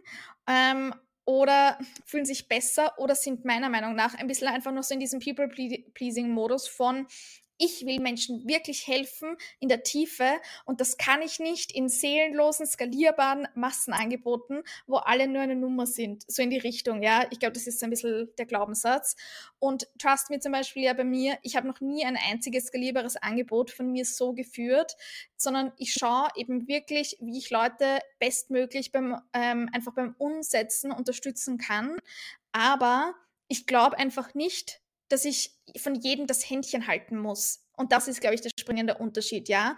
ähm, 0.47 0.95
oder 1.25 1.77
fühlen 2.07 2.27
sich 2.27 2.47
besser 2.47 2.97
oder 3.01 3.17
sind 3.17 3.45
meiner 3.45 3.69
Meinung 3.69 3.97
nach 3.97 4.15
ein 4.15 4.29
bisschen 4.29 4.47
einfach 4.47 4.71
nur 4.71 4.85
so 4.85 4.95
in 4.95 5.01
diesem 5.01 5.19
People-Pleasing-Modus 5.19 6.69
von, 6.69 7.09
ich 7.59 7.87
will 7.87 8.01
Menschen 8.01 8.47
wirklich 8.49 8.87
helfen 8.87 9.37
in 9.61 9.69
der 9.69 9.83
Tiefe 9.83 10.29
und 10.65 10.81
das 10.81 10.97
kann 10.97 11.23
ich 11.23 11.39
nicht 11.39 11.73
in 11.73 11.89
seelenlosen, 11.89 12.67
skalierbaren 12.67 13.49
Massenangeboten, 13.55 14.63
wo 14.87 14.97
alle 14.97 15.29
nur 15.29 15.43
eine 15.43 15.57
Nummer 15.57 15.87
sind. 15.87 16.25
So 16.27 16.43
in 16.43 16.51
die 16.51 16.59
Richtung, 16.59 17.03
ja. 17.03 17.27
Ich 17.31 17.39
glaube, 17.39 17.53
das 17.53 17.67
ist 17.67 17.83
ein 17.83 17.91
bisschen 17.91 18.29
der 18.39 18.47
Glaubenssatz. 18.47 19.17
Und 19.59 19.89
Trust 19.99 20.31
Me 20.31 20.41
zum 20.41 20.53
Beispiel 20.53 20.85
ja 20.85 20.93
bei 20.93 21.05
mir, 21.05 21.39
ich 21.43 21.57
habe 21.57 21.69
noch 21.69 21.81
nie 21.81 22.05
ein 22.05 22.17
einziges 22.17 22.67
skalierbares 22.67 23.17
Angebot 23.17 23.71
von 23.71 23.91
mir 23.91 24.05
so 24.05 24.33
geführt, 24.33 24.97
sondern 25.37 25.73
ich 25.79 25.93
schaue 25.93 26.29
eben 26.37 26.67
wirklich, 26.69 27.17
wie 27.21 27.39
ich 27.39 27.51
Leute 27.51 28.01
bestmöglich 28.19 28.93
beim, 28.93 29.21
ähm, 29.33 29.71
einfach 29.73 29.95
beim 29.95 30.15
Umsetzen 30.19 30.93
unterstützen 30.93 31.59
kann. 31.59 31.99
Aber 32.53 33.15
ich 33.49 33.67
glaube 33.67 33.99
einfach 33.99 34.35
nicht, 34.35 34.81
dass 35.15 35.25
ich 35.25 35.53
von 35.77 35.95
jedem 35.95 36.27
das 36.27 36.51
Händchen 36.51 36.89
halten 36.89 37.17
muss. 37.17 37.65
Und 37.77 37.93
das 37.93 38.09
ist, 38.09 38.21
glaube 38.21 38.35
ich, 38.35 38.41
der 38.41 38.51
springende 38.59 38.99
Unterschied, 38.99 39.49
ja. 39.49 39.77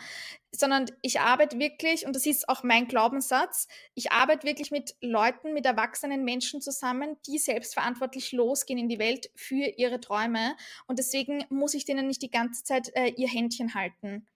Sondern 0.50 0.86
ich 1.02 1.20
arbeite 1.20 1.58
wirklich, 1.58 2.06
und 2.06 2.16
das 2.16 2.24
ist 2.24 2.48
auch 2.48 2.62
mein 2.62 2.88
Glaubenssatz, 2.88 3.68
ich 3.94 4.12
arbeite 4.12 4.46
wirklich 4.46 4.70
mit 4.70 4.96
Leuten, 5.02 5.52
mit 5.52 5.66
erwachsenen 5.66 6.24
Menschen 6.24 6.62
zusammen, 6.62 7.16
die 7.26 7.38
selbstverantwortlich 7.38 8.32
losgehen 8.32 8.78
in 8.78 8.88
die 8.88 8.98
Welt 8.98 9.30
für 9.36 9.74
ihre 9.76 10.00
Träume. 10.00 10.56
Und 10.86 10.98
deswegen 10.98 11.44
muss 11.50 11.74
ich 11.74 11.84
denen 11.84 12.06
nicht 12.06 12.22
die 12.22 12.30
ganze 12.30 12.64
Zeit 12.64 12.90
äh, 12.94 13.08
ihr 13.08 13.28
Händchen 13.28 13.74
halten. 13.74 14.26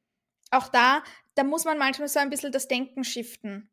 Auch 0.51 0.69
da, 0.69 1.03
da 1.35 1.45
muss 1.45 1.65
man 1.65 1.79
manchmal 1.79 2.09
so 2.09 2.19
ein 2.19 2.29
bisschen 2.29 2.53
das 2.53 2.69
Denken 2.69 3.05
shiften. 3.05 3.71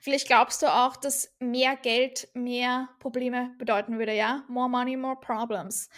Vielleicht 0.00 0.26
glaubst 0.26 0.62
du 0.62 0.66
auch, 0.66 0.96
dass 0.96 1.34
mehr 1.38 1.76
Geld 1.76 2.28
mehr 2.34 2.88
Probleme 2.98 3.54
bedeuten 3.58 3.98
würde, 3.98 4.14
ja? 4.14 4.44
More 4.48 4.68
money, 4.68 4.96
more 4.96 5.18
problems. 5.20 5.88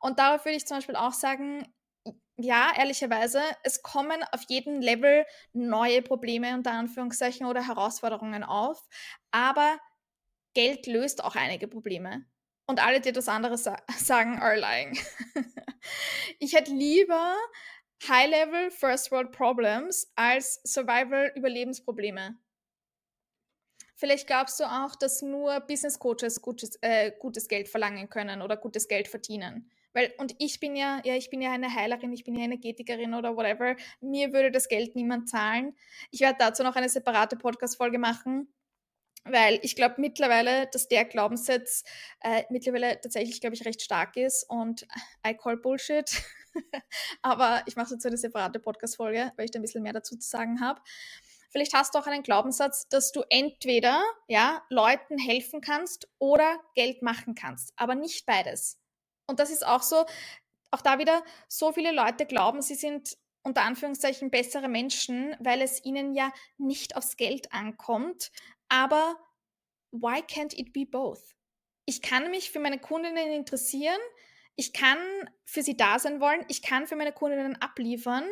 Und 0.00 0.18
darauf 0.18 0.44
würde 0.44 0.56
ich 0.56 0.66
zum 0.66 0.78
Beispiel 0.78 0.96
auch 0.96 1.12
sagen, 1.12 1.66
ja, 2.36 2.72
ehrlicherweise, 2.76 3.40
es 3.62 3.82
kommen 3.82 4.24
auf 4.32 4.42
jedem 4.48 4.80
Level 4.80 5.24
neue 5.52 6.02
Probleme 6.02 6.54
unter 6.54 6.72
Anführungszeichen 6.72 7.46
oder 7.46 7.66
Herausforderungen 7.66 8.42
auf, 8.42 8.82
aber 9.30 9.78
Geld 10.54 10.86
löst 10.86 11.22
auch 11.22 11.36
einige 11.36 11.68
Probleme. 11.68 12.26
Und 12.66 12.84
alle, 12.84 13.00
die 13.00 13.12
das 13.12 13.28
andere 13.28 13.58
sa 13.58 13.76
sagen, 13.96 14.38
are 14.40 14.58
lying. 14.58 14.98
ich 16.38 16.54
hätte 16.54 16.72
lieber 16.72 17.36
High-Level 18.08 18.70
First 18.70 19.10
World 19.10 19.32
Problems 19.32 20.10
als 20.16 20.60
Survival-Überlebensprobleme. 20.64 22.36
Vielleicht 24.04 24.26
glaubst 24.26 24.60
du 24.60 24.64
auch, 24.64 24.96
dass 24.96 25.22
nur 25.22 25.60
Business 25.60 25.98
Coaches 25.98 26.42
gutes, 26.42 26.76
äh, 26.82 27.10
gutes 27.18 27.48
Geld 27.48 27.70
verlangen 27.70 28.10
können 28.10 28.42
oder 28.42 28.54
gutes 28.58 28.86
Geld 28.86 29.08
verdienen. 29.08 29.70
Weil, 29.94 30.12
und 30.18 30.34
ich 30.38 30.60
bin 30.60 30.76
ja, 30.76 31.00
ja, 31.04 31.14
ich 31.14 31.30
bin 31.30 31.40
ja 31.40 31.52
eine 31.52 31.74
Heilerin, 31.74 32.12
ich 32.12 32.22
bin 32.22 32.34
ja 32.36 32.44
Energetikerin 32.44 33.14
oder 33.14 33.34
whatever. 33.34 33.76
Mir 34.02 34.34
würde 34.34 34.50
das 34.50 34.68
Geld 34.68 34.94
niemand 34.94 35.30
zahlen. 35.30 35.74
Ich 36.10 36.20
werde 36.20 36.36
dazu 36.38 36.62
noch 36.62 36.76
eine 36.76 36.90
separate 36.90 37.36
Podcast-Folge 37.36 37.98
machen, 37.98 38.52
weil 39.24 39.58
ich 39.62 39.74
glaube 39.74 39.94
mittlerweile, 39.96 40.66
dass 40.66 40.86
der 40.86 41.06
Glaubenssatz 41.06 41.82
äh, 42.20 42.42
mittlerweile 42.50 43.00
tatsächlich, 43.00 43.40
glaube 43.40 43.56
ich, 43.56 43.64
recht 43.64 43.80
stark 43.80 44.18
ist 44.18 44.44
und 44.50 44.86
I 45.26 45.32
call 45.32 45.56
Bullshit. 45.56 46.10
Aber 47.22 47.62
ich 47.64 47.76
mache 47.76 47.94
dazu 47.94 48.08
eine 48.08 48.18
separate 48.18 48.60
Podcast-Folge, 48.60 49.32
weil 49.36 49.46
ich 49.46 49.50
da 49.50 49.60
ein 49.60 49.62
bisschen 49.62 49.82
mehr 49.82 49.94
dazu 49.94 50.14
zu 50.18 50.28
sagen 50.28 50.60
habe. 50.60 50.82
Vielleicht 51.54 51.72
hast 51.72 51.94
du 51.94 52.00
auch 52.00 52.08
einen 52.08 52.24
Glaubenssatz, 52.24 52.88
dass 52.88 53.12
du 53.12 53.22
entweder 53.30 54.02
ja, 54.26 54.60
Leuten 54.70 55.18
helfen 55.18 55.60
kannst 55.60 56.08
oder 56.18 56.58
Geld 56.74 57.00
machen 57.00 57.36
kannst, 57.36 57.72
aber 57.76 57.94
nicht 57.94 58.26
beides. 58.26 58.80
Und 59.28 59.38
das 59.38 59.50
ist 59.50 59.64
auch 59.64 59.84
so, 59.84 60.04
auch 60.72 60.80
da 60.80 60.98
wieder, 60.98 61.22
so 61.46 61.70
viele 61.70 61.92
Leute 61.92 62.26
glauben, 62.26 62.60
sie 62.60 62.74
sind 62.74 63.16
unter 63.44 63.62
Anführungszeichen 63.62 64.32
bessere 64.32 64.66
Menschen, 64.66 65.36
weil 65.38 65.62
es 65.62 65.84
ihnen 65.84 66.12
ja 66.12 66.32
nicht 66.58 66.96
aufs 66.96 67.16
Geld 67.16 67.52
ankommt. 67.52 68.32
Aber 68.68 69.14
why 69.92 70.18
can't 70.22 70.58
it 70.58 70.72
be 70.72 70.84
both? 70.84 71.36
Ich 71.84 72.02
kann 72.02 72.32
mich 72.32 72.50
für 72.50 72.58
meine 72.58 72.80
Kundinnen 72.80 73.30
interessieren, 73.30 74.00
ich 74.56 74.72
kann 74.72 74.98
für 75.44 75.62
sie 75.62 75.76
da 75.76 76.00
sein 76.00 76.20
wollen, 76.20 76.44
ich 76.48 76.62
kann 76.62 76.88
für 76.88 76.96
meine 76.96 77.12
Kundinnen 77.12 77.54
abliefern 77.62 78.24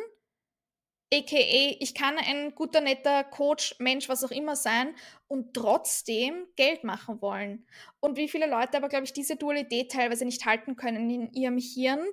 aka 1.11 1.75
ich 1.79 1.95
kann 1.95 2.17
ein 2.17 2.53
guter, 2.53 2.81
netter 2.81 3.23
Coach, 3.23 3.75
Mensch, 3.79 4.09
was 4.09 4.23
auch 4.23 4.31
immer 4.31 4.55
sein 4.55 4.95
und 5.27 5.53
trotzdem 5.53 6.45
Geld 6.55 6.83
machen 6.83 7.21
wollen. 7.21 7.65
Und 7.99 8.17
wie 8.17 8.29
viele 8.29 8.47
Leute 8.47 8.77
aber, 8.77 8.89
glaube 8.89 9.05
ich, 9.05 9.13
diese 9.13 9.35
Dualität 9.35 9.91
teilweise 9.91 10.25
nicht 10.25 10.45
halten 10.45 10.75
können 10.75 11.09
in 11.09 11.33
ihrem 11.33 11.57
Hirn, 11.57 12.05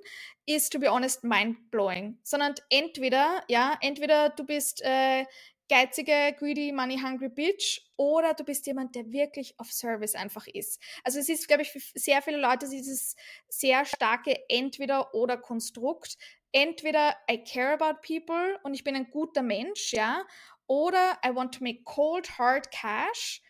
ist, 0.45 0.71
to 0.71 0.79
be 0.79 0.91
honest, 0.91 1.23
mind-blowing. 1.23 2.19
Sondern 2.23 2.55
entweder, 2.69 3.43
ja, 3.47 3.77
entweder 3.81 4.29
du 4.29 4.45
bist 4.45 4.81
äh, 4.83 5.25
geizige, 5.71 6.35
greedy, 6.37 6.73
money-hungry 6.73 7.29
Bitch 7.29 7.79
oder 7.95 8.33
du 8.33 8.43
bist 8.43 8.67
jemand, 8.67 8.93
der 8.93 9.09
wirklich 9.09 9.57
auf 9.57 9.71
Service 9.71 10.15
einfach 10.15 10.45
ist. 10.47 10.81
Also 11.05 11.19
es 11.19 11.29
ist, 11.29 11.47
glaube 11.47 11.61
ich, 11.61 11.71
für 11.71 11.79
sehr 11.95 12.21
viele 12.21 12.37
Leute 12.41 12.67
dieses 12.67 13.15
sehr 13.47 13.85
starke 13.85 14.37
Entweder-oder-Konstrukt, 14.49 16.17
entweder 16.51 17.15
I 17.29 17.43
care 17.43 17.73
about 17.73 18.01
people 18.01 18.59
und 18.63 18.73
ich 18.73 18.83
bin 18.83 18.95
ein 18.95 19.09
guter 19.09 19.41
Mensch, 19.41 19.93
ja, 19.93 20.25
oder 20.67 21.17
I 21.25 21.35
want 21.35 21.55
to 21.55 21.63
make 21.63 21.83
cold, 21.83 22.37
hard 22.37 22.71
cash 22.71 23.41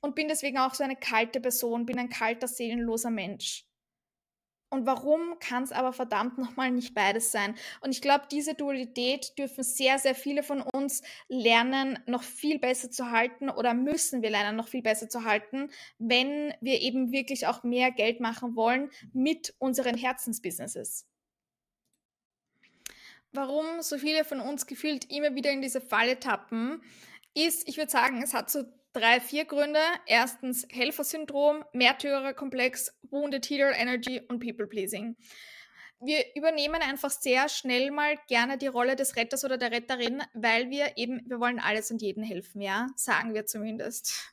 und 0.00 0.14
bin 0.14 0.28
deswegen 0.28 0.58
auch 0.58 0.74
so 0.74 0.84
eine 0.84 0.96
kalte 0.96 1.40
Person, 1.40 1.86
bin 1.86 1.98
ein 1.98 2.08
kalter, 2.08 2.48
seelenloser 2.48 3.10
Mensch. 3.10 3.66
Und 4.72 4.86
warum 4.86 5.36
kann 5.40 5.64
es 5.64 5.72
aber 5.72 5.92
verdammt 5.92 6.38
nochmal 6.38 6.70
nicht 6.70 6.94
beides 6.94 7.32
sein? 7.32 7.56
Und 7.80 7.90
ich 7.90 8.00
glaube, 8.00 8.26
diese 8.30 8.54
Dualität 8.54 9.36
dürfen 9.36 9.64
sehr, 9.64 9.98
sehr 9.98 10.14
viele 10.14 10.44
von 10.44 10.62
uns 10.62 11.02
lernen, 11.28 11.98
noch 12.06 12.22
viel 12.22 12.60
besser 12.60 12.88
zu 12.88 13.10
halten 13.10 13.50
oder 13.50 13.74
müssen 13.74 14.22
wir 14.22 14.30
lernen, 14.30 14.56
noch 14.56 14.68
viel 14.68 14.82
besser 14.82 15.08
zu 15.08 15.24
halten, 15.24 15.70
wenn 15.98 16.54
wir 16.60 16.80
eben 16.80 17.10
wirklich 17.10 17.48
auch 17.48 17.64
mehr 17.64 17.90
Geld 17.90 18.20
machen 18.20 18.54
wollen 18.54 18.90
mit 19.12 19.54
unseren 19.58 19.96
Herzensbusinesses 19.96 21.09
warum 23.32 23.82
so 23.82 23.98
viele 23.98 24.24
von 24.24 24.40
uns 24.40 24.66
gefühlt 24.66 25.10
immer 25.10 25.34
wieder 25.34 25.50
in 25.50 25.62
diese 25.62 25.80
Falle 25.80 26.18
tappen, 26.18 26.82
ist, 27.34 27.68
ich 27.68 27.76
würde 27.76 27.90
sagen, 27.90 28.22
es 28.22 28.34
hat 28.34 28.50
so 28.50 28.64
drei, 28.92 29.20
vier 29.20 29.44
Gründe. 29.44 29.80
Erstens 30.06 30.66
Helfersyndrom, 30.70 31.64
Märtyrerkomplex, 31.72 32.92
Wounded 33.10 33.48
Healer 33.48 33.76
Energy 33.76 34.20
und 34.28 34.40
People 34.40 34.66
Pleasing. 34.66 35.16
Wir 36.02 36.24
übernehmen 36.34 36.80
einfach 36.80 37.10
sehr 37.10 37.50
schnell 37.50 37.90
mal 37.90 38.16
gerne 38.26 38.56
die 38.56 38.68
Rolle 38.68 38.96
des 38.96 39.16
Retters 39.16 39.44
oder 39.44 39.58
der 39.58 39.70
Retterin, 39.70 40.22
weil 40.32 40.70
wir 40.70 40.96
eben, 40.96 41.20
wir 41.26 41.40
wollen 41.40 41.60
alles 41.60 41.90
und 41.90 42.00
jeden 42.00 42.24
helfen, 42.24 42.62
ja, 42.62 42.86
sagen 42.96 43.34
wir 43.34 43.44
zumindest. 43.44 44.32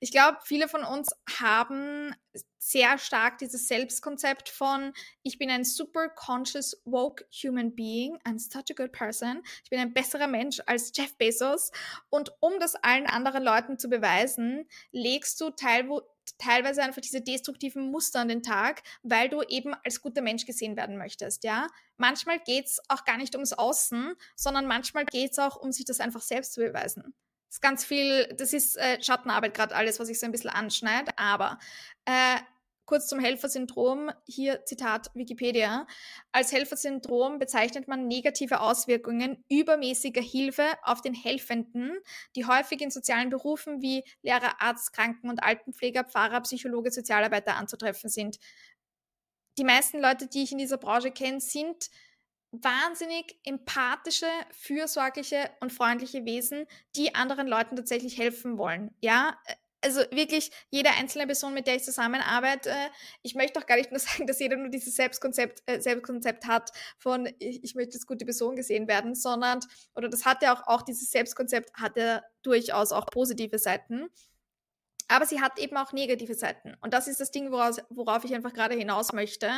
Ich 0.00 0.10
glaube, 0.10 0.38
viele 0.44 0.68
von 0.68 0.84
uns 0.84 1.08
haben 1.38 2.14
sehr 2.58 2.96
stark 2.98 3.38
dieses 3.38 3.66
Selbstkonzept 3.66 4.48
von, 4.48 4.92
ich 5.22 5.38
bin 5.38 5.50
ein 5.50 5.64
super 5.64 6.08
conscious, 6.08 6.80
woke 6.84 7.24
human 7.30 7.74
being, 7.74 8.16
I'm 8.24 8.38
such 8.38 8.70
a 8.70 8.74
good 8.74 8.92
person, 8.92 9.42
ich 9.64 9.70
bin 9.70 9.80
ein 9.80 9.92
besserer 9.92 10.28
Mensch 10.28 10.60
als 10.66 10.92
Jeff 10.94 11.16
Bezos. 11.18 11.72
Und 12.08 12.32
um 12.40 12.58
das 12.60 12.76
allen 12.76 13.06
anderen 13.06 13.42
Leuten 13.42 13.78
zu 13.78 13.88
beweisen, 13.88 14.68
legst 14.92 15.40
du 15.40 15.50
teilweise 15.50 16.02
teilweise 16.38 16.82
einfach 16.82 17.02
diese 17.02 17.20
destruktiven 17.20 17.90
Muster 17.90 18.20
an 18.20 18.28
den 18.28 18.42
Tag, 18.42 18.82
weil 19.02 19.28
du 19.28 19.42
eben 19.42 19.74
als 19.84 20.00
guter 20.00 20.22
Mensch 20.22 20.46
gesehen 20.46 20.76
werden 20.76 20.96
möchtest, 20.96 21.44
ja. 21.44 21.66
Manchmal 21.96 22.38
geht 22.40 22.66
es 22.66 22.80
auch 22.88 23.04
gar 23.04 23.16
nicht 23.16 23.34
ums 23.34 23.52
Außen, 23.52 24.14
sondern 24.36 24.66
manchmal 24.66 25.04
geht 25.04 25.32
es 25.32 25.38
auch 25.38 25.56
um 25.56 25.72
sich 25.72 25.84
das 25.84 26.00
einfach 26.00 26.22
selbst 26.22 26.54
zu 26.54 26.60
beweisen. 26.60 27.14
Ist 27.52 27.60
ganz 27.60 27.84
viel, 27.84 28.28
das 28.38 28.54
ist 28.54 28.78
äh, 28.78 29.02
Schattenarbeit 29.02 29.52
gerade 29.52 29.74
alles, 29.74 30.00
was 30.00 30.08
ich 30.08 30.18
so 30.18 30.24
ein 30.24 30.32
bisschen 30.32 30.48
anschneide, 30.48 31.18
aber 31.18 31.58
äh, 32.06 32.38
Kurz 32.84 33.06
zum 33.06 33.20
Helfersyndrom, 33.20 34.10
hier 34.26 34.64
Zitat 34.64 35.10
Wikipedia. 35.14 35.86
Als 36.32 36.50
Helfersyndrom 36.52 37.38
bezeichnet 37.38 37.86
man 37.86 38.08
negative 38.08 38.60
Auswirkungen 38.60 39.44
übermäßiger 39.48 40.20
Hilfe 40.20 40.64
auf 40.82 41.00
den 41.00 41.14
Helfenden, 41.14 41.96
die 42.34 42.44
häufig 42.44 42.80
in 42.80 42.90
sozialen 42.90 43.30
Berufen 43.30 43.80
wie 43.80 44.02
Lehrer, 44.22 44.60
Arzt, 44.60 44.92
Kranken- 44.92 45.30
und 45.30 45.44
Altenpfleger, 45.44 46.04
Pfarrer, 46.04 46.40
Psychologe, 46.40 46.90
Sozialarbeiter 46.90 47.56
anzutreffen 47.56 48.10
sind. 48.10 48.38
Die 49.56 49.64
meisten 49.64 50.00
Leute, 50.00 50.26
die 50.26 50.42
ich 50.42 50.52
in 50.52 50.58
dieser 50.58 50.78
Branche 50.78 51.12
kenne, 51.12 51.40
sind 51.40 51.88
wahnsinnig 52.52 53.38
empathische, 53.44 54.28
fürsorgliche 54.52 55.50
und 55.60 55.72
freundliche 55.72 56.24
Wesen, 56.24 56.66
die 56.94 57.14
anderen 57.14 57.48
Leuten 57.48 57.76
tatsächlich 57.76 58.18
helfen 58.18 58.58
wollen. 58.58 58.94
Ja, 59.00 59.38
also 59.82 60.00
wirklich 60.12 60.52
jede 60.70 60.90
einzelne 60.90 61.26
Person, 61.26 61.54
mit 61.54 61.66
der 61.66 61.76
ich 61.76 61.82
zusammenarbeite, 61.82 62.72
ich 63.22 63.34
möchte 63.34 63.58
auch 63.58 63.66
gar 63.66 63.76
nicht 63.76 63.90
nur 63.90 63.98
sagen, 64.00 64.26
dass 64.26 64.38
jeder 64.38 64.56
nur 64.56 64.68
dieses 64.68 64.94
Selbstkonzept, 64.94 65.62
äh, 65.66 65.80
Selbstkonzept 65.80 66.46
hat 66.46 66.70
von 66.98 67.26
ich, 67.38 67.64
ich, 67.64 67.74
möchte 67.74 67.94
als 67.94 68.06
gute 68.06 68.24
Person 68.24 68.54
gesehen 68.54 68.86
werden, 68.86 69.14
sondern, 69.14 69.60
oder 69.94 70.08
das 70.08 70.24
hat 70.24 70.42
ja 70.42 70.54
auch, 70.54 70.66
auch 70.66 70.82
dieses 70.82 71.10
Selbstkonzept 71.10 71.74
hat 71.74 71.96
ja 71.96 72.22
durchaus 72.42 72.92
auch 72.92 73.06
positive 73.06 73.58
Seiten. 73.58 74.08
Aber 75.08 75.26
sie 75.26 75.40
hat 75.40 75.58
eben 75.58 75.76
auch 75.76 75.92
negative 75.92 76.34
Seiten. 76.34 76.74
Und 76.80 76.94
das 76.94 77.06
ist 77.06 77.20
das 77.20 77.30
Ding, 77.30 77.50
woraus, 77.50 77.78
worauf 77.90 78.24
ich 78.24 78.34
einfach 78.34 78.54
gerade 78.54 78.74
hinaus 78.74 79.12
möchte. 79.12 79.50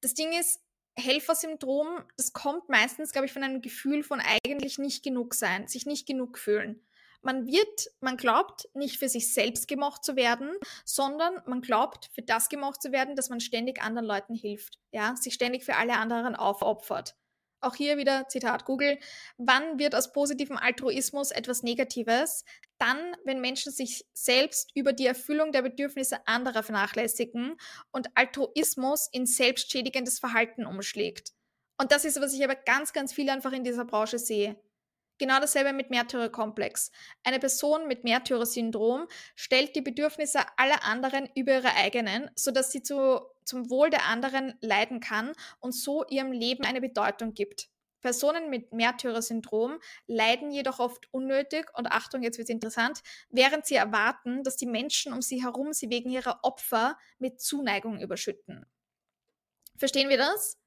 Das 0.00 0.14
Ding 0.14 0.32
ist, 0.32 0.60
Helfersyndrom, 0.98 1.86
das 2.16 2.32
kommt 2.32 2.68
meistens, 2.68 3.12
glaube 3.12 3.26
ich, 3.26 3.32
von 3.32 3.42
einem 3.42 3.60
Gefühl 3.60 4.02
von 4.02 4.20
eigentlich 4.20 4.78
nicht 4.78 5.04
genug 5.04 5.34
sein, 5.34 5.68
sich 5.68 5.86
nicht 5.86 6.06
genug 6.06 6.38
fühlen. 6.38 6.86
Man 7.22 7.46
wird, 7.46 7.90
man 8.00 8.16
glaubt, 8.16 8.68
nicht 8.74 8.98
für 8.98 9.08
sich 9.08 9.34
selbst 9.34 9.68
gemocht 9.68 10.04
zu 10.04 10.16
werden, 10.16 10.50
sondern 10.84 11.42
man 11.46 11.60
glaubt, 11.60 12.08
für 12.14 12.22
das 12.22 12.48
gemocht 12.48 12.80
zu 12.80 12.92
werden, 12.92 13.16
dass 13.16 13.30
man 13.30 13.40
ständig 13.40 13.82
anderen 13.82 14.06
Leuten 14.06 14.34
hilft, 14.34 14.78
ja, 14.92 15.16
sich 15.16 15.34
ständig 15.34 15.64
für 15.64 15.76
alle 15.76 15.94
anderen 15.94 16.36
aufopfert. 16.36 17.16
Auch 17.66 17.74
hier 17.74 17.96
wieder 17.96 18.28
Zitat 18.28 18.64
Google. 18.64 18.96
Wann 19.38 19.80
wird 19.80 19.96
aus 19.96 20.12
positivem 20.12 20.56
Altruismus 20.56 21.32
etwas 21.32 21.64
Negatives? 21.64 22.44
Dann, 22.78 22.96
wenn 23.24 23.40
Menschen 23.40 23.72
sich 23.72 24.06
selbst 24.12 24.70
über 24.76 24.92
die 24.92 25.06
Erfüllung 25.06 25.50
der 25.50 25.62
Bedürfnisse 25.62 26.24
anderer 26.28 26.62
vernachlässigen 26.62 27.56
und 27.90 28.06
Altruismus 28.14 29.08
in 29.10 29.26
selbstschädigendes 29.26 30.20
Verhalten 30.20 30.64
umschlägt. 30.64 31.32
Und 31.76 31.90
das 31.90 32.04
ist, 32.04 32.20
was 32.20 32.34
ich 32.34 32.44
aber 32.44 32.54
ganz, 32.54 32.92
ganz 32.92 33.12
viel 33.12 33.28
einfach 33.30 33.52
in 33.52 33.64
dieser 33.64 33.84
Branche 33.84 34.20
sehe. 34.20 34.54
Genau 35.18 35.40
dasselbe 35.40 35.72
mit 35.72 35.90
Märtyrerkomplex. 35.90 36.90
Eine 37.24 37.38
Person 37.38 37.88
mit 37.88 38.04
Märtyrersyndrom 38.04 39.06
stellt 39.34 39.74
die 39.74 39.80
Bedürfnisse 39.80 40.40
aller 40.56 40.84
anderen 40.84 41.28
über 41.34 41.54
ihre 41.54 41.74
eigenen, 41.74 42.30
sodass 42.36 42.70
sie 42.70 42.82
zu, 42.82 43.22
zum 43.44 43.70
Wohl 43.70 43.88
der 43.88 44.04
anderen 44.06 44.54
leiden 44.60 45.00
kann 45.00 45.32
und 45.58 45.72
so 45.72 46.04
ihrem 46.08 46.32
Leben 46.32 46.64
eine 46.64 46.82
Bedeutung 46.82 47.32
gibt. 47.32 47.68
Personen 48.02 48.50
mit 48.50 48.72
Märtyrersyndrom 48.72 49.78
leiden 50.06 50.52
jedoch 50.52 50.78
oft 50.78 51.12
unnötig 51.12 51.66
und 51.74 51.86
Achtung, 51.86 52.22
jetzt 52.22 52.36
wird 52.36 52.48
es 52.48 52.54
interessant, 52.54 53.00
während 53.30 53.66
sie 53.66 53.74
erwarten, 53.74 54.44
dass 54.44 54.56
die 54.56 54.66
Menschen 54.66 55.12
um 55.12 55.22
sie 55.22 55.42
herum 55.42 55.72
sie 55.72 55.90
wegen 55.90 56.10
ihrer 56.10 56.40
Opfer 56.42 56.98
mit 57.18 57.40
Zuneigung 57.40 57.98
überschütten. 58.00 58.66
Verstehen 59.78 60.08
wir 60.08 60.18
das? 60.18 60.58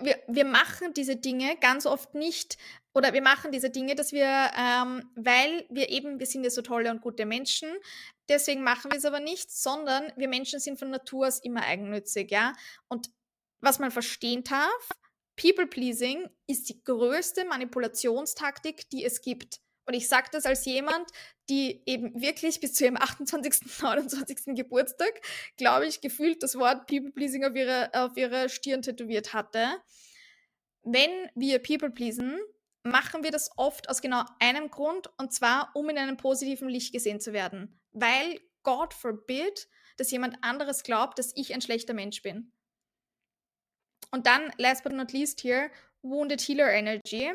wir, 0.00 0.22
wir 0.26 0.44
machen 0.44 0.92
diese 0.94 1.16
Dinge 1.16 1.56
ganz 1.60 1.86
oft 1.86 2.14
nicht 2.14 2.56
oder 2.94 3.12
wir 3.12 3.22
machen 3.22 3.50
diese 3.50 3.70
Dinge, 3.70 3.96
dass 3.96 4.12
wir, 4.12 4.50
ähm, 4.56 5.10
weil 5.16 5.66
wir 5.68 5.88
eben, 5.90 6.20
wir 6.20 6.26
sind 6.26 6.44
ja 6.44 6.50
so 6.50 6.62
tolle 6.62 6.90
und 6.90 7.02
gute 7.02 7.26
Menschen, 7.26 7.68
deswegen 8.28 8.62
machen 8.62 8.90
wir 8.90 8.98
es 8.98 9.04
aber 9.04 9.20
nicht, 9.20 9.50
sondern 9.50 10.12
wir 10.16 10.28
Menschen 10.28 10.60
sind 10.60 10.78
von 10.78 10.90
Natur 10.90 11.26
aus 11.26 11.40
immer 11.40 11.62
eigennützig, 11.62 12.30
ja. 12.30 12.52
Und 12.88 13.10
was 13.60 13.78
man 13.78 13.90
verstehen 13.90 14.44
darf, 14.44 14.90
People-Pleasing 15.36 16.28
ist 16.46 16.68
die 16.68 16.82
größte 16.84 17.44
Manipulationstaktik, 17.44 18.88
die 18.90 19.04
es 19.04 19.20
gibt. 19.20 19.58
Und 19.86 19.94
ich 19.94 20.08
sage 20.08 20.28
das 20.32 20.46
als 20.46 20.64
jemand, 20.64 21.10
die 21.50 21.82
eben 21.86 22.18
wirklich 22.20 22.60
bis 22.60 22.74
zu 22.74 22.84
ihrem 22.84 22.96
28., 22.96 23.82
29. 23.82 24.38
Geburtstag, 24.56 25.20
glaube 25.56 25.86
ich, 25.86 26.00
gefühlt 26.00 26.42
das 26.42 26.56
Wort 26.56 26.86
People-Pleasing 26.86 27.44
auf 27.44 27.54
ihre, 27.54 27.90
auf 27.92 28.16
ihre 28.16 28.48
Stirn 28.48 28.82
tätowiert 28.82 29.34
hatte. 29.34 29.66
Wenn 30.82 31.10
wir 31.34 31.58
People-Pleasen, 31.58 32.38
machen 32.84 33.24
wir 33.24 33.30
das 33.30 33.50
oft 33.56 33.88
aus 33.88 34.00
genau 34.00 34.22
einem 34.38 34.70
Grund, 34.70 35.10
und 35.18 35.32
zwar, 35.32 35.70
um 35.74 35.88
in 35.88 35.98
einem 35.98 36.16
positiven 36.16 36.68
Licht 36.68 36.92
gesehen 36.92 37.20
zu 37.20 37.32
werden. 37.32 37.80
Weil, 37.92 38.40
God 38.62 38.94
forbid, 38.94 39.68
dass 39.96 40.10
jemand 40.10 40.42
anderes 40.42 40.82
glaubt, 40.82 41.18
dass 41.18 41.32
ich 41.34 41.54
ein 41.54 41.62
schlechter 41.62 41.94
Mensch 41.94 42.22
bin. 42.22 42.52
Und 44.10 44.26
dann, 44.26 44.52
last 44.58 44.84
but 44.84 44.92
not 44.92 45.12
least 45.12 45.40
hier, 45.40 45.70
Wounded 46.02 46.40
Healer 46.42 46.70
Energy. 46.70 47.32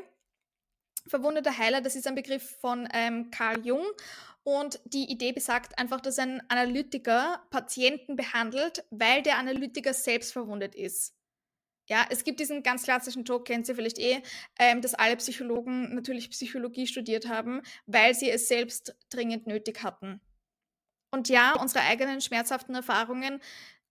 Verwundeter 1.08 1.58
Heiler, 1.58 1.82
das 1.82 1.96
ist 1.96 2.06
ein 2.08 2.16
Begriff 2.16 2.58
von 2.62 2.88
ähm, 2.94 3.32
Carl 3.32 3.66
Jung. 3.66 3.86
Und 4.44 4.80
die 4.86 5.12
Idee 5.12 5.32
besagt 5.32 5.78
einfach, 5.80 6.02
dass 6.02 6.20
ein 6.20 6.42
Analytiker 6.50 7.44
Patienten 7.50 8.16
behandelt, 8.16 8.86
weil 8.92 9.24
der 9.24 9.38
Analytiker 9.38 9.94
selbst 9.94 10.34
verwundet 10.34 10.76
ist. 10.76 11.19
Ja, 11.90 12.06
es 12.10 12.24
gibt 12.24 12.40
diesen 12.40 12.62
ganz 12.62 12.84
klassischen 12.84 13.24
Joke, 13.24 13.46
kennt 13.46 13.68
ihr 13.68 13.76
vielleicht 13.76 13.98
eh, 13.98 14.22
ähm, 14.60 14.82
dass 14.82 14.94
alle 14.94 15.18
Psychologen 15.18 15.96
natürlich 15.96 16.30
Psychologie 16.30 16.86
studiert 16.86 17.28
haben, 17.28 17.62
weil 17.88 18.14
sie 18.14 18.30
es 18.30 18.48
selbst 18.48 18.96
dringend 19.10 19.48
nötig 19.48 19.82
hatten. 19.84 20.22
Und 21.12 21.30
ja, 21.30 21.56
unsere 21.60 21.84
eigenen 21.84 22.22
schmerzhaften 22.22 22.76
Erfahrungen 22.76 23.42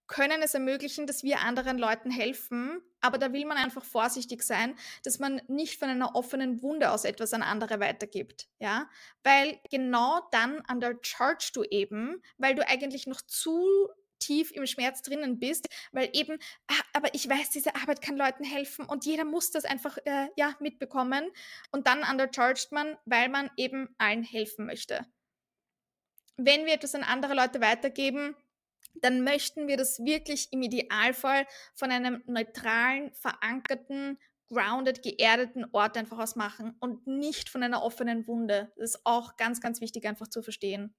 können 0.07 0.41
es 0.43 0.55
ermöglichen, 0.55 1.07
dass 1.07 1.25
wir 1.25 1.41
anderen 1.41 1.77
Leuten 1.77 2.11
helfen, 2.11 2.81
aber 3.01 3.19
da 3.19 3.33
will 3.33 3.45
man 3.45 3.59
einfach 3.59 3.85
vorsichtig 3.85 4.43
sein, 4.43 4.75
dass 5.05 5.19
man 5.19 5.43
nicht 5.49 5.79
von 5.79 5.89
einer 5.89 6.15
offenen 6.15 6.63
Wunde 6.63 6.93
aus 6.93 7.05
etwas 7.05 7.33
an 7.35 7.43
andere 7.43 7.81
weitergibt, 7.81 8.49
ja? 8.59 8.89
Weil 9.23 9.61
genau 9.71 10.21
dann 10.31 10.61
an 10.63 10.81
der 10.81 10.99
Charge 11.03 11.51
du 11.53 11.65
eben, 11.65 12.23
weil 12.39 12.55
du 12.55 12.67
eigentlich 12.67 13.07
noch 13.07 13.21
zu 13.21 13.89
tief 14.19 14.51
im 14.53 14.67
Schmerz 14.67 15.03
drinnen 15.03 15.39
bist, 15.39 15.69
weil 15.93 16.11
eben, 16.13 16.39
ah, 16.69 16.83
aber 16.93 17.15
ich 17.15 17.29
weiß, 17.29 17.51
diese 17.51 17.75
Arbeit 17.77 18.03
kann 18.03 18.17
Leuten 18.17 18.45
helfen 18.45 18.85
und 18.85 19.05
jeder 19.05 19.25
muss 19.25 19.51
das 19.51 19.65
einfach 19.65 19.99
äh, 20.05 20.29
ja 20.37 20.55
mitbekommen 20.61 21.31
und 21.71 21.87
dann 21.87 22.03
undercharged 22.03 22.73
man, 22.73 22.97
weil 23.05 23.29
man 23.29 23.51
eben 23.57 23.95
allen 23.99 24.23
helfen 24.23 24.67
möchte. 24.67 25.07
Wenn 26.37 26.67
wir 26.67 26.75
etwas 26.75 26.95
an 26.95 27.03
andere 27.03 27.35
Leute 27.35 27.61
weitergeben, 27.61 28.37
dann 28.95 29.23
möchten 29.23 29.69
wir 29.69 29.77
das 29.77 30.05
wirklich 30.05 30.53
im 30.53 30.63
Idealfall 30.63 31.47
von 31.75 31.91
einem 31.91 32.23
neutralen, 32.27 33.13
verankerten, 33.15 34.19
grounded, 34.49 35.03
geerdeten 35.03 35.67
Ort 35.73 35.97
einfach 35.97 36.19
aus 36.19 36.37
machen 36.37 36.75
und 36.81 37.07
nicht 37.07 37.49
von 37.49 37.63
einer 37.63 37.83
offenen 37.83 38.27
Wunde. 38.27 38.73
Das 38.77 38.95
ist 38.95 39.01
auch 39.05 39.37
ganz, 39.37 39.61
ganz 39.61 39.81
wichtig 39.81 40.07
einfach 40.07 40.29
zu 40.29 40.43
verstehen. 40.43 40.95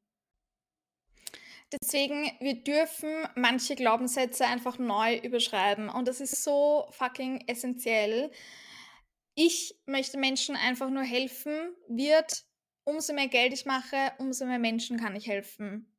Deswegen, 1.72 2.32
wir 2.40 2.64
dürfen 2.64 3.10
manche 3.36 3.76
Glaubenssätze 3.76 4.46
einfach 4.46 4.80
neu 4.80 5.18
überschreiben 5.18 5.90
und 5.90 6.08
das 6.08 6.20
ist 6.20 6.44
so 6.44 6.88
fucking 6.92 7.44
essentiell. 7.48 8.32
Ich 9.36 9.76
möchte 9.86 10.18
Menschen 10.18 10.56
einfach 10.56 10.90
nur 10.90 11.04
helfen, 11.04 11.76
wird 11.88 12.44
umso 12.86 13.14
mehr 13.14 13.28
Geld 13.28 13.54
ich 13.54 13.66
mache, 13.66 14.12
umso 14.18 14.46
mehr 14.46 14.60
Menschen 14.60 14.98
kann 14.98 15.16
ich 15.16 15.28
helfen. 15.28 15.94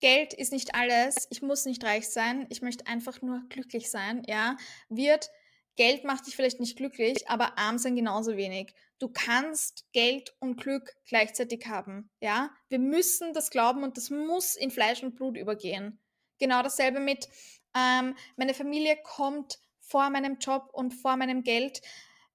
Geld 0.00 0.34
ist 0.34 0.52
nicht 0.52 0.74
alles. 0.74 1.26
Ich 1.30 1.42
muss 1.42 1.64
nicht 1.64 1.82
reich 1.82 2.08
sein. 2.08 2.46
Ich 2.50 2.62
möchte 2.62 2.86
einfach 2.86 3.22
nur 3.22 3.42
glücklich 3.48 3.90
sein. 3.90 4.22
Ja, 4.26 4.56
wird 4.88 5.30
Geld 5.76 6.04
macht 6.04 6.26
dich 6.26 6.36
vielleicht 6.36 6.60
nicht 6.60 6.76
glücklich, 6.76 7.28
aber 7.28 7.58
arm 7.58 7.78
sein 7.78 7.96
genauso 7.96 8.36
wenig. 8.36 8.74
Du 8.98 9.08
kannst 9.08 9.84
Geld 9.92 10.34
und 10.38 10.60
Glück 10.60 10.94
gleichzeitig 11.06 11.66
haben. 11.66 12.10
Ja, 12.20 12.50
wir 12.68 12.78
müssen 12.78 13.32
das 13.32 13.50
glauben 13.50 13.82
und 13.82 13.96
das 13.96 14.10
muss 14.10 14.54
in 14.54 14.70
Fleisch 14.70 15.02
und 15.02 15.16
Blut 15.16 15.36
übergehen. 15.36 15.98
Genau 16.38 16.62
dasselbe 16.62 17.00
mit 17.00 17.28
ähm, 17.76 18.14
meine 18.36 18.54
Familie 18.54 18.96
kommt 19.02 19.58
vor 19.80 20.10
meinem 20.10 20.38
Job 20.38 20.70
und 20.72 20.92
vor 20.92 21.16
meinem 21.16 21.42
Geld. 21.42 21.82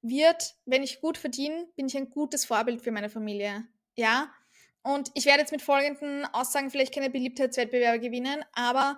Wird, 0.01 0.55
wenn 0.65 0.83
ich 0.83 1.01
gut 1.01 1.17
verdiene, 1.17 1.67
bin 1.75 1.87
ich 1.87 1.97
ein 1.97 2.09
gutes 2.09 2.45
Vorbild 2.45 2.81
für 2.81 2.91
meine 2.91 3.09
Familie. 3.09 3.67
Ja, 3.95 4.31
Und 4.81 5.11
ich 5.13 5.25
werde 5.25 5.41
jetzt 5.41 5.51
mit 5.51 5.61
folgenden 5.61 6.25
Aussagen 6.25 6.69
vielleicht 6.69 6.93
keine 6.93 7.09
Beliebtheitswettbewerbe 7.09 7.99
gewinnen, 7.99 8.43
aber 8.53 8.97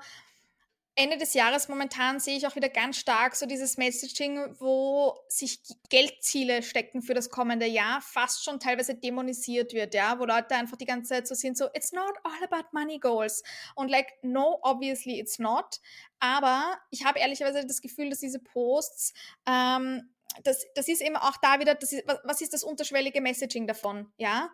Ende 1.02 1.18
des 1.18 1.34
Jahres 1.34 1.68
momentan 1.68 2.20
sehe 2.20 2.38
ich 2.38 2.46
auch 2.46 2.56
wieder 2.56 2.70
ganz 2.70 2.98
stark 2.98 3.36
so 3.36 3.48
dieses 3.48 3.76
Messaging, 3.76 4.56
wo 4.60 5.18
sich 5.30 5.60
Geldziele 5.90 6.62
stecken 6.62 7.02
für 7.02 7.16
das 7.16 7.32
kommende 7.32 7.66
Jahr, 7.66 8.02
fast 8.02 8.44
schon 8.44 8.60
teilweise 8.60 8.94
dämonisiert 8.94 9.74
wird, 9.74 9.96
ja, 9.96 10.20
wo 10.20 10.26
Leute 10.26 10.54
einfach 10.54 10.78
die 10.78 10.86
ganze 10.86 11.10
Zeit 11.10 11.28
so 11.28 11.34
sind, 11.34 11.58
so, 11.58 11.70
it's 11.74 11.92
not 11.92 12.14
all 12.24 12.44
about 12.44 12.68
money 12.72 13.00
goals. 13.00 13.42
Und 13.74 13.90
like, 13.90 14.10
no, 14.22 14.60
obviously 14.62 15.20
it's 15.20 15.40
not. 15.40 15.80
Aber 16.20 16.78
ich 16.92 17.04
habe 17.04 17.18
ehrlicherweise 17.18 17.66
das 17.66 17.82
Gefühl, 17.82 18.12
dass 18.12 18.20
diese 18.20 18.38
Posts, 18.38 19.16
ähm, 19.48 20.08
das, 20.44 20.64
das 20.76 20.88
ist 20.88 21.02
eben 21.02 21.16
auch 21.16 21.38
da 21.42 21.60
wieder, 21.60 21.82
ist, 21.82 22.04
was 22.24 22.42
ist 22.42 22.54
das 22.54 22.64
unterschwellige 22.64 23.22
Messaging 23.22 23.66
davon, 23.66 24.14
ja? 24.18 24.52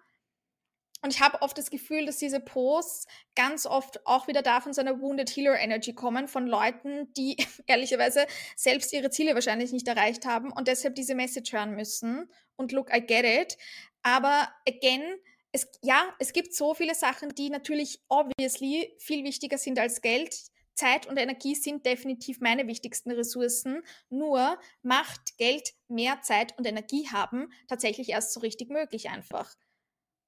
Und 1.01 1.13
ich 1.13 1.21
habe 1.21 1.41
oft 1.41 1.57
das 1.57 1.69
Gefühl, 1.69 2.05
dass 2.05 2.17
diese 2.17 2.39
Posts 2.39 3.07
ganz 3.35 3.65
oft 3.65 4.05
auch 4.05 4.27
wieder 4.27 4.41
da 4.41 4.61
von 4.61 4.73
so 4.73 4.81
einer 4.81 4.99
Wounded 4.99 5.29
Healer 5.29 5.57
Energy 5.59 5.93
kommen, 5.93 6.27
von 6.27 6.47
Leuten, 6.47 7.13
die 7.13 7.37
ehrlicherweise 7.67 8.25
selbst 8.55 8.93
ihre 8.93 9.09
Ziele 9.09 9.35
wahrscheinlich 9.35 9.71
nicht 9.71 9.87
erreicht 9.87 10.25
haben 10.25 10.51
und 10.51 10.67
deshalb 10.67 10.95
diese 10.95 11.15
Message 11.15 11.53
hören 11.53 11.75
müssen. 11.75 12.29
Und 12.55 12.71
look, 12.71 12.93
I 12.95 13.01
get 13.01 13.25
it. 13.25 13.57
Aber 14.01 14.49
again, 14.67 15.03
es, 15.51 15.67
ja, 15.81 16.13
es 16.19 16.33
gibt 16.33 16.53
so 16.53 16.73
viele 16.73 16.95
Sachen, 16.95 17.29
die 17.35 17.49
natürlich 17.49 18.01
obviously 18.09 18.95
viel 18.99 19.23
wichtiger 19.23 19.57
sind 19.57 19.79
als 19.79 20.01
Geld. 20.01 20.35
Zeit 20.73 21.07
und 21.07 21.17
Energie 21.17 21.55
sind 21.55 21.85
definitiv 21.85 22.39
meine 22.39 22.67
wichtigsten 22.67 23.11
Ressourcen. 23.11 23.81
Nur 24.09 24.59
macht 24.83 25.37
Geld, 25.37 25.73
mehr 25.87 26.21
Zeit 26.21 26.57
und 26.57 26.67
Energie 26.67 27.07
haben 27.11 27.51
tatsächlich 27.67 28.09
erst 28.09 28.33
so 28.33 28.39
richtig 28.39 28.69
möglich 28.69 29.09
einfach. 29.09 29.55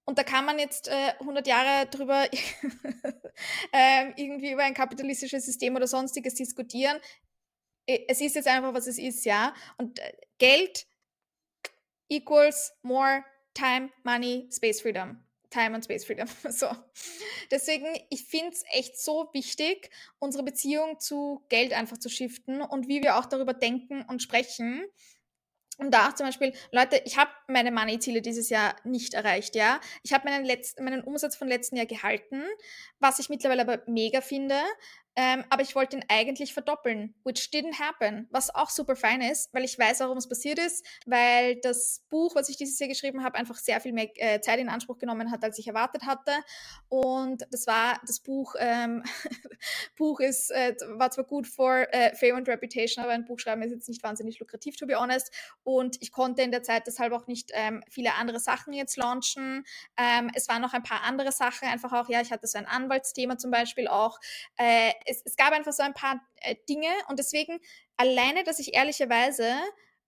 Und 0.09 0.17
da 0.17 0.23
kann 0.23 0.43
man 0.43 0.57
jetzt 0.57 0.87
äh, 0.87 1.13
100 1.19 1.45
Jahre 1.45 1.85
drüber 1.85 2.25
äh, 3.71 4.09
irgendwie 4.15 4.53
über 4.53 4.63
ein 4.63 4.73
kapitalistisches 4.73 5.45
System 5.45 5.75
oder 5.75 5.85
sonstiges 5.85 6.33
diskutieren. 6.33 6.97
Es 7.85 8.19
ist 8.19 8.33
jetzt 8.33 8.47
einfach, 8.47 8.73
was 8.73 8.87
es 8.87 8.97
ist, 8.97 9.23
ja. 9.25 9.53
Und 9.77 9.99
äh, 9.99 10.11
Geld 10.39 10.87
equals 12.07 12.73
more 12.81 13.23
time, 13.53 13.91
money, 14.03 14.49
space 14.51 14.81
freedom. 14.81 15.23
Time 15.51 15.75
and 15.75 15.83
Space 15.83 16.05
Freedom. 16.05 16.27
So. 16.49 16.67
Deswegen, 17.51 17.87
ich 18.09 18.23
finde 18.25 18.53
es 18.53 18.63
echt 18.71 18.99
so 18.99 19.29
wichtig, 19.33 19.91
unsere 20.17 20.43
Beziehung 20.43 20.99
zu 20.99 21.43
Geld 21.49 21.73
einfach 21.73 21.99
zu 21.99 22.09
shiften 22.09 22.61
und 22.61 22.87
wie 22.87 23.03
wir 23.03 23.17
auch 23.17 23.25
darüber 23.27 23.53
denken 23.53 24.03
und 24.03 24.23
sprechen. 24.23 24.83
Und 25.79 25.91
da 25.91 26.09
auch 26.09 26.13
zum 26.13 26.25
Beispiel, 26.25 26.53
Leute, 26.73 27.01
ich 27.05 27.17
habe 27.17 27.31
meine 27.47 27.71
Money-Ziele 27.71 28.21
dieses 28.21 28.49
Jahr 28.49 28.75
nicht 28.83 29.13
erreicht, 29.13 29.55
ja. 29.55 29.79
Ich 30.03 30.11
habe 30.11 30.29
meinen, 30.29 30.45
meinen 30.79 31.01
Umsatz 31.01 31.37
von 31.37 31.47
letzten 31.47 31.77
Jahr 31.77 31.85
gehalten, 31.85 32.43
was 32.99 33.19
ich 33.19 33.29
mittlerweile 33.29 33.61
aber 33.61 33.81
mega 33.87 34.19
finde. 34.19 34.55
Ähm, 35.15 35.43
aber 35.49 35.61
ich 35.61 35.75
wollte 35.75 35.97
ihn 35.97 36.05
eigentlich 36.07 36.53
verdoppeln, 36.53 37.15
which 37.23 37.49
didn't 37.51 37.79
happen, 37.79 38.27
was 38.31 38.53
auch 38.53 38.69
super 38.69 38.95
fein 38.95 39.21
ist, 39.21 39.53
weil 39.53 39.63
ich 39.63 39.77
weiß, 39.77 39.99
warum 40.01 40.17
es 40.17 40.29
passiert 40.29 40.59
ist, 40.59 40.85
weil 41.05 41.59
das 41.61 42.05
Buch, 42.09 42.35
was 42.35 42.49
ich 42.49 42.57
dieses 42.57 42.79
Jahr 42.79 42.87
geschrieben 42.87 43.23
habe, 43.23 43.37
einfach 43.37 43.57
sehr 43.57 43.81
viel 43.81 43.93
mehr 43.93 44.09
äh, 44.15 44.39
Zeit 44.41 44.59
in 44.59 44.69
Anspruch 44.69 44.97
genommen 44.97 45.31
hat, 45.31 45.43
als 45.43 45.57
ich 45.59 45.67
erwartet 45.67 46.03
hatte. 46.05 46.31
Und 46.87 47.45
das 47.51 47.67
war 47.67 47.99
das 48.05 48.19
Buch, 48.19 48.55
ähm, 48.59 49.03
Buch 49.97 50.19
ist, 50.19 50.51
äh, 50.51 50.75
war 50.93 51.11
zwar 51.11 51.25
gut 51.25 51.47
for 51.47 51.87
äh, 51.91 52.15
Fame 52.15 52.37
and 52.37 52.47
Reputation, 52.47 53.03
aber 53.03 53.13
ein 53.13 53.25
Buch 53.25 53.39
schreiben 53.39 53.61
ist 53.63 53.71
jetzt 53.71 53.89
nicht 53.89 54.03
wahnsinnig 54.03 54.39
lukrativ, 54.39 54.77
to 54.77 54.85
be 54.85 54.99
honest. 54.99 55.31
Und 55.63 55.97
ich 56.01 56.11
konnte 56.11 56.41
in 56.41 56.51
der 56.51 56.63
Zeit 56.63 56.87
deshalb 56.87 57.13
auch 57.13 57.27
nicht 57.27 57.51
ähm, 57.53 57.83
viele 57.89 58.13
andere 58.15 58.39
Sachen 58.39 58.73
jetzt 58.73 58.97
launchen. 58.97 59.65
Ähm, 59.97 60.31
es 60.33 60.47
waren 60.47 60.61
noch 60.61 60.73
ein 60.73 60.83
paar 60.83 61.03
andere 61.03 61.31
Sachen, 61.31 61.67
einfach 61.67 61.93
auch, 61.93 62.09
ja, 62.09 62.21
ich 62.21 62.31
hatte 62.31 62.47
so 62.47 62.57
ein 62.57 62.65
Anwaltsthema 62.65 63.37
zum 63.37 63.51
Beispiel 63.51 63.87
auch 63.87 64.19
äh, 64.57 64.91
es, 65.05 65.21
es 65.25 65.35
gab 65.35 65.51
einfach 65.51 65.73
so 65.73 65.83
ein 65.83 65.93
paar 65.93 66.21
äh, 66.41 66.55
Dinge 66.67 66.89
und 67.07 67.19
deswegen 67.19 67.59
alleine, 67.97 68.43
dass 68.43 68.59
ich 68.59 68.73
ehrlicherweise 68.73 69.55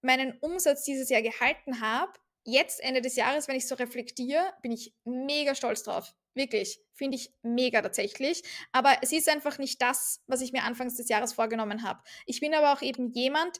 meinen 0.02 0.38
Umsatz 0.40 0.84
dieses 0.84 1.10
Jahr 1.10 1.22
gehalten 1.22 1.82
habe, 1.82 2.12
jetzt 2.44 2.82
Ende 2.82 3.02
des 3.02 3.16
Jahres, 3.16 3.48
wenn 3.48 3.56
ich 3.56 3.68
so 3.68 3.76
reflektiere, 3.76 4.54
bin 4.62 4.72
ich 4.72 4.94
mega 5.04 5.56
stolz 5.56 5.84
drauf. 5.84 6.14
Wirklich, 6.34 6.80
finde 6.94 7.18
ich 7.18 7.34
mega 7.42 7.82
tatsächlich. 7.82 8.42
Aber 8.72 8.96
es 9.02 9.12
ist 9.12 9.28
einfach 9.28 9.58
nicht 9.58 9.82
das, 9.82 10.22
was 10.28 10.42
ich 10.42 10.54
mir 10.54 10.64
anfangs 10.64 10.96
des 10.96 11.10
Jahres 11.10 11.34
vorgenommen 11.34 11.84
habe. 11.84 12.02
Ich 12.26 12.40
bin 12.40 12.54
aber 12.54 12.74
auch 12.74 12.82
eben 12.82 13.12
jemand, 13.12 13.58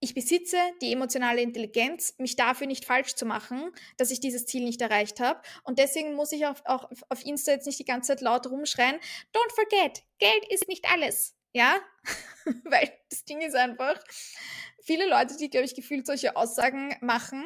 ich 0.00 0.14
besitze 0.14 0.56
die 0.80 0.92
emotionale 0.92 1.40
Intelligenz, 1.40 2.14
mich 2.18 2.36
dafür 2.36 2.66
nicht 2.66 2.84
falsch 2.84 3.14
zu 3.14 3.26
machen, 3.26 3.70
dass 3.96 4.10
ich 4.10 4.20
dieses 4.20 4.46
Ziel 4.46 4.64
nicht 4.64 4.80
erreicht 4.80 5.20
habe. 5.20 5.40
Und 5.64 5.78
deswegen 5.78 6.14
muss 6.14 6.32
ich 6.32 6.46
auch, 6.46 6.56
auch 6.64 6.90
auf 7.08 7.24
Insta 7.24 7.52
jetzt 7.52 7.66
nicht 7.66 7.78
die 7.78 7.84
ganze 7.84 8.08
Zeit 8.08 8.20
laut 8.20 8.46
rumschreien, 8.46 8.96
don't 9.34 9.54
forget, 9.54 10.02
Geld 10.18 10.44
ist 10.50 10.68
nicht 10.68 10.90
alles. 10.90 11.34
Ja, 11.52 11.76
weil 12.64 12.92
das 13.10 13.24
Ding 13.24 13.40
ist 13.40 13.56
einfach, 13.56 13.98
viele 14.82 15.08
Leute, 15.08 15.36
die, 15.36 15.50
glaube 15.50 15.66
ich, 15.66 15.74
gefühlt 15.74 16.06
solche 16.06 16.36
Aussagen 16.36 16.94
machen, 17.00 17.44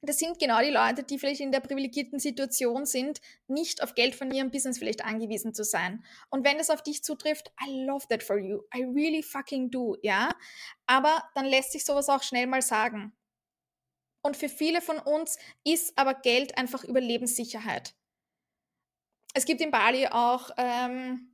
das 0.00 0.18
sind 0.18 0.38
genau 0.38 0.60
die 0.60 0.70
Leute, 0.70 1.02
die 1.02 1.18
vielleicht 1.18 1.40
in 1.40 1.50
der 1.50 1.60
privilegierten 1.60 2.20
Situation 2.20 2.86
sind, 2.86 3.20
nicht 3.48 3.82
auf 3.82 3.94
Geld 3.94 4.14
von 4.14 4.30
ihrem 4.30 4.50
Business 4.50 4.78
vielleicht 4.78 5.04
angewiesen 5.04 5.54
zu 5.54 5.64
sein. 5.64 6.04
Und 6.30 6.44
wenn 6.44 6.58
es 6.58 6.70
auf 6.70 6.82
dich 6.82 7.02
zutrifft, 7.02 7.52
I 7.66 7.84
love 7.84 8.06
that 8.08 8.22
for 8.22 8.38
you. 8.38 8.62
I 8.74 8.84
really 8.84 9.22
fucking 9.22 9.70
do, 9.70 9.96
ja. 10.02 10.30
Aber 10.86 11.24
dann 11.34 11.46
lässt 11.46 11.72
sich 11.72 11.84
sowas 11.84 12.08
auch 12.08 12.22
schnell 12.22 12.46
mal 12.46 12.62
sagen. 12.62 13.12
Und 14.22 14.36
für 14.36 14.48
viele 14.48 14.80
von 14.80 14.98
uns 14.98 15.38
ist 15.64 15.96
aber 15.98 16.14
Geld 16.14 16.56
einfach 16.58 16.84
Überlebenssicherheit. 16.84 17.94
Es 19.34 19.44
gibt 19.44 19.60
in 19.60 19.70
Bali 19.70 20.06
auch 20.06 20.50
ähm, 20.56 21.30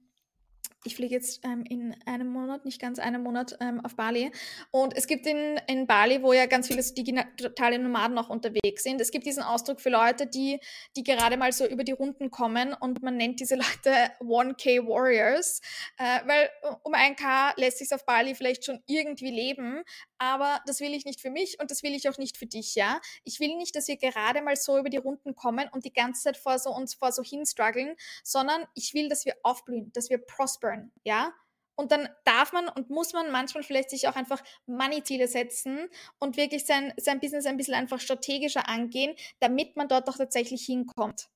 ich 0.84 0.96
fliege 0.96 1.14
jetzt 1.14 1.44
ähm, 1.44 1.64
in 1.68 1.96
einem 2.06 2.28
Monat, 2.28 2.64
nicht 2.64 2.80
ganz 2.80 2.98
einem 2.98 3.22
Monat 3.22 3.56
ähm, 3.60 3.84
auf 3.84 3.96
Bali. 3.96 4.30
Und 4.70 4.96
es 4.96 5.06
gibt 5.06 5.26
in, 5.26 5.58
in 5.66 5.86
Bali, 5.86 6.22
wo 6.22 6.32
ja 6.32 6.46
ganz 6.46 6.68
viele 6.68 6.82
digitale 6.82 7.78
Nomaden 7.78 8.18
auch 8.18 8.28
unterwegs 8.28 8.82
sind, 8.82 9.00
es 9.00 9.10
gibt 9.10 9.26
diesen 9.26 9.42
Ausdruck 9.42 9.80
für 9.80 9.90
Leute, 9.90 10.26
die, 10.26 10.60
die 10.96 11.02
gerade 11.02 11.36
mal 11.36 11.52
so 11.52 11.66
über 11.66 11.84
die 11.84 11.92
Runden 11.92 12.30
kommen 12.30 12.74
und 12.74 13.02
man 13.02 13.16
nennt 13.16 13.40
diese 13.40 13.56
Leute 13.56 13.64
1K 14.20 14.86
Warriors, 14.86 15.60
äh, 15.98 16.20
weil 16.26 16.50
um 16.82 16.94
1K 16.94 17.58
lässt 17.58 17.78
sich 17.78 17.92
auf 17.92 18.04
Bali 18.04 18.34
vielleicht 18.34 18.64
schon 18.64 18.80
irgendwie 18.86 19.30
leben, 19.30 19.82
aber 20.18 20.60
das 20.66 20.80
will 20.80 20.94
ich 20.94 21.04
nicht 21.04 21.20
für 21.20 21.30
mich 21.30 21.58
und 21.60 21.70
das 21.70 21.82
will 21.82 21.92
ich 21.92 22.08
auch 22.08 22.18
nicht 22.18 22.36
für 22.36 22.46
dich, 22.46 22.74
ja. 22.74 23.00
Ich 23.24 23.40
will 23.40 23.56
nicht, 23.56 23.76
dass 23.76 23.88
wir 23.88 23.96
gerade 23.96 24.42
mal 24.42 24.56
so 24.56 24.78
über 24.78 24.90
die 24.90 24.96
Runden 24.96 25.34
kommen 25.34 25.68
und 25.72 25.84
die 25.84 25.92
ganze 25.92 26.22
Zeit 26.22 26.36
vor 26.36 26.58
so 26.58 26.70
uns 26.70 26.94
vor 26.94 27.12
so 27.12 27.22
hin 27.22 27.46
strugglen, 27.46 27.94
sondern 28.22 28.64
ich 28.74 28.94
will, 28.94 29.08
dass 29.08 29.24
wir 29.24 29.34
aufblühen, 29.42 29.92
dass 29.92 30.10
wir 30.10 30.18
prosperen, 30.18 30.73
ja. 31.04 31.32
Und 31.76 31.90
dann 31.90 32.08
darf 32.24 32.52
man 32.52 32.68
und 32.68 32.88
muss 32.90 33.12
man 33.12 33.32
manchmal 33.32 33.64
vielleicht 33.64 33.90
sich 33.90 34.06
auch 34.06 34.14
einfach 34.14 34.42
Money-Ziele 34.66 35.26
setzen 35.26 35.88
und 36.20 36.36
wirklich 36.36 36.66
sein, 36.66 36.92
sein 36.96 37.18
Business 37.18 37.46
ein 37.46 37.56
bisschen 37.56 37.74
einfach 37.74 37.98
strategischer 38.00 38.68
angehen, 38.68 39.16
damit 39.40 39.74
man 39.76 39.88
dort 39.88 40.08
auch 40.08 40.16
tatsächlich 40.16 40.64
hinkommt. 40.64 41.28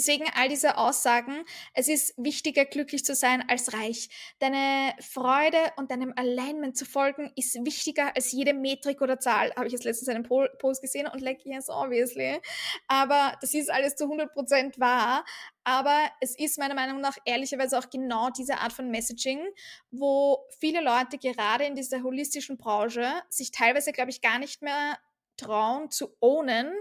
Deswegen 0.00 0.24
all 0.34 0.48
diese 0.48 0.78
Aussagen, 0.78 1.44
es 1.74 1.86
ist 1.86 2.14
wichtiger, 2.16 2.64
glücklich 2.64 3.04
zu 3.04 3.14
sein 3.14 3.46
als 3.50 3.74
reich. 3.74 4.08
Deine 4.38 4.94
Freude 4.98 5.58
und 5.76 5.90
deinem 5.90 6.14
Alignment 6.16 6.74
zu 6.74 6.86
folgen 6.86 7.30
ist 7.36 7.54
wichtiger 7.66 8.16
als 8.16 8.32
jede 8.32 8.54
Metrik 8.54 9.02
oder 9.02 9.20
Zahl. 9.20 9.52
Habe 9.54 9.66
ich 9.66 9.74
jetzt 9.74 9.84
letztens 9.84 10.08
einen 10.08 10.22
Post 10.22 10.80
gesehen 10.80 11.06
und 11.06 11.20
like, 11.20 11.44
yes, 11.44 11.68
obviously. 11.68 12.40
Aber 12.88 13.36
das 13.42 13.52
ist 13.52 13.70
alles 13.70 13.94
zu 13.94 14.06
100% 14.06 14.80
wahr. 14.80 15.22
Aber 15.64 16.10
es 16.22 16.34
ist 16.38 16.58
meiner 16.58 16.74
Meinung 16.74 17.02
nach 17.02 17.18
ehrlicherweise 17.26 17.78
auch 17.78 17.90
genau 17.90 18.30
diese 18.30 18.56
Art 18.56 18.72
von 18.72 18.90
Messaging, 18.90 19.46
wo 19.90 20.38
viele 20.60 20.80
Leute 20.80 21.18
gerade 21.18 21.64
in 21.64 21.74
dieser 21.74 22.02
holistischen 22.02 22.56
Branche 22.56 23.06
sich 23.28 23.50
teilweise, 23.50 23.92
glaube 23.92 24.08
ich, 24.08 24.22
gar 24.22 24.38
nicht 24.38 24.62
mehr 24.62 24.98
trauen 25.36 25.90
zu 25.90 26.16
ownen, 26.20 26.72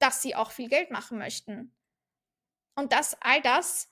dass 0.00 0.22
sie 0.22 0.34
auch 0.34 0.50
viel 0.50 0.68
Geld 0.68 0.90
machen 0.90 1.18
möchten. 1.18 1.72
Und 2.74 2.92
das, 2.92 3.16
all 3.20 3.40
das 3.42 3.88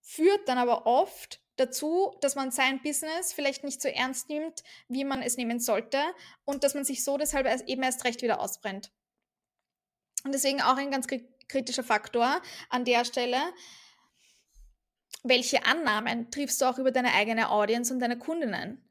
führt 0.00 0.48
dann 0.48 0.58
aber 0.58 0.86
oft 0.86 1.40
dazu, 1.56 2.16
dass 2.20 2.34
man 2.34 2.50
sein 2.50 2.82
Business 2.82 3.32
vielleicht 3.32 3.62
nicht 3.64 3.80
so 3.82 3.88
ernst 3.88 4.28
nimmt, 4.28 4.62
wie 4.88 5.04
man 5.04 5.22
es 5.22 5.36
nehmen 5.36 5.60
sollte 5.60 6.00
und 6.44 6.64
dass 6.64 6.74
man 6.74 6.84
sich 6.84 7.04
so 7.04 7.18
deshalb 7.18 7.46
erst, 7.46 7.68
eben 7.68 7.82
erst 7.82 8.04
recht 8.04 8.22
wieder 8.22 8.40
ausbrennt. 8.40 8.90
Und 10.24 10.32
deswegen 10.32 10.62
auch 10.62 10.76
ein 10.76 10.90
ganz 10.90 11.06
kritischer 11.48 11.84
Faktor 11.84 12.40
an 12.70 12.84
der 12.84 13.04
Stelle. 13.04 13.40
Welche 15.24 15.64
Annahmen 15.64 16.30
triffst 16.30 16.60
du 16.60 16.64
auch 16.64 16.78
über 16.78 16.90
deine 16.90 17.12
eigene 17.12 17.50
Audience 17.50 17.92
und 17.92 18.00
deine 18.00 18.18
Kundinnen? 18.18 18.82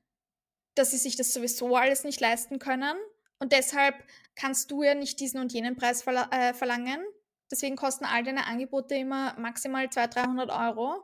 Dass 0.76 0.92
sie 0.92 0.98
sich 0.98 1.18
das 1.18 1.34
sowieso 1.34 1.76
alles 1.76 2.04
nicht 2.04 2.22
leisten 2.22 2.60
können 2.60 2.96
und 3.40 3.52
deshalb 3.54 3.96
kannst 4.36 4.70
du 4.70 4.84
ja 4.84 4.94
nicht 4.94 5.20
diesen 5.20 5.42
und 5.42 5.52
jenen 5.52 5.76
Preis 5.76 6.04
verla 6.04 6.30
äh, 6.32 6.54
verlangen 6.54 7.04
Deswegen 7.52 7.76
kosten 7.76 8.06
all 8.06 8.24
deine 8.24 8.48
Angebote 8.48 8.96
immer 8.96 9.38
maximal 9.38 9.90
200, 9.90 10.16
300 10.16 10.50
Euro. 10.50 11.04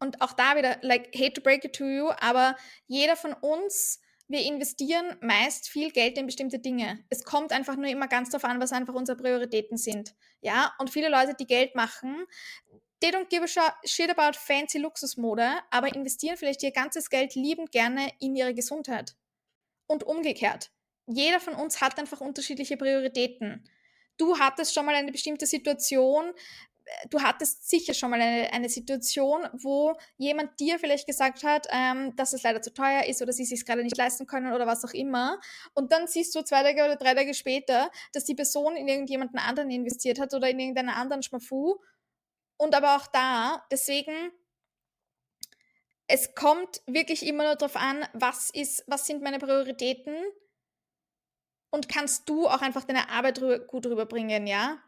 Und 0.00 0.22
auch 0.22 0.32
da 0.32 0.56
wieder, 0.56 0.78
like, 0.82 1.12
hate 1.14 1.32
to 1.32 1.40
break 1.40 1.64
it 1.64 1.74
to 1.74 1.84
you, 1.84 2.10
aber 2.20 2.56
jeder 2.86 3.16
von 3.16 3.32
uns 3.32 4.00
wir 4.30 4.44
investieren 4.44 5.16
meist 5.22 5.70
viel 5.70 5.90
Geld 5.90 6.18
in 6.18 6.26
bestimmte 6.26 6.58
Dinge. 6.58 7.02
Es 7.08 7.24
kommt 7.24 7.50
einfach 7.50 7.76
nur 7.76 7.86
immer 7.86 8.08
ganz 8.08 8.28
darauf 8.28 8.44
an, 8.44 8.60
was 8.60 8.72
einfach 8.72 8.92
unsere 8.92 9.16
Prioritäten 9.16 9.78
sind. 9.78 10.14
Ja, 10.42 10.74
und 10.78 10.90
viele 10.90 11.08
Leute, 11.08 11.34
die 11.34 11.46
Geld 11.46 11.74
machen, 11.74 12.26
they 13.00 13.10
don't 13.10 13.30
give 13.30 13.42
a 13.42 13.74
shit 13.84 14.10
about 14.10 14.38
fancy 14.38 14.78
Luxusmode, 14.78 15.60
aber 15.70 15.94
investieren 15.94 16.36
vielleicht 16.36 16.62
ihr 16.62 16.72
ganzes 16.72 17.08
Geld 17.08 17.34
liebend 17.36 17.72
gerne 17.72 18.12
in 18.20 18.36
ihre 18.36 18.52
Gesundheit. 18.52 19.16
Und 19.86 20.04
umgekehrt. 20.04 20.70
Jeder 21.06 21.40
von 21.40 21.54
uns 21.54 21.80
hat 21.80 21.98
einfach 21.98 22.20
unterschiedliche 22.20 22.76
Prioritäten. 22.76 23.66
Du 24.18 24.38
hattest 24.38 24.74
schon 24.74 24.84
mal 24.84 24.94
eine 24.94 25.12
bestimmte 25.12 25.46
Situation, 25.46 26.32
du 27.10 27.20
hattest 27.20 27.68
sicher 27.68 27.94
schon 27.94 28.10
mal 28.10 28.20
eine, 28.20 28.52
eine 28.52 28.68
Situation, 28.68 29.46
wo 29.52 29.96
jemand 30.16 30.58
dir 30.60 30.78
vielleicht 30.78 31.06
gesagt 31.06 31.44
hat, 31.44 31.66
ähm, 31.70 32.14
dass 32.16 32.32
es 32.32 32.42
leider 32.42 32.62
zu 32.62 32.72
teuer 32.72 33.04
ist 33.04 33.22
oder 33.22 33.32
sie 33.32 33.42
es 33.42 33.50
sich 33.50 33.64
gerade 33.64 33.82
nicht 33.82 33.96
leisten 33.96 34.26
können 34.26 34.52
oder 34.52 34.66
was 34.66 34.84
auch 34.84 34.92
immer. 34.92 35.40
Und 35.74 35.92
dann 35.92 36.06
siehst 36.06 36.34
du 36.34 36.42
zwei 36.42 36.62
Tage 36.62 36.84
oder 36.84 36.96
drei 36.96 37.14
Tage 37.14 37.34
später, 37.34 37.90
dass 38.12 38.24
die 38.24 38.34
Person 38.34 38.76
in 38.76 38.88
irgendjemanden 38.88 39.38
anderen 39.38 39.70
investiert 39.70 40.18
hat 40.18 40.34
oder 40.34 40.48
in 40.48 40.58
irgendeinen 40.58 40.90
anderen 40.90 41.22
Schmafu. 41.22 41.76
Und 42.56 42.74
aber 42.74 42.96
auch 42.96 43.06
da, 43.06 43.64
deswegen, 43.70 44.32
es 46.06 46.34
kommt 46.34 46.82
wirklich 46.86 47.24
immer 47.24 47.44
nur 47.44 47.56
darauf 47.56 47.76
an, 47.76 48.04
was 48.14 48.50
ist, 48.50 48.82
was 48.86 49.06
sind 49.06 49.22
meine 49.22 49.38
Prioritäten 49.38 50.16
und 51.70 51.88
kannst 51.88 52.28
du 52.28 52.46
auch 52.48 52.62
einfach 52.62 52.84
deine 52.84 53.08
Arbeit 53.10 53.40
gut 53.68 53.86
rüberbringen, 53.86 54.46
ja? 54.46 54.82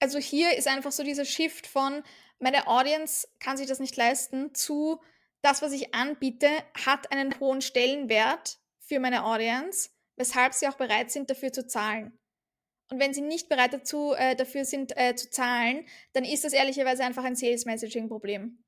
also 0.00 0.18
hier 0.18 0.56
ist 0.56 0.68
einfach 0.68 0.92
so 0.92 1.02
dieser 1.02 1.24
Shift 1.24 1.66
von 1.66 2.02
meine 2.38 2.68
Audience 2.68 3.28
kann 3.40 3.56
sich 3.56 3.66
das 3.66 3.80
nicht 3.80 3.96
leisten 3.96 4.54
zu 4.54 5.00
das, 5.42 5.62
was 5.62 5.72
ich 5.72 5.94
anbiete, 5.94 6.48
hat 6.86 7.12
einen 7.12 7.38
hohen 7.40 7.60
Stellenwert 7.60 8.58
für 8.80 9.00
meine 9.00 9.24
Audience, 9.24 9.90
weshalb 10.16 10.52
sie 10.52 10.68
auch 10.68 10.76
bereit 10.76 11.10
sind, 11.10 11.30
dafür 11.30 11.52
zu 11.52 11.66
zahlen. 11.66 12.18
Und 12.90 12.98
wenn 13.00 13.12
sie 13.12 13.20
nicht 13.20 13.48
bereit 13.48 13.72
dazu, 13.72 14.14
äh, 14.14 14.34
dafür 14.34 14.64
sind, 14.64 14.96
äh, 14.96 15.14
zu 15.14 15.30
zahlen, 15.30 15.86
dann 16.12 16.24
ist 16.24 16.44
das 16.44 16.52
ehrlicherweise 16.52 17.04
einfach 17.04 17.24
ein 17.24 17.36
Sales 17.36 17.66
Messaging 17.66 18.08
Problem 18.08 18.64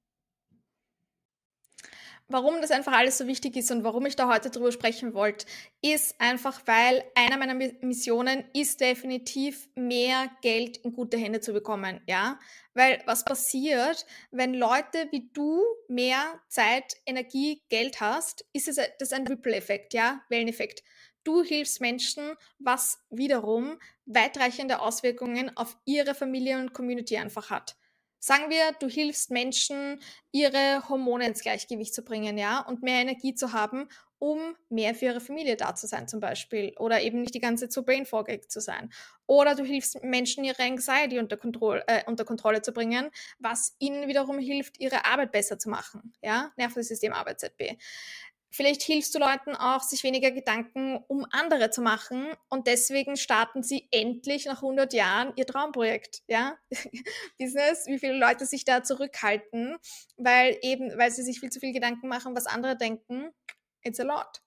warum 2.31 2.61
das 2.61 2.71
einfach 2.71 2.93
alles 2.93 3.19
so 3.19 3.27
wichtig 3.27 3.57
ist 3.57 3.71
und 3.71 3.85
warum 3.85 4.07
ich 4.07 4.17
da 4.17 4.33
heute 4.33 4.51
drüber 4.51 4.73
sprechen 4.73 5.15
wollte, 5.15 5.47
ist 5.83 6.21
einfach, 6.21 6.63
weil 6.67 7.05
einer 7.15 7.37
meiner 7.37 7.55
Missionen 7.55 8.45
ist 8.55 8.81
definitiv 8.81 9.69
mehr 9.75 10.31
Geld 10.41 10.79
in 10.79 10.93
gute 10.93 11.19
Hände 11.19 11.41
zu 11.41 11.53
bekommen, 11.53 12.01
ja? 12.07 12.39
Weil 12.73 13.03
was 13.05 13.25
passiert, 13.25 14.07
wenn 14.31 14.55
Leute 14.55 15.09
wie 15.11 15.29
du 15.33 15.63
mehr 15.89 16.41
Zeit, 16.49 16.97
Energie, 17.05 17.63
Geld 17.69 18.01
hast, 18.01 18.47
ist 18.53 18.69
es 18.69 18.79
das 18.99 19.13
ein 19.13 19.27
Ripple-Effekt, 19.27 19.93
ja? 19.93 20.23
Welleneffekt. 20.29 20.83
Du 21.25 21.43
hilfst 21.43 21.81
Menschen, 21.81 22.33
was 22.59 22.99
wiederum 23.11 23.79
weitreichende 24.07 24.81
Auswirkungen 24.81 25.55
auf 25.57 25.77
ihre 25.85 26.15
Familie 26.15 26.59
und 26.59 26.73
Community 26.73 27.19
einfach 27.19 27.51
hat. 27.51 27.77
Sagen 28.21 28.51
wir, 28.51 28.73
du 28.79 28.87
hilfst 28.87 29.31
Menschen, 29.31 29.99
ihre 30.31 30.89
Hormone 30.89 31.27
ins 31.27 31.41
Gleichgewicht 31.41 31.95
zu 31.95 32.03
bringen, 32.03 32.37
ja, 32.37 32.61
und 32.61 32.83
mehr 32.83 33.01
Energie 33.01 33.35
zu 33.35 33.53
haben, 33.55 33.89
um 34.19 34.55
mehr 34.69 34.95
für 34.95 35.07
ihre 35.07 35.21
Familie 35.21 35.57
da 35.57 35.75
zu 35.75 35.87
sein, 35.87 36.07
zum 36.07 36.21
Beispiel. 36.21 36.75
Oder 36.79 37.01
eben 37.01 37.23
nicht 37.23 37.35
die 37.35 37.41
ganze 37.41 37.65
Zeit 37.65 37.73
so 37.73 37.83
brain 37.83 38.07
zu 38.07 38.61
sein. 38.61 38.93
Oder 39.27 39.55
du 39.55 39.65
hilfst 39.65 40.03
Menschen, 40.05 40.45
ihre 40.45 40.63
Anxiety 40.63 41.19
unter, 41.19 41.39
Kontroll, 41.39 41.83
äh, 41.87 42.03
unter 42.07 42.27
Kontrolle 42.27 42.61
zu 42.61 42.73
bringen, 42.73 43.11
was 43.39 43.75
ihnen 43.79 44.07
wiederum 44.09 44.39
hilft, 44.39 44.79
ihre 44.79 45.07
Arbeit 45.07 45.33
besser 45.33 45.59
zu 45.59 45.71
machen, 45.71 46.13
ja, 46.23 46.53
Nervensystem 46.57 47.15
Arbeit 47.15 47.41
ZB. 47.41 47.79
Vielleicht 48.53 48.83
hilfst 48.83 49.15
du 49.15 49.21
Leuten 49.21 49.55
auch, 49.55 49.83
sich 49.83 50.03
weniger 50.03 50.33
Gedanken 50.33 50.99
um 51.07 51.25
andere 51.31 51.71
zu 51.71 51.83
machen 51.83 52.27
und 52.49 52.67
deswegen 52.67 53.17
starten 53.17 53.63
sie 53.63 53.87
endlich 53.93 54.47
nach 54.47 54.63
100 54.63 54.93
Jahren 54.93 55.33
ihr 55.37 55.47
Traumprojekt, 55.47 56.23
ja? 56.27 56.57
Business, 57.39 57.87
wie 57.87 58.01
viele 58.01 58.19
Leute 58.19 58.47
sich 58.47 58.65
da 58.65 58.83
zurückhalten, 58.83 59.77
weil 60.17 60.59
eben, 60.63 60.99
weil 60.99 61.13
sie 61.13 61.23
sich 61.23 61.39
viel 61.39 61.51
zu 61.51 61.61
viel 61.61 61.73
Gedanken 61.73 62.09
machen, 62.09 62.35
was 62.35 62.47
andere 62.47 62.77
denken. 62.77 63.31
It's 63.83 64.01
a 64.01 64.05
lot. 64.05 64.43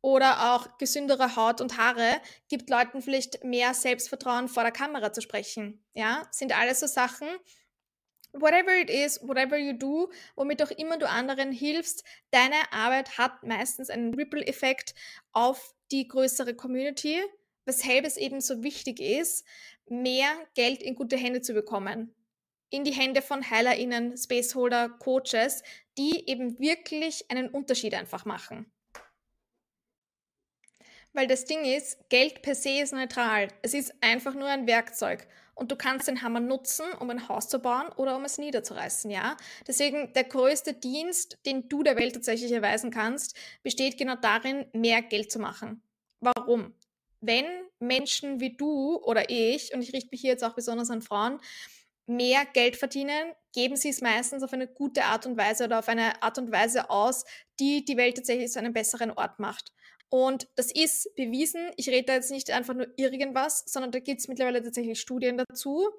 Oder 0.00 0.54
auch 0.54 0.78
gesündere 0.78 1.36
Haut 1.36 1.60
und 1.60 1.76
Haare 1.76 2.20
gibt 2.48 2.70
Leuten 2.70 3.02
vielleicht 3.02 3.44
mehr 3.44 3.74
Selbstvertrauen 3.74 4.48
vor 4.48 4.62
der 4.62 4.72
Kamera 4.72 5.12
zu 5.12 5.20
sprechen, 5.20 5.84
ja? 5.92 6.22
Sind 6.30 6.56
alles 6.56 6.80
so 6.80 6.86
Sachen, 6.86 7.28
whatever 8.40 8.72
it 8.72 8.90
is, 8.90 9.20
whatever 9.22 9.56
you 9.56 9.72
do, 9.72 10.10
womit 10.34 10.62
auch 10.62 10.70
immer 10.70 10.98
du 10.98 11.08
anderen 11.08 11.52
hilfst, 11.52 12.04
deine 12.30 12.72
Arbeit 12.72 13.18
hat 13.18 13.42
meistens 13.42 13.90
einen 13.90 14.14
Ripple-Effekt 14.14 14.94
auf 15.32 15.74
die 15.90 16.08
größere 16.08 16.54
Community, 16.54 17.22
weshalb 17.64 18.04
es 18.04 18.16
eben 18.16 18.40
so 18.40 18.62
wichtig 18.62 19.00
ist, 19.00 19.46
mehr 19.88 20.28
Geld 20.54 20.82
in 20.82 20.94
gute 20.94 21.16
Hände 21.16 21.40
zu 21.40 21.54
bekommen. 21.54 22.14
In 22.70 22.84
die 22.84 22.92
Hände 22.92 23.22
von 23.22 23.48
HeilerInnen, 23.48 24.16
Spaceholder, 24.16 24.88
Coaches, 24.88 25.62
die 25.96 26.28
eben 26.28 26.58
wirklich 26.58 27.30
einen 27.30 27.48
Unterschied 27.48 27.94
einfach 27.94 28.24
machen. 28.24 28.70
Weil 31.12 31.28
das 31.28 31.46
Ding 31.46 31.64
ist, 31.64 32.10
Geld 32.10 32.42
per 32.42 32.54
se 32.54 32.82
ist 32.82 32.92
neutral. 32.92 33.48
Es 33.62 33.72
ist 33.72 33.94
einfach 34.02 34.34
nur 34.34 34.48
ein 34.48 34.66
Werkzeug 34.66 35.26
und 35.56 35.72
du 35.72 35.76
kannst 35.76 36.06
den 36.06 36.22
Hammer 36.22 36.38
nutzen, 36.38 36.84
um 37.00 37.10
ein 37.10 37.28
Haus 37.28 37.48
zu 37.48 37.58
bauen 37.58 37.88
oder 37.96 38.14
um 38.14 38.24
es 38.24 38.38
niederzureißen, 38.38 39.10
ja? 39.10 39.36
Deswegen 39.66 40.12
der 40.12 40.24
größte 40.24 40.74
Dienst, 40.74 41.38
den 41.46 41.68
du 41.68 41.82
der 41.82 41.96
Welt 41.96 42.14
tatsächlich 42.14 42.52
erweisen 42.52 42.90
kannst, 42.90 43.36
besteht 43.62 43.98
genau 43.98 44.14
darin, 44.16 44.66
mehr 44.72 45.02
Geld 45.02 45.32
zu 45.32 45.38
machen. 45.38 45.82
Warum? 46.20 46.74
Wenn 47.20 47.46
Menschen 47.80 48.38
wie 48.38 48.54
du 48.56 48.96
oder 49.02 49.30
ich, 49.30 49.74
und 49.74 49.82
ich 49.82 49.92
richte 49.92 50.10
mich 50.12 50.20
hier 50.20 50.30
jetzt 50.30 50.44
auch 50.44 50.54
besonders 50.54 50.90
an 50.90 51.02
Frauen, 51.02 51.40
mehr 52.06 52.44
Geld 52.52 52.76
verdienen, 52.76 53.32
geben 53.52 53.76
sie 53.76 53.88
es 53.88 54.02
meistens 54.02 54.42
auf 54.42 54.52
eine 54.52 54.68
gute 54.68 55.04
Art 55.04 55.24
und 55.24 55.38
Weise 55.38 55.64
oder 55.64 55.78
auf 55.78 55.88
eine 55.88 56.22
Art 56.22 56.36
und 56.38 56.52
Weise 56.52 56.90
aus, 56.90 57.24
die 57.58 57.84
die 57.84 57.96
Welt 57.96 58.16
tatsächlich 58.16 58.52
zu 58.52 58.58
einem 58.58 58.74
besseren 58.74 59.10
Ort 59.10 59.38
macht. 59.38 59.72
Und 60.08 60.48
das 60.54 60.70
ist 60.70 61.14
bewiesen. 61.16 61.70
Ich 61.76 61.88
rede 61.88 62.06
da 62.06 62.14
jetzt 62.14 62.30
nicht 62.30 62.50
einfach 62.50 62.74
nur 62.74 62.86
irgendwas, 62.96 63.64
sondern 63.66 63.90
da 63.90 63.98
gibt 63.98 64.20
es 64.20 64.28
mittlerweile 64.28 64.62
tatsächlich 64.62 65.00
Studien 65.00 65.38
dazu. 65.38 65.90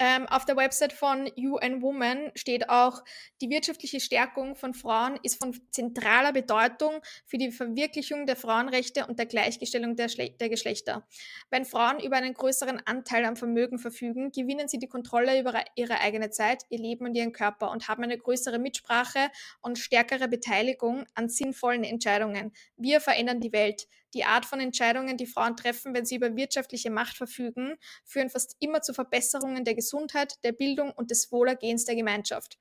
Ähm, 0.00 0.26
auf 0.28 0.44
der 0.44 0.56
Website 0.56 0.92
von 0.92 1.28
UN 1.36 1.82
Woman 1.82 2.30
steht 2.36 2.68
auch, 2.68 3.02
die 3.40 3.50
wirtschaftliche 3.50 3.98
Stärkung 3.98 4.54
von 4.54 4.72
Frauen 4.72 5.18
ist 5.24 5.42
von 5.42 5.58
zentraler 5.72 6.32
Bedeutung 6.32 7.00
für 7.26 7.36
die 7.36 7.50
Verwirklichung 7.50 8.24
der 8.24 8.36
Frauenrechte 8.36 9.06
und 9.06 9.18
der 9.18 9.26
Gleichgestellung 9.26 9.96
der, 9.96 10.06
der, 10.06 10.48
Geschlechter. 10.48 11.06
Wenn 11.50 11.64
Frauen 11.64 11.98
über 11.98 12.16
einen 12.16 12.34
größeren 12.34 12.80
Anteil 12.86 13.24
am 13.24 13.34
Vermögen 13.34 13.78
verfügen, 13.78 14.30
gewinnen 14.30 14.68
sie 14.68 14.78
die 14.78 14.86
Kontrolle 14.86 15.40
über 15.40 15.64
ihre 15.74 16.00
eigene 16.00 16.30
Zeit, 16.30 16.62
ihr 16.68 16.78
Leben 16.78 17.04
und 17.04 17.16
ihren 17.16 17.32
Körper 17.32 17.72
und 17.72 17.88
haben 17.88 18.04
eine 18.04 18.18
größere 18.18 18.60
Mitsprache 18.60 19.30
und 19.60 19.78
stärkere 19.78 20.28
Beteiligung 20.28 21.04
an 21.14 21.28
sinnvollen 21.28 21.82
Entscheidungen. 21.82 22.52
Wir 22.76 23.00
verändern 23.00 23.40
die 23.40 23.52
Welt. 23.52 23.88
Die 24.14 24.24
Art 24.24 24.46
von 24.46 24.60
Entscheidungen, 24.60 25.16
die 25.16 25.26
Frauen 25.26 25.56
treffen, 25.56 25.94
wenn 25.94 26.06
sie 26.06 26.16
über 26.16 26.34
wirtschaftliche 26.36 26.90
Macht 26.90 27.16
verfügen, 27.16 27.76
führen 28.04 28.30
fast 28.30 28.56
immer 28.58 28.80
zu 28.80 28.94
Verbesserungen 28.94 29.64
der 29.64 29.74
Gesundheit, 29.74 30.34
der 30.44 30.52
Bildung 30.52 30.92
und 30.92 31.10
des 31.10 31.30
Wohlergehens 31.30 31.84
der 31.84 31.96
Gemeinschaft. 31.96 32.58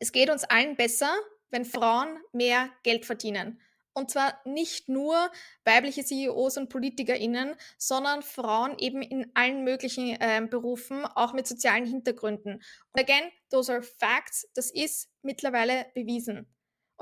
Es 0.00 0.12
geht 0.12 0.30
uns 0.30 0.44
allen 0.44 0.76
besser, 0.76 1.14
wenn 1.50 1.64
Frauen 1.64 2.18
mehr 2.32 2.70
Geld 2.82 3.04
verdienen. 3.04 3.60
Und 3.94 4.10
zwar 4.10 4.40
nicht 4.46 4.88
nur 4.88 5.30
weibliche 5.64 6.02
CEOs 6.02 6.56
und 6.56 6.70
PolitikerInnen, 6.70 7.54
sondern 7.76 8.22
Frauen 8.22 8.78
eben 8.78 9.02
in 9.02 9.30
allen 9.34 9.64
möglichen 9.64 10.16
äh, 10.18 10.46
Berufen, 10.48 11.04
auch 11.04 11.34
mit 11.34 11.46
sozialen 11.46 11.84
Hintergründen. 11.84 12.54
Und 12.54 13.00
again, 13.00 13.30
those 13.50 13.70
are 13.70 13.82
facts. 13.82 14.48
Das 14.54 14.70
ist 14.70 15.10
mittlerweile 15.20 15.86
bewiesen. 15.94 16.51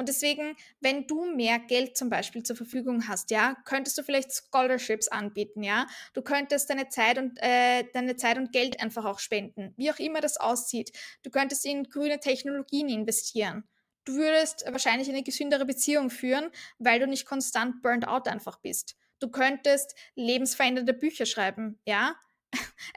Und 0.01 0.09
deswegen, 0.09 0.57
wenn 0.81 1.07
du 1.07 1.27
mehr 1.27 1.59
Geld 1.59 1.95
zum 1.95 2.09
Beispiel 2.09 2.43
zur 2.43 2.57
Verfügung 2.57 3.07
hast, 3.07 3.31
ja, 3.31 3.55
könntest 3.67 3.99
du 3.99 4.03
vielleicht 4.03 4.33
Scholarships 4.33 5.09
anbieten, 5.09 5.63
ja. 5.63 5.87
Du 6.15 6.23
könntest 6.23 6.71
deine 6.71 6.89
Zeit 6.89 7.19
und 7.19 7.39
äh, 7.43 7.85
deine 7.93 8.17
Zeit 8.17 8.39
und 8.39 8.51
Geld 8.51 8.81
einfach 8.81 9.05
auch 9.05 9.19
spenden, 9.19 9.75
wie 9.77 9.91
auch 9.91 9.99
immer 9.99 10.23
das 10.23 10.39
aussieht. 10.39 10.97
Du 11.23 11.29
könntest 11.29 11.67
in 11.67 11.85
grüne 11.85 12.19
Technologien 12.19 12.89
investieren. 12.89 13.65
Du 14.07 14.15
würdest 14.15 14.65
wahrscheinlich 14.73 15.11
eine 15.11 15.23
gesündere 15.23 15.67
Beziehung 15.67 16.09
führen, 16.09 16.51
weil 16.79 16.99
du 16.99 17.07
nicht 17.07 17.27
konstant 17.27 17.83
burned 17.83 18.09
out 18.09 18.27
einfach 18.27 18.59
bist. 18.59 18.97
Du 19.19 19.29
könntest 19.29 19.95
lebensverändernde 20.15 20.95
Bücher 20.95 21.27
schreiben, 21.27 21.79
ja 21.85 22.17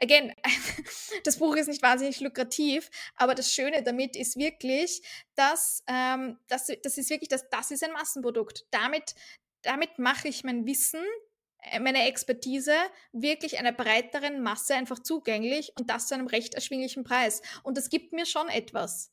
again, 0.00 0.32
das 1.24 1.38
Buch 1.38 1.56
ist 1.56 1.68
nicht 1.68 1.82
wahnsinnig 1.82 2.20
lukrativ, 2.20 2.90
aber 3.16 3.34
das 3.34 3.52
Schöne 3.52 3.82
damit 3.82 4.16
ist 4.16 4.36
wirklich, 4.36 5.02
dass, 5.34 5.82
ähm, 5.86 6.38
dass 6.48 6.70
das 6.82 6.98
ist 6.98 7.10
wirklich, 7.10 7.28
dass 7.28 7.48
das 7.50 7.70
ist 7.70 7.84
ein 7.84 7.92
Massenprodukt. 7.92 8.66
Damit, 8.70 9.14
damit 9.62 9.98
mache 9.98 10.28
ich 10.28 10.44
mein 10.44 10.66
Wissen, 10.66 11.04
äh, 11.62 11.80
meine 11.80 12.06
Expertise 12.06 12.74
wirklich 13.12 13.58
einer 13.58 13.72
breiteren 13.72 14.42
Masse 14.42 14.74
einfach 14.74 14.98
zugänglich 14.98 15.72
und 15.78 15.90
das 15.90 16.08
zu 16.08 16.14
einem 16.14 16.26
recht 16.26 16.54
erschwinglichen 16.54 17.04
Preis. 17.04 17.42
Und 17.62 17.76
das 17.76 17.88
gibt 17.90 18.12
mir 18.12 18.26
schon 18.26 18.48
etwas. 18.48 19.10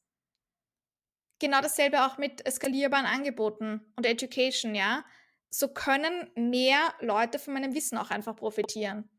Genau 1.39 1.59
dasselbe 1.59 2.05
auch 2.05 2.17
mit 2.17 2.43
skalierbaren 2.47 3.07
Angeboten 3.07 3.81
und 3.95 4.05
Education, 4.05 4.75
ja. 4.75 5.03
So 5.49 5.67
können 5.67 6.29
mehr 6.35 6.93
Leute 6.99 7.39
von 7.39 7.53
meinem 7.53 7.73
Wissen 7.73 7.97
auch 7.97 8.11
einfach 8.11 8.35
profitieren. 8.35 9.09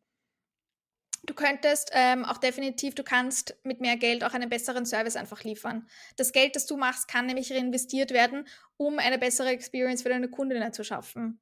Du 1.24 1.34
könntest 1.34 1.90
ähm, 1.92 2.24
auch 2.24 2.38
definitiv, 2.38 2.96
du 2.96 3.04
kannst 3.04 3.56
mit 3.62 3.80
mehr 3.80 3.96
Geld 3.96 4.24
auch 4.24 4.34
einen 4.34 4.48
besseren 4.48 4.84
Service 4.84 5.14
einfach 5.14 5.44
liefern. 5.44 5.88
Das 6.16 6.32
Geld, 6.32 6.56
das 6.56 6.66
du 6.66 6.76
machst, 6.76 7.06
kann 7.06 7.26
nämlich 7.26 7.52
reinvestiert 7.52 8.10
werden, 8.10 8.46
um 8.76 8.98
eine 8.98 9.18
bessere 9.18 9.50
Experience 9.50 10.02
für 10.02 10.08
deine 10.08 10.28
Kundinnen 10.28 10.72
zu 10.72 10.82
schaffen. 10.82 11.40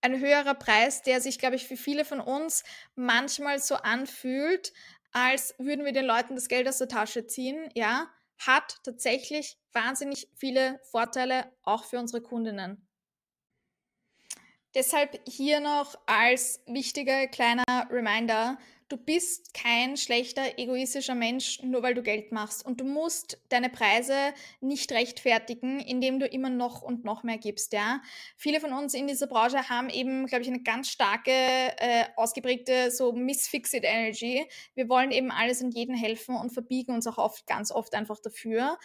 Ein 0.00 0.18
höherer 0.18 0.54
Preis, 0.54 1.02
der 1.02 1.20
sich, 1.20 1.38
glaube 1.38 1.54
ich, 1.54 1.68
für 1.68 1.76
viele 1.76 2.04
von 2.04 2.18
uns 2.18 2.64
manchmal 2.96 3.60
so 3.60 3.76
anfühlt, 3.76 4.72
als 5.12 5.54
würden 5.58 5.84
wir 5.84 5.92
den 5.92 6.06
Leuten 6.06 6.34
das 6.34 6.48
Geld 6.48 6.66
aus 6.66 6.78
der 6.78 6.88
Tasche 6.88 7.26
ziehen, 7.28 7.70
ja, 7.74 8.10
hat 8.38 8.78
tatsächlich 8.82 9.58
wahnsinnig 9.72 10.28
viele 10.34 10.80
Vorteile 10.90 11.52
auch 11.62 11.84
für 11.84 12.00
unsere 12.00 12.20
Kundinnen. 12.20 12.88
Deshalb 14.74 15.20
hier 15.28 15.60
noch 15.60 15.94
als 16.06 16.62
wichtiger 16.66 17.26
kleiner 17.26 17.64
Reminder, 17.90 18.58
du 18.92 18.98
bist 18.98 19.54
kein 19.54 19.96
schlechter, 19.96 20.58
egoistischer 20.58 21.14
Mensch, 21.14 21.62
nur 21.62 21.82
weil 21.82 21.94
du 21.94 22.02
Geld 22.02 22.30
machst. 22.30 22.64
Und 22.64 22.80
du 22.80 22.84
musst 22.84 23.38
deine 23.48 23.70
Preise 23.70 24.14
nicht 24.60 24.92
rechtfertigen, 24.92 25.80
indem 25.80 26.20
du 26.20 26.26
immer 26.26 26.50
noch 26.50 26.82
und 26.82 27.04
noch 27.04 27.22
mehr 27.22 27.38
gibst. 27.38 27.72
Ja? 27.72 28.02
Viele 28.36 28.60
von 28.60 28.72
uns 28.72 28.92
in 28.92 29.06
dieser 29.06 29.26
Branche 29.26 29.68
haben 29.68 29.88
eben, 29.88 30.26
glaube 30.26 30.42
ich, 30.42 30.48
eine 30.48 30.62
ganz 30.62 30.90
starke, 30.90 31.30
äh, 31.30 32.04
ausgeprägte 32.16 32.90
so 32.90 33.12
Misfixed 33.12 33.82
Energy. 33.82 34.46
Wir 34.74 34.88
wollen 34.88 35.10
eben 35.10 35.30
alles 35.30 35.62
und 35.62 35.74
jeden 35.74 35.94
helfen 35.94 36.36
und 36.36 36.50
verbiegen 36.50 36.94
uns 36.94 37.06
auch 37.06 37.18
oft, 37.18 37.46
ganz 37.46 37.72
oft 37.72 37.94
einfach 37.94 38.20
dafür. 38.20 38.78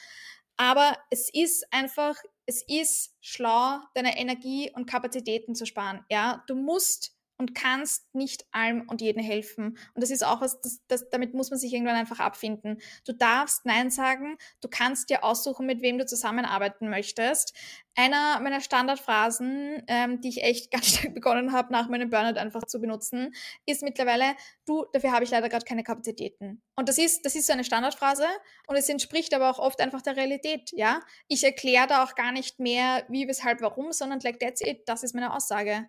Aber 0.58 0.98
es 1.12 1.30
ist 1.34 1.66
einfach, 1.72 2.16
es 2.48 2.64
ist 2.66 3.14
schlau, 3.20 3.80
deine 3.94 4.18
Energie 4.18 4.72
und 4.74 4.90
Kapazitäten 4.90 5.54
zu 5.54 5.66
sparen. 5.66 6.04
Ja, 6.10 6.44
du 6.48 6.56
musst 6.56 7.17
und 7.38 7.54
kannst 7.54 8.14
nicht 8.16 8.46
allem 8.52 8.88
und 8.88 9.02
jedem 9.02 9.24
helfen. 9.24 9.78
Und 9.94 10.02
das 10.02 10.10
ist 10.10 10.26
auch 10.26 10.42
was, 10.42 10.60
das, 10.62 10.82
das, 10.88 11.10
damit 11.10 11.34
muss 11.34 11.50
man 11.52 11.60
sich 11.60 11.74
irgendwann 11.74 11.96
einfach 11.96 12.20
abfinden. 12.20 12.82
Du 13.06 13.14
darfst 13.14 13.66
Nein 13.66 13.92
sagen, 13.92 14.38
du 14.62 14.68
kannst 14.68 15.10
dir 15.10 15.24
aussuchen, 15.24 15.66
mit 15.66 15.82
wem 15.82 15.98
du 15.98 16.06
zusammenarbeiten 16.06 16.90
möchtest. 16.90 17.54
Einer 17.96 18.40
meiner 18.42 18.62
Standardphrasen, 18.62 19.84
ähm, 19.88 20.22
die 20.22 20.30
ich 20.30 20.44
echt 20.44 20.72
ganz 20.72 20.88
stark 20.88 21.14
begonnen 21.14 21.52
habe, 21.52 21.72
nach 21.72 21.90
meinem 21.90 22.10
Burnout 22.10 22.40
einfach 22.40 22.66
zu 22.66 22.80
benutzen, 22.80 23.34
ist 23.66 23.84
mittlerweile, 23.84 24.36
du, 24.66 24.86
dafür 24.94 25.12
habe 25.12 25.24
ich 25.24 25.32
leider 25.32 25.50
gerade 25.50 25.66
keine 25.66 25.84
Kapazitäten. 25.84 26.62
Und 26.76 26.90
das 26.90 26.98
ist, 26.98 27.26
das 27.26 27.36
ist 27.36 27.48
so 27.48 27.54
eine 27.54 27.64
Standardphrase 27.64 28.26
und 28.68 28.76
es 28.76 28.90
entspricht 28.90 29.34
aber 29.34 29.50
auch 29.50 29.60
oft 29.60 29.80
einfach 29.82 30.02
der 30.02 30.16
Realität, 30.16 30.72
ja. 30.74 31.02
Ich 31.28 31.44
erkläre 31.44 31.88
da 31.88 32.04
auch 32.04 32.16
gar 32.16 32.32
nicht 32.32 32.60
mehr, 32.60 33.06
wie, 33.10 33.28
weshalb, 33.28 33.62
warum, 33.62 33.92
sondern 33.92 34.20
like 34.22 34.40
that's 34.40 34.62
it, 34.62 34.88
das 34.88 35.04
ist 35.04 35.14
meine 35.14 35.34
Aussage 35.34 35.88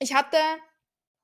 ich 0.00 0.14
hatte 0.14 0.36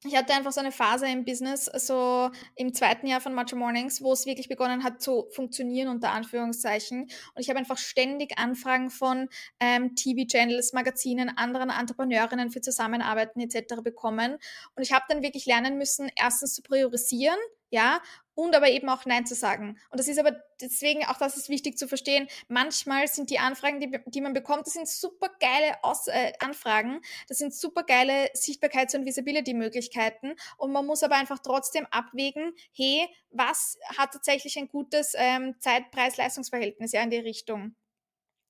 ich 0.05 0.15
hatte 0.17 0.35
einfach 0.35 0.53
so 0.53 0.61
eine 0.61 0.73
Phase 0.73 1.09
im 1.09 1.25
Business, 1.25 1.65
so 1.65 2.31
im 2.55 2.75
zweiten 2.75 3.07
Jahr 3.07 3.21
von 3.21 3.35
Matcha 3.35 3.57
Mornings, 3.57 4.03
wo 4.03 4.13
es 4.13 4.27
wirklich 4.27 4.49
begonnen 4.49 4.85
hat 4.85 5.01
zu 5.01 5.27
funktionieren, 5.33 5.89
unter 5.89 6.11
Anführungszeichen. 6.13 7.03
Und 7.03 7.41
ich 7.41 7.49
habe 7.49 7.59
einfach 7.59 7.79
ständig 7.79 8.39
Anfragen 8.39 8.91
von 8.91 9.29
ähm, 9.59 9.97
TV-Channels, 9.97 10.75
Magazinen, 10.75 11.31
anderen 11.37 11.71
Entrepreneurinnen 11.71 12.51
für 12.51 12.61
Zusammenarbeiten 12.61 13.41
etc. 13.41 13.83
bekommen. 13.83 14.37
Und 14.75 14.83
ich 14.83 14.93
habe 14.93 15.07
dann 15.09 15.23
wirklich 15.23 15.47
lernen 15.47 15.79
müssen, 15.79 16.11
erstens 16.15 16.55
zu 16.55 16.63
priorisieren, 16.63 17.39
ja, 17.71 18.01
und 18.37 18.55
aber 18.55 18.69
eben 18.69 18.89
auch 18.89 19.05
Nein 19.07 19.27
zu 19.27 19.35
sagen. 19.35 19.79
Und 19.91 19.99
das 19.99 20.07
ist 20.07 20.21
aber 20.21 20.37
deswegen 20.61 21.05
auch, 21.07 21.17
das 21.17 21.37
ist 21.37 21.49
wichtig 21.49 21.79
zu 21.79 21.89
verstehen. 21.89 22.29
Manchmal 22.49 23.09
sind 23.09 23.31
die 23.31 23.39
Anfragen, 23.39 23.81
die, 23.81 23.99
die 24.07 24.21
man 24.21 24.35
bekommt, 24.35 24.67
das 24.67 24.75
sind 24.75 24.87
super 24.87 25.31
geile 25.41 25.83
Aus, 25.83 26.07
äh, 26.07 26.33
Anfragen, 26.39 27.01
das 27.29 27.39
sind 27.39 27.55
super 27.55 27.83
geile 27.83 28.29
Sichtbarkeits- 28.35 28.95
und 28.95 29.07
Visibility-Möglichkeiten. 29.07 30.35
Und 30.59 30.71
man 30.71 30.87
muss 30.87 31.03
aber 31.03 31.17
einfach 31.17 31.39
trotzdem 31.39 31.87
abwägen, 31.91 32.53
hey, 32.73 33.09
was 33.31 33.79
hat 33.97 34.13
tatsächlich 34.13 34.59
ein 34.59 34.69
gutes 34.69 35.15
ähm, 35.17 35.55
Zeit-Preis-Leistungsverhältnis 35.59 36.93
ja 36.93 37.03
in 37.03 37.11
die 37.11 37.17
Richtung? 37.17 37.75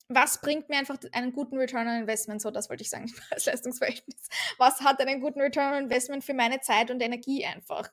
was 0.09 0.41
bringt 0.41 0.68
mir 0.68 0.78
einfach 0.78 0.99
einen 1.11 1.32
guten 1.32 1.59
Return 1.59 1.89
on 1.89 1.97
Investment? 1.97 2.41
So, 2.41 2.53
das 2.53 2.70
wollte 2.70 2.82
ich 2.84 2.91
sagen, 2.91 3.12
Preis-Leistungsverhältnis. 3.28 4.28
Was 4.57 4.80
hat 4.82 5.01
einen 5.01 5.20
guten 5.20 5.41
Return 5.41 5.74
on 5.74 5.82
Investment 5.82 6.22
für 6.22 6.32
meine 6.32 6.61
Zeit 6.61 6.93
und 6.93 7.03
Energie 7.03 7.45
einfach? 7.45 7.91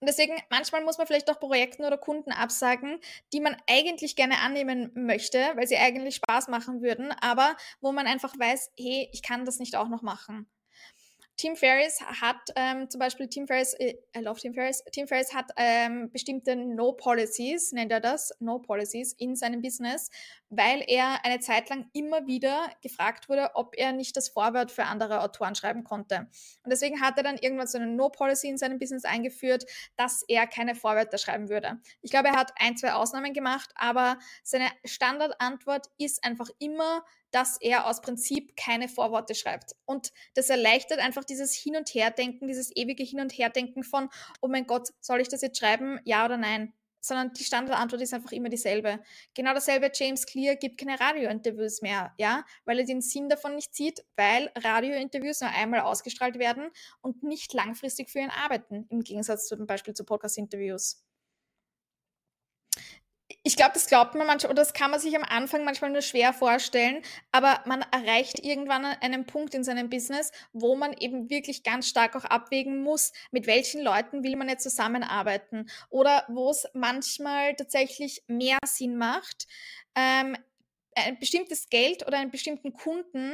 Und 0.00 0.08
deswegen, 0.08 0.34
manchmal 0.50 0.84
muss 0.84 0.98
man 0.98 1.06
vielleicht 1.06 1.30
auch 1.30 1.40
Projekten 1.40 1.84
oder 1.84 1.98
Kunden 1.98 2.30
absagen, 2.30 3.00
die 3.32 3.40
man 3.40 3.56
eigentlich 3.68 4.14
gerne 4.16 4.38
annehmen 4.40 4.92
möchte, 4.94 5.38
weil 5.56 5.66
sie 5.66 5.76
eigentlich 5.76 6.16
Spaß 6.16 6.48
machen 6.48 6.82
würden, 6.82 7.12
aber 7.20 7.56
wo 7.80 7.90
man 7.92 8.06
einfach 8.06 8.38
weiß, 8.38 8.72
hey, 8.78 9.08
ich 9.12 9.22
kann 9.22 9.44
das 9.44 9.58
nicht 9.58 9.76
auch 9.76 9.88
noch 9.88 10.02
machen. 10.02 10.48
Team 11.38 11.54
Ferris 11.54 12.00
hat 12.00 12.52
ähm, 12.56 12.90
zum 12.90 12.98
Beispiel 12.98 13.28
Team 13.28 13.46
Ferris, 13.46 13.72
äh, 13.74 13.94
I 14.16 14.20
love 14.20 14.40
Team 14.40 14.54
Ferris, 14.54 14.82
Team 14.92 15.06
Ferris 15.06 15.32
hat 15.32 15.52
ähm, 15.56 16.10
bestimmte 16.10 16.56
No 16.56 16.92
Policies, 16.92 17.70
nennt 17.70 17.92
er 17.92 18.00
das, 18.00 18.32
No 18.40 18.58
Policies 18.58 19.12
in 19.12 19.36
seinem 19.36 19.62
Business, 19.62 20.10
weil 20.50 20.82
er 20.88 21.24
eine 21.24 21.38
Zeit 21.38 21.70
lang 21.70 21.88
immer 21.92 22.26
wieder 22.26 22.68
gefragt 22.82 23.28
wurde, 23.28 23.50
ob 23.54 23.76
er 23.76 23.92
nicht 23.92 24.16
das 24.16 24.28
Vorwort 24.28 24.72
für 24.72 24.84
andere 24.84 25.22
Autoren 25.22 25.54
schreiben 25.54 25.84
konnte. 25.84 26.26
Und 26.64 26.72
deswegen 26.72 27.00
hat 27.00 27.16
er 27.18 27.22
dann 27.22 27.38
irgendwann 27.38 27.68
so 27.68 27.78
eine 27.78 27.86
No 27.86 28.08
Policy 28.08 28.48
in 28.48 28.58
seinem 28.58 28.80
Business 28.80 29.04
eingeführt, 29.04 29.64
dass 29.96 30.24
er 30.26 30.48
keine 30.48 30.74
Vorwörter 30.74 31.18
schreiben 31.18 31.48
würde. 31.48 31.80
Ich 32.02 32.10
glaube, 32.10 32.28
er 32.28 32.36
hat 32.36 32.52
ein, 32.56 32.76
zwei 32.76 32.94
Ausnahmen 32.94 33.32
gemacht, 33.32 33.70
aber 33.76 34.18
seine 34.42 34.66
Standardantwort 34.84 35.86
ist 35.98 36.24
einfach 36.24 36.48
immer, 36.58 37.04
dass 37.30 37.60
er 37.60 37.86
aus 37.86 38.00
Prinzip 38.00 38.56
keine 38.56 38.88
Vorworte 38.88 39.34
schreibt. 39.34 39.74
Und 39.84 40.12
das 40.34 40.50
erleichtert 40.50 40.98
einfach 40.98 41.24
dieses 41.24 41.54
Hin- 41.54 41.76
und 41.76 41.92
Herdenken, 41.94 42.48
dieses 42.48 42.74
ewige 42.74 43.04
Hin- 43.04 43.20
und 43.20 43.32
Herdenken 43.32 43.82
von, 43.82 44.08
oh 44.40 44.48
mein 44.48 44.66
Gott, 44.66 44.88
soll 45.00 45.20
ich 45.20 45.28
das 45.28 45.42
jetzt 45.42 45.58
schreiben, 45.58 46.00
ja 46.04 46.24
oder 46.24 46.36
nein? 46.36 46.72
Sondern 47.00 47.32
die 47.32 47.44
Standardantwort 47.44 48.02
ist 48.02 48.12
einfach 48.12 48.32
immer 48.32 48.48
dieselbe. 48.48 49.00
Genau 49.34 49.54
dasselbe, 49.54 49.90
James 49.94 50.26
Clear 50.26 50.56
gibt 50.56 50.78
keine 50.78 50.98
Radiointerviews 50.98 51.80
mehr, 51.80 52.12
ja, 52.18 52.44
weil 52.64 52.80
er 52.80 52.86
den 52.86 53.00
Sinn 53.00 53.28
davon 53.28 53.54
nicht 53.54 53.74
sieht, 53.74 54.04
weil 54.16 54.50
Radiointerviews 54.56 55.40
nur 55.40 55.50
einmal 55.50 55.80
ausgestrahlt 55.80 56.38
werden 56.38 56.70
und 57.00 57.22
nicht 57.22 57.52
langfristig 57.52 58.10
für 58.10 58.18
ihn 58.18 58.30
arbeiten, 58.30 58.86
im 58.90 59.02
Gegensatz 59.02 59.46
zum 59.46 59.66
Beispiel 59.66 59.94
zu 59.94 60.04
Podcast-Interviews 60.04 61.04
ich 63.48 63.56
glaube, 63.56 63.72
das 63.72 63.86
glaubt 63.86 64.14
man 64.14 64.26
manchmal, 64.26 64.52
oder 64.52 64.60
das 64.60 64.74
kann 64.74 64.90
man 64.90 65.00
sich 65.00 65.16
am 65.16 65.24
Anfang 65.24 65.64
manchmal 65.64 65.90
nur 65.90 66.02
schwer 66.02 66.34
vorstellen, 66.34 67.02
aber 67.32 67.62
man 67.64 67.80
erreicht 67.80 68.40
irgendwann 68.40 68.84
einen 68.84 69.24
Punkt 69.24 69.54
in 69.54 69.64
seinem 69.64 69.88
Business, 69.88 70.32
wo 70.52 70.76
man 70.76 70.92
eben 70.92 71.30
wirklich 71.30 71.62
ganz 71.62 71.88
stark 71.88 72.14
auch 72.14 72.26
abwägen 72.26 72.82
muss, 72.82 73.10
mit 73.30 73.46
welchen 73.46 73.80
Leuten 73.80 74.22
will 74.22 74.36
man 74.36 74.50
jetzt 74.50 74.64
zusammenarbeiten 74.64 75.70
oder 75.88 76.26
wo 76.28 76.50
es 76.50 76.68
manchmal 76.74 77.54
tatsächlich 77.54 78.22
mehr 78.26 78.58
Sinn 78.66 78.98
macht, 78.98 79.46
ähm, 79.94 80.36
ein 80.94 81.18
bestimmtes 81.18 81.70
Geld 81.70 82.06
oder 82.06 82.18
einen 82.18 82.30
bestimmten 82.30 82.74
Kunden 82.74 83.32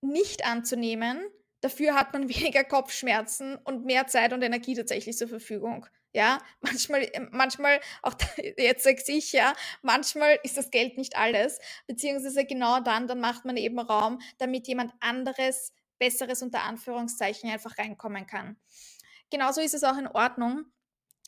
nicht 0.00 0.44
anzunehmen. 0.44 1.24
Dafür 1.60 1.94
hat 1.94 2.12
man 2.14 2.28
weniger 2.34 2.64
Kopfschmerzen 2.64 3.58
und 3.58 3.84
mehr 3.84 4.08
Zeit 4.08 4.32
und 4.32 4.42
Energie 4.42 4.74
tatsächlich 4.74 5.16
zur 5.16 5.28
Verfügung. 5.28 5.86
Ja, 6.14 6.38
manchmal, 6.60 7.02
äh, 7.02 7.26
manchmal, 7.32 7.80
auch 8.02 8.14
jetzt 8.56 8.84
sage 8.84 9.02
ich 9.08 9.32
ja, 9.32 9.52
manchmal 9.82 10.38
ist 10.44 10.56
das 10.56 10.70
Geld 10.70 10.96
nicht 10.96 11.16
alles, 11.16 11.58
beziehungsweise 11.88 12.44
genau 12.44 12.80
dann, 12.80 13.08
dann 13.08 13.20
macht 13.20 13.44
man 13.44 13.56
eben 13.56 13.80
Raum, 13.80 14.20
damit 14.38 14.68
jemand 14.68 14.92
anderes, 15.00 15.72
besseres 15.98 16.40
unter 16.42 16.62
Anführungszeichen 16.62 17.50
einfach 17.50 17.76
reinkommen 17.78 18.26
kann. 18.26 18.56
Genauso 19.30 19.60
ist 19.60 19.74
es 19.74 19.82
auch 19.84 19.98
in 19.98 20.06
Ordnung, 20.06 20.66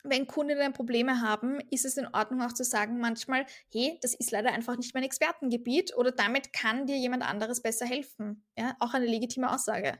wenn 0.05 0.29
Kundinnen 0.29 0.73
Probleme 0.73 1.21
haben, 1.21 1.59
ist 1.71 1.85
es 1.85 1.97
in 1.97 2.07
Ordnung 2.15 2.43
auch 2.43 2.53
zu 2.53 2.63
sagen 2.63 3.01
manchmal, 3.01 3.45
hey, 3.73 3.99
das 4.03 4.15
ist 4.15 4.31
leider 4.31 4.53
einfach 4.53 4.77
nicht 4.77 4.95
mein 4.95 5.03
Expertengebiet 5.03 5.97
oder 5.97 6.13
damit 6.13 6.53
kann 6.53 6.87
dir 6.87 6.97
jemand 6.97 7.25
anderes 7.29 7.61
besser 7.61 7.87
helfen. 7.87 8.45
Ja, 8.57 8.77
auch 8.79 8.95
eine 8.95 9.07
legitime 9.07 9.53
Aussage 9.53 9.99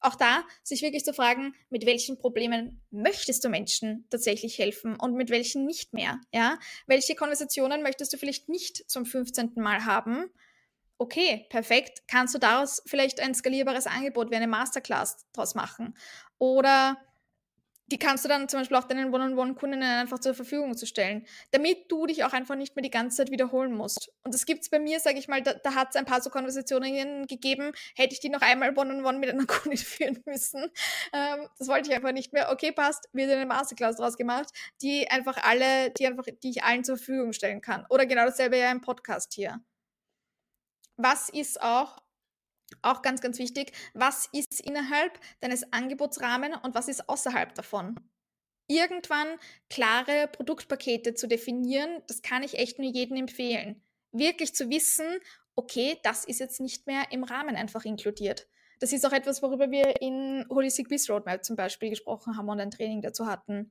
auch 0.00 0.14
da 0.14 0.44
sich 0.62 0.82
wirklich 0.82 1.04
zu 1.04 1.12
fragen, 1.12 1.54
mit 1.68 1.86
welchen 1.86 2.18
Problemen 2.18 2.82
möchtest 2.90 3.44
du 3.44 3.48
Menschen 3.48 4.06
tatsächlich 4.10 4.58
helfen 4.58 4.96
und 4.96 5.14
mit 5.14 5.30
welchen 5.30 5.66
nicht 5.66 5.92
mehr, 5.92 6.20
ja? 6.32 6.58
Welche 6.86 7.14
Konversationen 7.14 7.82
möchtest 7.82 8.12
du 8.12 8.16
vielleicht 8.16 8.48
nicht 8.48 8.90
zum 8.90 9.04
15. 9.04 9.52
Mal 9.56 9.84
haben? 9.84 10.30
Okay, 10.98 11.46
perfekt. 11.48 12.02
Kannst 12.08 12.34
du 12.34 12.38
daraus 12.38 12.82
vielleicht 12.86 13.20
ein 13.20 13.34
skalierbares 13.34 13.86
Angebot 13.86 14.30
wie 14.30 14.36
eine 14.36 14.46
Masterclass 14.46 15.26
draus 15.32 15.54
machen? 15.54 15.96
Oder 16.38 16.98
die 17.90 17.98
kannst 17.98 18.24
du 18.24 18.28
dann 18.28 18.48
zum 18.48 18.60
Beispiel 18.60 18.76
auch 18.76 18.84
deinen 18.84 19.12
One-on-One-Kundinnen 19.12 20.00
einfach 20.00 20.18
zur 20.18 20.34
Verfügung 20.34 20.76
zu 20.76 20.86
stellen, 20.86 21.26
damit 21.50 21.90
du 21.90 22.06
dich 22.06 22.24
auch 22.24 22.32
einfach 22.32 22.54
nicht 22.54 22.76
mehr 22.76 22.82
die 22.82 22.90
ganze 22.90 23.18
Zeit 23.18 23.30
wiederholen 23.30 23.74
musst. 23.74 24.10
Und 24.22 24.32
das 24.32 24.46
gibt 24.46 24.62
es 24.62 24.70
bei 24.70 24.78
mir, 24.78 25.00
sage 25.00 25.18
ich 25.18 25.28
mal, 25.28 25.42
da, 25.42 25.54
da 25.54 25.74
hat 25.74 25.90
es 25.90 25.96
ein 25.96 26.04
paar 26.04 26.20
so 26.22 26.30
Konversationen 26.30 27.26
gegeben, 27.26 27.72
hätte 27.96 28.14
ich 28.14 28.20
die 28.20 28.28
noch 28.28 28.42
einmal 28.42 28.70
One-on-One 28.70 29.02
-on 29.02 29.14
-one 29.14 29.18
mit 29.18 29.30
einer 29.30 29.46
Kundin 29.46 29.78
führen 29.78 30.22
müssen. 30.24 30.70
Ähm, 31.12 31.48
das 31.58 31.68
wollte 31.68 31.90
ich 31.90 31.96
einfach 31.96 32.12
nicht 32.12 32.32
mehr. 32.32 32.50
Okay, 32.52 32.72
passt, 32.72 33.08
wird 33.12 33.30
eine 33.30 33.46
Masterclass 33.46 33.96
draus 33.96 34.16
gemacht, 34.16 34.50
die 34.82 35.10
einfach 35.10 35.36
alle, 35.42 35.90
die 35.90 36.06
einfach, 36.06 36.24
die 36.42 36.50
ich 36.50 36.62
allen 36.62 36.84
zur 36.84 36.96
Verfügung 36.96 37.32
stellen 37.32 37.60
kann. 37.60 37.86
Oder 37.90 38.06
genau 38.06 38.24
dasselbe 38.24 38.58
ja 38.58 38.70
im 38.70 38.80
Podcast 38.80 39.32
hier. 39.34 39.60
Was 40.96 41.28
ist 41.28 41.60
auch 41.62 41.98
auch 42.82 43.02
ganz, 43.02 43.20
ganz 43.20 43.38
wichtig, 43.38 43.72
was 43.94 44.28
ist 44.32 44.60
innerhalb 44.60 45.18
deines 45.40 45.72
Angebotsrahmens 45.72 46.56
und 46.62 46.74
was 46.74 46.88
ist 46.88 47.08
außerhalb 47.08 47.54
davon? 47.54 47.98
Irgendwann 48.66 49.28
klare 49.68 50.28
Produktpakete 50.28 51.14
zu 51.14 51.26
definieren, 51.26 52.02
das 52.06 52.22
kann 52.22 52.42
ich 52.42 52.58
echt 52.58 52.78
nur 52.78 52.90
jedem 52.90 53.16
empfehlen. 53.16 53.82
Wirklich 54.12 54.54
zu 54.54 54.70
wissen, 54.70 55.06
okay, 55.56 55.98
das 56.02 56.24
ist 56.24 56.40
jetzt 56.40 56.60
nicht 56.60 56.86
mehr 56.86 57.04
im 57.10 57.24
Rahmen 57.24 57.56
einfach 57.56 57.84
inkludiert. 57.84 58.48
Das 58.78 58.92
ist 58.92 59.04
auch 59.04 59.12
etwas, 59.12 59.42
worüber 59.42 59.70
wir 59.70 60.00
in 60.00 60.46
Holistic 60.48 60.88
Biz 60.88 61.10
Roadmap 61.10 61.44
zum 61.44 61.56
Beispiel 61.56 61.90
gesprochen 61.90 62.36
haben 62.36 62.48
und 62.48 62.60
ein 62.60 62.70
Training 62.70 63.02
dazu 63.02 63.26
hatten. 63.26 63.70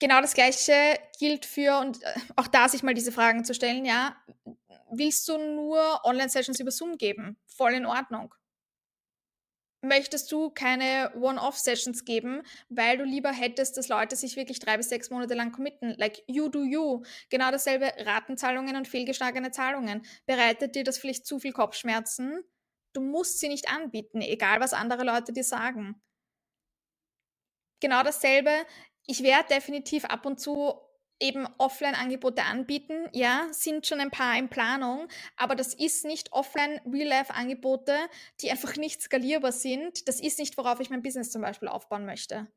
Genau 0.00 0.20
das 0.20 0.34
Gleiche 0.34 0.72
gilt 1.18 1.44
für, 1.44 1.78
und 1.80 2.02
äh, 2.02 2.14
auch 2.36 2.46
da 2.46 2.68
sich 2.68 2.82
mal 2.82 2.94
diese 2.94 3.12
Fragen 3.12 3.44
zu 3.44 3.54
stellen, 3.54 3.84
ja, 3.84 4.16
willst 4.90 5.28
du 5.28 5.38
nur 5.38 6.04
Online-Sessions 6.04 6.60
über 6.60 6.70
Zoom 6.70 6.98
geben? 6.98 7.38
Voll 7.46 7.74
in 7.74 7.86
Ordnung. 7.86 8.34
Möchtest 9.80 10.32
du 10.32 10.50
keine 10.50 11.12
One-Off-Sessions 11.14 12.04
geben, 12.04 12.42
weil 12.68 12.98
du 12.98 13.04
lieber 13.04 13.30
hättest, 13.30 13.76
dass 13.76 13.86
Leute 13.88 14.16
sich 14.16 14.34
wirklich 14.34 14.58
drei 14.58 14.76
bis 14.76 14.88
sechs 14.88 15.08
Monate 15.10 15.34
lang 15.34 15.52
committen? 15.52 15.94
Like 15.96 16.24
you 16.26 16.48
do 16.48 16.64
you. 16.64 17.04
Genau 17.30 17.52
dasselbe 17.52 17.92
Ratenzahlungen 17.96 18.74
und 18.74 18.88
fehlgeschlagene 18.88 19.52
Zahlungen. 19.52 20.04
Bereitet 20.26 20.74
dir 20.74 20.82
das 20.82 20.98
vielleicht 20.98 21.26
zu 21.26 21.38
viel 21.38 21.52
Kopfschmerzen? 21.52 22.42
Du 22.92 23.00
musst 23.00 23.38
sie 23.38 23.48
nicht 23.48 23.70
anbieten, 23.70 24.20
egal 24.20 24.58
was 24.58 24.72
andere 24.72 25.04
Leute 25.04 25.32
dir 25.32 25.44
sagen. 25.44 26.02
Genau 27.80 28.02
dasselbe. 28.02 28.50
Ich 29.06 29.22
werde 29.22 29.54
definitiv 29.54 30.04
ab 30.06 30.26
und 30.26 30.40
zu 30.40 30.80
eben 31.20 31.46
Offline-Angebote 31.58 32.44
anbieten. 32.44 33.08
Ja, 33.12 33.46
sind 33.50 33.86
schon 33.86 34.00
ein 34.00 34.10
paar 34.10 34.36
in 34.36 34.48
Planung, 34.48 35.08
aber 35.36 35.54
das 35.54 35.74
ist 35.74 36.04
nicht 36.04 36.32
Offline-Real-Life-Angebote, 36.32 37.96
die 38.40 38.50
einfach 38.50 38.76
nicht 38.76 39.02
skalierbar 39.02 39.52
sind. 39.52 40.08
Das 40.08 40.20
ist 40.20 40.38
nicht, 40.38 40.56
worauf 40.58 40.80
ich 40.80 40.90
mein 40.90 41.02
Business 41.02 41.30
zum 41.30 41.42
Beispiel 41.42 41.68
aufbauen 41.68 42.06
möchte 42.06 42.48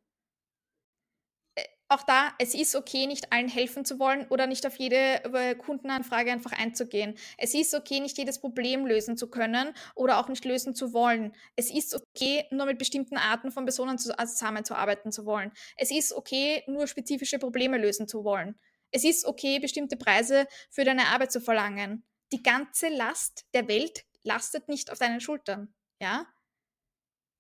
auch 1.92 2.04
da, 2.04 2.32
es 2.40 2.54
ist 2.54 2.76
okay, 2.76 3.06
nicht 3.06 3.34
allen 3.34 3.50
helfen 3.50 3.84
zu 3.84 4.00
wollen 4.00 4.26
oder 4.30 4.48
nicht 4.48 4.66
auf 4.66 4.78
jede 4.78 5.24
äh, 5.26 5.56
Kundenanfrage 5.56 6.32
einfach 6.32 6.54
einzugehen. 6.54 7.16
Es 7.38 7.54
ist 7.54 7.74
okay, 7.74 8.00
nicht 8.00 8.18
jedes 8.18 8.40
Problem 8.40 8.86
lösen 8.86 9.18
zu 9.18 9.30
können 9.30 9.74
oder 9.94 10.20
auch 10.20 10.30
nicht 10.30 10.46
lösen 10.46 10.74
zu 10.74 10.94
wollen. 10.94 11.36
Es 11.58 11.70
ist 11.70 11.94
okay, 11.94 12.46
nur 12.50 12.66
mit 12.66 12.78
bestimmten 12.78 13.18
Arten 13.18 13.52
von 13.52 13.66
Personen 13.66 13.98
zusammenzuarbeiten 13.98 15.12
zu 15.12 15.26
wollen. 15.26 15.52
Es 15.76 15.92
ist 15.92 16.14
okay, 16.14 16.64
nur 16.66 16.88
spezifische 16.88 17.40
Probleme 17.40 17.78
lösen 17.78 18.08
zu 18.08 18.24
wollen. 18.24 18.58
Es 18.92 19.04
ist 19.04 19.26
okay, 19.26 19.60
bestimmte 19.60 19.98
Preise 19.98 20.48
für 20.70 20.86
deine 20.86 21.08
Arbeit 21.08 21.34
zu 21.34 21.42
verlangen. 21.42 22.06
Die 22.32 22.42
ganze 22.42 22.88
Last 22.88 23.46
der 23.54 23.68
Welt 23.68 24.06
lastet 24.24 24.70
nicht 24.70 24.92
auf 24.92 25.00
deinen 25.00 25.20
Schultern. 25.20 25.74
Ja? 26.02 26.26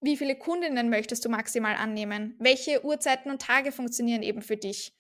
Wie 0.04 0.18
viele 0.18 0.36
Kundinnen 0.36 0.89
möchtest 0.89 1.24
du 1.24 1.30
maximal 1.30 1.76
annehmen? 1.76 2.36
Welche 2.39 2.84
Uhrzeiten 2.84 3.30
und 3.30 3.39
Tage 3.39 3.72
funktionieren 3.72 4.24
eben 4.24 4.41
für 4.41 4.58
dich? 4.58 4.95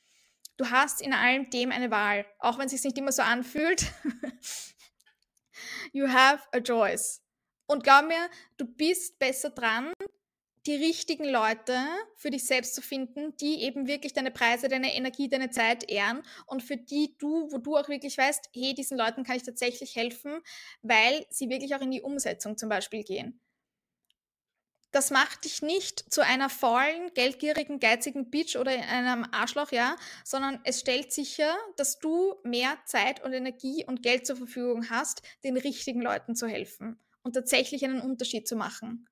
Du 0.57 0.69
hast 0.69 1.01
in 1.01 1.11
allem 1.11 1.49
dem 1.49 1.71
eine 1.71 1.89
Wahl, 1.89 2.23
auch 2.37 2.59
wenn 2.59 2.67
es 2.67 2.71
sich 2.73 2.83
nicht 2.83 2.99
immer 2.99 3.11
so 3.11 3.23
anfühlt. 3.23 3.91
you 5.91 6.07
have 6.07 6.43
a 6.51 6.61
choice. 6.61 7.19
Und 7.65 7.83
glaub 7.83 8.07
mir, 8.07 8.29
du 8.57 8.65
bist 8.65 9.17
besser 9.17 9.49
dran, 9.49 9.91
die 10.67 10.75
richtigen 10.75 11.25
Leute 11.25 11.79
für 12.15 12.29
dich 12.29 12.45
selbst 12.45 12.75
zu 12.75 12.83
finden, 12.83 13.35
die 13.37 13.63
eben 13.63 13.87
wirklich 13.87 14.13
deine 14.13 14.29
Preise, 14.29 14.67
deine 14.67 14.93
Energie, 14.93 15.27
deine 15.27 15.49
Zeit 15.49 15.89
ehren 15.89 16.21
und 16.45 16.61
für 16.61 16.77
die 16.77 17.15
du, 17.17 17.51
wo 17.51 17.57
du 17.57 17.75
auch 17.75 17.89
wirklich 17.89 18.19
weißt, 18.19 18.51
hey, 18.53 18.75
diesen 18.75 18.99
Leuten 18.99 19.23
kann 19.23 19.37
ich 19.37 19.43
tatsächlich 19.43 19.95
helfen, 19.95 20.41
weil 20.83 21.25
sie 21.31 21.49
wirklich 21.49 21.73
auch 21.73 21.81
in 21.81 21.89
die 21.89 22.03
Umsetzung 22.03 22.55
zum 22.55 22.69
Beispiel 22.69 23.03
gehen. 23.03 23.41
Das 24.91 25.09
macht 25.09 25.45
dich 25.45 25.61
nicht 25.61 26.11
zu 26.11 26.21
einer 26.21 26.49
faulen, 26.49 27.13
geldgierigen, 27.13 27.79
geizigen 27.79 28.29
Bitch 28.29 28.57
oder 28.57 28.71
einem 28.71 29.25
Arschloch, 29.31 29.71
ja, 29.71 29.95
sondern 30.25 30.59
es 30.65 30.81
stellt 30.81 31.13
sicher, 31.13 31.55
dass 31.77 31.99
du 31.99 32.35
mehr 32.43 32.77
Zeit 32.85 33.23
und 33.23 33.31
Energie 33.31 33.85
und 33.85 34.03
Geld 34.03 34.27
zur 34.27 34.35
Verfügung 34.35 34.89
hast, 34.89 35.21
den 35.45 35.55
richtigen 35.55 36.01
Leuten 36.01 36.35
zu 36.35 36.45
helfen 36.45 36.99
und 37.23 37.33
tatsächlich 37.33 37.85
einen 37.85 38.01
Unterschied 38.01 38.47
zu 38.47 38.55
machen. 38.55 39.07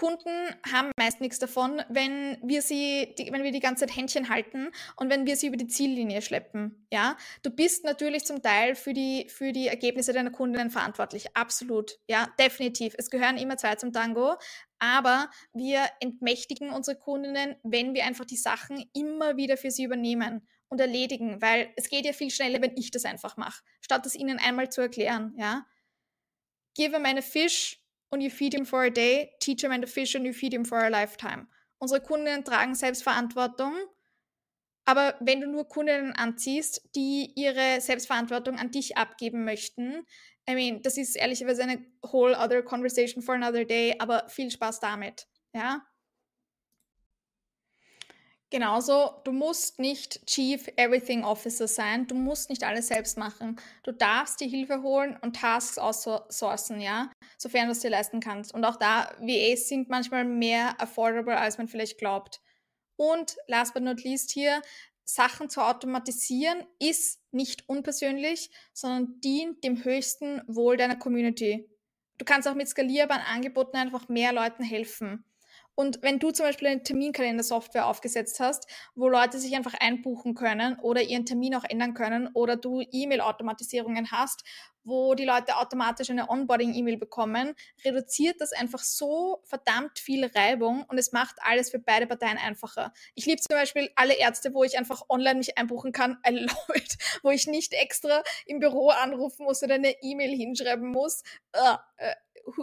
Kunden 0.00 0.32
haben 0.72 0.92
meist 0.98 1.20
nichts 1.20 1.38
davon, 1.38 1.82
wenn 1.90 2.38
wir 2.42 2.62
sie, 2.62 3.14
die, 3.18 3.30
wenn 3.30 3.42
wir 3.42 3.52
die 3.52 3.60
ganze 3.60 3.84
Zeit 3.84 3.94
Händchen 3.94 4.30
halten 4.30 4.70
und 4.96 5.10
wenn 5.10 5.26
wir 5.26 5.36
sie 5.36 5.48
über 5.48 5.58
die 5.58 5.66
Ziellinie 5.66 6.22
schleppen. 6.22 6.86
Ja, 6.90 7.18
du 7.42 7.50
bist 7.50 7.84
natürlich 7.84 8.24
zum 8.24 8.40
Teil 8.40 8.76
für 8.76 8.94
die, 8.94 9.28
für 9.28 9.52
die 9.52 9.68
Ergebnisse 9.68 10.14
deiner 10.14 10.30
Kundinnen 10.30 10.70
verantwortlich. 10.70 11.36
Absolut. 11.36 11.98
Ja, 12.08 12.32
definitiv. 12.38 12.94
Es 12.96 13.10
gehören 13.10 13.36
immer 13.36 13.58
zwei 13.58 13.74
zum 13.74 13.92
Tango. 13.92 14.36
Aber 14.78 15.28
wir 15.52 15.82
entmächtigen 16.00 16.70
unsere 16.70 16.98
Kundinnen, 16.98 17.56
wenn 17.62 17.92
wir 17.92 18.06
einfach 18.06 18.24
die 18.24 18.38
Sachen 18.38 18.82
immer 18.94 19.36
wieder 19.36 19.58
für 19.58 19.70
sie 19.70 19.84
übernehmen 19.84 20.48
und 20.70 20.80
erledigen, 20.80 21.42
weil 21.42 21.74
es 21.76 21.90
geht 21.90 22.06
ja 22.06 22.14
viel 22.14 22.30
schneller, 22.30 22.62
wenn 22.62 22.74
ich 22.78 22.90
das 22.90 23.04
einfach 23.04 23.36
mache, 23.36 23.62
statt 23.82 24.06
es 24.06 24.14
ihnen 24.14 24.38
einmal 24.38 24.70
zu 24.70 24.80
erklären. 24.80 25.34
Ja, 25.36 25.66
give 26.74 26.92
them 26.92 27.04
a 27.04 27.20
fish 27.20 27.80
und 28.10 28.20
you 28.20 28.30
feed 28.30 28.54
him 28.54 28.66
for 28.66 28.82
a 28.82 28.90
day, 28.90 29.32
teach 29.40 29.62
him 29.62 29.72
and 29.72 29.84
a 29.84 29.86
fish 29.86 30.14
and 30.14 30.24
you 30.26 30.32
feed 30.32 30.52
him 30.52 30.64
for 30.64 30.78
a 30.78 30.88
lifetime. 30.88 31.48
Unsere 31.78 32.00
Kundinnen 32.00 32.44
tragen 32.44 32.74
Selbstverantwortung, 32.74 33.72
aber 34.84 35.14
wenn 35.20 35.40
du 35.40 35.46
nur 35.46 35.68
Kundinnen 35.68 36.12
anziehst, 36.12 36.82
die 36.94 37.32
ihre 37.36 37.80
Selbstverantwortung 37.80 38.58
an 38.58 38.70
dich 38.70 38.96
abgeben 38.96 39.44
möchten, 39.44 40.04
I 40.48 40.54
mean, 40.54 40.82
das 40.82 40.96
ist 40.96 41.16
ehrlicherweise 41.16 41.62
eine 41.62 41.84
whole 42.04 42.36
other 42.36 42.62
conversation 42.62 43.22
for 43.22 43.34
another 43.34 43.64
day, 43.64 43.94
aber 43.98 44.28
viel 44.28 44.50
Spaß 44.50 44.80
damit, 44.80 45.28
ja? 45.54 45.82
Genauso, 48.52 49.12
du 49.22 49.30
musst 49.30 49.78
nicht 49.78 50.26
Chief 50.26 50.66
Everything 50.74 51.22
Officer 51.22 51.68
sein, 51.68 52.08
du 52.08 52.16
musst 52.16 52.50
nicht 52.50 52.64
alles 52.64 52.88
selbst 52.88 53.16
machen. 53.16 53.60
Du 53.84 53.92
darfst 53.92 54.40
dir 54.40 54.48
Hilfe 54.48 54.82
holen 54.82 55.16
und 55.22 55.36
Tasks 55.36 55.78
outsourcen, 55.78 56.80
ja, 56.80 57.12
sofern 57.38 57.66
du 57.66 57.72
es 57.72 57.78
dir 57.78 57.90
leisten 57.90 58.18
kannst. 58.18 58.52
Und 58.52 58.64
auch 58.64 58.74
da, 58.74 59.12
VAs 59.20 59.68
sind 59.68 59.88
manchmal 59.88 60.24
mehr 60.24 60.80
affordable, 60.80 61.36
als 61.36 61.58
man 61.58 61.68
vielleicht 61.68 61.98
glaubt. 61.98 62.40
Und 62.96 63.36
last 63.46 63.72
but 63.72 63.84
not 63.84 64.02
least 64.02 64.32
hier, 64.32 64.60
Sachen 65.04 65.48
zu 65.48 65.60
automatisieren 65.60 66.64
ist 66.80 67.20
nicht 67.30 67.68
unpersönlich, 67.68 68.50
sondern 68.72 69.20
dient 69.20 69.62
dem 69.62 69.84
höchsten 69.84 70.42
Wohl 70.48 70.76
deiner 70.76 70.96
Community. 70.96 71.68
Du 72.18 72.24
kannst 72.24 72.48
auch 72.48 72.54
mit 72.54 72.68
skalierbaren 72.68 73.22
Angeboten 73.22 73.76
einfach 73.76 74.08
mehr 74.08 74.32
Leuten 74.32 74.64
helfen. 74.64 75.24
Und 75.80 76.02
wenn 76.02 76.18
du 76.18 76.30
zum 76.30 76.44
Beispiel 76.44 76.68
eine 76.68 76.82
Terminkalender-Software 76.82 77.86
aufgesetzt 77.86 78.38
hast, 78.38 78.66
wo 78.94 79.08
Leute 79.08 79.38
sich 79.38 79.56
einfach 79.56 79.72
einbuchen 79.80 80.34
können 80.34 80.78
oder 80.80 81.00
ihren 81.00 81.24
Termin 81.24 81.54
auch 81.54 81.64
ändern 81.64 81.94
können 81.94 82.28
oder 82.34 82.56
du 82.56 82.82
E-Mail-Automatisierungen 82.82 84.10
hast, 84.10 84.44
wo 84.84 85.14
die 85.14 85.24
Leute 85.24 85.56
automatisch 85.56 86.10
eine 86.10 86.28
Onboarding-E-Mail 86.28 86.98
bekommen, 86.98 87.54
reduziert 87.82 88.42
das 88.42 88.52
einfach 88.52 88.80
so 88.80 89.40
verdammt 89.44 89.98
viel 89.98 90.26
Reibung 90.26 90.84
und 90.86 90.98
es 90.98 91.12
macht 91.12 91.36
alles 91.40 91.70
für 91.70 91.78
beide 91.78 92.06
Parteien 92.06 92.36
einfacher. 92.36 92.92
Ich 93.14 93.24
liebe 93.24 93.40
zum 93.40 93.56
Beispiel 93.56 93.90
alle 93.96 94.18
Ärzte, 94.18 94.52
wo 94.52 94.64
ich 94.64 94.76
einfach 94.76 95.04
online 95.08 95.38
mich 95.38 95.56
einbuchen 95.56 95.92
kann, 95.92 96.18
I 96.28 96.32
love 96.32 96.74
it, 96.74 96.98
wo 97.22 97.30
ich 97.30 97.46
nicht 97.46 97.72
extra 97.72 98.22
im 98.44 98.60
Büro 98.60 98.90
anrufen 98.90 99.44
muss 99.44 99.62
oder 99.62 99.76
eine 99.76 99.94
E-Mail 100.02 100.36
hinschreiben 100.36 100.90
muss. 100.90 101.22
Uh, 101.56 101.76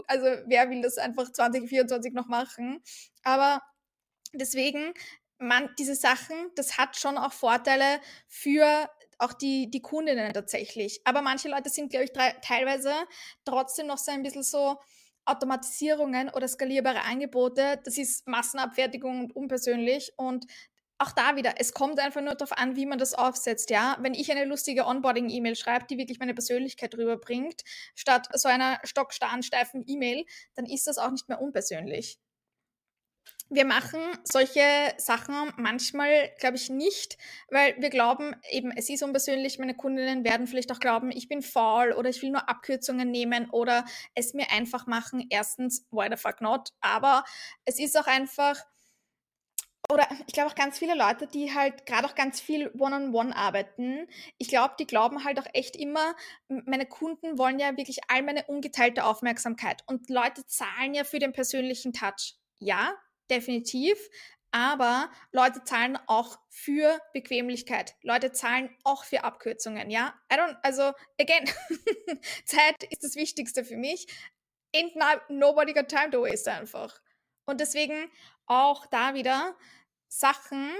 also 0.08 0.26
wer 0.46 0.70
will 0.70 0.82
das 0.82 0.98
einfach 0.98 1.32
2024 1.32 2.14
noch 2.14 2.28
machen? 2.28 2.82
Aber 3.24 3.62
deswegen, 4.34 4.94
man, 5.40 5.70
diese 5.78 5.96
Sachen, 5.96 6.36
das 6.56 6.78
hat 6.78 6.98
schon 6.98 7.18
auch 7.18 7.34
Vorteile 7.34 8.00
für 8.28 8.90
auch 9.20 9.34
die, 9.34 9.70
die 9.72 9.82
Kundinnen 9.82 10.34
tatsächlich. 10.34 11.02
Aber 11.06 11.22
manche 11.22 11.50
Leute 11.50 11.70
sind, 11.70 11.90
glaube 11.90 12.06
ich, 12.06 12.12
teilweise 12.42 12.94
trotzdem 13.46 13.88
noch 13.88 13.98
so 13.98 14.12
ein 14.12 14.24
bisschen 14.24 14.44
so, 14.44 14.78
Automatisierungen 15.28 16.30
oder 16.30 16.48
skalierbare 16.48 17.02
Angebote, 17.02 17.80
das 17.84 17.98
ist 17.98 18.28
Massenabfertigung 18.28 19.20
und 19.20 19.36
unpersönlich 19.36 20.14
und 20.16 20.46
auch 21.00 21.12
da 21.12 21.36
wieder, 21.36 21.56
es 21.58 21.74
kommt 21.74 22.00
einfach 22.00 22.22
nur 22.22 22.36
darauf 22.36 22.58
an, 22.58 22.76
wie 22.76 22.86
man 22.86 22.98
das 23.00 23.14
aufsetzt, 23.14 23.70
ja. 23.70 23.98
Wenn 24.02 24.14
ich 24.14 24.32
eine 24.32 24.46
lustige 24.46 24.86
Onboarding-E-Mail 24.86 25.56
schreibe, 25.56 25.86
die 25.90 25.98
wirklich 25.98 26.20
meine 26.20 26.34
Persönlichkeit 26.34 26.96
rüberbringt, 26.96 27.64
statt 27.96 28.28
so 28.34 28.50
einer 28.50 28.80
stockstarren, 28.84 29.44
steifen 29.44 29.84
E-Mail, 29.88 30.26
dann 30.56 30.66
ist 30.66 30.88
das 30.88 30.98
auch 30.98 31.12
nicht 31.12 31.30
mehr 31.30 31.42
unpersönlich. 31.42 32.20
wir 33.50 33.66
machen 33.66 34.00
solche 34.24 34.62
Sachen 34.98 35.34
manchmal, 35.56 36.30
glaube 36.40 36.58
ich, 36.58 36.70
nicht, 36.70 37.18
weil 37.50 37.76
wir 37.80 37.90
glauben, 37.90 38.36
eben, 38.50 38.72
es 38.76 38.90
ist 38.90 39.04
unpersönlich, 39.04 39.58
meine 39.58 39.76
Kundinnen 39.76 40.26
werden 40.26 40.48
vielleicht 40.48 40.72
auch 40.72 40.80
glauben, 40.80 41.12
ich 41.12 41.30
bin 41.30 41.42
faul 41.42 41.94
oder 41.94 42.10
ich 42.10 42.22
will 42.22 42.32
nur 42.32 42.50
Abkürzungen 42.50 43.10
nehmen 43.10 43.50
oder 43.50 43.86
es 44.16 44.34
mir 44.34 44.52
einfach 44.52 44.86
machen. 44.86 45.26
Erstens, 45.30 45.86
why 45.92 46.08
the 46.10 46.18
fuck 46.18 46.42
not? 46.42 46.74
Aber 46.82 47.24
es 47.64 47.80
ist 47.80 47.98
auch 47.98 48.08
einfach, 48.08 48.58
oder 49.92 50.08
ich 50.28 50.34
glaube 50.34 50.50
auch 50.50 50.56
ganz 50.56 50.78
viele 50.78 50.96
Leute, 50.96 51.28
die 51.28 51.54
halt 51.54 51.86
gerade 51.86 52.08
auch 52.08 52.16
ganz 52.16 52.42
viel 52.42 52.70
One-on-One 52.78 53.30
-on 53.30 53.32
-one 53.32 53.34
arbeiten, 53.34 54.08
ich 54.38 54.50
glaube, 54.50 54.76
die 54.80 54.88
glauben 54.88 55.24
halt 55.24 55.40
auch 55.40 55.48
echt 55.54 55.76
immer, 55.76 56.16
meine 56.50 56.86
Kunden 56.86 57.38
wollen 57.38 57.60
ja 57.60 57.78
wirklich 57.78 58.00
all 58.10 58.22
meine 58.24 58.44
ungeteilte 58.46 59.06
Aufmerksamkeit 59.06 59.84
und 59.88 60.10
Leute 60.10 60.46
zahlen 60.46 60.94
ja 60.94 61.04
für 61.04 61.20
den 61.20 61.32
persönlichen 61.32 61.94
Touch. 61.94 62.36
Ja, 62.60 62.96
definitiv. 63.30 63.98
Aber 64.52 65.10
Leute 65.32 65.64
zahlen 65.64 66.00
auch 66.08 66.40
für 66.50 67.00
Bequemlichkeit. 67.14 67.96
Leute 68.02 68.32
zahlen 68.32 68.76
auch 68.84 69.04
für 69.04 69.24
Abkürzungen, 69.24 69.90
ja? 69.90 70.14
I 70.32 70.38
don't, 70.38 70.58
also, 70.64 70.94
again, 71.20 71.46
Zeit 72.46 72.84
ist 72.90 73.04
das 73.04 73.16
Wichtigste 73.16 73.66
für 73.66 73.78
mich. 73.78 74.08
Ain't 74.74 74.94
nobody 75.30 75.74
got 75.74 75.90
time 75.90 76.10
to 76.12 76.22
waste 76.22 76.52
einfach. 76.52 77.00
Und 77.46 77.60
deswegen 77.62 78.10
auch 78.46 78.86
da 78.88 79.14
wieder 79.14 79.56
Sachen, 80.08 80.72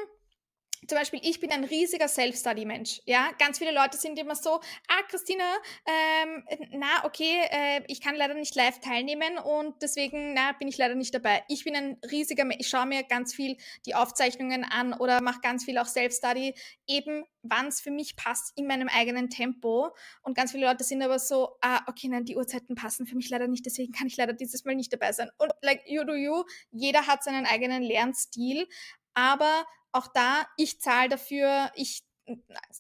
zum 0.86 0.98
Beispiel, 0.98 1.20
ich 1.24 1.40
bin 1.40 1.52
ein 1.52 1.64
riesiger 1.64 2.08
Self-Study-Mensch. 2.08 3.02
Ja, 3.06 3.32
ganz 3.40 3.58
viele 3.58 3.72
Leute 3.72 3.98
sind 3.98 4.20
immer 4.20 4.36
so, 4.36 4.62
ah, 4.88 5.04
Christina, 5.10 5.44
ähm, 5.86 6.46
na, 6.72 7.04
okay, 7.04 7.42
äh, 7.50 7.82
ich 7.88 8.00
kann 8.00 8.16
leider 8.16 8.36
nicht 8.36 8.56
live 8.56 8.80
teilnehmen 8.80 9.40
und 9.40 9.82
deswegen, 9.82 10.34
na, 10.34 10.52
bin 10.54 10.68
ich 10.68 10.78
leider 10.78 10.94
nicht 10.96 11.14
dabei. 11.14 11.44
Ich 11.50 11.64
bin 11.64 11.76
ein 11.76 11.98
riesiger, 12.10 12.46
ich 12.58 12.70
schaue 12.70 12.86
mir 12.86 13.04
ganz 13.04 13.34
viel 13.34 13.58
die 13.86 13.96
Aufzeichnungen 13.96 14.64
an 14.64 14.94
oder 14.94 15.22
mache 15.22 15.42
ganz 15.42 15.66
viel 15.66 15.78
auch 15.80 15.88
Self-Study, 15.88 16.54
eben 16.86 17.26
wann 17.42 17.68
es 17.68 17.82
für 17.82 17.92
mich 17.92 18.16
passt 18.16 18.58
in 18.58 18.68
meinem 18.68 18.88
eigenen 18.88 19.30
Tempo. 19.30 19.96
Und 20.22 20.38
ganz 20.38 20.52
viele 20.52 20.68
Leute 20.68 20.84
sind 20.84 21.02
aber 21.02 21.18
so, 21.18 21.58
ah, 21.62 21.82
okay, 21.88 22.08
nein, 22.08 22.26
die 22.26 22.38
Uhrzeiten 22.38 22.76
passen 22.76 23.08
für 23.08 23.16
mich 23.16 23.30
leider 23.30 23.48
nicht, 23.48 23.66
deswegen 23.66 23.94
kann 23.94 24.08
ich 24.08 24.16
leider 24.16 24.34
dieses 24.34 24.64
Mal 24.64 24.76
nicht 24.76 24.94
dabei 24.94 25.12
sein. 25.12 25.30
Und 25.38 25.52
like 25.62 25.82
you 25.86 26.04
do 26.04 26.14
you, 26.14 26.44
jeder 26.72 27.08
hat 27.08 27.24
seinen 27.24 27.46
eigenen 27.46 27.82
Lernstil, 27.82 28.68
aber 29.18 29.66
auch 29.92 30.08
da, 30.08 30.46
ich 30.58 30.80
zahle 30.80 31.10
dafür, 31.10 31.72
ich 31.74 32.06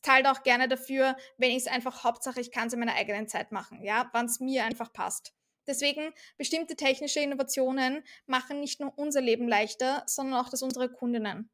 zahle 0.04 0.32
auch 0.32 0.44
gerne 0.44 0.68
dafür, 0.68 1.18
wenn 1.38 1.50
ich 1.50 1.58
es 1.58 1.68
einfach, 1.68 2.04
Hauptsache, 2.04 2.40
ich 2.40 2.52
kann 2.52 2.68
es 2.68 2.74
in 2.74 2.80
meiner 2.80 2.94
eigenen 2.94 3.28
Zeit 3.28 3.52
machen, 3.52 3.82
ja, 3.82 4.08
wann 4.14 4.28
es 4.28 4.40
mir 4.40 4.64
einfach 4.64 4.94
passt. 4.94 5.34
Deswegen, 5.66 6.14
bestimmte 6.38 6.76
technische 6.76 7.22
Innovationen 7.22 8.04
machen 8.28 8.60
nicht 8.60 8.80
nur 8.80 8.96
unser 8.98 9.20
Leben 9.20 9.48
leichter, 9.48 10.04
sondern 10.06 10.40
auch 10.40 10.50
das 10.50 10.62
unserer 10.62 10.90
Kundinnen. 10.90 11.50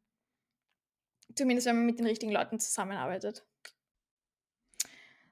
Zumindest, 1.34 1.66
wenn 1.68 1.78
man 1.78 1.86
mit 1.86 2.00
den 2.00 2.06
richtigen 2.06 2.34
Leuten 2.34 2.60
zusammenarbeitet. 2.60 3.46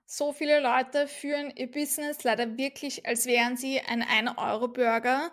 So 0.05 0.31
viele 0.31 0.61
Leute 0.61 1.07
führen 1.07 1.51
ihr 1.55 1.69
Business 1.69 2.23
leider 2.23 2.57
wirklich, 2.57 3.05
als 3.05 3.25
wären 3.25 3.57
sie 3.57 3.81
ein 3.81 4.01
1-Euro-Burger, 4.01 5.31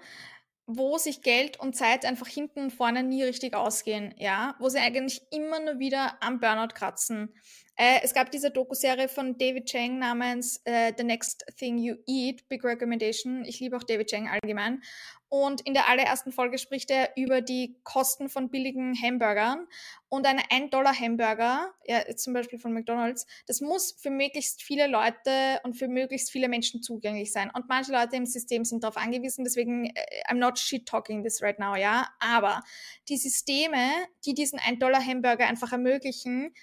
wo 0.68 0.98
sich 0.98 1.22
Geld 1.22 1.58
und 1.58 1.74
Zeit 1.74 2.04
einfach 2.04 2.28
hinten 2.28 2.60
und 2.64 2.72
vorne 2.72 3.02
nie 3.02 3.24
richtig 3.24 3.54
ausgehen, 3.54 4.14
ja, 4.18 4.54
wo 4.58 4.68
sie 4.68 4.78
eigentlich 4.78 5.22
immer 5.30 5.60
nur 5.60 5.78
wieder 5.78 6.22
am 6.22 6.40
Burnout 6.40 6.74
kratzen. 6.74 7.34
Äh, 7.80 8.00
es 8.02 8.12
gab 8.12 8.32
diese 8.32 8.50
Doku-Serie 8.50 9.08
von 9.08 9.38
David 9.38 9.66
Chang 9.66 10.00
namens 10.00 10.60
äh, 10.64 10.92
The 10.98 11.04
Next 11.04 11.46
Thing 11.56 11.78
You 11.78 11.94
Eat, 12.08 12.48
Big 12.48 12.64
Recommendation. 12.64 13.44
Ich 13.44 13.60
liebe 13.60 13.76
auch 13.76 13.84
David 13.84 14.10
Chang 14.10 14.28
allgemein. 14.28 14.82
Und 15.28 15.60
in 15.60 15.74
der 15.74 15.88
allerersten 15.88 16.32
Folge 16.32 16.58
spricht 16.58 16.90
er 16.90 17.10
über 17.16 17.40
die 17.40 17.78
Kosten 17.84 18.28
von 18.28 18.50
billigen 18.50 19.00
Hamburgern. 19.00 19.68
Und 20.08 20.26
ein 20.26 20.40
1-Dollar-Hamburger, 20.40 21.72
ja, 21.84 22.16
zum 22.16 22.32
Beispiel 22.32 22.58
von 22.58 22.72
McDonalds, 22.72 23.26
das 23.46 23.60
muss 23.60 23.92
für 23.92 24.10
möglichst 24.10 24.62
viele 24.62 24.88
Leute 24.88 25.60
und 25.62 25.74
für 25.74 25.86
möglichst 25.86 26.32
viele 26.32 26.48
Menschen 26.48 26.82
zugänglich 26.82 27.30
sein. 27.30 27.50
Und 27.54 27.68
manche 27.68 27.92
Leute 27.92 28.16
im 28.16 28.26
System 28.26 28.64
sind 28.64 28.82
darauf 28.82 28.96
angewiesen, 28.96 29.44
deswegen, 29.44 29.86
äh, 29.86 29.92
I'm 30.28 30.38
not 30.38 30.58
shit-talking 30.58 31.22
this 31.22 31.42
right 31.42 31.60
now, 31.60 31.76
ja. 31.76 32.08
Aber 32.18 32.62
die 33.08 33.18
Systeme, 33.18 33.90
die 34.24 34.34
diesen 34.34 34.58
1-Dollar-Hamburger 34.58 35.46
einfach 35.46 35.70
ermöglichen, 35.70 36.54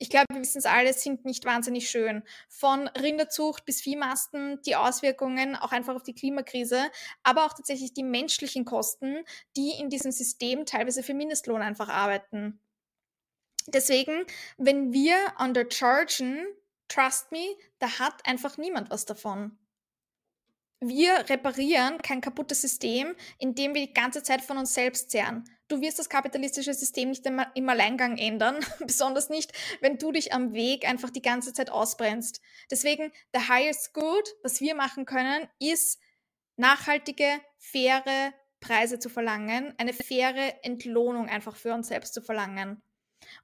ich 0.00 0.08
glaube, 0.08 0.26
wir 0.32 0.40
wissen 0.40 0.58
es 0.58 0.64
alle, 0.64 0.94
sind 0.94 1.26
nicht 1.26 1.44
wahnsinnig 1.44 1.90
schön. 1.90 2.22
Von 2.48 2.88
Rinderzucht 2.88 3.66
bis 3.66 3.82
Viehmasten, 3.82 4.60
die 4.62 4.74
Auswirkungen 4.74 5.54
auch 5.54 5.72
einfach 5.72 5.94
auf 5.94 6.02
die 6.02 6.14
Klimakrise, 6.14 6.90
aber 7.22 7.44
auch 7.44 7.52
tatsächlich 7.52 7.92
die 7.92 8.02
menschlichen 8.02 8.64
Kosten, 8.64 9.18
die 9.58 9.72
in 9.78 9.90
diesem 9.90 10.10
System 10.10 10.64
teilweise 10.64 11.02
für 11.02 11.12
Mindestlohn 11.12 11.60
einfach 11.60 11.90
arbeiten. 11.90 12.58
Deswegen, 13.66 14.24
wenn 14.56 14.94
wir 14.94 15.16
underchargen, 15.38 16.46
trust 16.88 17.30
me, 17.30 17.54
da 17.78 17.98
hat 17.98 18.26
einfach 18.26 18.56
niemand 18.56 18.90
was 18.90 19.04
davon. 19.04 19.58
Wir 20.80 21.28
reparieren 21.28 21.98
kein 21.98 22.22
kaputtes 22.22 22.62
System, 22.62 23.14
indem 23.38 23.74
wir 23.74 23.86
die 23.86 23.92
ganze 23.92 24.22
Zeit 24.22 24.40
von 24.40 24.56
uns 24.56 24.72
selbst 24.72 25.10
zehren. 25.10 25.44
Du 25.70 25.80
wirst 25.80 26.00
das 26.00 26.08
kapitalistische 26.08 26.74
System 26.74 27.10
nicht 27.10 27.24
im 27.24 27.68
Alleingang 27.68 28.18
ändern, 28.18 28.58
besonders 28.80 29.28
nicht, 29.28 29.52
wenn 29.80 29.98
du 29.98 30.10
dich 30.10 30.32
am 30.32 30.52
Weg 30.52 30.86
einfach 30.86 31.10
die 31.10 31.22
ganze 31.22 31.52
Zeit 31.52 31.70
ausbrennst. 31.70 32.40
Deswegen, 32.72 33.12
the 33.32 33.48
highest 33.48 33.94
good, 33.94 34.34
was 34.42 34.60
wir 34.60 34.74
machen 34.74 35.06
können, 35.06 35.48
ist 35.60 36.00
nachhaltige, 36.56 37.40
faire 37.56 38.34
Preise 38.58 38.98
zu 38.98 39.08
verlangen, 39.08 39.72
eine 39.78 39.92
faire 39.92 40.64
Entlohnung 40.64 41.28
einfach 41.28 41.54
für 41.54 41.72
uns 41.72 41.86
selbst 41.86 42.14
zu 42.14 42.20
verlangen. 42.20 42.82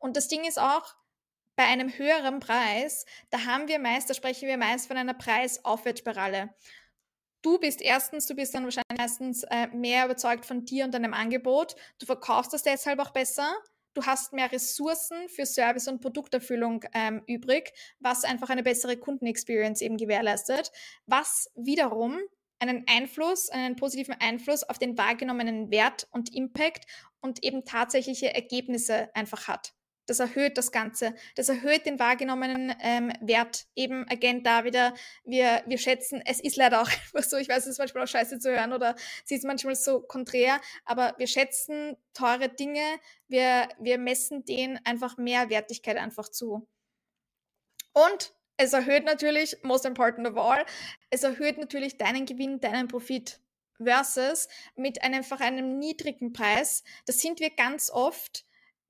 Und 0.01 0.17
das 0.17 0.27
Ding 0.27 0.45
ist 0.45 0.59
auch, 0.59 0.97
bei 1.55 1.65
einem 1.65 1.97
höheren 1.97 2.41
Preis, 2.41 3.07
da 3.31 3.47
haben 3.47 3.69
wir 3.69 3.79
meist, 3.79 4.11
da 4.11 4.15
sprechen 4.15 4.49
wir 4.49 4.59
meist 4.59 4.89
von 4.89 4.97
einer 4.97 5.15
Preisaufwärtsspirale 5.15 6.53
du 7.43 7.59
bist 7.59 7.81
erstens, 7.83 8.27
du 8.27 8.35
bist 8.35 8.55
dann 8.55 8.65
wahrscheinlich 8.65 8.99
meistens 8.99 9.43
äh, 9.45 9.69
mehr 9.69 10.05
überzeugt 10.07 10.47
von 10.47 10.65
dir 10.65 10.85
und 10.85 10.95
deinem 10.95 11.15
Angebot. 11.15 11.77
Du 11.99 12.07
verkaufst 12.07 12.53
das 12.53 12.63
deshalb 12.63 12.99
auch 12.99 13.11
besser. 13.11 13.49
Du 13.95 14.05
hast 14.05 14.35
mehr 14.35 14.53
Ressourcen 14.53 15.29
für 15.29 15.47
Service 15.47 15.89
und 15.89 16.03
Produkterfüllung 16.03 16.85
ähm, 16.93 17.23
übrig, 17.27 17.73
was 17.99 18.25
einfach 18.25 18.51
eine 18.51 18.63
bessere 18.63 18.99
Kundenexperience 18.99 19.81
eben 19.81 19.97
gewährleistet, 19.97 20.71
was 21.07 21.51
wiederum 21.55 22.19
einen 22.59 22.85
Einfluss, 22.89 23.49
einen 23.49 23.77
positiven 23.77 24.15
Einfluss 24.19 24.65
auf 24.65 24.79
den 24.79 24.99
wahrgenommenen 24.99 25.71
Wert 25.71 26.09
und 26.11 26.35
Impact 26.35 26.87
und 27.21 27.43
eben 27.43 27.65
tatsächliche 27.65 28.35
Ergebnisse 28.35 29.15
einfach 29.15 29.49
hat. 29.49 29.76
Das 30.07 30.21
erhöht 30.21 30.57
das 30.57 30.73
Ganze. 30.73 31.15
Das 31.35 31.49
erhöht 31.49 31.85
den 31.85 31.99
wahrgenommenen 31.99 32.75
ähm, 32.81 33.13
Wert. 33.21 33.67
Eben, 33.75 34.09
again, 34.09 34.43
da 34.43 34.65
wieder, 34.65 34.95
wir, 35.25 35.63
wir 35.67 35.79
schätzen, 35.79 36.23
es 36.25 36.41
ist 36.41 36.57
leider 36.57 36.81
auch 36.81 36.89
einfach 37.15 37.29
so, 37.29 37.37
ich 37.37 37.49
weiß, 37.49 37.65
es 37.65 37.73
ist 37.73 37.79
manchmal 37.79 38.05
auch 38.05 38.09
scheiße 38.09 38.39
zu 38.39 38.51
hören 38.51 38.73
oder 38.73 38.95
sie 39.25 39.35
ist 39.35 39.45
manchmal 39.45 39.75
so 39.75 40.01
konträr, 40.01 40.61
aber 40.85 41.15
wir 41.19 41.27
schätzen 41.27 41.97
teure 42.15 42.49
Dinge, 42.49 42.85
wir, 43.29 43.69
wir 43.79 43.99
messen 43.99 44.45
denen 44.45 44.79
einfach 44.85 45.17
mehr 45.17 45.51
Wertigkeit 45.51 45.97
einfach 45.97 46.29
zu. 46.29 46.67
Und 47.93 48.33
es 48.57 48.73
erhöht 48.73 49.05
natürlich, 49.05 49.57
most 49.63 49.85
important 49.85 50.27
of 50.29 50.37
all, 50.37 50.65
es 51.11 51.23
erhöht 51.23 51.59
natürlich 51.59 51.99
deinen 51.99 52.27
Gewinn, 52.27 52.61
deinen 52.61 52.89
Profit 52.89 53.41
versus 53.83 54.49
mit 54.77 55.03
einem, 55.03 55.17
einfach 55.17 55.41
einem 55.41 55.79
niedrigen 55.79 56.33
Preis. 56.33 56.83
Das 57.05 57.21
sind 57.21 57.41
wir 57.41 57.51
ganz 57.51 57.91
oft 57.91 58.46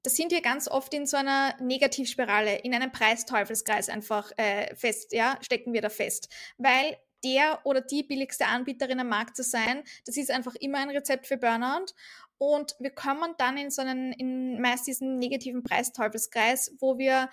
da 0.06 0.10
sind 0.10 0.30
wir 0.30 0.40
ganz 0.40 0.68
oft 0.68 0.94
in 0.94 1.04
so 1.04 1.16
einer 1.16 1.60
Negativspirale, 1.60 2.60
in 2.60 2.72
einem 2.72 2.92
Preisteufelskreis 2.92 3.88
einfach 3.88 4.30
äh, 4.36 4.72
fest, 4.76 5.12
ja, 5.12 5.36
stecken 5.42 5.72
wir 5.72 5.82
da 5.82 5.88
fest. 5.88 6.28
Weil 6.58 6.96
der 7.24 7.58
oder 7.64 7.80
die 7.80 8.04
billigste 8.04 8.46
Anbieterin 8.46 9.00
am 9.00 9.08
Markt 9.08 9.34
zu 9.34 9.42
sein, 9.42 9.82
das 10.04 10.16
ist 10.16 10.30
einfach 10.30 10.54
immer 10.60 10.78
ein 10.78 10.90
Rezept 10.90 11.26
für 11.26 11.36
Burnout. 11.36 11.86
Und 12.38 12.76
wir 12.78 12.90
kommen 12.90 13.34
dann 13.38 13.56
in 13.56 13.72
so 13.72 13.82
einen, 13.82 14.12
in 14.12 14.60
meist 14.60 14.86
diesen 14.86 15.18
negativen 15.18 15.64
Preisteufelskreis, 15.64 16.76
wo 16.78 16.98
wir 16.98 17.28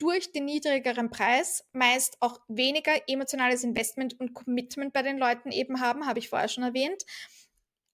durch 0.00 0.32
den 0.32 0.44
niedrigeren 0.44 1.10
Preis 1.10 1.64
meist 1.72 2.16
auch 2.18 2.40
weniger 2.48 2.94
emotionales 3.06 3.62
Investment 3.62 4.18
und 4.18 4.34
Commitment 4.34 4.92
bei 4.92 5.02
den 5.02 5.18
Leuten 5.18 5.52
eben 5.52 5.80
haben, 5.80 6.04
habe 6.06 6.18
ich 6.18 6.30
vorher 6.30 6.48
schon 6.48 6.64
erwähnt 6.64 7.04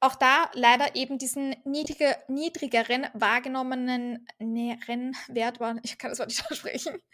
auch 0.05 0.17
da 0.17 0.51
leider 0.53 0.97
eben 0.97 1.17
diesen 1.17 1.57
niedrige, 1.65 2.15
niedrigeren 2.29 3.07
wahrgenommenen 3.15 4.27
Wert, 4.39 5.59
ich 5.83 5.97
kann 5.99 6.11
das 6.11 6.19
Wort 6.19 6.29
nicht 6.29 6.45
aussprechen. 6.51 6.99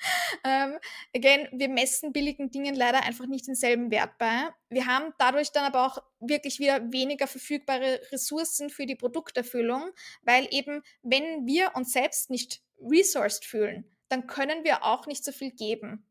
Ähm, 0.44 0.78
again, 1.14 1.48
wir 1.52 1.68
messen 1.68 2.12
billigen 2.12 2.50
Dingen 2.50 2.74
leider 2.74 3.02
einfach 3.02 3.26
nicht 3.26 3.46
denselben 3.46 3.90
Wert 3.90 4.16
bei. 4.16 4.48
Wir 4.70 4.86
haben 4.86 5.12
dadurch 5.18 5.52
dann 5.52 5.64
aber 5.64 5.84
auch 5.84 5.98
wirklich 6.20 6.60
wieder 6.60 6.92
weniger 6.92 7.26
verfügbare 7.26 8.00
Ressourcen 8.10 8.70
für 8.70 8.86
die 8.86 8.94
Produkterfüllung, 8.94 9.90
weil 10.22 10.46
eben, 10.50 10.82
wenn 11.02 11.46
wir 11.46 11.72
uns 11.74 11.92
selbst 11.92 12.30
nicht 12.30 12.62
resourced 12.80 13.44
fühlen, 13.44 13.84
dann 14.08 14.28
können 14.28 14.64
wir 14.64 14.84
auch 14.84 15.06
nicht 15.06 15.24
so 15.24 15.32
viel 15.32 15.50
geben 15.50 16.09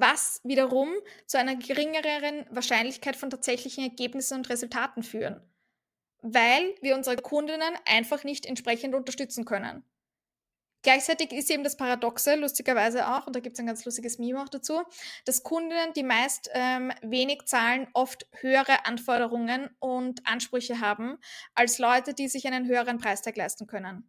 was 0.00 0.40
wiederum 0.44 0.90
zu 1.26 1.38
einer 1.38 1.56
geringeren 1.56 2.46
Wahrscheinlichkeit 2.50 3.16
von 3.16 3.30
tatsächlichen 3.30 3.84
Ergebnissen 3.84 4.34
und 4.38 4.48
Resultaten 4.48 5.02
führen. 5.02 5.40
weil 6.22 6.74
wir 6.80 6.96
unsere 6.96 7.16
Kundinnen 7.16 7.74
einfach 7.86 8.24
nicht 8.24 8.46
entsprechend 8.46 8.94
unterstützen 8.94 9.44
können. 9.44 9.84
Gleichzeitig 10.82 11.32
ist 11.32 11.50
eben 11.50 11.64
das 11.64 11.76
Paradoxe, 11.76 12.36
lustigerweise 12.36 13.08
auch, 13.08 13.26
und 13.26 13.34
da 13.34 13.40
gibt 13.40 13.54
es 13.54 13.60
ein 13.60 13.66
ganz 13.66 13.84
lustiges 13.84 14.18
Meme 14.18 14.40
auch 14.42 14.48
dazu, 14.48 14.82
dass 15.24 15.42
Kundinnen, 15.42 15.92
die 15.94 16.04
meist 16.04 16.50
ähm, 16.54 16.92
wenig 17.02 17.46
zahlen, 17.46 17.88
oft 17.94 18.26
höhere 18.40 18.86
Anforderungen 18.86 19.70
und 19.80 20.26
Ansprüche 20.26 20.80
haben, 20.80 21.18
als 21.54 21.78
Leute, 21.78 22.14
die 22.14 22.28
sich 22.28 22.46
einen 22.46 22.66
höheren 22.66 22.98
Preistag 22.98 23.36
leisten 23.36 23.66
können. 23.66 24.08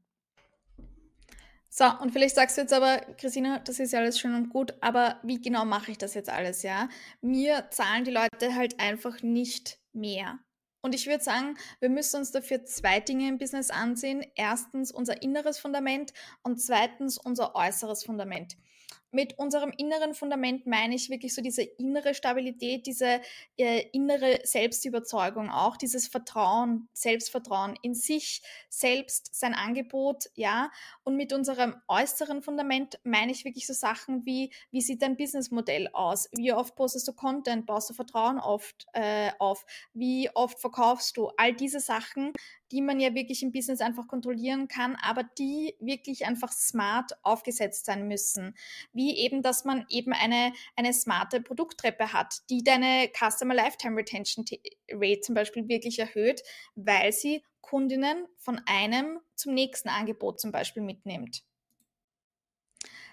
So, 1.69 1.85
und 2.01 2.11
vielleicht 2.11 2.35
sagst 2.35 2.57
du 2.57 2.61
jetzt 2.61 2.73
aber, 2.73 2.97
Christina, 3.17 3.59
das 3.59 3.79
ist 3.79 3.93
ja 3.93 3.99
alles 3.99 4.19
schön 4.19 4.33
und 4.33 4.49
gut, 4.49 4.73
aber 4.81 5.19
wie 5.23 5.39
genau 5.39 5.65
mache 5.65 5.91
ich 5.91 5.99
das 5.99 6.15
jetzt 6.15 6.29
alles, 6.29 6.63
ja? 6.63 6.89
Mir 7.21 7.67
zahlen 7.69 8.03
die 8.03 8.11
Leute 8.11 8.55
halt 8.55 8.79
einfach 8.79 9.21
nicht 9.21 9.79
mehr. 9.93 10.39
Und 10.81 10.95
ich 10.95 11.07
würde 11.07 11.23
sagen, 11.23 11.57
wir 11.79 11.89
müssen 11.89 12.17
uns 12.17 12.31
dafür 12.31 12.63
zwei 12.65 12.99
Dinge 12.99 13.27
im 13.27 13.37
Business 13.37 13.69
ansehen. 13.69 14.25
Erstens 14.35 14.91
unser 14.91 15.21
inneres 15.21 15.59
Fundament 15.59 16.13
und 16.41 16.61
zweitens 16.61 17.17
unser 17.17 17.53
äußeres 17.55 18.03
Fundament 18.03 18.55
mit 19.11 19.37
unserem 19.39 19.71
inneren 19.77 20.13
Fundament 20.13 20.67
meine 20.67 20.95
ich 20.95 21.09
wirklich 21.09 21.33
so 21.33 21.41
diese 21.41 21.63
innere 21.63 22.13
Stabilität, 22.13 22.85
diese 22.85 23.21
äh, 23.57 23.85
innere 23.91 24.39
Selbstüberzeugung, 24.43 25.49
auch 25.49 25.77
dieses 25.77 26.07
Vertrauen, 26.07 26.87
Selbstvertrauen 26.93 27.75
in 27.81 27.95
sich 27.95 28.41
selbst, 28.69 29.33
sein 29.33 29.53
Angebot, 29.53 30.29
ja. 30.35 30.71
Und 31.03 31.15
mit 31.15 31.33
unserem 31.33 31.75
äußeren 31.87 32.41
Fundament 32.41 32.99
meine 33.03 33.31
ich 33.31 33.45
wirklich 33.45 33.65
so 33.65 33.73
Sachen 33.73 34.25
wie, 34.25 34.51
wie 34.71 34.81
sieht 34.81 35.01
dein 35.01 35.17
Businessmodell 35.17 35.89
aus? 35.93 36.29
Wie 36.33 36.53
oft 36.53 36.75
postest 36.75 37.07
du 37.07 37.13
Content? 37.13 37.65
Baust 37.65 37.89
du 37.89 37.93
Vertrauen 37.93 38.39
oft 38.39 38.85
äh, 38.93 39.31
auf? 39.39 39.65
Wie 39.93 40.29
oft 40.35 40.59
verkaufst 40.59 41.17
du? 41.17 41.31
All 41.37 41.53
diese 41.53 41.79
Sachen 41.79 42.33
die 42.71 42.81
man 42.81 42.99
ja 42.99 43.13
wirklich 43.15 43.43
im 43.43 43.51
Business 43.51 43.81
einfach 43.81 44.07
kontrollieren 44.07 44.67
kann, 44.67 44.95
aber 45.01 45.23
die 45.23 45.75
wirklich 45.79 46.25
einfach 46.25 46.51
smart 46.51 47.13
aufgesetzt 47.23 47.85
sein 47.85 48.07
müssen. 48.07 48.55
Wie 48.93 49.17
eben, 49.17 49.41
dass 49.41 49.65
man 49.65 49.85
eben 49.89 50.13
eine, 50.13 50.53
eine 50.75 50.93
smarte 50.93 51.41
Produkttreppe 51.41 52.13
hat, 52.13 52.41
die 52.49 52.63
deine 52.63 53.09
Customer 53.13 53.53
Lifetime 53.53 53.97
Retention 53.97 54.45
Rate 54.91 55.21
zum 55.21 55.35
Beispiel 55.35 55.67
wirklich 55.67 55.99
erhöht, 55.99 56.41
weil 56.75 57.11
sie 57.11 57.43
Kundinnen 57.61 58.25
von 58.37 58.59
einem 58.65 59.19
zum 59.35 59.53
nächsten 59.53 59.89
Angebot 59.89 60.39
zum 60.39 60.51
Beispiel 60.51 60.81
mitnimmt. 60.81 61.43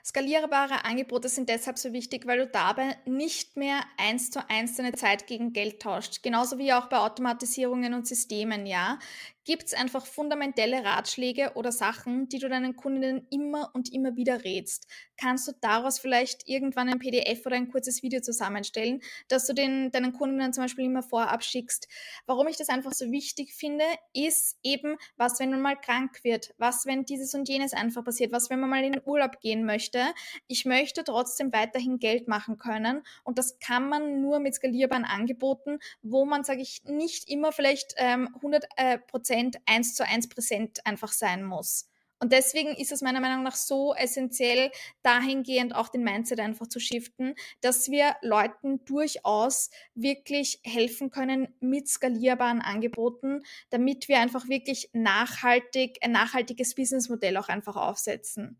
Skalierbare 0.07 0.85
Angebote 0.85 1.29
sind 1.29 1.49
deshalb 1.49 1.79
so 1.79 1.93
wichtig, 1.93 2.29
weil 2.29 2.39
du 2.39 2.47
dabei 2.47 2.97
nicht 3.07 3.57
mehr 3.57 3.81
eins 3.97 4.31
zu 4.31 4.49
eins 4.49 4.77
deine 4.77 4.93
Zeit 4.93 5.27
gegen 5.27 5.53
Geld 5.53 5.83
tauscht. 5.83 6.23
Genauso 6.23 6.59
wie 6.59 6.73
auch 6.73 6.87
bei 6.87 6.99
Automatisierungen 6.99 7.93
und 7.93 8.07
Systemen, 8.07 8.67
ja. 8.67 9.01
Gibt 9.47 9.67
es 9.67 9.75
einfach 9.75 10.05
fundamentelle 10.05 10.83
Ratschläge 10.83 11.53
oder 11.55 11.71
Sachen, 11.71 12.29
die 12.29 12.41
du 12.41 12.49
deinen 12.49 12.75
Kundinnen 12.75 13.29
immer 13.31 13.71
und 13.75 13.93
immer 13.93 14.17
wieder 14.17 14.43
rätst? 14.43 14.89
Kannst 15.17 15.47
du 15.47 15.53
daraus 15.61 16.01
vielleicht 16.01 16.49
irgendwann 16.49 16.89
ein 16.89 16.99
PDF 16.99 17.47
oder 17.47 17.55
ein 17.55 17.71
kurzes 17.71 18.03
Video 18.03 18.21
zusammenstellen, 18.21 19.01
dass 19.29 19.47
du 19.47 19.53
den, 19.53 19.93
deinen 19.93 20.13
Kundinnen 20.13 20.53
zum 20.53 20.65
Beispiel 20.65 20.87
immer 20.87 21.05
vorab 21.05 21.45
schickst? 21.45 21.87
Warum 22.27 22.49
ich 22.49 22.57
das 22.57 22.69
einfach 22.69 22.91
so 22.91 23.13
wichtig 23.13 23.55
finde, 23.55 23.85
ist 24.13 24.59
eben, 24.65 24.97
was, 25.17 25.39
wenn 25.39 25.51
man 25.51 25.63
mal 25.63 25.77
krank 25.77 26.25
wird? 26.25 26.53
Was, 26.59 26.85
wenn 26.85 27.05
dieses 27.05 27.33
und 27.35 27.49
jenes 27.49 27.73
einfach 27.73 28.03
passiert? 28.03 28.33
Was, 28.33 28.51
wenn 28.51 28.59
man 28.59 28.69
mal 28.69 28.83
in 28.83 28.95
den 28.95 29.03
Urlaub 29.05 29.39
gehen 29.41 29.65
möchte? 29.65 30.01
Ich 30.49 30.65
möchte 30.65 31.05
trotzdem 31.05 31.53
weiterhin 31.53 32.01
Geld 32.01 32.27
machen 32.27 32.59
können 32.59 33.05
und 33.23 33.39
das 33.39 33.61
kann 33.61 33.89
man 33.89 34.21
nur 34.23 34.41
mit 34.41 34.57
skalierbaren 34.57 35.05
Angeboten, 35.05 35.79
wo 36.03 36.25
man, 36.25 36.43
sage 36.43 36.63
ich, 36.63 36.83
nicht 36.83 37.31
immer 37.31 37.53
vielleicht 37.53 37.95
ähm, 37.99 38.29
100 38.35 38.65
äh, 38.77 38.99
Prozent 38.99 39.36
Prozent 39.37 39.59
eins 39.67 39.95
zu 39.95 40.07
eins 40.07 40.29
präsent 40.29 40.87
einfach 40.87 41.13
sein 41.13 41.45
muss. 41.45 41.91
Und 42.19 42.33
deswegen 42.33 42.71
ist 42.71 42.93
es 42.93 43.03
meiner 43.03 43.21
Meinung 43.21 43.43
nach 43.43 43.55
so 43.55 43.95
essentiell, 43.95 44.71
dahingehend 45.03 45.75
auch 45.75 45.91
den 45.91 46.03
Mindset 46.03 46.41
einfach 46.41 46.67
zu 46.67 46.81
shiften, 46.81 47.35
dass 47.61 47.91
wir 47.91 48.17
Leuten 48.23 48.83
durchaus 48.87 49.69
wirklich 49.95 50.61
helfen 50.65 51.11
können 51.11 51.55
mit 51.61 51.89
skalierbaren 51.89 52.63
Angeboten, 52.63 53.43
damit 53.69 54.09
wir 54.09 54.21
einfach 54.21 54.49
wirklich 54.49 54.89
nachhaltig, 54.95 55.99
ein 56.01 56.13
nachhaltiges 56.13 56.75
Businessmodell 56.75 57.37
auch 57.37 57.49
einfach 57.49 57.77
aufsetzen. 57.77 58.59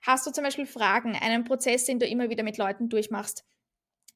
Hast 0.00 0.26
du 0.26 0.30
zum 0.30 0.44
Beispiel 0.44 0.66
Fragen, 0.66 1.14
einen 1.14 1.44
Prozess, 1.44 1.84
den 1.84 1.98
du 1.98 2.06
immer 2.06 2.30
wieder 2.30 2.42
mit 2.42 2.56
Leuten 2.56 2.88
durchmachst? 2.88 3.44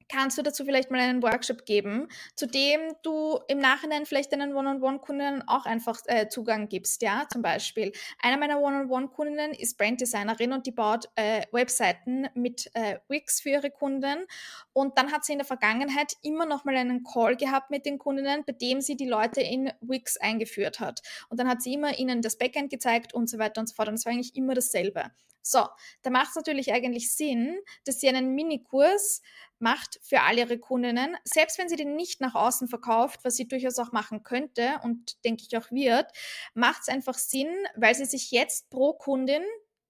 Kannst 0.09 0.39
du 0.39 0.43
dazu 0.43 0.65
vielleicht 0.65 0.91
mal 0.91 1.01
einen 1.01 1.23
Workshop 1.23 1.65
geben, 1.65 2.09
zu 2.35 2.47
dem 2.47 2.81
du 3.03 3.39
im 3.49 3.59
Nachhinein 3.59 4.07
vielleicht 4.07 4.33
deinen 4.33 4.55
One-on-One-Kundinnen 4.55 5.47
auch 5.49 5.67
einfach 5.67 5.99
äh, 6.07 6.29
Zugang 6.29 6.69
gibst, 6.69 7.03
ja, 7.03 7.27
zum 7.31 7.43
Beispiel. 7.43 7.93
Eine 8.21 8.39
meiner 8.39 8.61
One-on-One-Kundinnen 8.61 9.53
ist 9.53 9.79
Branddesignerin 9.79 10.53
und 10.53 10.67
die 10.67 10.73
baut 10.73 11.09
äh, 11.17 11.43
Webseiten 11.53 12.29
mit 12.35 12.71
äh, 12.75 12.99
Wix 13.09 13.41
für 13.41 13.51
ihre 13.51 13.71
Kunden 13.71 14.27
und 14.73 14.99
dann 14.99 15.13
hat 15.13 15.25
sie 15.25 15.33
in 15.33 15.39
der 15.39 15.47
Vergangenheit 15.47 16.15
immer 16.23 16.47
noch 16.47 16.65
mal 16.65 16.77
einen 16.77 17.05
Call 17.05 17.37
gehabt 17.37 17.71
mit 17.71 17.87
den 17.87 17.99
Kundinnen, 17.99 18.45
bei 18.47 18.53
dem 18.53 18.81
sie 18.81 18.97
die 18.97 19.09
Leute 19.09 19.41
in 19.41 19.73
Wix 19.81 20.17
eingeführt 20.17 20.81
hat 20.81 21.03
und 21.29 21.41
dann 21.41 21.49
hat 21.49 21.63
sie 21.63 21.75
immer 21.75 21.99
ihnen 21.99 22.23
das 22.23 22.39
Backend 22.39 22.71
gezeigt 22.71 23.15
und 23.15 23.29
so 23.29 23.39
weiter 23.39 23.61
und 23.61 23.69
so 23.69 23.75
fort 23.75 23.89
und 23.89 23.95
es 23.95 24.05
war 24.05 24.13
eigentlich 24.13 24.37
immer 24.37 24.55
dasselbe. 24.55 25.11
So, 25.49 25.65
da 26.03 26.11
macht 26.11 26.31
es 26.31 26.35
natürlich 26.35 26.73
eigentlich 26.73 27.15
Sinn, 27.15 27.57
dass 27.85 28.01
sie 28.01 28.09
einen 28.09 28.35
Minikurs 28.35 29.23
macht 29.61 30.01
für 30.03 30.23
all 30.23 30.37
ihre 30.37 30.59
Kundinnen, 30.59 31.17
selbst 31.25 31.59
wenn 31.59 31.69
sie 31.69 31.77
den 31.77 31.95
nicht 31.95 32.21
nach 32.21 32.35
außen 32.35 32.69
verkauft, 32.69 33.21
was 33.23 33.37
sie 33.37 33.47
durchaus 33.47 33.79
auch 33.79 33.93
machen 33.93 34.25
könnte 34.25 34.81
und 34.83 35.25
denke 35.25 35.45
ich 35.49 35.57
auch 35.57 35.71
wird, 35.71 36.11
macht 36.55 36.83
es 36.83 36.89
einfach 36.89 37.15
Sinn, 37.15 37.55
weil 37.77 37.95
sie 37.95 38.07
sich 38.07 38.33
jetzt 38.33 38.71
pro 38.71 38.95
Kundin 38.95 39.43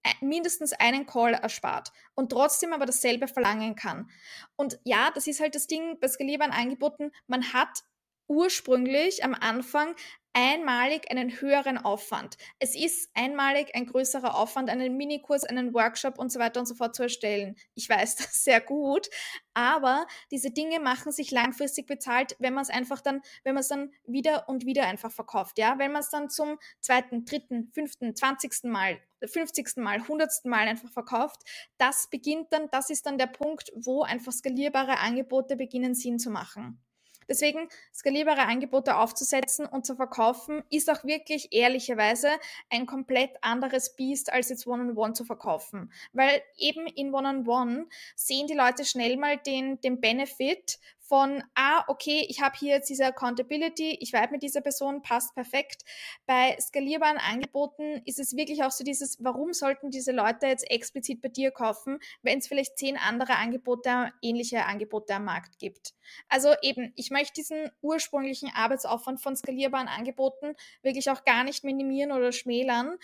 äh, 0.03 0.13
mindestens 0.21 0.73
einen 0.73 1.07
Call 1.07 1.33
erspart 1.33 1.91
und 2.13 2.31
trotzdem 2.31 2.71
aber 2.71 2.85
dasselbe 2.85 3.27
verlangen 3.27 3.75
kann. 3.75 4.11
Und 4.55 4.79
ja, 4.83 5.09
das 5.15 5.25
ist 5.25 5.39
halt 5.39 5.55
das 5.55 5.65
Ding 5.65 5.99
bei 5.99 6.07
skalierbaren 6.07 6.53
Angeboten, 6.53 7.11
man 7.25 7.51
hat 7.51 7.83
ursprünglich 8.27 9.23
am 9.23 9.33
Anfang 9.33 9.95
einmalig 10.37 11.09
einen 11.09 11.41
höheren 11.41 11.79
Aufwand. 11.79 12.37
Es 12.59 12.75
ist 12.75 13.09
einmalig 13.15 13.73
ein 13.73 13.87
größerer 13.87 14.35
Aufwand, 14.35 14.69
einen 14.69 14.95
Minikurs, 14.95 15.43
einen 15.43 15.73
Workshop 15.73 16.19
und 16.19 16.31
so 16.31 16.37
weiter 16.37 16.59
und 16.59 16.67
so 16.67 16.75
fort 16.75 16.95
zu 16.95 17.01
erstellen. 17.01 17.55
Ich 17.73 17.89
weiß 17.89 18.17
das 18.17 18.33
sehr 18.43 18.61
gut, 18.61 19.09
aber 19.55 20.05
diese 20.29 20.51
Dinge 20.51 20.79
machen 20.79 21.11
sich 21.11 21.31
langfristig 21.31 21.87
bezahlt, 21.87 22.35
wenn 22.37 22.53
man 22.53 22.61
es 22.61 22.69
einfach 22.69 23.01
dann, 23.01 23.21
wenn 23.43 23.55
man 23.55 23.61
es 23.61 23.67
dann 23.67 23.91
wieder 24.05 24.47
und 24.47 24.67
wieder 24.67 24.85
einfach 24.85 25.11
verkauft, 25.11 25.57
ja, 25.57 25.79
wenn 25.79 25.91
man 25.91 26.01
es 26.01 26.11
dann 26.11 26.29
zum 26.29 26.59
zweiten, 26.81 27.25
dritten, 27.25 27.71
fünften, 27.73 28.15
zwanzigsten 28.15 28.69
Mal 28.69 29.01
50. 29.25 29.77
Mal, 29.77 29.95
100. 30.01 30.45
Mal 30.45 30.67
einfach 30.67 30.91
verkauft. 30.91 31.41
Das 31.79 32.07
beginnt 32.11 32.53
dann, 32.53 32.69
das 32.69 32.91
ist 32.91 33.07
dann 33.07 33.17
der 33.17 33.25
Punkt, 33.25 33.71
wo 33.75 34.03
einfach 34.03 34.31
skalierbare 34.31 34.99
Angebote 34.99 35.55
beginnen 35.55 35.95
Sinn 35.95 36.19
zu 36.19 36.29
machen. 36.29 36.79
Deswegen 37.27 37.67
skalierbare 37.93 38.41
Angebote 38.41 38.95
aufzusetzen 38.95 39.65
und 39.65 39.85
zu 39.85 39.95
verkaufen, 39.95 40.63
ist 40.69 40.89
auch 40.89 41.03
wirklich 41.03 41.51
ehrlicherweise 41.51 42.29
ein 42.69 42.85
komplett 42.85 43.31
anderes 43.41 43.95
Biest, 43.95 44.31
als 44.31 44.49
jetzt 44.49 44.65
One-on-One 44.65 44.93
-on 44.93 45.09
-One 45.09 45.13
zu 45.13 45.25
verkaufen. 45.25 45.91
Weil 46.13 46.41
eben 46.57 46.87
in 46.87 47.13
One-on-One 47.13 47.45
-on 47.45 47.77
-One 47.83 47.85
sehen 48.15 48.47
die 48.47 48.53
Leute 48.53 48.85
schnell 48.85 49.17
mal 49.17 49.37
den, 49.37 49.79
den 49.81 49.99
Benefit 49.99 50.79
von, 51.07 51.43
ah, 51.55 51.83
okay, 51.87 52.25
ich 52.27 52.41
habe 52.41 52.57
hier 52.57 52.75
jetzt 52.75 52.89
diese 52.89 53.05
Accountability, 53.05 53.97
ich 54.01 54.11
weiß 54.11 54.31
mit 54.31 54.43
dieser 54.43 54.61
Person, 54.61 55.01
passt 55.01 55.33
perfekt. 55.35 55.83
Bei 56.25 56.57
skalierbaren 56.59 57.17
Angeboten 57.17 58.01
ist 58.05 58.19
es 58.19 58.35
wirklich 58.35 58.63
auch 58.63 58.71
so 58.71 58.83
dieses, 58.83 59.23
warum 59.23 59.53
sollten 59.53 59.89
diese 59.89 60.11
Leute 60.11 60.47
jetzt 60.47 60.69
explizit 60.69 61.21
bei 61.21 61.29
dir 61.29 61.51
kaufen, 61.51 61.99
wenn 62.21 62.39
es 62.39 62.47
vielleicht 62.47 62.77
zehn 62.77 62.97
andere 62.97 63.35
Angebote, 63.35 64.11
ähnliche 64.21 64.65
Angebote 64.65 65.15
am 65.15 65.25
Markt 65.25 65.59
gibt. 65.59 65.93
Also 66.27 66.53
eben, 66.61 66.91
ich 66.95 67.09
möchte 67.09 67.33
diesen 67.33 67.69
ursprünglichen 67.81 68.51
Arbeitsaufwand 68.53 69.21
von 69.21 69.35
skalierbaren 69.35 69.87
Angeboten 69.87 70.55
wirklich 70.81 71.09
auch 71.09 71.23
gar 71.23 71.43
nicht 71.43 71.63
minimieren 71.63 72.11
oder 72.11 72.31
schmälern, 72.31 72.97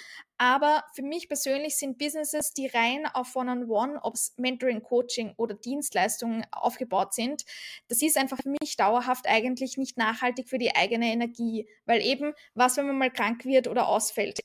aber 0.44 0.84
für 0.94 1.04
mich 1.04 1.30
persönlich 1.30 1.78
sind 1.78 1.98
Businesses, 1.98 2.52
die 2.52 2.68
rein 2.68 3.06
auf 3.14 3.34
One-on-One, 3.34 4.00
ob 4.02 4.16
es 4.16 4.34
Mentoring, 4.36 4.84
Coaching 4.84 5.34
oder 5.38 5.54
Dienstleistungen 5.54 6.46
aufgebaut 6.52 7.14
sind, 7.14 7.46
das 7.88 8.02
ist 8.02 8.18
einfach 8.18 8.38
für 8.42 8.50
mich 8.50 8.76
dauerhaft 8.76 9.26
eigentlich 9.26 9.78
nicht 9.78 9.98
nachhaltig 9.98 10.50
für 10.50 10.58
die 10.58 10.76
eigene 10.76 11.14
Energie. 11.14 11.70
Weil 11.86 12.02
eben, 12.02 12.34
was, 12.56 12.76
wenn 12.76 12.88
man 12.88 12.98
mal 12.98 13.10
krank 13.10 13.46
wird 13.46 13.70
oder 13.70 13.88
ausfällt, 13.88 14.42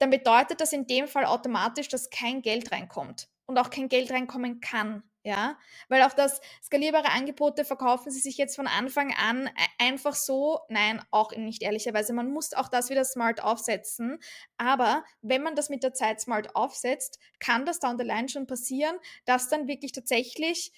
dann 0.00 0.10
bedeutet 0.10 0.60
das 0.60 0.72
in 0.72 0.88
dem 0.88 1.06
Fall 1.06 1.24
automatisch, 1.24 1.86
dass 1.86 2.10
kein 2.10 2.42
Geld 2.42 2.72
reinkommt 2.72 3.28
und 3.46 3.58
auch 3.58 3.70
kein 3.70 3.88
Geld 3.88 4.10
reinkommen 4.10 4.58
kann. 4.58 5.04
Ja, 5.28 5.58
weil 5.90 6.02
auch 6.04 6.14
das 6.14 6.40
skalierbare 6.62 7.10
Angebote 7.10 7.66
verkaufen 7.66 8.10
sie 8.10 8.18
sich 8.18 8.38
jetzt 8.38 8.56
von 8.56 8.66
Anfang 8.66 9.12
an 9.12 9.48
e-, 9.48 9.50
einfach 9.84 10.14
so, 10.14 10.60
nein, 10.70 11.02
auch 11.10 11.36
nicht 11.36 11.62
ehrlicherweise. 11.62 12.14
Man 12.14 12.32
muss 12.32 12.54
auch 12.54 12.68
das 12.68 12.88
wieder 12.88 13.04
smart 13.04 13.44
aufsetzen. 13.44 14.20
Aber 14.56 15.04
wenn 15.20 15.42
man 15.42 15.54
das 15.54 15.68
mit 15.68 15.82
der 15.82 15.92
Zeit 15.92 16.18
smart 16.18 16.56
aufsetzt, 16.56 17.18
kann 17.40 17.66
das 17.66 17.78
down 17.78 17.98
the 17.98 18.06
line 18.06 18.30
schon 18.30 18.46
passieren, 18.46 18.96
dass 19.26 19.50
dann 19.50 19.68
wirklich 19.68 19.92
tatsächlich 19.92 20.72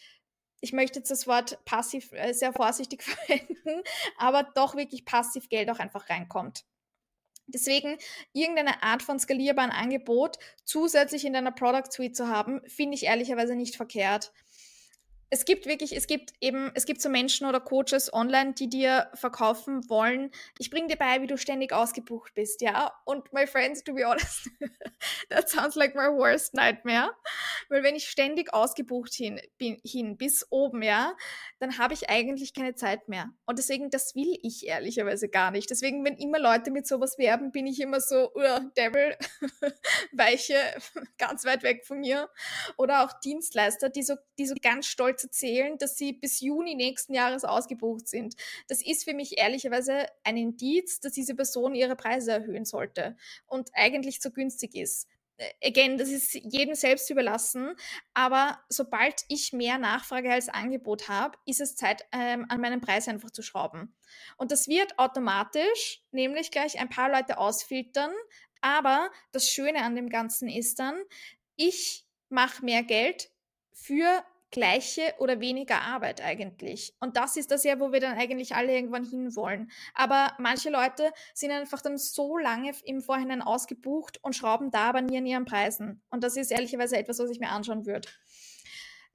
ich 0.63 0.73
möchte 0.73 0.99
jetzt 0.99 1.11
das 1.13 1.27
Wort 1.29 1.65
passiv 1.65 2.13
äh, 2.13 2.33
sehr 2.35 2.53
vorsichtig 2.53 3.03
verwenden, 3.05 3.83
aber 4.19 4.43
doch 4.43 4.75
wirklich 4.75 5.05
passiv 5.05 5.49
Geld 5.49 5.71
auch 5.71 5.79
einfach 5.79 6.11
reinkommt. 6.11 6.65
Deswegen 7.53 7.99
irgendeine 8.33 8.83
Art 8.83 9.03
von 9.03 9.19
skalierbaren 9.19 9.71
Angebot 9.71 10.39
zusätzlich 10.65 11.25
in 11.25 11.33
deiner 11.33 11.53
Product 11.53 11.91
Suite 11.91 12.17
zu 12.17 12.29
haben, 12.29 12.61
finde 12.67 12.95
ich 12.95 13.05
ehrlicherweise 13.05 13.55
nicht 13.55 13.77
verkehrt 13.77 14.33
es 15.31 15.45
gibt 15.45 15.67
wirklich, 15.67 15.97
es 15.97 16.09
gibt 16.09 16.33
eben, 16.41 16.73
es 16.75 16.87
gibt 16.87 17.01
so 17.01 17.09
Menschen 17.09 17.47
oder 17.47 17.61
Coaches 17.61 18.13
online, 18.13 18.53
die 18.55 18.69
dir 18.69 19.09
verkaufen 19.15 19.89
wollen, 19.89 20.33
ich 20.59 20.71
bringe 20.71 20.89
dir 20.89 20.97
bei, 20.97 21.23
wie 21.23 21.29
du 21.29 21.39
ständig 21.39 21.73
ausgebucht 21.73 22.35
bist, 22.35 22.61
ja. 22.61 22.93
Und 23.05 23.33
my 23.33 23.47
friends, 23.47 23.85
to 23.85 23.95
be 23.95 24.05
honest, 24.05 24.51
that 25.31 25.49
sounds 25.49 25.77
like 25.77 25.95
my 25.95 26.09
worst 26.09 26.55
nightmare. 26.55 27.13
Weil 27.69 27.85
wenn 27.85 27.95
ich 27.95 28.09
ständig 28.09 28.53
ausgebucht 28.53 29.15
hin, 29.15 29.41
bin, 29.57 29.81
hin 29.85 30.17
bis 30.17 30.47
oben, 30.51 30.83
ja, 30.83 31.17
dann 31.61 31.79
habe 31.79 31.95
ich 31.95 32.11
eigentlich 32.11 32.53
keine 32.53 32.75
Zeit 32.75 33.09
mehr. 33.09 33.31
Und 33.47 33.59
deswegen, 33.59 33.91
das 33.91 34.17
will 34.17 34.37
ich 34.43 34.67
ehrlicherweise 34.67 35.29
gar 35.29 35.53
nicht. 35.53 35.71
Deswegen, 35.71 36.05
wenn 36.05 36.17
immer 36.17 36.41
Leute 36.41 36.73
mit 36.73 36.89
sowas 36.89 37.19
werben, 37.19 37.53
bin 37.53 37.69
ich 37.69 37.81
immer 37.81 38.01
so, 38.01 38.33
uh, 38.35 38.61
Devil, 38.77 39.17
weiche, 40.13 40.57
ganz 41.19 41.45
weit 41.45 41.63
weg 41.63 41.87
von 41.87 42.01
mir. 42.01 42.29
Oder 42.77 43.05
auch 43.05 43.13
Dienstleister, 43.21 43.91
die 43.91 44.03
so, 44.03 44.17
die 44.37 44.47
so 44.47 44.55
ganz 44.61 44.87
stolz 44.87 45.20
erzählen, 45.25 45.79
dass 45.79 45.97
sie 45.97 46.13
bis 46.13 46.41
Juni 46.41 46.75
nächsten 46.75 47.15
Jahres 47.15 47.45
ausgebucht 47.45 48.09
sind. 48.09 48.35
Das 48.69 48.83
ist 48.83 49.05
für 49.05 49.15
mich 49.15 49.39
ehrlicherweise 49.39 50.07
ein 50.25 50.37
Indiz, 50.37 51.01
dass 51.01 51.13
diese 51.13 51.35
Person 51.35 51.75
ihre 51.75 51.97
Preise 51.97 52.33
erhöhen 52.33 52.65
sollte 52.65 53.17
und 53.47 53.71
eigentlich 53.75 54.21
zu 54.21 54.33
günstig 54.33 54.75
ist. 54.75 55.09
Äh, 55.41 55.69
again, 55.69 55.99
das 55.99 56.11
ist 56.11 56.35
jedem 56.35 56.75
selbst 56.75 57.11
überlassen, 57.11 57.75
aber 58.15 58.61
sobald 58.69 59.25
ich 59.29 59.53
mehr 59.53 59.79
Nachfrage 59.79 60.31
als 60.31 60.49
Angebot 60.49 61.09
habe, 61.09 61.37
ist 61.47 61.61
es 61.61 61.77
Zeit, 61.77 62.07
ähm, 62.13 62.47
an 62.49 62.61
meinen 62.61 62.81
Preis 62.81 63.09
einfach 63.09 63.31
zu 63.31 63.43
schrauben. 63.43 63.95
Und 64.37 64.53
das 64.53 64.69
wird 64.69 64.99
automatisch 64.99 66.03
nämlich 66.13 66.51
gleich 66.51 66.79
ein 66.79 66.91
paar 66.91 67.11
Leute 67.11 67.39
ausfiltern, 67.39 68.13
aber 68.61 69.11
das 69.33 69.49
Schöne 69.49 69.83
an 69.83 69.97
dem 69.97 70.11
Ganzen 70.11 70.49
ist 70.49 70.79
dann, 70.79 71.01
ich 71.57 72.07
mache 72.29 72.65
mehr 72.65 72.83
Geld 72.83 73.31
für 73.73 74.23
gleiche 74.51 75.15
oder 75.19 75.41
weniger 75.41 75.81
Arbeit 75.83 76.21
eigentlich. 76.23 76.95
Und 77.01 77.17
das 77.17 77.37
ist 77.37 77.51
das 77.51 77.65
ja, 77.65 77.79
wo 77.81 77.93
wir 77.93 78.01
dann 78.01 78.19
eigentlich 78.19 78.55
alle 78.55 78.75
irgendwann 78.75 79.05
hinwollen. 79.05 79.71
Aber 79.95 80.33
manche 80.39 80.71
Leute 80.71 81.13
sind 81.35 81.51
einfach 81.51 81.81
dann 81.83 81.99
so 81.99 82.39
lange 82.39 82.73
im 82.85 83.01
Vorhinein 83.01 83.43
ausgebucht 83.43 84.19
und 84.23 84.35
schrauben 84.35 84.71
da 84.71 84.89
aber 84.89 85.03
nie 85.03 85.19
an 85.19 85.27
ihren 85.27 85.45
Preisen. 85.45 86.03
Und 86.11 86.25
das 86.25 86.37
ist 86.37 86.51
ehrlicherweise 86.51 86.97
etwas, 86.97 87.19
was 87.19 87.31
ich 87.31 87.41
mir 87.41 87.51
anschauen 87.51 87.87
würde. 87.87 88.09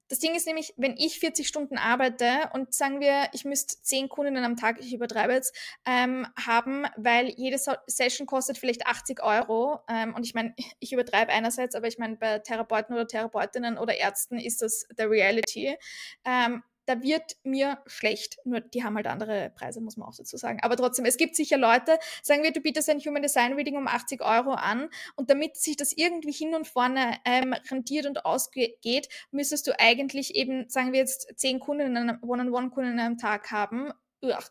Das 0.08 0.20
Ding 0.20 0.34
ist 0.34 0.46
nämlich, 0.46 0.72
wenn 0.76 0.96
ich 0.96 1.18
40 1.18 1.48
Stunden 1.48 1.78
arbeite 1.78 2.50
und 2.52 2.72
sagen 2.72 3.00
wir, 3.00 3.28
ich 3.32 3.44
müsste 3.44 3.80
10 3.82 4.08
Kundinnen 4.08 4.44
am 4.44 4.56
Tag, 4.56 4.80
ich 4.80 4.94
übertreibe 4.94 5.32
jetzt, 5.32 5.54
ähm, 5.84 6.26
haben, 6.36 6.84
weil 6.96 7.28
jede 7.30 7.58
so 7.58 7.72
Session 7.86 8.26
kostet 8.26 8.58
vielleicht 8.58 8.86
80 8.86 9.22
Euro. 9.22 9.80
Ähm, 9.88 10.14
und 10.14 10.24
ich 10.24 10.34
meine, 10.34 10.54
ich 10.80 10.92
übertreibe 10.92 11.32
einerseits, 11.32 11.74
aber 11.74 11.88
ich 11.88 11.98
meine, 11.98 12.16
bei 12.16 12.38
Therapeuten 12.38 12.94
oder 12.94 13.06
Therapeutinnen 13.06 13.78
oder 13.78 13.96
Ärzten 13.96 14.38
ist 14.38 14.62
das 14.62 14.86
der 14.96 15.10
Reality. 15.10 15.76
Ähm, 16.24 16.62
da 16.86 17.02
wird 17.02 17.36
mir 17.42 17.78
schlecht. 17.86 18.38
Nur 18.44 18.60
die 18.60 18.84
haben 18.84 18.96
halt 18.96 19.06
andere 19.06 19.50
Preise, 19.50 19.80
muss 19.80 19.96
man 19.96 20.08
auch 20.08 20.14
dazu 20.16 20.36
sagen. 20.36 20.60
Aber 20.62 20.76
trotzdem, 20.76 21.04
es 21.04 21.16
gibt 21.16 21.36
sicher 21.36 21.58
Leute, 21.58 21.98
sagen 22.22 22.42
wir, 22.42 22.52
du 22.52 22.60
bietest 22.60 22.88
ein 22.88 23.00
Human 23.00 23.22
Design 23.22 23.52
Reading 23.54 23.76
um 23.76 23.88
80 23.88 24.22
Euro 24.22 24.52
an 24.52 24.88
und 25.16 25.30
damit 25.30 25.56
sich 25.56 25.76
das 25.76 25.92
irgendwie 25.92 26.32
hin 26.32 26.54
und 26.54 26.66
vorne 26.66 27.18
ähm, 27.24 27.54
rentiert 27.70 28.06
und 28.06 28.24
ausgeht, 28.24 29.08
müsstest 29.30 29.66
du 29.66 29.78
eigentlich 29.78 30.34
eben, 30.34 30.68
sagen 30.68 30.92
wir 30.92 31.00
jetzt, 31.00 31.32
zehn 31.36 31.60
Kundinnen, 31.60 32.18
One-on-One-Kundinnen 32.22 33.00
am 33.00 33.18
Tag 33.18 33.50
haben. 33.50 33.92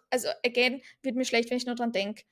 Also, 0.09 0.29
again, 0.45 0.81
wird 1.01 1.15
mir 1.15 1.25
schlecht, 1.25 1.49
wenn 1.49 1.57
ich 1.57 1.65
nur 1.65 1.75
dran 1.75 1.91
denke 1.91 2.23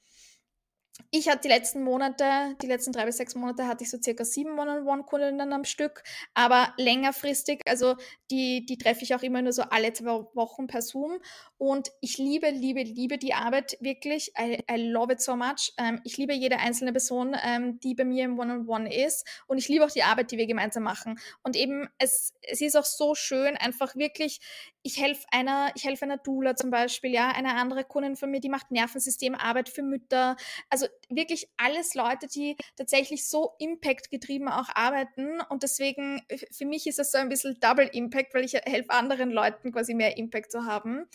ich 1.09 1.27
hatte 1.27 1.41
die 1.43 1.47
letzten 1.47 1.83
Monate, 1.83 2.55
die 2.61 2.67
letzten 2.67 2.91
drei 2.91 3.05
bis 3.05 3.17
sechs 3.17 3.33
Monate 3.33 3.67
hatte 3.67 3.83
ich 3.83 3.89
so 3.89 3.97
circa 4.01 4.23
sieben 4.25 4.57
One-on-One-Kundinnen 4.59 5.51
am 5.51 5.63
Stück, 5.63 6.03
aber 6.33 6.73
längerfristig, 6.77 7.61
also 7.65 7.95
die, 8.29 8.65
die 8.65 8.77
treffe 8.77 9.03
ich 9.03 9.15
auch 9.15 9.23
immer 9.23 9.41
nur 9.41 9.53
so 9.53 9.63
alle 9.63 9.93
zwei 9.93 10.25
Wochen 10.33 10.67
per 10.67 10.81
Zoom 10.83 11.19
und 11.57 11.89
ich 12.01 12.17
liebe, 12.17 12.49
liebe, 12.49 12.83
liebe 12.83 13.17
die 13.17 13.33
Arbeit 13.33 13.77
wirklich. 13.79 14.33
I, 14.39 14.63
I 14.69 14.89
love 14.89 15.13
it 15.13 15.21
so 15.21 15.35
much. 15.35 15.73
Ähm, 15.77 15.99
ich 16.03 16.17
liebe 16.17 16.33
jede 16.33 16.57
einzelne 16.57 16.91
Person, 16.91 17.35
ähm, 17.43 17.79
die 17.79 17.95
bei 17.95 18.05
mir 18.05 18.25
im 18.25 18.37
One-on-One 18.37 18.89
-on 18.89 18.91
-One 18.91 19.05
ist 19.05 19.25
und 19.47 19.57
ich 19.57 19.67
liebe 19.69 19.85
auch 19.85 19.91
die 19.91 20.03
Arbeit, 20.03 20.31
die 20.31 20.37
wir 20.37 20.47
gemeinsam 20.47 20.83
machen 20.83 21.19
und 21.41 21.55
eben 21.55 21.89
es, 21.97 22.33
es 22.41 22.61
ist 22.61 22.75
auch 22.75 22.85
so 22.85 23.15
schön, 23.15 23.57
einfach 23.57 23.95
wirklich, 23.95 24.41
ich 24.83 24.99
helfe 24.99 25.25
einer, 25.31 25.71
ich 25.75 25.85
helfe 25.85 26.03
einer 26.03 26.17
Doula 26.17 26.55
zum 26.55 26.69
Beispiel, 26.69 27.11
ja, 27.11 27.29
eine 27.29 27.55
andere 27.55 27.85
Kundin 27.85 28.17
von 28.17 28.29
mir, 28.29 28.41
die 28.41 28.49
macht 28.49 28.69
Nervensystemarbeit 28.69 29.69
für 29.69 29.81
Mütter, 29.81 30.35
also 30.69 30.87
wirklich 31.09 31.49
alles 31.57 31.95
Leute, 31.95 32.27
die 32.27 32.57
tatsächlich 32.75 33.27
so 33.27 33.53
Impact-getrieben 33.59 34.49
auch 34.49 34.69
arbeiten. 34.75 35.39
Und 35.49 35.63
deswegen, 35.63 36.21
äh, 36.27 36.37
für 36.51 36.65
mich 36.65 36.85
ist 36.85 36.99
das 36.99 37.11
so 37.11 37.17
ein 37.17 37.29
bisschen 37.29 37.57
Double 37.61 37.89
Impact, 37.91 38.33
weil 38.33 38.43
ich 38.43 38.53
helfe 38.53 38.91
anderen 38.91 39.31
Leuten 39.31 39.71
quasi 39.71 39.93
mehr 39.93 40.17
Impact 40.17 40.51
zu 40.51 40.65
haben. 40.65 41.05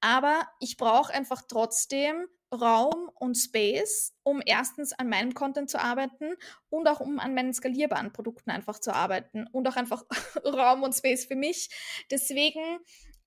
Aber 0.00 0.46
ich 0.60 0.76
brauche 0.76 1.12
einfach 1.12 1.42
trotzdem 1.48 2.26
Raum 2.52 3.10
und 3.14 3.34
Space, 3.34 4.14
um 4.22 4.40
erstens 4.44 4.92
an 4.92 5.08
meinem 5.08 5.34
Content 5.34 5.68
zu 5.68 5.80
arbeiten 5.80 6.36
und 6.68 6.86
auch 6.88 7.00
um 7.00 7.18
an 7.18 7.34
meinen 7.34 7.52
skalierbaren 7.52 8.12
Produkten 8.12 8.50
einfach 8.50 8.78
zu 8.78 8.94
arbeiten 8.94 9.46
und 9.50 9.66
auch 9.66 9.76
einfach 9.76 10.04
Raum 10.44 10.82
und 10.82 10.94
Space 10.94 11.24
für 11.24 11.34
mich. 11.34 11.70
Deswegen 12.10 12.60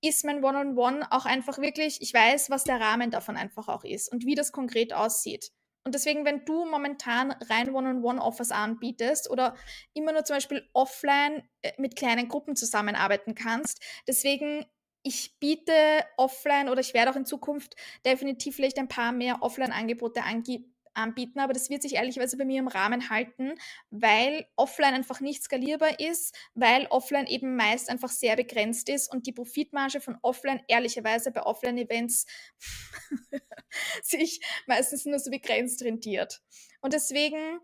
ist 0.02 0.26
mein 0.26 0.44
One-on-One 0.44 1.00
-on 1.00 1.04
-One 1.04 1.08
auch 1.12 1.26
einfach 1.26 1.58
wirklich, 1.60 2.02
ich 2.02 2.14
weiß, 2.14 2.50
was 2.50 2.64
der 2.64 2.80
Rahmen 2.80 3.12
davon 3.12 3.38
einfach 3.38 3.68
auch 3.68 3.84
ist 3.84 4.12
und 4.12 4.26
wie 4.26 4.36
das 4.36 4.52
konkret 4.52 4.94
aussieht. 4.94 5.52
Und 5.84 5.96
deswegen, 5.96 6.26
wenn 6.26 6.46
du 6.46 6.66
momentan 6.66 7.32
rein 7.32 7.74
One-on-One-Offers 7.74 8.52
anbietest 8.52 9.30
oder 9.30 9.56
immer 9.94 10.12
nur 10.12 10.26
zum 10.26 10.36
Beispiel 10.36 10.70
offline 10.74 11.48
äh, 11.62 11.72
mit 11.78 11.96
kleinen 11.96 12.28
Gruppen 12.28 12.56
zusammenarbeiten 12.56 13.34
kannst, 13.34 13.82
deswegen 14.08 14.66
ich 15.02 15.40
biete 15.40 15.74
offline 16.18 16.68
oder 16.68 16.82
ich 16.82 16.94
werde 16.94 17.12
auch 17.12 17.16
in 17.16 17.26
Zukunft 17.26 17.76
definitiv 18.06 18.56
vielleicht 18.56 18.78
ein 18.78 18.90
paar 18.90 19.14
mehr 19.14 19.42
Offline-Angebote 19.42 20.24
angeben 20.24 20.76
anbieten, 20.94 21.40
aber 21.40 21.54
das 21.54 21.70
wird 21.70 21.82
sich 21.82 21.96
ehrlicherweise 21.96 22.38
bei 22.38 22.46
mir 22.46 22.60
im 22.60 22.68
Rahmen 22.68 23.10
halten, 23.10 23.54
weil 23.90 24.48
offline 24.56 24.94
einfach 24.94 25.20
nicht 25.20 25.44
skalierbar 25.44 26.00
ist, 26.00 26.36
weil 26.54 26.88
offline 26.88 27.28
eben 27.28 27.56
meist 27.56 27.90
einfach 27.90 28.10
sehr 28.10 28.36
begrenzt 28.36 28.90
ist 28.90 29.12
und 29.12 29.28
die 29.28 29.32
Profitmarge 29.32 30.02
von 30.02 30.18
offline 30.22 30.62
ehrlicherweise 30.68 31.32
bei 31.32 31.44
Offline-Events 31.44 32.26
sich 34.04 34.42
meistens 34.68 35.06
nur 35.06 35.20
so 35.20 35.30
begrenzt 35.32 35.84
rentiert. 35.84 36.42
Und 36.82 36.94
deswegen, 36.94 37.60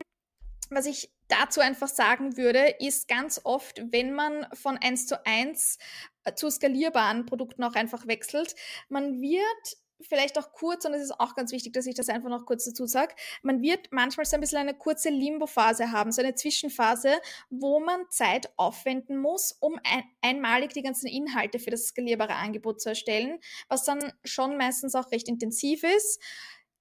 was 0.69 0.85
ich 0.85 1.11
dazu 1.27 1.61
einfach 1.61 1.87
sagen 1.87 2.37
würde, 2.37 2.75
ist 2.79 3.07
ganz 3.07 3.41
oft, 3.43 3.81
wenn 3.91 4.13
man 4.13 4.47
von 4.53 4.77
1 4.77 5.07
zu 5.07 5.25
1 5.25 5.77
äh, 6.23 6.33
zu 6.33 6.49
skalierbaren 6.49 7.25
Produkten 7.25 7.63
auch 7.63 7.75
einfach 7.75 8.07
wechselt, 8.07 8.55
man 8.89 9.21
wird 9.21 9.77
vielleicht 10.01 10.37
auch 10.37 10.51
kurz, 10.51 10.85
und 10.85 10.93
es 10.93 11.01
ist 11.01 11.19
auch 11.19 11.35
ganz 11.35 11.51
wichtig, 11.51 11.73
dass 11.73 11.85
ich 11.85 11.95
das 11.95 12.09
einfach 12.09 12.29
noch 12.29 12.45
kurz 12.45 12.65
dazu 12.65 12.85
sage, 12.85 13.15
man 13.41 13.61
wird 13.61 13.87
manchmal 13.91 14.25
so 14.25 14.35
ein 14.35 14.41
bisschen 14.41 14.59
eine 14.59 14.73
kurze 14.73 15.09
Limbo-Phase 15.09 15.91
haben, 15.91 16.11
so 16.11 16.21
eine 16.21 16.35
Zwischenphase, 16.35 17.15
wo 17.49 17.79
man 17.79 18.05
Zeit 18.09 18.51
aufwenden 18.57 19.17
muss, 19.17 19.51
um 19.59 19.79
ein, 19.83 20.03
einmalig 20.21 20.73
die 20.73 20.83
ganzen 20.83 21.07
Inhalte 21.07 21.59
für 21.59 21.71
das 21.71 21.87
skalierbare 21.87 22.35
Angebot 22.35 22.81
zu 22.81 22.89
erstellen, 22.89 23.39
was 23.67 23.83
dann 23.83 24.13
schon 24.23 24.57
meistens 24.57 24.95
auch 24.95 25.11
recht 25.11 25.27
intensiv 25.27 25.83
ist. 25.83 26.21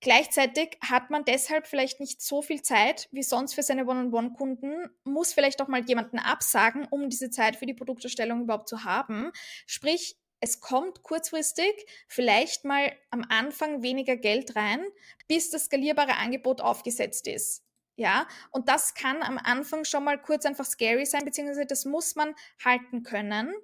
Gleichzeitig 0.05 0.77
hat 0.83 1.09
man 1.09 1.25
deshalb 1.25 1.67
vielleicht 1.67 1.99
nicht 1.99 2.21
so 2.21 2.43
viel 2.43 2.61
Zeit 2.61 3.09
wie 3.11 3.23
sonst 3.23 3.55
für 3.55 3.63
seine 3.63 3.87
One-on-One-Kunden, 3.87 4.91
muss 5.05 5.33
vielleicht 5.33 5.63
auch 5.63 5.69
mal 5.69 5.83
jemanden 5.83 6.19
absagen, 6.19 6.87
um 6.91 7.09
diese 7.09 7.31
Zeit 7.31 7.57
für 7.57 7.65
die 7.65 7.73
Produkterstellung 7.73 8.43
überhaupt 8.43 8.69
zu 8.69 8.85
haben. 8.85 9.31
Sprich, 9.67 10.19
es 10.45 10.61
kommt 10.61 11.03
kurzfristig 11.03 11.87
vielleicht 12.07 12.67
mal 12.67 12.93
am 13.11 13.25
Anfang 13.31 13.83
weniger 13.83 14.15
Geld 14.15 14.55
rein, 14.57 14.85
bis 15.27 15.51
das 15.51 15.65
skalierbare 15.65 16.17
Angebot 16.17 16.61
aufgesetzt 16.61 17.27
ist. 17.27 17.65
Ja, 17.97 18.29
und 18.51 18.69
das 18.69 18.93
kann 18.93 19.23
am 19.23 19.39
Anfang 19.39 19.87
schon 19.87 20.05
mal 20.05 20.21
kurz 20.21 20.45
einfach 20.45 20.67
scary 20.67 21.07
sein, 21.07 21.25
beziehungsweise 21.25 21.65
das 21.65 21.87
muss 21.87 22.15
man 22.15 22.35
halten 22.63 23.05
können. 23.05 23.55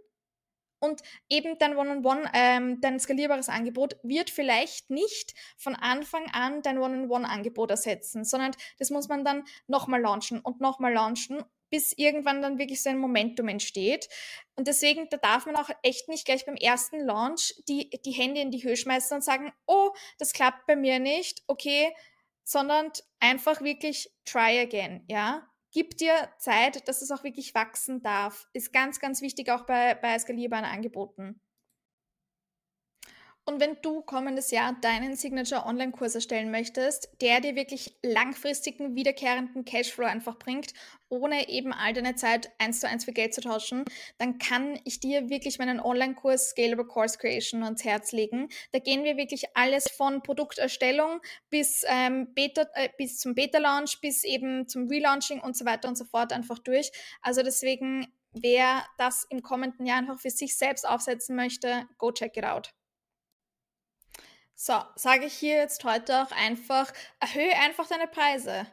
Und 0.83 1.03
eben 1.29 1.59
dein 1.59 1.77
One-on-One, 1.77 2.23
-on 2.23 2.27
-One, 2.27 2.31
ähm, 2.33 2.81
dein 2.81 2.99
skalierbares 2.99 3.51
Angebot 3.51 3.99
wird 4.03 4.31
vielleicht 4.31 4.89
nicht 4.89 5.35
von 5.59 5.75
Anfang 5.75 6.31
an 6.33 6.63
dein 6.63 6.79
One-on-One-Angebot 6.79 7.71
ersetzen, 7.71 8.25
sondern 8.25 8.53
das 8.79 8.89
muss 8.89 9.09
man 9.09 9.23
dann 9.23 9.45
nochmal 9.67 10.01
launchen 10.01 10.41
und 10.41 10.63
nochmal 10.63 10.95
launchen 10.95 11.45
bis 11.71 11.93
irgendwann 11.93 12.43
dann 12.43 12.59
wirklich 12.59 12.83
so 12.83 12.91
ein 12.91 12.99
Momentum 12.99 13.49
entsteht. 13.49 14.09
Und 14.57 14.69
deswegen, 14.69 15.09
da 15.11 15.17
darf 15.17 15.47
man 15.47 15.57
auch 15.57 15.71
echt 15.83 16.09
nicht 16.09 16.27
gleich 16.27 16.45
beim 16.45 16.57
ersten 16.57 17.01
Launch 17.01 17.55
die, 17.69 17.91
die 18.05 18.13
Hände 18.13 18.41
in 18.41 18.51
die 18.51 18.63
Höhe 18.63 18.77
schmeißen 18.77 19.15
und 19.17 19.23
sagen, 19.23 19.53
oh, 19.67 19.91
das 20.19 20.33
klappt 20.33 20.67
bei 20.67 20.77
mir 20.77 20.99
nicht, 20.99 21.43
okay, 21.47 21.95
sondern 22.45 22.91
einfach 23.21 23.63
wirklich 23.63 24.11
try 24.25 24.61
again, 24.61 25.05
ja. 25.09 25.47
Gib 25.73 25.97
dir 25.99 26.29
Zeit, 26.39 26.89
dass 26.89 27.01
es 27.01 27.13
auch 27.13 27.23
wirklich 27.23 27.55
wachsen 27.55 28.03
darf. 28.03 28.49
Ist 28.53 28.73
ganz, 28.73 28.99
ganz 28.99 29.23
wichtig 29.23 29.53
auch 29.53 29.67
bei, 29.67 29.95
bei 29.95 30.19
skalierbaren 30.19 30.65
Angeboten. 30.65 31.41
Und 33.47 33.59
wenn 33.59 33.77
du 33.83 34.03
kommendes 34.03 34.51
Jahr 34.51 34.77
deinen 34.81 35.17
Signature 35.17 35.67
Online-Kurs 35.67 36.15
erstellen 36.15 36.51
möchtest, 36.51 37.09
der 37.21 37.41
dir 37.41 37.57
wirklich 37.57 37.97
langfristigen, 38.03 38.95
wiederkehrenden 38.95 39.65
Cashflow 39.65 40.05
einfach 40.05 40.39
bringt, 40.39 40.73
ohne 41.09 41.49
eben 41.49 41.73
all 41.73 41.93
deine 41.93 42.15
Zeit 42.15 42.51
eins 42.59 42.81
zu 42.81 42.89
eins 42.89 43.05
für 43.05 43.13
Geld 43.13 43.35
zu 43.35 43.41
tauschen, 43.41 43.85
dann 44.19 44.39
kann 44.39 44.79
ich 44.85 45.01
dir 45.01 45.31
wirklich 45.31 45.59
meinen 45.59 45.81
Online-Kurs 45.81 46.51
Scalable 46.51 46.87
Course 46.87 47.19
Creation 47.19 47.65
ans 47.65 47.83
Herz 47.83 48.13
legen. 48.13 48.49
Da 48.73 48.79
gehen 48.79 49.05
wir 49.05 49.17
wirklich 49.17 49.57
alles 49.57 49.91
von 49.91 50.23
Produkterstellung 50.23 51.21
bis, 51.49 51.83
ähm, 51.89 52.33
Beta, 52.35 52.67
äh, 52.75 52.91
bis 52.99 53.19
zum 53.19 53.35
Beta-Launch, 53.35 54.01
bis 54.01 54.23
eben 54.23 54.69
zum 54.69 54.87
Relaunching 54.87 55.41
und 55.41 55.57
so 55.57 55.65
weiter 55.65 55.89
und 55.89 55.97
so 55.97 56.05
fort 56.05 56.33
einfach 56.33 56.59
durch. 56.59 56.93
Also 57.23 57.43
deswegen, 57.43 58.07
wer 58.33 58.85
das 58.99 59.27
im 59.31 59.43
kommenden 59.43 59.87
Jahr 59.87 59.99
einfach 59.99 60.21
für 60.21 60.31
sich 60.31 60.57
selbst 60.57 60.87
aufsetzen 60.87 61.35
möchte, 61.35 61.89
go 61.99 62.13
check 62.13 62.37
it 62.37 62.45
out. 62.45 62.73
So, 64.63 64.75
sage 64.95 65.25
ich 65.25 65.33
hier 65.33 65.55
jetzt 65.55 65.85
heute 65.85 66.21
auch 66.21 66.33
einfach, 66.33 66.93
erhöhe 67.19 67.57
einfach 67.65 67.87
deine 67.89 68.07
Preise. 68.07 68.67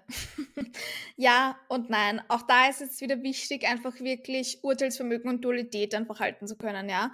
ja 1.16 1.58
und 1.70 1.90
nein. 1.90 2.22
Auch 2.28 2.42
da 2.42 2.68
ist 2.68 2.82
es 2.82 3.00
wieder 3.00 3.24
wichtig, 3.24 3.66
einfach 3.66 3.98
wirklich 4.02 4.62
Urteilsvermögen 4.66 5.30
und 5.30 5.46
Dualität 5.46 5.96
einfach 5.96 6.20
halten 6.20 6.46
zu 6.46 6.58
können, 6.58 6.90
ja, 6.90 7.14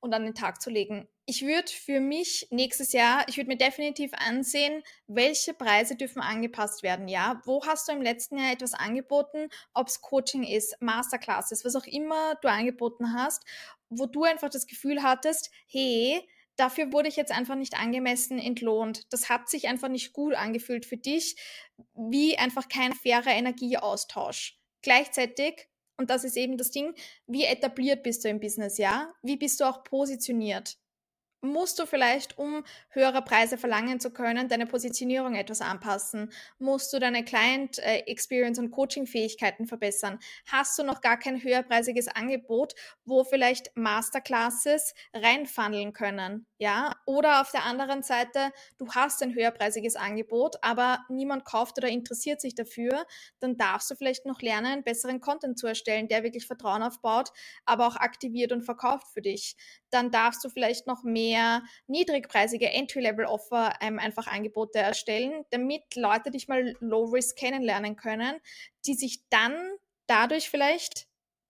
und 0.00 0.12
an 0.14 0.24
den 0.24 0.34
Tag 0.34 0.60
zu 0.60 0.68
legen. 0.68 1.06
Ich 1.26 1.46
würde 1.46 1.70
für 1.70 2.00
mich 2.00 2.48
nächstes 2.50 2.92
Jahr, 2.92 3.24
ich 3.28 3.36
würde 3.36 3.50
mir 3.50 3.56
definitiv 3.56 4.10
ansehen, 4.14 4.82
welche 5.06 5.54
Preise 5.54 5.94
dürfen 5.94 6.20
angepasst 6.20 6.82
werden, 6.82 7.06
ja. 7.06 7.40
Wo 7.44 7.64
hast 7.64 7.86
du 7.86 7.92
im 7.92 8.02
letzten 8.02 8.36
Jahr 8.36 8.50
etwas 8.50 8.74
angeboten, 8.74 9.48
ob 9.74 9.86
es 9.86 10.00
Coaching 10.00 10.42
ist, 10.42 10.76
Masterclasses, 10.82 11.64
was 11.64 11.76
auch 11.76 11.86
immer 11.86 12.34
du 12.42 12.48
angeboten 12.48 13.14
hast, 13.14 13.44
wo 13.90 14.06
du 14.06 14.24
einfach 14.24 14.50
das 14.50 14.66
Gefühl 14.66 15.04
hattest, 15.04 15.52
hey, 15.68 16.28
dafür 16.58 16.92
wurde 16.92 17.08
ich 17.08 17.16
jetzt 17.16 17.32
einfach 17.32 17.54
nicht 17.54 17.78
angemessen 17.78 18.38
entlohnt. 18.38 19.12
Das 19.12 19.28
hat 19.28 19.48
sich 19.48 19.68
einfach 19.68 19.88
nicht 19.88 20.12
gut 20.12 20.34
angefühlt 20.34 20.84
für 20.84 20.96
dich, 20.96 21.36
wie 21.94 22.36
einfach 22.36 22.68
kein 22.68 22.92
fairer 22.92 23.30
Energieaustausch. 23.30 24.58
Gleichzeitig, 24.82 25.68
und 25.96 26.10
das 26.10 26.24
ist 26.24 26.36
eben 26.36 26.58
das 26.58 26.70
Ding, 26.70 26.94
wie 27.26 27.44
etabliert 27.44 28.02
bist 28.02 28.24
du 28.24 28.28
im 28.28 28.40
Business, 28.40 28.78
ja? 28.78 29.12
Wie 29.22 29.36
bist 29.36 29.60
du 29.60 29.64
auch 29.64 29.84
positioniert? 29.84 30.78
musst 31.40 31.78
du 31.78 31.86
vielleicht, 31.86 32.38
um 32.38 32.64
höhere 32.90 33.22
Preise 33.22 33.58
verlangen 33.58 34.00
zu 34.00 34.10
können, 34.10 34.48
deine 34.48 34.66
Positionierung 34.66 35.34
etwas 35.34 35.60
anpassen? 35.60 36.32
Musst 36.58 36.92
du 36.92 36.98
deine 36.98 37.24
Client 37.24 37.78
äh, 37.78 38.00
Experience 38.06 38.58
und 38.58 38.70
Coaching 38.70 39.06
Fähigkeiten 39.06 39.66
verbessern? 39.66 40.18
Hast 40.46 40.78
du 40.78 40.82
noch 40.82 41.00
gar 41.00 41.18
kein 41.18 41.42
höherpreisiges 41.42 42.08
Angebot, 42.08 42.74
wo 43.04 43.24
vielleicht 43.24 43.76
Masterclasses 43.76 44.94
reinfandeln 45.14 45.92
können? 45.92 46.46
Ja? 46.58 46.96
Oder 47.06 47.40
auf 47.40 47.50
der 47.50 47.64
anderen 47.64 48.02
Seite, 48.02 48.52
du 48.78 48.88
hast 48.92 49.22
ein 49.22 49.34
höherpreisiges 49.34 49.96
Angebot, 49.96 50.56
aber 50.62 51.04
niemand 51.08 51.44
kauft 51.44 51.78
oder 51.78 51.88
interessiert 51.88 52.40
sich 52.40 52.54
dafür, 52.54 53.06
dann 53.40 53.56
darfst 53.56 53.90
du 53.90 53.94
vielleicht 53.94 54.26
noch 54.26 54.42
lernen, 54.42 54.84
besseren 54.84 55.20
Content 55.20 55.58
zu 55.58 55.66
erstellen, 55.66 56.08
der 56.08 56.22
wirklich 56.22 56.46
Vertrauen 56.46 56.82
aufbaut, 56.82 57.30
aber 57.64 57.86
auch 57.86 57.96
aktiviert 57.96 58.52
und 58.52 58.62
verkauft 58.62 59.06
für 59.12 59.22
dich. 59.22 59.56
Dann 59.90 60.10
darfst 60.10 60.44
du 60.44 60.50
vielleicht 60.50 60.86
noch 60.86 61.04
mehr 61.04 61.28
mehr 61.38 61.62
niedrigpreisige 61.86 62.70
Entry-Level-Offer 62.70 63.74
ähm, 63.80 63.98
einfach 63.98 64.26
Angebote 64.26 64.78
erstellen, 64.78 65.44
damit 65.50 65.82
Leute 65.94 66.30
dich 66.30 66.48
mal 66.48 66.74
Low-Risk 66.80 67.36
kennenlernen 67.36 67.96
können, 67.96 68.40
die 68.86 68.94
sich 68.94 69.22
dann 69.30 69.54
dadurch 70.06 70.50
vielleicht 70.50 71.06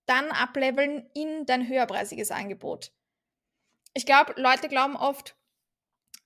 dann 0.06 0.30
ableveln 0.30 1.08
in 1.14 1.44
dein 1.46 1.68
höherpreisiges 1.68 2.30
Angebot. 2.30 2.92
Ich 3.94 4.06
glaube, 4.06 4.34
Leute 4.36 4.68
glauben 4.68 4.96
oft, 4.96 5.36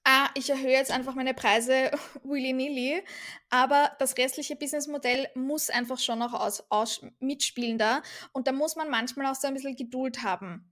ah, 0.05 0.29
ich 0.35 0.51
erhöhe 0.51 0.73
jetzt 0.73 0.91
einfach 0.91 1.15
meine 1.15 1.35
Preise 1.35 1.91
willy-nilly, 2.23 3.03
aber 3.51 3.93
das 3.99 4.17
restliche 4.17 4.57
Businessmodell 4.57 5.29
muss 5.35 5.71
einfach 5.71 5.99
schon 5.99 6.19
noch 6.19 6.35
aus, 6.35 6.65
aus 6.71 7.05
mitspielen 7.21 7.79
da 7.79 8.03
und 8.33 8.47
da 8.47 8.53
muss 8.53 8.77
man 8.77 8.91
manchmal 8.91 9.27
auch 9.27 9.37
so 9.37 9.49
ein 9.49 9.55
bisschen 9.55 9.77
Geduld 9.77 10.23
haben. 10.23 10.72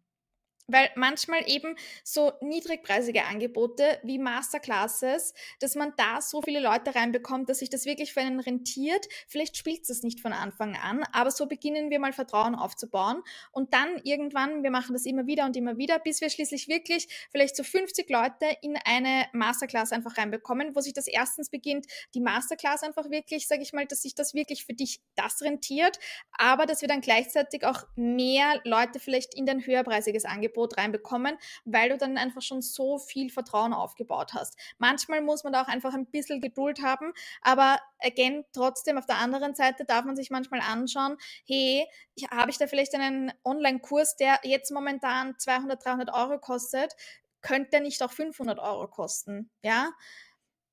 Weil 0.73 0.91
manchmal 0.95 1.49
eben 1.49 1.77
so 2.05 2.33
niedrigpreisige 2.41 3.25
Angebote 3.25 3.99
wie 4.03 4.19
Masterclasses, 4.19 5.35
dass 5.61 5.75
man 5.75 5.93
da 5.97 6.21
so 6.21 6.43
viele 6.43 6.61
Leute 6.61 6.95
reinbekommt, 6.95 7.49
dass 7.49 7.59
sich 7.59 7.71
das 7.71 7.85
wirklich 7.87 8.13
für 8.13 8.21
einen 8.21 8.41
rentiert. 8.41 9.07
Vielleicht 9.29 9.57
spielt 9.57 9.89
es 9.89 10.03
nicht 10.03 10.21
von 10.21 10.33
Anfang 10.33 10.77
an, 10.77 11.05
aber 11.13 11.31
so 11.31 11.47
beginnen 11.47 11.91
wir 11.91 11.99
mal 11.99 12.13
Vertrauen 12.13 12.55
aufzubauen 12.55 13.23
und 13.53 13.75
dann 13.75 14.01
irgendwann, 14.05 14.63
wir 14.63 14.71
machen 14.71 14.93
das 14.93 15.07
immer 15.07 15.27
wieder 15.27 15.45
und 15.45 15.57
immer 15.57 15.79
wieder, 15.79 15.99
bis 15.99 16.21
wir 16.21 16.31
schließlich 16.31 16.69
wirklich 16.69 17.09
vielleicht 17.31 17.57
so 17.57 17.63
50 17.63 18.09
Leute 18.11 18.47
in 18.63 18.77
eine 18.85 19.27
Masterclass 19.33 19.93
einfach 19.93 20.17
reinbekommen, 20.19 20.75
wo 20.75 20.81
sich 20.81 20.93
das 20.93 21.07
erstens 21.07 21.51
beginnt, 21.51 21.87
die 22.15 22.21
Masterclass 22.21 22.83
einfach 22.83 23.11
wirklich, 23.11 23.49
sage 23.49 23.63
ich 23.63 23.73
mal, 23.73 23.87
dass 23.87 24.03
sich 24.03 24.15
das 24.15 24.35
wirklich 24.35 24.65
für 24.65 24.75
dich 24.75 25.01
das 25.15 25.43
rentiert, 25.43 25.99
aber 26.33 26.67
dass 26.67 26.81
wir 26.81 26.89
dann 26.89 27.01
gleichzeitig 27.01 27.65
auch 27.65 27.85
mehr 27.97 28.61
Leute 28.65 29.01
vielleicht 29.01 29.35
in 29.35 29.47
dein 29.47 29.65
höherpreisiges 29.65 30.25
Angebot 30.25 30.60
Angebot 30.61 30.77
reinbekommen, 30.77 31.37
weil 31.65 31.91
du 31.91 31.99
dann 31.99 32.19
einfach 32.19 32.43
schon 32.43 32.63
so 32.63 32.99
viel 32.99 33.31
Vertrauen 33.31 33.73
aufgebaut 33.73 34.33
hast. 34.35 34.57
Manchmal 34.79 35.23
muss 35.23 35.45
man 35.45 35.53
da 35.53 35.63
auch 35.63 35.69
einfach 35.69 35.95
ein 35.95 36.07
bisschen 36.07 36.41
Geduld 36.41 36.83
haben, 36.83 37.13
aber 37.43 37.79
again, 38.01 38.45
trotzdem 38.53 38.99
auf 38.99 39.07
der 39.07 39.17
anderen 39.17 39.55
Seite 39.55 39.85
darf 39.85 40.05
man 40.05 40.17
sich 40.17 40.31
manchmal 40.31 40.61
anschauen, 40.61 41.17
hey, 41.47 41.87
habe 42.31 42.51
ich 42.51 42.59
da 42.59 42.67
vielleicht 42.67 42.95
einen 42.95 43.33
Online-Kurs, 43.45 44.17
der 44.17 44.41
jetzt 44.43 44.71
momentan 44.71 45.39
200, 45.39 45.85
300 45.85 46.13
Euro 46.13 46.39
kostet, 46.39 46.95
könnte 47.43 47.71
der 47.71 47.81
nicht 47.81 48.03
auch 48.03 48.13
500 48.13 48.59
Euro 48.59 48.87
kosten, 48.89 49.51
ja? 49.63 49.91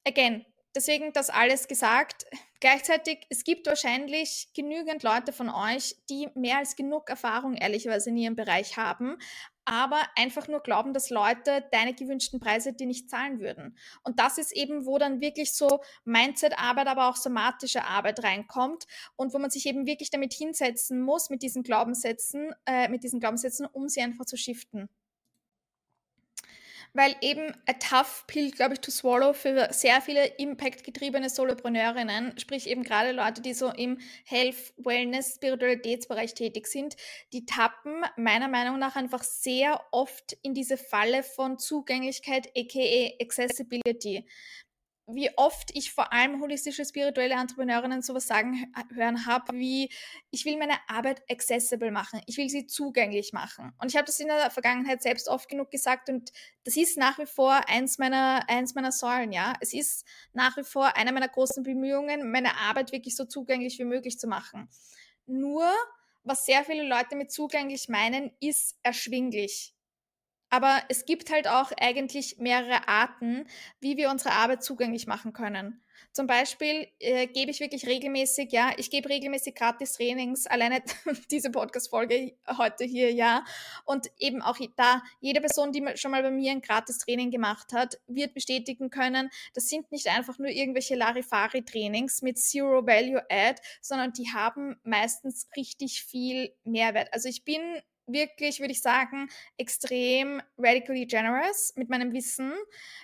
Again, 0.05 0.45
deswegen 0.75 1.11
das 1.13 1.29
alles 1.29 1.67
gesagt. 1.67 2.25
Gleichzeitig, 2.59 3.25
es 3.29 3.43
gibt 3.43 3.67
wahrscheinlich 3.67 4.49
genügend 4.55 5.03
Leute 5.03 5.31
von 5.31 5.49
euch, 5.49 5.95
die 6.09 6.29
mehr 6.33 6.57
als 6.57 6.75
genug 6.75 7.09
Erfahrung 7.09 7.55
ehrlicherweise 7.55 8.09
in 8.09 8.17
ihrem 8.17 8.35
Bereich 8.35 8.77
haben, 8.77 9.17
aber 9.67 10.01
einfach 10.15 10.47
nur 10.47 10.61
glauben, 10.61 10.93
dass 10.93 11.09
Leute 11.09 11.65
deine 11.71 11.93
gewünschten 11.93 12.39
Preise 12.39 12.71
dir 12.73 12.87
nicht 12.87 13.09
zahlen 13.09 13.41
würden. 13.41 13.77
Und 14.03 14.17
das 14.19 14.37
ist 14.37 14.55
eben, 14.55 14.85
wo 14.85 14.97
dann 14.97 15.19
wirklich 15.19 15.53
so 15.53 15.81
Mindset-Arbeit, 16.05 16.87
aber 16.87 17.09
auch 17.09 17.17
somatische 17.17 17.83
Arbeit 17.83 18.23
reinkommt 18.23 18.87
und 19.17 19.33
wo 19.33 19.39
man 19.39 19.49
sich 19.49 19.65
eben 19.65 19.85
wirklich 19.85 20.09
damit 20.09 20.33
hinsetzen 20.33 21.01
muss, 21.01 21.29
mit 21.29 21.41
diesen 21.41 21.63
Glaubenssätzen, 21.63 22.55
äh, 22.65 22.87
mit 22.87 23.03
diesen 23.03 23.19
Glaubenssätzen, 23.19 23.65
um 23.65 23.89
sie 23.89 24.01
einfach 24.01 24.25
zu 24.25 24.37
shiften 24.37 24.89
weil 26.97 27.15
eben 27.21 27.53
a 27.67 27.73
tough 27.73 28.25
pill, 28.25 28.49
glaube 28.49 28.73
ich, 28.73 28.79
to 28.79 28.89
swallow 28.89 29.31
für 29.31 29.71
sehr 29.71 30.01
viele 30.01 30.25
impactgetriebene 30.25 31.29
Solopreneurinnen, 31.29 32.39
sprich 32.39 32.67
eben 32.67 32.81
gerade 32.81 33.11
Leute, 33.11 33.43
die 33.43 33.53
so 33.53 33.69
im 33.69 33.99
Health, 34.25 34.73
Wellness, 34.77 35.35
Spiritualitätsbereich 35.35 36.33
tätig 36.33 36.65
sind, 36.65 36.95
die 37.33 37.45
tappen 37.45 38.03
meiner 38.17 38.47
Meinung 38.47 38.79
nach 38.79 38.95
einfach 38.95 39.21
sehr 39.21 39.79
oft 39.91 40.35
in 40.41 40.55
diese 40.55 40.75
Falle 40.75 41.21
von 41.21 41.59
Zugänglichkeit, 41.59 42.47
aka 42.57 43.11
Accessibility 43.21 44.25
wie 45.07 45.29
oft 45.37 45.71
ich 45.73 45.93
vor 45.93 46.11
allem 46.11 46.41
holistische 46.41 46.83
spirituelle 46.83 47.35
Entrepreneurinnen 47.35 48.01
sowas 48.01 48.27
sagen 48.27 48.71
hören 48.93 49.25
habe, 49.25 49.53
wie 49.53 49.89
ich 50.31 50.43
will 50.43 50.57
meine 50.57 50.75
Arbeit 50.87 51.21
accessible 51.31 51.91
machen, 51.91 52.21
ich 52.25 52.37
will 52.37 52.49
sie 52.49 52.67
zugänglich 52.67 53.31
machen. 53.31 53.71
Und 53.79 53.89
ich 53.89 53.95
habe 53.95 54.05
das 54.05 54.19
in 54.19 54.27
der 54.27 54.51
Vergangenheit 54.51 55.01
selbst 55.01 55.29
oft 55.29 55.47
genug 55.47 55.71
gesagt 55.71 56.09
und 56.09 56.31
das 56.65 56.75
ist 56.75 56.97
nach 56.97 57.17
wie 57.19 57.25
vor 57.25 57.69
eins 57.69 57.97
meiner, 57.97 58.43
eins 58.49 58.75
meiner 58.75 58.91
Säulen, 58.91 59.31
ja. 59.31 59.53
Es 59.61 59.73
ist 59.73 60.05
nach 60.33 60.57
wie 60.57 60.63
vor 60.63 60.97
eine 60.97 61.13
meiner 61.13 61.29
großen 61.29 61.63
Bemühungen, 61.63 62.29
meine 62.29 62.57
Arbeit 62.57 62.91
wirklich 62.91 63.15
so 63.15 63.23
zugänglich 63.23 63.79
wie 63.79 63.85
möglich 63.85 64.19
zu 64.19 64.27
machen. 64.27 64.69
Nur, 65.25 65.71
was 66.23 66.45
sehr 66.45 66.65
viele 66.65 66.83
Leute 66.83 67.15
mit 67.15 67.31
zugänglich 67.31 67.87
meinen, 67.87 68.31
ist 68.41 68.77
erschwinglich. 68.83 69.76
Aber 70.49 70.81
es 70.89 71.05
gibt 71.05 71.31
halt 71.31 71.47
auch 71.47 71.71
eigentlich 71.79 72.37
mehrere 72.37 72.87
Arten, 72.87 73.45
wie 73.79 73.97
wir 73.97 74.09
unsere 74.09 74.33
Arbeit 74.33 74.63
zugänglich 74.63 75.07
machen 75.07 75.33
können. 75.33 75.81
Zum 76.11 76.25
Beispiel 76.25 76.87
äh, 76.99 77.27
gebe 77.27 77.51
ich 77.51 77.59
wirklich 77.59 77.85
regelmäßig, 77.85 78.51
ja, 78.51 78.71
ich 78.77 78.89
gebe 78.89 79.09
regelmäßig 79.09 79.53
gratis 79.53 79.93
Trainings, 79.93 80.47
alleine 80.47 80.81
diese 81.31 81.51
Podcast-Folge 81.51 82.33
heute 82.57 82.85
hier, 82.85 83.13
ja. 83.13 83.45
Und 83.85 84.07
eben 84.17 84.41
auch 84.41 84.57
da, 84.75 85.03
jede 85.19 85.41
Person, 85.41 85.71
die 85.71 85.83
schon 85.95 86.11
mal 86.11 86.23
bei 86.23 86.31
mir 86.31 86.51
ein 86.51 86.61
gratis 86.61 86.99
Training 86.99 87.29
gemacht 87.29 87.73
hat, 87.73 87.99
wird 88.07 88.33
bestätigen 88.33 88.89
können, 88.89 89.29
das 89.53 89.67
sind 89.67 89.91
nicht 89.91 90.07
einfach 90.07 90.39
nur 90.39 90.49
irgendwelche 90.49 90.95
Larifari-Trainings 90.95 92.21
mit 92.21 92.39
Zero 92.39 92.85
Value 92.85 93.23
Add, 93.29 93.61
sondern 93.81 94.13
die 94.13 94.29
haben 94.33 94.79
meistens 94.83 95.47
richtig 95.55 96.03
viel 96.03 96.51
Mehrwert. 96.63 97.13
Also 97.13 97.29
ich 97.29 97.43
bin 97.43 97.61
wirklich, 98.07 98.59
würde 98.59 98.71
ich 98.71 98.81
sagen, 98.81 99.29
extrem 99.57 100.41
radically 100.57 101.05
generous 101.05 101.73
mit 101.75 101.89
meinem 101.89 102.13
Wissen, 102.13 102.53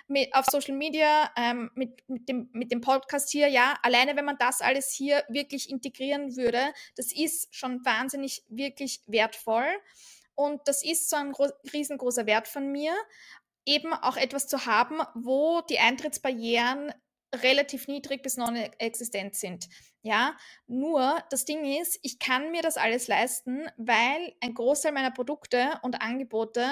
mit, 0.08 0.34
auf 0.34 0.46
Social 0.46 0.74
Media, 0.74 1.30
ähm, 1.36 1.70
mit, 1.74 2.08
mit, 2.08 2.28
dem, 2.28 2.48
mit 2.52 2.72
dem 2.72 2.80
Podcast 2.80 3.30
hier. 3.30 3.48
Ja, 3.48 3.78
alleine 3.82 4.16
wenn 4.16 4.24
man 4.24 4.38
das 4.38 4.60
alles 4.60 4.90
hier 4.92 5.22
wirklich 5.28 5.70
integrieren 5.70 6.36
würde, 6.36 6.72
das 6.96 7.12
ist 7.12 7.54
schon 7.54 7.84
wahnsinnig, 7.84 8.42
wirklich 8.48 9.02
wertvoll. 9.06 9.66
Und 10.34 10.62
das 10.66 10.84
ist 10.84 11.10
so 11.10 11.16
ein 11.16 11.32
riesengroßer 11.72 12.26
Wert 12.26 12.48
von 12.48 12.72
mir. 12.72 12.94
eben 13.66 13.92
auch 13.92 14.16
etwas 14.16 14.46
zu 14.46 14.66
haben, 14.66 15.00
wo 15.14 15.62
die 15.62 15.78
Eintrittsbarrieren 15.78 16.92
relativ 17.34 17.88
niedrig 17.88 18.22
bis 18.22 18.36
non-existent 18.36 19.34
sind. 19.34 19.68
Ja, 20.06 20.36
nur 20.66 21.18
das 21.30 21.46
Ding 21.46 21.64
ist, 21.80 21.98
ich 22.02 22.18
kann 22.18 22.50
mir 22.50 22.60
das 22.60 22.76
alles 22.76 23.08
leisten, 23.08 23.66
weil 23.78 24.34
ein 24.42 24.52
Großteil 24.52 24.92
meiner 24.92 25.10
Produkte 25.10 25.80
und 25.80 26.02
Angebote 26.02 26.66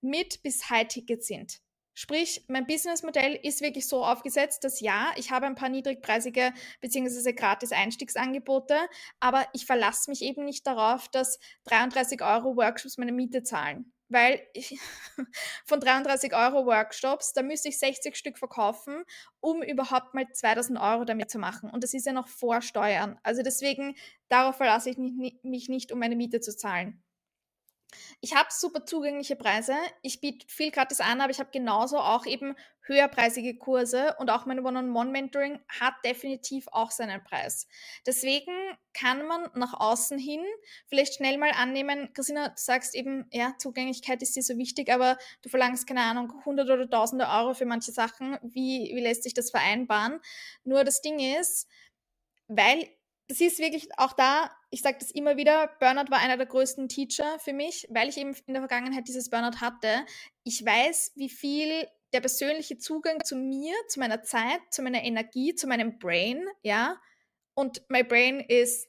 mit 0.00 0.44
bis 0.44 0.70
High-Ticket 0.70 1.24
sind. 1.24 1.58
Sprich, 1.94 2.44
mein 2.46 2.68
Businessmodell 2.68 3.34
ist 3.42 3.62
wirklich 3.62 3.88
so 3.88 4.04
aufgesetzt, 4.04 4.62
dass 4.62 4.78
ja, 4.78 5.10
ich 5.16 5.32
habe 5.32 5.46
ein 5.46 5.56
paar 5.56 5.70
niedrigpreisige 5.70 6.52
bzw. 6.80 7.32
gratis 7.32 7.72
Einstiegsangebote, 7.72 8.76
aber 9.18 9.48
ich 9.54 9.66
verlasse 9.66 10.08
mich 10.08 10.22
eben 10.22 10.44
nicht 10.44 10.64
darauf, 10.64 11.08
dass 11.08 11.40
33 11.64 12.22
Euro 12.22 12.54
Workshops 12.56 12.96
meine 12.96 13.10
Miete 13.10 13.42
zahlen. 13.42 13.92
Weil 14.08 14.40
ich, 14.54 14.78
von 15.66 15.80
33 15.80 16.34
Euro 16.34 16.66
Workshops, 16.66 17.32
da 17.32 17.42
müsste 17.42 17.68
ich 17.68 17.78
60 17.78 18.16
Stück 18.16 18.38
verkaufen, 18.38 19.04
um 19.40 19.62
überhaupt 19.62 20.14
mal 20.14 20.26
2000 20.32 20.78
Euro 20.80 21.04
damit 21.04 21.30
zu 21.30 21.38
machen. 21.38 21.70
Und 21.70 21.84
das 21.84 21.94
ist 21.94 22.06
ja 22.06 22.12
noch 22.12 22.28
vor 22.28 22.62
Steuern. 22.62 23.18
Also 23.22 23.42
deswegen, 23.42 23.96
darauf 24.28 24.56
verlasse 24.56 24.90
ich 24.90 24.98
mich 24.98 25.68
nicht, 25.68 25.92
um 25.92 25.98
meine 25.98 26.16
Miete 26.16 26.40
zu 26.40 26.56
zahlen. 26.56 27.02
Ich 28.20 28.34
habe 28.34 28.48
super 28.50 28.84
zugängliche 28.84 29.36
Preise. 29.36 29.74
Ich 30.02 30.20
biete 30.20 30.46
viel 30.48 30.70
gratis 30.70 31.00
an, 31.00 31.20
aber 31.20 31.30
ich 31.30 31.40
habe 31.40 31.50
genauso 31.50 31.98
auch 31.98 32.26
eben 32.26 32.54
höherpreisige 32.88 33.56
Kurse 33.56 34.16
und 34.18 34.30
auch 34.30 34.46
mein 34.46 34.64
One-on-One-Mentoring 34.64 35.60
hat 35.68 35.94
definitiv 36.04 36.66
auch 36.72 36.90
seinen 36.90 37.22
Preis. 37.22 37.68
Deswegen 38.06 38.52
kann 38.94 39.26
man 39.26 39.48
nach 39.54 39.74
außen 39.78 40.18
hin 40.18 40.42
vielleicht 40.86 41.14
schnell 41.14 41.38
mal 41.38 41.50
annehmen, 41.50 42.12
Christina, 42.14 42.48
du 42.48 42.54
sagst 42.56 42.94
eben, 42.94 43.26
ja, 43.30 43.54
Zugänglichkeit 43.58 44.22
ist 44.22 44.34
dir 44.34 44.42
so 44.42 44.56
wichtig, 44.56 44.90
aber 44.90 45.18
du 45.42 45.48
verlangst, 45.48 45.86
keine 45.86 46.02
Ahnung, 46.02 46.32
hundert 46.44 46.70
oder 46.70 46.88
tausende 46.88 47.28
Euro 47.28 47.54
für 47.54 47.66
manche 47.66 47.92
Sachen. 47.92 48.38
Wie, 48.42 48.90
wie 48.94 49.00
lässt 49.00 49.22
sich 49.22 49.34
das 49.34 49.50
vereinbaren? 49.50 50.20
Nur 50.64 50.84
das 50.84 51.02
Ding 51.02 51.18
ist, 51.18 51.68
weil 52.48 52.88
das 53.28 53.40
ist 53.40 53.58
wirklich 53.58 53.88
auch 53.98 54.14
da, 54.14 54.50
ich 54.70 54.80
sage 54.80 54.96
das 55.00 55.10
immer 55.10 55.36
wieder, 55.36 55.70
Burnout 55.80 56.10
war 56.10 56.18
einer 56.18 56.38
der 56.38 56.46
größten 56.46 56.88
Teacher 56.88 57.38
für 57.38 57.52
mich, 57.52 57.86
weil 57.90 58.08
ich 58.08 58.16
eben 58.16 58.34
in 58.46 58.54
der 58.54 58.62
Vergangenheit 58.62 59.06
dieses 59.06 59.28
Burnout 59.28 59.60
hatte. 59.60 60.06
Ich 60.44 60.64
weiß, 60.64 61.12
wie 61.16 61.28
viel 61.28 61.86
der 62.14 62.20
persönliche 62.20 62.78
Zugang 62.78 63.22
zu 63.22 63.36
mir, 63.36 63.74
zu 63.88 64.00
meiner 64.00 64.22
Zeit, 64.22 64.60
zu 64.70 64.82
meiner 64.82 65.04
Energie, 65.04 65.54
zu 65.54 65.66
meinem 65.66 65.98
Brain, 65.98 66.42
ja, 66.62 66.98
und 67.54 67.82
my 67.90 68.02
brain 68.02 68.40
is 68.40 68.88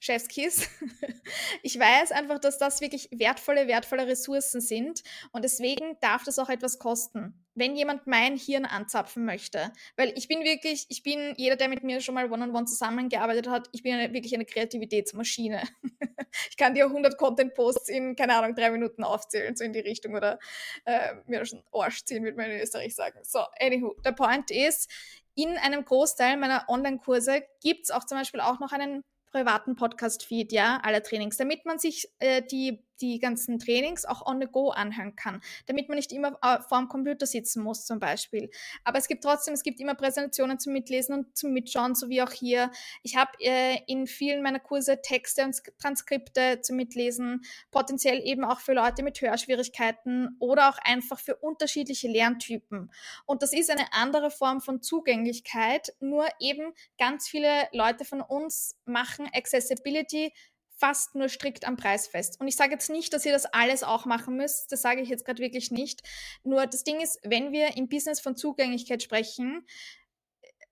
Chefskiss. 0.00 0.68
ich 1.62 1.78
weiß 1.78 2.12
einfach, 2.12 2.38
dass 2.38 2.58
das 2.58 2.80
wirklich 2.80 3.08
wertvolle, 3.12 3.66
wertvolle 3.66 4.06
Ressourcen 4.06 4.62
sind 4.62 5.02
und 5.32 5.44
deswegen 5.44 5.98
darf 6.00 6.24
das 6.24 6.38
auch 6.38 6.48
etwas 6.48 6.78
kosten. 6.78 7.43
Wenn 7.54 7.76
jemand 7.76 8.06
mein 8.06 8.36
Hirn 8.36 8.64
anzapfen 8.64 9.24
möchte, 9.24 9.72
weil 9.96 10.12
ich 10.16 10.28
bin 10.28 10.42
wirklich, 10.42 10.86
ich 10.88 11.02
bin 11.02 11.34
jeder, 11.36 11.56
der 11.56 11.68
mit 11.68 11.84
mir 11.84 12.00
schon 12.00 12.14
mal 12.14 12.26
one-on-one 12.26 12.52
-on 12.52 12.62
-one 12.62 12.66
zusammengearbeitet 12.66 13.48
hat, 13.48 13.68
ich 13.72 13.82
bin 13.82 13.94
eine, 13.94 14.12
wirklich 14.12 14.34
eine 14.34 14.44
Kreativitätsmaschine. 14.44 15.62
ich 16.50 16.56
kann 16.56 16.74
dir 16.74 16.86
100 16.86 17.16
Content-Posts 17.16 17.88
in, 17.88 18.16
keine 18.16 18.34
Ahnung, 18.34 18.54
drei 18.54 18.70
Minuten 18.70 19.04
aufzählen, 19.04 19.56
so 19.56 19.64
in 19.64 19.72
die 19.72 19.80
Richtung 19.80 20.14
oder 20.14 20.38
äh, 20.84 21.14
mir 21.26 21.44
schon 21.46 21.62
Arsch 21.72 22.04
ziehen, 22.04 22.24
würde 22.24 22.36
man 22.36 22.50
in 22.50 22.60
Österreich 22.60 22.94
sagen. 22.94 23.18
So, 23.22 23.40
anywho, 23.60 23.94
der 24.04 24.12
Point 24.12 24.50
ist, 24.50 24.90
in 25.34 25.56
einem 25.58 25.84
Großteil 25.84 26.36
meiner 26.36 26.64
Online-Kurse 26.68 27.42
gibt 27.60 27.84
es 27.84 27.90
auch 27.90 28.04
zum 28.04 28.18
Beispiel 28.18 28.40
auch 28.40 28.60
noch 28.60 28.72
einen 28.72 29.04
privaten 29.34 29.74
Podcast-Feed, 29.74 30.52
ja, 30.52 30.78
aller 30.84 31.02
Trainings, 31.02 31.36
damit 31.36 31.64
man 31.64 31.80
sich 31.80 32.08
äh, 32.20 32.40
die 32.40 32.84
die 33.00 33.18
ganzen 33.18 33.58
Trainings 33.58 34.04
auch 34.04 34.26
on 34.26 34.40
the 34.40 34.46
go 34.46 34.70
anhören 34.70 35.16
kann, 35.16 35.40
damit 35.66 35.88
man 35.88 35.96
nicht 35.96 36.12
immer 36.12 36.38
äh, 36.42 36.60
vor 36.62 36.78
dem 36.78 36.88
Computer 36.88 37.26
sitzen 37.26 37.62
muss 37.62 37.86
zum 37.86 37.98
Beispiel. 37.98 38.50
Aber 38.84 38.98
es 38.98 39.08
gibt 39.08 39.24
trotzdem, 39.24 39.54
es 39.54 39.62
gibt 39.62 39.80
immer 39.80 39.94
Präsentationen 39.94 40.58
zum 40.58 40.72
Mitlesen 40.72 41.14
und 41.14 41.36
zum 41.36 41.52
Mitschauen, 41.52 41.94
so 41.94 42.08
wie 42.08 42.22
auch 42.22 42.32
hier. 42.32 42.70
Ich 43.02 43.16
habe 43.16 43.32
äh, 43.40 43.78
in 43.86 44.06
vielen 44.06 44.42
meiner 44.42 44.60
Kurse 44.60 45.00
Texte 45.02 45.44
und 45.44 45.60
Transkripte 45.78 46.60
zum 46.62 46.76
Mitlesen, 46.76 47.42
potenziell 47.70 48.20
eben 48.24 48.44
auch 48.44 48.60
für 48.60 48.74
Leute 48.74 49.02
mit 49.02 49.20
Hörschwierigkeiten 49.20 50.36
oder 50.38 50.68
auch 50.68 50.78
einfach 50.84 51.18
für 51.18 51.36
unterschiedliche 51.36 52.08
Lerntypen. 52.08 52.90
Und 53.26 53.42
das 53.42 53.52
ist 53.52 53.70
eine 53.70 53.92
andere 53.92 54.30
Form 54.30 54.60
von 54.60 54.82
Zugänglichkeit, 54.82 55.94
nur 56.00 56.26
eben 56.40 56.72
ganz 56.98 57.28
viele 57.28 57.68
Leute 57.72 58.04
von 58.04 58.20
uns 58.20 58.76
machen 58.84 59.28
Accessibility 59.32 60.32
fast 60.76 61.14
nur 61.14 61.28
strikt 61.28 61.66
am 61.66 61.76
Preis 61.76 62.06
fest. 62.06 62.40
Und 62.40 62.48
ich 62.48 62.56
sage 62.56 62.72
jetzt 62.72 62.90
nicht, 62.90 63.12
dass 63.12 63.24
ihr 63.24 63.32
das 63.32 63.46
alles 63.46 63.82
auch 63.82 64.06
machen 64.06 64.36
müsst, 64.36 64.72
das 64.72 64.82
sage 64.82 65.00
ich 65.00 65.08
jetzt 65.08 65.24
gerade 65.24 65.42
wirklich 65.42 65.70
nicht. 65.70 66.02
Nur 66.42 66.66
das 66.66 66.84
Ding 66.84 67.00
ist, 67.00 67.20
wenn 67.22 67.52
wir 67.52 67.76
im 67.76 67.88
Business 67.88 68.20
von 68.20 68.36
Zugänglichkeit 68.36 69.02
sprechen, 69.02 69.66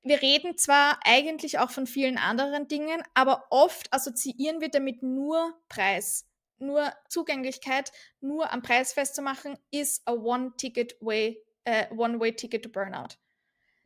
wir 0.05 0.20
reden 0.20 0.59
zwar 0.59 0.99
eigentlich 1.05 1.61
auch 1.61 1.70
von 1.70 1.87
vielen 1.87 2.19
anderen 2.19 2.66
Dingen, 2.66 3.03
aber 3.15 3.47
oft 3.51 3.93
assoziieren 3.93 4.61
wir 4.61 4.69
damit 4.69 5.03
nur 5.03 5.55
Preis. 5.69 6.29
Nur 6.59 6.93
Zugänglichkeit, 7.09 7.93
nur 8.20 8.53
am 8.53 8.62
Preis 8.62 8.93
festzumachen, 8.93 9.57
ist 9.70 10.03
a 10.07 10.12
one-ticket-way, 10.12 11.41
uh, 11.69 11.97
one-way-ticket 11.97 12.65
to 12.65 12.69
Burnout. 12.69 13.16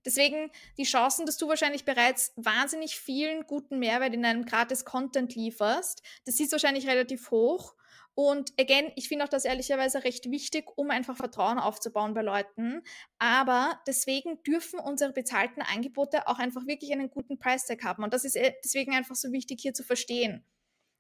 Deswegen 0.07 0.51
die 0.78 0.85
Chancen, 0.85 1.27
dass 1.27 1.37
du 1.37 1.49
wahrscheinlich 1.49 1.85
bereits 1.85 2.33
wahnsinnig 2.37 2.99
vielen 2.99 3.45
guten 3.47 3.81
Mehrwert 3.81 4.15
in 4.15 4.24
einem 4.24 4.47
gratis 4.47 4.85
Content 4.85 5.35
lieferst, 5.35 6.03
das 6.24 6.39
ist 6.39 6.53
wahrscheinlich 6.53 6.87
relativ 6.87 7.33
hoch. 7.33 7.74
Und 8.15 8.55
again, 8.59 8.91
ich 8.97 9.09
finde 9.09 9.27
auch 9.27 9.28
das 9.28 9.45
ehrlicherweise 9.45 10.05
recht 10.05 10.31
wichtig, 10.31 10.65
um 10.77 10.91
einfach 10.91 11.19
Vertrauen 11.19 11.59
aufzubauen 11.59 12.15
bei 12.15 12.23
Leuten. 12.23 12.83
Aber 13.19 13.78
deswegen 13.87 14.43
dürfen 14.43 14.78
unsere 14.78 15.12
bezahlten 15.12 15.61
Angebote 15.61 16.27
auch 16.27 16.39
einfach 16.39 16.66
wirklich 16.66 16.93
einen 16.93 17.11
guten 17.11 17.39
Price-Tag 17.39 17.85
haben. 17.85 18.05
Und 18.05 18.15
das 18.15 18.24
ist 18.24 18.37
äh, 18.37 18.55
deswegen 18.65 18.95
einfach 18.95 19.16
so 19.16 19.33
wichtig 19.33 19.61
hier 19.61 19.74
zu 19.74 19.83
verstehen. 19.83 20.47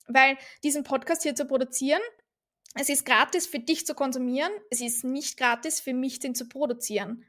Weil 0.08 0.36
diesen 0.62 0.84
Podcast 0.84 1.22
hier 1.22 1.34
zu 1.34 1.46
produzieren, 1.46 2.02
es 2.74 2.90
ist 2.90 3.06
gratis 3.06 3.46
für 3.46 3.60
dich 3.60 3.86
zu 3.86 3.94
konsumieren, 3.94 4.52
es 4.68 4.82
ist 4.82 5.02
nicht 5.02 5.38
gratis 5.38 5.80
für 5.80 5.94
mich, 5.94 6.18
den 6.18 6.34
zu 6.34 6.46
produzieren. 6.46 7.24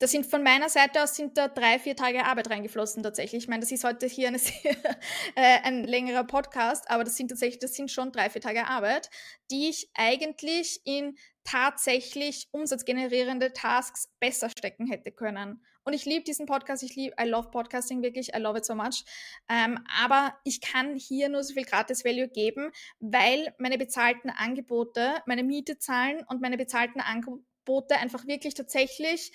Da 0.00 0.06
sind 0.06 0.24
von 0.24 0.42
meiner 0.42 0.70
Seite 0.70 1.02
aus 1.02 1.14
sind 1.14 1.36
da 1.36 1.46
drei, 1.46 1.78
vier 1.78 1.94
Tage 1.94 2.24
Arbeit 2.24 2.48
reingeflossen 2.48 3.02
tatsächlich. 3.02 3.42
Ich 3.42 3.48
meine, 3.48 3.60
das 3.60 3.70
ist 3.70 3.84
heute 3.84 4.06
hier 4.06 4.28
eine 4.28 4.38
sehr, 4.38 4.74
äh, 5.34 5.60
ein 5.62 5.84
längerer 5.84 6.24
Podcast, 6.24 6.90
aber 6.90 7.04
das 7.04 7.16
sind 7.16 7.28
tatsächlich, 7.28 7.58
das 7.58 7.74
sind 7.74 7.90
schon 7.90 8.10
drei, 8.10 8.30
vier 8.30 8.40
Tage 8.40 8.66
Arbeit, 8.66 9.10
die 9.50 9.68
ich 9.68 9.90
eigentlich 9.92 10.80
in 10.84 11.18
tatsächlich 11.44 12.48
umsatzgenerierende 12.50 13.52
Tasks 13.52 14.08
besser 14.20 14.48
stecken 14.48 14.86
hätte 14.86 15.12
können. 15.12 15.62
Und 15.84 15.92
ich 15.92 16.06
liebe 16.06 16.24
diesen 16.24 16.46
Podcast, 16.46 16.82
ich 16.82 16.96
liebe, 16.96 17.14
I 17.20 17.28
love 17.28 17.50
Podcasting 17.50 18.00
wirklich, 18.00 18.34
I 18.34 18.38
love 18.38 18.56
it 18.56 18.64
so 18.64 18.74
much. 18.74 19.04
Ähm, 19.50 19.84
aber 20.02 20.34
ich 20.44 20.62
kann 20.62 20.96
hier 20.96 21.28
nur 21.28 21.44
so 21.44 21.52
viel 21.52 21.64
gratis 21.64 22.06
Value 22.06 22.28
geben, 22.28 22.70
weil 23.00 23.54
meine 23.58 23.76
bezahlten 23.76 24.30
Angebote, 24.30 25.16
meine 25.26 25.42
Miete 25.42 25.76
zahlen 25.76 26.24
und 26.26 26.40
meine 26.40 26.56
bezahlten 26.56 27.02
Angebote 27.02 27.98
einfach 27.98 28.26
wirklich 28.26 28.54
tatsächlich 28.54 29.32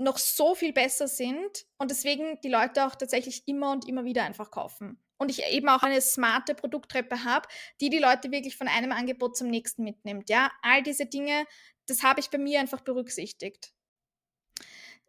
noch 0.00 0.18
so 0.18 0.54
viel 0.54 0.72
besser 0.72 1.06
sind 1.06 1.66
und 1.78 1.90
deswegen 1.90 2.40
die 2.42 2.48
Leute 2.48 2.86
auch 2.86 2.94
tatsächlich 2.94 3.46
immer 3.46 3.70
und 3.70 3.86
immer 3.86 4.04
wieder 4.04 4.24
einfach 4.24 4.50
kaufen. 4.50 4.98
Und 5.18 5.30
ich 5.30 5.44
eben 5.44 5.68
auch 5.68 5.82
eine 5.82 6.00
smarte 6.00 6.54
Produkttreppe 6.54 7.24
habe, 7.24 7.46
die 7.80 7.90
die 7.90 7.98
Leute 7.98 8.30
wirklich 8.30 8.56
von 8.56 8.68
einem 8.68 8.92
Angebot 8.92 9.36
zum 9.36 9.48
nächsten 9.48 9.84
mitnimmt. 9.84 10.30
Ja, 10.30 10.50
all 10.62 10.82
diese 10.82 11.04
Dinge, 11.04 11.44
das 11.86 12.02
habe 12.02 12.20
ich 12.20 12.30
bei 12.30 12.38
mir 12.38 12.60
einfach 12.60 12.80
berücksichtigt 12.80 13.74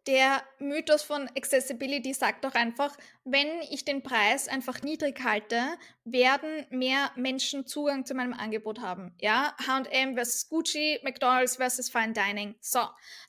der 0.06 0.42
Mythos 0.58 1.02
von 1.02 1.28
Accessibility 1.36 2.12
sagt 2.12 2.44
doch 2.44 2.54
einfach, 2.54 2.96
wenn 3.24 3.46
ich 3.70 3.84
den 3.84 4.02
Preis 4.02 4.48
einfach 4.48 4.82
niedrig 4.82 5.22
halte, 5.22 5.60
werden 6.04 6.66
mehr 6.70 7.12
Menschen 7.14 7.66
Zugang 7.66 8.04
zu 8.04 8.14
meinem 8.14 8.32
Angebot 8.32 8.80
haben. 8.80 9.14
Ja, 9.20 9.54
H&M 9.64 10.14
versus 10.14 10.48
Gucci, 10.48 10.98
McDonald's 11.04 11.56
versus 11.56 11.88
Fine 11.88 12.14
Dining. 12.14 12.56
So, 12.60 12.80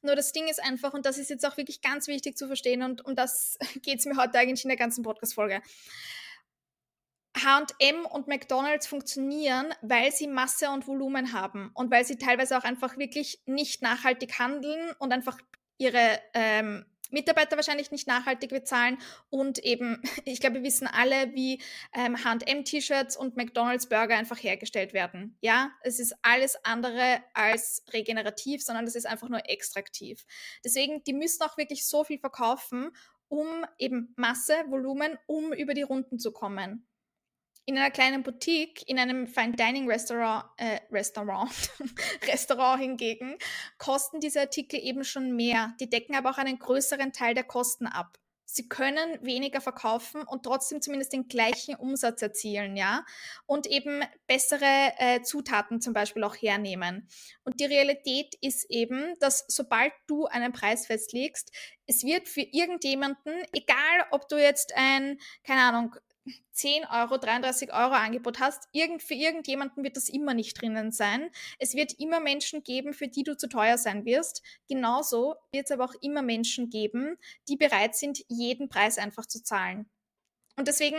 nur 0.02 0.16
das 0.16 0.32
Ding 0.32 0.48
ist 0.48 0.64
einfach, 0.64 0.94
und 0.94 1.06
das 1.06 1.18
ist 1.18 1.30
jetzt 1.30 1.46
auch 1.46 1.58
wirklich 1.58 1.82
ganz 1.82 2.08
wichtig 2.08 2.38
zu 2.38 2.48
verstehen, 2.48 2.82
und 2.82 3.06
um 3.06 3.16
das 3.16 3.58
geht 3.84 4.00
es 4.00 4.06
mir 4.06 4.18
heute 4.18 4.40
eigentlich 4.40 4.64
in 4.64 4.70
der 4.70 4.78
ganzen 4.78 5.04
Podcast-Folge. 5.04 5.62
H&M 7.36 8.06
und 8.06 8.28
McDonald's 8.28 8.88
funktionieren, 8.88 9.74
weil 9.82 10.12
sie 10.12 10.28
Masse 10.28 10.70
und 10.70 10.88
Volumen 10.88 11.34
haben 11.34 11.72
und 11.74 11.92
weil 11.92 12.06
sie 12.06 12.18
teilweise 12.18 12.58
auch 12.58 12.64
einfach 12.64 12.98
wirklich 12.98 13.42
nicht 13.46 13.82
nachhaltig 13.82 14.38
handeln 14.40 14.94
und 15.00 15.12
einfach 15.12 15.40
ihre 15.78 16.20
ähm, 16.34 16.86
Mitarbeiter 17.14 17.56
wahrscheinlich 17.56 17.92
nicht 17.92 18.08
nachhaltig 18.08 18.50
bezahlen 18.50 18.98
und 19.30 19.60
eben, 19.60 20.02
ich 20.26 20.40
glaube, 20.40 20.56
wir 20.56 20.64
wissen 20.64 20.88
alle, 20.88 21.34
wie 21.36 21.62
ähm, 21.94 22.22
H&M-T-Shirts 22.24 23.16
und 23.16 23.38
McDonald's 23.38 23.88
Burger 23.88 24.18
einfach 24.18 24.42
hergestellt 24.42 24.94
werden. 24.94 25.38
Ja, 25.40 25.72
es 25.84 26.00
ist 26.00 26.16
alles 26.24 26.58
andere 26.66 27.24
als 27.34 27.86
regenerativ, 27.94 28.64
sondern 28.64 28.86
das 28.86 28.96
ist 28.96 29.06
einfach 29.06 29.30
nur 29.30 29.48
extraktiv. 29.48 30.26
Deswegen, 30.66 31.04
die 31.04 31.14
müssen 31.14 31.44
auch 31.44 31.58
wirklich 31.58 31.86
so 31.86 32.04
viel 32.04 32.20
verkaufen, 32.20 32.90
um 33.28 33.66
eben 33.78 34.14
Masse, 34.18 34.56
Volumen, 34.68 35.18
um 35.28 35.54
über 35.54 35.74
die 35.74 35.82
Runden 35.84 36.20
zu 36.20 36.32
kommen. 36.32 36.88
In 37.66 37.78
einer 37.78 37.92
kleinen 37.92 38.24
Boutique, 38.24 38.88
in 38.88 39.00
einem 39.00 39.28
Fine 39.28 39.54
Dining 39.54 39.90
Restaurant, 39.90 40.46
äh, 40.58 40.80
Restaurant, 40.92 41.50
Restaurant 42.28 42.82
hingegen, 42.82 43.38
kosten 43.78 44.20
diese 44.20 44.42
Artikel 44.42 44.80
eben 44.80 45.04
schon 45.04 45.36
mehr. 45.36 45.74
Die 45.80 45.90
decken 45.90 46.16
aber 46.16 46.32
auch 46.32 46.38
einen 46.38 46.60
größeren 46.60 47.14
Teil 47.14 47.34
der 47.34 47.46
Kosten 47.46 47.88
ab. 47.88 48.18
Sie 48.46 48.68
können 48.68 49.18
weniger 49.26 49.62
verkaufen 49.62 50.22
und 50.22 50.44
trotzdem 50.44 50.80
zumindest 50.80 51.12
den 51.12 51.28
gleichen 51.28 51.74
Umsatz 51.74 52.22
erzielen, 52.22 52.78
ja, 52.78 53.04
und 53.48 53.66
eben 53.66 54.04
bessere 54.28 54.92
äh, 55.00 55.22
Zutaten 55.24 55.82
zum 55.82 55.94
Beispiel 55.94 56.24
auch 56.24 56.36
hernehmen. 56.36 57.08
Und 57.44 57.60
die 57.60 57.66
Realität 57.66 58.36
ist 58.42 58.70
eben, 58.70 59.16
dass 59.20 59.46
sobald 59.48 59.92
du 60.06 60.26
einen 60.26 60.52
Preis 60.52 60.86
festlegst, 60.86 61.52
es 61.88 62.04
wird 62.04 62.28
für 62.30 62.42
irgendjemanden, 62.42 63.34
egal 63.54 64.06
ob 64.12 64.28
du 64.28 64.38
jetzt 64.38 64.74
ein, 64.76 65.18
keine 65.44 65.62
Ahnung, 65.62 65.96
10 66.52 66.86
Euro, 66.86 67.18
33 67.18 67.74
Euro 67.74 67.94
Angebot 67.94 68.40
hast, 68.40 68.70
irgend, 68.72 69.04
für 69.04 69.14
irgendjemanden 69.14 69.84
wird 69.84 69.98
das 69.98 70.10
immer 70.10 70.34
nicht 70.34 70.62
drinnen 70.62 70.92
sein. 70.92 71.30
Es 71.60 71.74
wird 71.76 72.00
immer 72.00 72.20
Menschen 72.20 72.64
geben, 72.64 72.94
für 72.94 73.08
die 73.08 73.24
du 73.24 73.36
zu 73.36 73.50
teuer 73.50 73.78
sein 73.78 74.06
wirst. 74.06 74.44
Genauso 74.68 75.36
wird 75.52 75.66
es 75.66 75.72
aber 75.72 75.86
auch 75.86 75.96
immer 76.02 76.22
Menschen 76.22 76.70
geben, 76.70 77.18
die 77.48 77.58
bereit 77.58 77.96
sind, 77.96 78.24
jeden 78.28 78.70
Preis 78.70 78.98
einfach 78.98 79.26
zu 79.26 79.44
zahlen. 79.44 79.90
Und 80.56 80.68
deswegen 80.68 80.98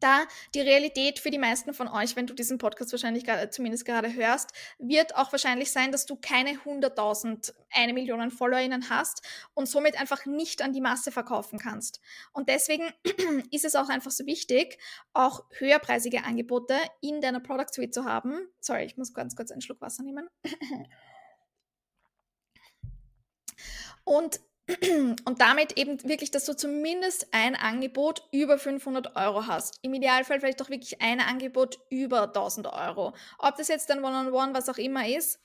da 0.00 0.24
die 0.54 0.60
Realität 0.60 1.18
für 1.18 1.30
die 1.30 1.38
meisten 1.38 1.74
von 1.74 1.88
euch, 1.88 2.16
wenn 2.16 2.26
du 2.26 2.34
diesen 2.34 2.58
Podcast 2.58 2.92
wahrscheinlich 2.92 3.24
gerade, 3.24 3.50
zumindest 3.50 3.84
gerade 3.84 4.12
hörst, 4.12 4.52
wird 4.78 5.16
auch 5.16 5.32
wahrscheinlich 5.32 5.70
sein, 5.72 5.92
dass 5.92 6.06
du 6.06 6.16
keine 6.16 6.52
100.000, 6.52 7.52
eine 7.72 7.92
Million 7.92 8.30
FollowerInnen 8.30 8.90
hast 8.90 9.22
und 9.54 9.68
somit 9.68 10.00
einfach 10.00 10.26
nicht 10.26 10.62
an 10.62 10.72
die 10.72 10.80
Masse 10.80 11.12
verkaufen 11.12 11.58
kannst. 11.58 12.00
Und 12.32 12.48
deswegen 12.48 12.84
ist 13.50 13.64
es 13.64 13.74
auch 13.74 13.88
einfach 13.88 14.10
so 14.10 14.26
wichtig, 14.26 14.78
auch 15.12 15.44
höherpreisige 15.58 16.24
Angebote 16.24 16.76
in 17.00 17.20
deiner 17.20 17.40
Product 17.40 17.72
Suite 17.72 17.94
zu 17.94 18.04
haben. 18.04 18.48
Sorry, 18.60 18.84
ich 18.84 18.96
muss 18.96 19.14
ganz 19.14 19.36
kurz 19.36 19.50
einen 19.50 19.60
Schluck 19.60 19.80
Wasser 19.80 20.02
nehmen. 20.02 20.28
Und 24.04 24.40
und 25.24 25.40
damit 25.40 25.78
eben 25.78 26.02
wirklich, 26.04 26.30
dass 26.30 26.44
du 26.44 26.54
zumindest 26.54 27.28
ein 27.32 27.56
Angebot 27.56 28.22
über 28.32 28.58
500 28.58 29.16
Euro 29.16 29.46
hast. 29.46 29.78
Im 29.82 29.94
Idealfall 29.94 30.40
vielleicht 30.40 30.60
auch 30.62 30.70
wirklich 30.70 31.00
ein 31.00 31.20
Angebot 31.20 31.78
über 31.90 32.24
1000 32.24 32.66
Euro. 32.66 33.14
Ob 33.38 33.56
das 33.56 33.68
jetzt 33.68 33.90
ein 33.90 34.04
One-on-One, 34.04 34.36
-on 34.36 34.48
-One, 34.50 34.54
was 34.54 34.68
auch 34.68 34.78
immer 34.78 35.08
ist, 35.08 35.40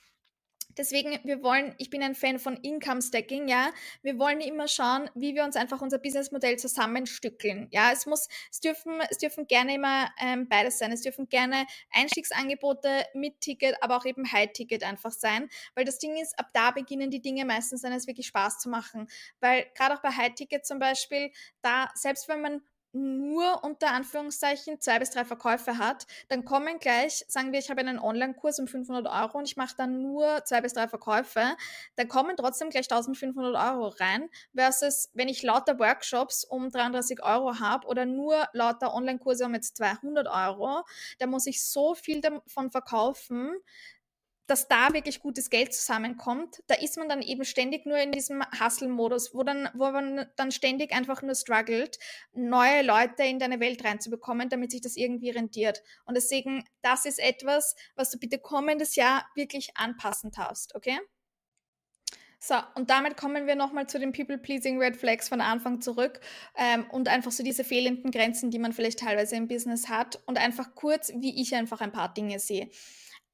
Deswegen, 0.78 1.20
wir 1.24 1.44
wollen, 1.44 1.76
ich 1.78 1.90
bin 1.90 2.02
ein 2.02 2.16
Fan 2.16 2.40
von 2.40 2.58
Income 2.58 3.02
Stacking, 3.02 3.48
ja. 3.48 3.72
Wir 4.02 4.18
wollen 4.18 4.42
immer 4.42 4.68
schauen, 4.68 5.10
wie 5.16 5.36
wir 5.36 5.44
uns 5.44 5.56
einfach 5.56 5.82
unser 5.82 6.00
Businessmodell 6.00 6.58
zusammenstückeln. 6.58 7.68
Ja, 7.72 7.92
es 7.92 8.06
muss, 8.06 8.28
es 8.52 8.60
dürfen, 8.60 9.00
es 9.10 9.18
dürfen 9.18 9.48
gerne 9.48 9.76
immer 9.76 10.10
ähm, 10.20 10.48
beides 10.50 10.80
sein. 10.80 10.92
Es 10.92 11.02
dürfen 11.02 11.30
gerne 11.30 11.66
Einstiegsangebote 11.92 13.06
mit 13.14 13.42
Ticket, 13.42 13.76
aber 13.82 13.98
auch 13.98 14.06
eben 14.06 14.32
High-Ticket 14.32 14.84
einfach 14.84 15.12
sein. 15.12 15.50
Weil 15.76 15.86
das 15.86 16.00
Ding 16.00 16.18
ist, 16.18 16.38
ab 16.40 16.50
da 16.54 16.72
beginnen 16.72 17.12
die 17.12 17.22
Dinge 17.22 17.46
meistens 17.46 17.82
dann 17.82 17.94
es 17.94 18.08
wirklich 18.08 18.28
Spaß 18.28 18.60
zu 18.60 18.70
machen. 18.70 19.08
Weil 19.40 19.66
gerade 19.76 19.96
auch 19.96 20.02
bei 20.02 20.10
High-Ticket 20.10 20.66
zum 20.66 20.80
Beispiel, 20.80 21.32
da, 21.62 21.90
selbst 21.96 22.28
wenn 22.28 22.42
man 22.42 22.62
nur 22.94 23.64
unter 23.64 23.92
Anführungszeichen 23.92 24.80
zwei 24.80 25.00
bis 25.00 25.10
drei 25.10 25.26
Verkäufe 25.26 25.78
hat, 25.78 26.06
dann 26.30 26.46
kommen 26.46 26.80
gleich, 26.80 27.26
sagen 27.28 27.52
wir, 27.52 27.60
ich 27.60 27.70
habe 27.70 27.82
einen 27.82 28.00
Online-Kurs 28.00 28.60
um 28.60 28.68
500 28.68 29.08
Euro 29.08 29.40
und 29.40 29.46
ich 29.46 29.58
mache 29.58 29.76
dann 29.76 30.02
nur 30.02 30.46
zwei 30.46 30.62
bis 30.62 30.74
drei 30.74 30.88
Verkäufe, 30.88 31.58
dann 31.96 32.08
kommen 32.08 32.38
trotzdem 32.38 32.70
gleich 32.70 32.90
1500 32.90 33.56
Euro 33.56 33.88
rein, 34.00 34.30
versus 34.56 35.10
wenn 35.14 35.28
ich 35.28 35.42
lauter 35.44 35.80
Workshops 35.80 36.46
um 36.46 36.70
33 36.70 37.24
Euro 37.24 37.60
habe 37.60 37.88
oder 37.88 38.06
nur 38.06 38.48
lauter 38.54 38.94
Online-Kurse 38.94 39.46
um 39.46 39.56
jetzt 39.56 39.78
200 39.78 40.28
Euro, 40.28 40.84
dann 41.20 41.30
muss 41.30 41.48
ich 41.48 41.64
so 41.64 41.96
viel 41.96 42.22
davon 42.22 42.72
verkaufen, 42.72 43.56
dass 44.48 44.68
da 44.68 44.94
wirklich 44.94 45.22
gutes 45.22 45.50
Geld 45.50 45.74
zusammenkommt, 45.74 46.62
da 46.68 46.76
ist 46.76 46.98
man 46.98 47.08
dann 47.08 47.22
eben 47.22 47.46
ständig 47.46 47.86
nur 47.86 47.98
in 47.98 48.12
diesem 48.12 48.44
Hustle-Modus, 48.60 49.34
wo, 49.34 49.44
dann, 49.44 49.70
wo 49.74 49.90
man 49.92 50.28
dann 50.36 50.52
ständig 50.52 50.94
einfach 50.94 51.22
nur 51.22 51.36
struggelt, 51.36 51.98
neue 52.34 52.82
Leute 52.82 53.24
in 53.24 53.40
deine 53.40 53.60
Welt 53.60 53.84
reinzubekommen, 53.84 54.50
damit 54.50 54.72
sich 54.72 54.82
das 54.82 54.98
irgendwie 54.98 55.30
rentiert. 55.30 55.82
Und 56.06 56.16
deswegen, 56.16 56.66
das 56.82 57.06
ist 57.06 57.20
etwas, 57.20 57.76
was 57.96 58.12
du 58.12 58.20
bitte 58.20 58.38
kommendes 58.38 58.96
Jahr 58.96 59.26
wirklich 59.36 59.78
anpassen 59.78 60.32
darfst, 60.32 60.76
okay? 60.76 61.00
So, 62.46 62.56
und 62.76 62.90
damit 62.90 63.16
kommen 63.16 63.48
wir 63.48 63.56
nochmal 63.56 63.88
zu 63.88 64.00
den 64.00 64.12
People-Pleasing 64.12 64.78
Red 64.78 64.98
Flags 64.98 65.30
von 65.30 65.40
Anfang 65.40 65.80
zurück 65.80 66.20
ähm, 66.58 66.86
und 66.90 67.08
einfach 67.08 67.32
so 67.32 67.42
diese 67.42 67.64
fehlenden 67.64 68.12
Grenzen, 68.12 68.52
die 68.52 68.60
man 68.60 68.74
vielleicht 68.74 69.00
teilweise 69.00 69.38
im 69.38 69.48
Business 69.48 69.88
hat 69.88 70.22
und 70.26 70.38
einfach 70.38 70.76
kurz, 70.76 71.14
wie 71.16 71.42
ich 71.42 71.56
einfach 71.56 71.80
ein 71.80 71.94
paar 71.94 72.14
Dinge 72.14 72.40
sehe. 72.40 72.70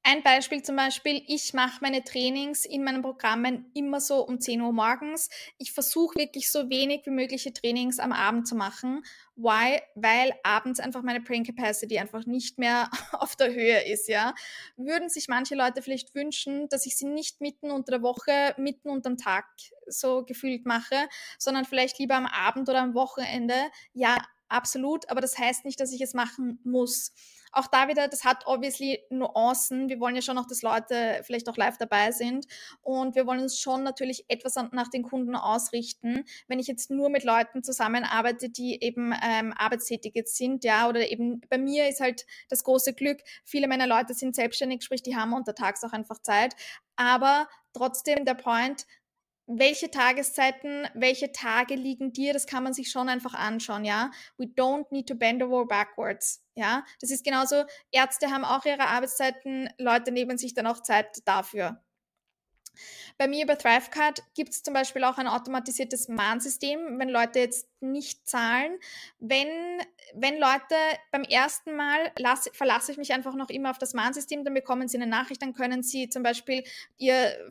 Ein 0.02 0.22
Beispiel 0.22 0.62
zum 0.62 0.76
Beispiel, 0.76 1.22
ich 1.26 1.52
mache 1.52 1.78
meine 1.82 2.02
Trainings 2.02 2.64
in 2.64 2.84
meinen 2.84 3.02
Programmen 3.02 3.70
immer 3.74 4.00
so 4.00 4.26
um 4.26 4.40
10 4.40 4.62
Uhr 4.62 4.72
morgens. 4.72 5.28
Ich 5.58 5.72
versuche 5.72 6.18
wirklich 6.18 6.50
so 6.50 6.70
wenig 6.70 7.04
wie 7.04 7.10
mögliche 7.10 7.52
Trainings 7.52 7.98
am 7.98 8.10
Abend 8.12 8.48
zu 8.48 8.54
machen. 8.54 9.02
Why? 9.36 9.78
Weil 9.94 10.32
abends 10.42 10.80
einfach 10.80 11.02
meine 11.02 11.20
Brain 11.20 11.44
Capacity 11.44 11.98
einfach 11.98 12.24
nicht 12.24 12.56
mehr 12.58 12.88
auf 13.12 13.36
der 13.36 13.52
Höhe 13.52 13.84
ist, 13.92 14.08
ja. 14.08 14.34
Würden 14.78 15.10
sich 15.10 15.28
manche 15.28 15.54
Leute 15.54 15.82
vielleicht 15.82 16.14
wünschen, 16.14 16.70
dass 16.70 16.86
ich 16.86 16.96
sie 16.96 17.06
nicht 17.06 17.42
mitten 17.42 17.70
unter 17.70 17.92
der 17.92 18.02
Woche, 18.02 18.54
mitten 18.56 18.88
unterm 18.88 19.18
Tag 19.18 19.44
so 19.86 20.24
gefühlt 20.24 20.64
mache, 20.64 21.08
sondern 21.38 21.66
vielleicht 21.66 21.98
lieber 21.98 22.14
am 22.14 22.26
Abend 22.26 22.70
oder 22.70 22.80
am 22.80 22.94
Wochenende. 22.94 23.70
Ja, 23.92 24.16
absolut, 24.48 25.10
aber 25.10 25.20
das 25.20 25.36
heißt 25.36 25.66
nicht, 25.66 25.78
dass 25.78 25.92
ich 25.92 26.00
es 26.00 26.14
machen 26.14 26.58
muss. 26.64 27.12
Auch 27.52 27.66
da 27.66 27.88
wieder, 27.88 28.08
das 28.08 28.24
hat 28.24 28.46
obviously 28.46 29.00
Nuancen. 29.10 29.88
Wir 29.88 30.00
wollen 30.00 30.14
ja 30.14 30.22
schon 30.22 30.36
noch, 30.36 30.46
dass 30.46 30.62
Leute 30.62 31.20
vielleicht 31.24 31.48
auch 31.48 31.56
live 31.56 31.78
dabei 31.78 32.12
sind. 32.12 32.46
Und 32.82 33.14
wir 33.14 33.26
wollen 33.26 33.40
uns 33.40 33.58
schon 33.58 33.82
natürlich 33.82 34.24
etwas 34.28 34.54
nach 34.72 34.88
den 34.88 35.02
Kunden 35.02 35.34
ausrichten. 35.34 36.24
Wenn 36.48 36.58
ich 36.58 36.66
jetzt 36.66 36.90
nur 36.90 37.10
mit 37.10 37.24
Leuten 37.24 37.62
zusammenarbeite, 37.62 38.50
die 38.50 38.82
eben 38.82 39.12
ähm, 39.22 39.52
arbeitstätig 39.56 40.12
jetzt 40.14 40.36
sind, 40.36 40.64
ja, 40.64 40.88
oder 40.88 41.10
eben 41.10 41.40
bei 41.48 41.58
mir 41.58 41.88
ist 41.88 42.00
halt 42.00 42.26
das 42.48 42.64
große 42.64 42.94
Glück, 42.94 43.20
viele 43.44 43.68
meiner 43.68 43.86
Leute 43.86 44.14
sind 44.14 44.34
selbstständig, 44.34 44.82
sprich, 44.82 45.02
die 45.02 45.16
haben 45.16 45.32
untertags 45.32 45.82
auch 45.84 45.92
einfach 45.92 46.20
Zeit. 46.22 46.54
Aber 46.96 47.48
trotzdem 47.72 48.24
der 48.24 48.34
Point, 48.34 48.86
welche 49.52 49.90
Tageszeiten, 49.90 50.86
welche 50.94 51.32
Tage 51.32 51.74
liegen 51.74 52.12
dir, 52.12 52.32
das 52.32 52.46
kann 52.46 52.62
man 52.62 52.72
sich 52.72 52.90
schon 52.90 53.08
einfach 53.08 53.34
anschauen, 53.34 53.84
ja. 53.84 54.10
We 54.38 54.44
don't 54.44 54.86
need 54.90 55.08
to 55.08 55.16
bend 55.16 55.42
over 55.42 55.66
backwards, 55.66 56.44
ja. 56.54 56.84
Das 57.00 57.10
ist 57.10 57.24
genauso, 57.24 57.64
Ärzte 57.90 58.30
haben 58.30 58.44
auch 58.44 58.64
ihre 58.64 58.86
Arbeitszeiten, 58.86 59.68
Leute 59.78 60.12
nehmen 60.12 60.38
sich 60.38 60.54
dann 60.54 60.66
auch 60.66 60.82
Zeit 60.82 61.18
dafür. 61.24 61.82
Bei 63.18 63.26
mir 63.26 63.44
bei 63.44 63.56
Thrivecard 63.56 64.22
gibt 64.34 64.50
es 64.50 64.62
zum 64.62 64.72
Beispiel 64.72 65.02
auch 65.02 65.18
ein 65.18 65.26
automatisiertes 65.26 66.08
Mahnsystem, 66.08 66.98
wenn 66.98 67.08
Leute 67.08 67.40
jetzt 67.40 67.68
nicht 67.80 68.28
zahlen. 68.28 68.78
Wenn, 69.18 69.48
wenn 70.14 70.38
Leute 70.38 70.76
beim 71.10 71.24
ersten 71.24 71.74
Mal 71.74 72.12
lasse, 72.18 72.50
verlasse 72.52 72.92
ich 72.92 72.98
mich 72.98 73.12
einfach 73.12 73.34
noch 73.34 73.50
immer 73.50 73.70
auf 73.70 73.78
das 73.78 73.94
Mahnsystem, 73.94 74.44
dann 74.44 74.54
bekommen 74.54 74.86
sie 74.86 74.96
eine 74.96 75.08
Nachricht, 75.08 75.42
dann 75.42 75.54
können 75.54 75.82
sie 75.82 76.08
zum 76.08 76.22
Beispiel 76.22 76.62
ihr 76.96 77.50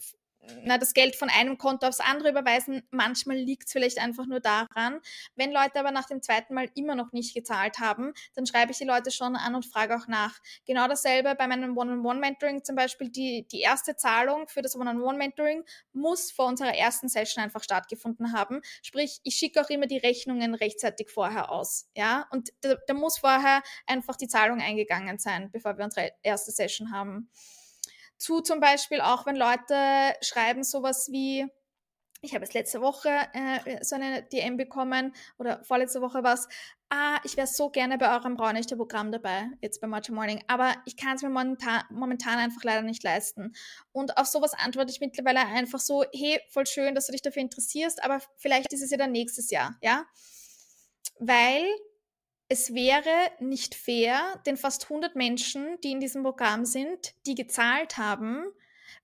na, 0.63 0.77
das 0.77 0.93
Geld 0.93 1.15
von 1.15 1.30
einem 1.30 1.57
Konto 1.57 1.88
aufs 1.88 1.99
andere 1.99 2.30
überweisen. 2.30 2.84
Manchmal 2.91 3.38
liegt 3.38 3.67
es 3.67 3.71
vielleicht 3.71 3.99
einfach 3.99 4.26
nur 4.26 4.39
daran. 4.39 4.99
Wenn 5.35 5.51
Leute 5.51 5.80
aber 5.80 5.91
nach 5.91 6.07
dem 6.07 6.21
zweiten 6.21 6.53
Mal 6.53 6.69
immer 6.76 6.95
noch 6.95 7.11
nicht 7.11 7.34
gezahlt 7.34 7.80
haben, 7.80 8.13
dann 8.35 8.45
schreibe 8.45 8.71
ich 8.71 8.77
die 8.77 8.85
Leute 8.85 9.11
schon 9.11 9.35
an 9.35 9.55
und 9.55 9.65
frage 9.65 9.95
auch 9.95 10.07
nach. 10.07 10.39
Genau 10.65 10.88
dasselbe 10.88 11.35
bei 11.35 11.47
meinem 11.47 11.77
One-on-One-Mentoring 11.77 12.63
zum 12.63 12.76
Beispiel. 12.76 13.09
Die, 13.09 13.47
die 13.51 13.61
erste 13.61 13.95
Zahlung 13.95 14.47
für 14.47 14.61
das 14.61 14.76
One-on-One-Mentoring 14.76 15.63
muss 15.93 16.31
vor 16.31 16.47
unserer 16.47 16.76
ersten 16.76 17.09
Session 17.09 17.43
einfach 17.43 17.63
stattgefunden 17.63 18.34
haben. 18.34 18.61
Sprich, 18.81 19.19
ich 19.23 19.35
schicke 19.35 19.61
auch 19.61 19.69
immer 19.69 19.88
die 19.88 19.97
Rechnungen 19.97 20.53
rechtzeitig 20.53 21.09
vorher 21.09 21.51
aus. 21.51 21.89
Ja, 21.95 22.27
und 22.31 22.49
da, 22.61 22.76
da 22.88 22.93
muss 22.93 23.19
vorher 23.19 23.61
einfach 23.88 24.15
die 24.15 24.27
Zahlung 24.27 24.61
eingegangen 24.61 25.19
sein, 25.19 25.51
bevor 25.51 25.77
wir 25.77 25.85
unsere 25.85 26.11
erste 26.23 26.51
Session 26.51 26.91
haben 26.91 27.30
zu 28.20 28.41
zum 28.41 28.60
Beispiel 28.60 29.02
auch, 29.02 29.26
wenn 29.26 29.36
Leute 29.36 30.14
schreiben 30.22 30.64
sowas 30.64 31.10
wie, 31.12 31.48
ich 32.22 32.36
habe 32.36 32.44
es 32.44 32.54
letzte 32.54 32.82
Woche 32.82 33.10
äh, 33.34 33.84
so 33.84 33.96
eine 33.96 34.24
DM 34.24 34.58
bekommen 34.58 35.16
oder 35.38 35.64
vorletzte 35.64 36.02
Woche 36.02 36.22
was. 36.22 36.50
Ah, 36.90 37.20
ich 37.24 37.38
wäre 37.38 37.48
so 37.48 37.70
gerne 37.70 37.98
bei 37.98 38.14
eurem 38.14 38.36
Braunächte-Programm 38.36 39.12
dabei, 39.12 39.48
jetzt 39.62 39.80
bei 39.80 39.88
Matcha 39.88 40.12
Morning, 40.12 40.44
aber 40.48 40.74
ich 40.86 40.98
kann 40.98 41.16
es 41.16 41.22
mir 41.22 41.30
momentan, 41.30 41.84
momentan 41.91 42.40
einfach 42.40 42.64
leider 42.64 42.82
nicht 42.82 43.04
leisten. 43.04 43.54
Und 43.91 44.18
auf 44.18 44.28
sowas 44.28 44.54
antworte 44.54 44.91
ich 44.91 45.00
mittlerweile 45.00 45.40
einfach 45.40 45.80
so, 45.80 46.04
hey, 46.14 46.41
voll 46.50 46.66
schön, 46.66 46.96
dass 46.96 47.06
du 47.06 47.14
dich 47.14 47.22
dafür 47.22 47.41
interessierst, 47.41 48.04
aber 48.04 48.20
vielleicht 48.38 48.74
ist 48.74 48.82
es 48.82 48.91
ja 48.91 48.98
dann 48.98 49.12
nächstes 49.12 49.50
Jahr, 49.50 49.78
ja? 49.82 50.06
Weil 51.20 51.64
es 52.49 52.73
wäre 52.73 53.31
nicht 53.39 53.76
fair, 53.76 54.41
den 54.45 54.57
fast 54.57 54.85
100 54.85 55.15
Menschen, 55.15 55.80
die 55.84 55.91
in 55.91 55.99
diesem 55.99 56.23
Programm 56.23 56.65
sind, 56.65 57.13
die 57.27 57.35
gezahlt 57.35 57.97
haben, 57.97 58.43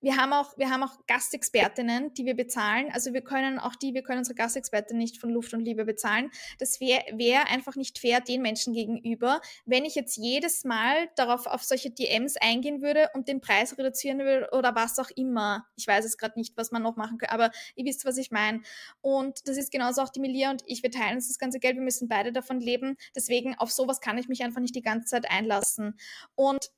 Wir 0.02 0.18
haben 0.18 0.34
auch, 0.34 0.58
wir 0.58 0.70
haben 0.70 0.84
auch 0.84 1.06
Gastexpertinnen, 1.08 2.14
die 2.14 2.26
wir 2.26 2.36
bezahlen. 2.36 2.90
Also 2.92 3.14
wir 3.14 3.22
können 3.22 3.60
auch 3.60 3.76
die, 3.76 3.94
wir 3.94 4.04
können 4.04 4.20
unsere 4.20 4.36
Gastexpertin 4.36 4.98
nicht 4.98 5.20
von 5.20 5.30
Luft 5.30 5.54
und 5.54 5.62
Liebe 5.62 5.86
bezahlen. 5.86 6.30
Das 6.60 6.80
wäre 6.80 7.04
wär 7.14 7.48
einfach 7.50 7.76
nicht 7.76 8.00
fair 8.00 8.22
den 8.22 8.42
Menschen 8.42 8.74
gegenüber, 8.74 9.42
wenn 9.66 9.86
ich 9.86 9.96
jetzt 9.96 10.18
jedes 10.18 10.64
Mal 10.64 11.10
darauf 11.16 11.48
auf 11.48 11.64
solche 11.64 11.92
DMs 11.92 12.38
eingehen 12.38 12.82
würde 12.82 13.10
und 13.14 13.28
den 13.28 13.42
Preis 13.42 13.78
reduzieren 13.78 14.20
würde 14.20 14.50
oder 14.52 14.76
was 14.76 15.00
auch 15.00 15.10
immer. 15.16 15.66
Ich 15.76 15.88
weiß 15.88 16.06
es 16.06 16.18
gerade 16.18 16.38
nicht, 16.40 16.56
was 16.58 16.72
man 16.72 16.84
noch 16.84 16.96
machen 16.96 17.18
könnte, 17.18 17.34
aber 17.34 17.52
ihr 17.76 17.86
wisst, 17.86 18.06
was 18.06 18.18
ich 18.18 18.32
meine. 18.32 18.62
Und 19.02 19.48
das 19.48 19.58
ist 19.58 19.72
genauso 19.72 20.02
auch 20.02 20.10
die 20.10 20.20
Melia 20.20 20.52
und 20.52 20.64
ich, 20.66 20.84
wir 20.84 20.92
teilen 20.92 21.16
uns 21.16 21.28
das 21.28 21.38
ganze 21.38 21.60
Geld, 21.60 21.76
wir 21.76 21.84
müssen 21.84 22.08
beide 22.08 22.32
davon 22.32 22.60
leben. 22.60 22.98
Deswegen 23.16 23.56
auf 23.56 23.72
sowas 23.72 24.02
kann 24.02 24.18
ich 24.18 24.28
mich 24.28 24.44
einfach 24.44 24.62
nicht 24.62 24.76
die 24.76 24.82
ganze 24.82 25.08
Zeit 25.08 25.30
einlassen. 25.30 25.98
Und 26.36 26.72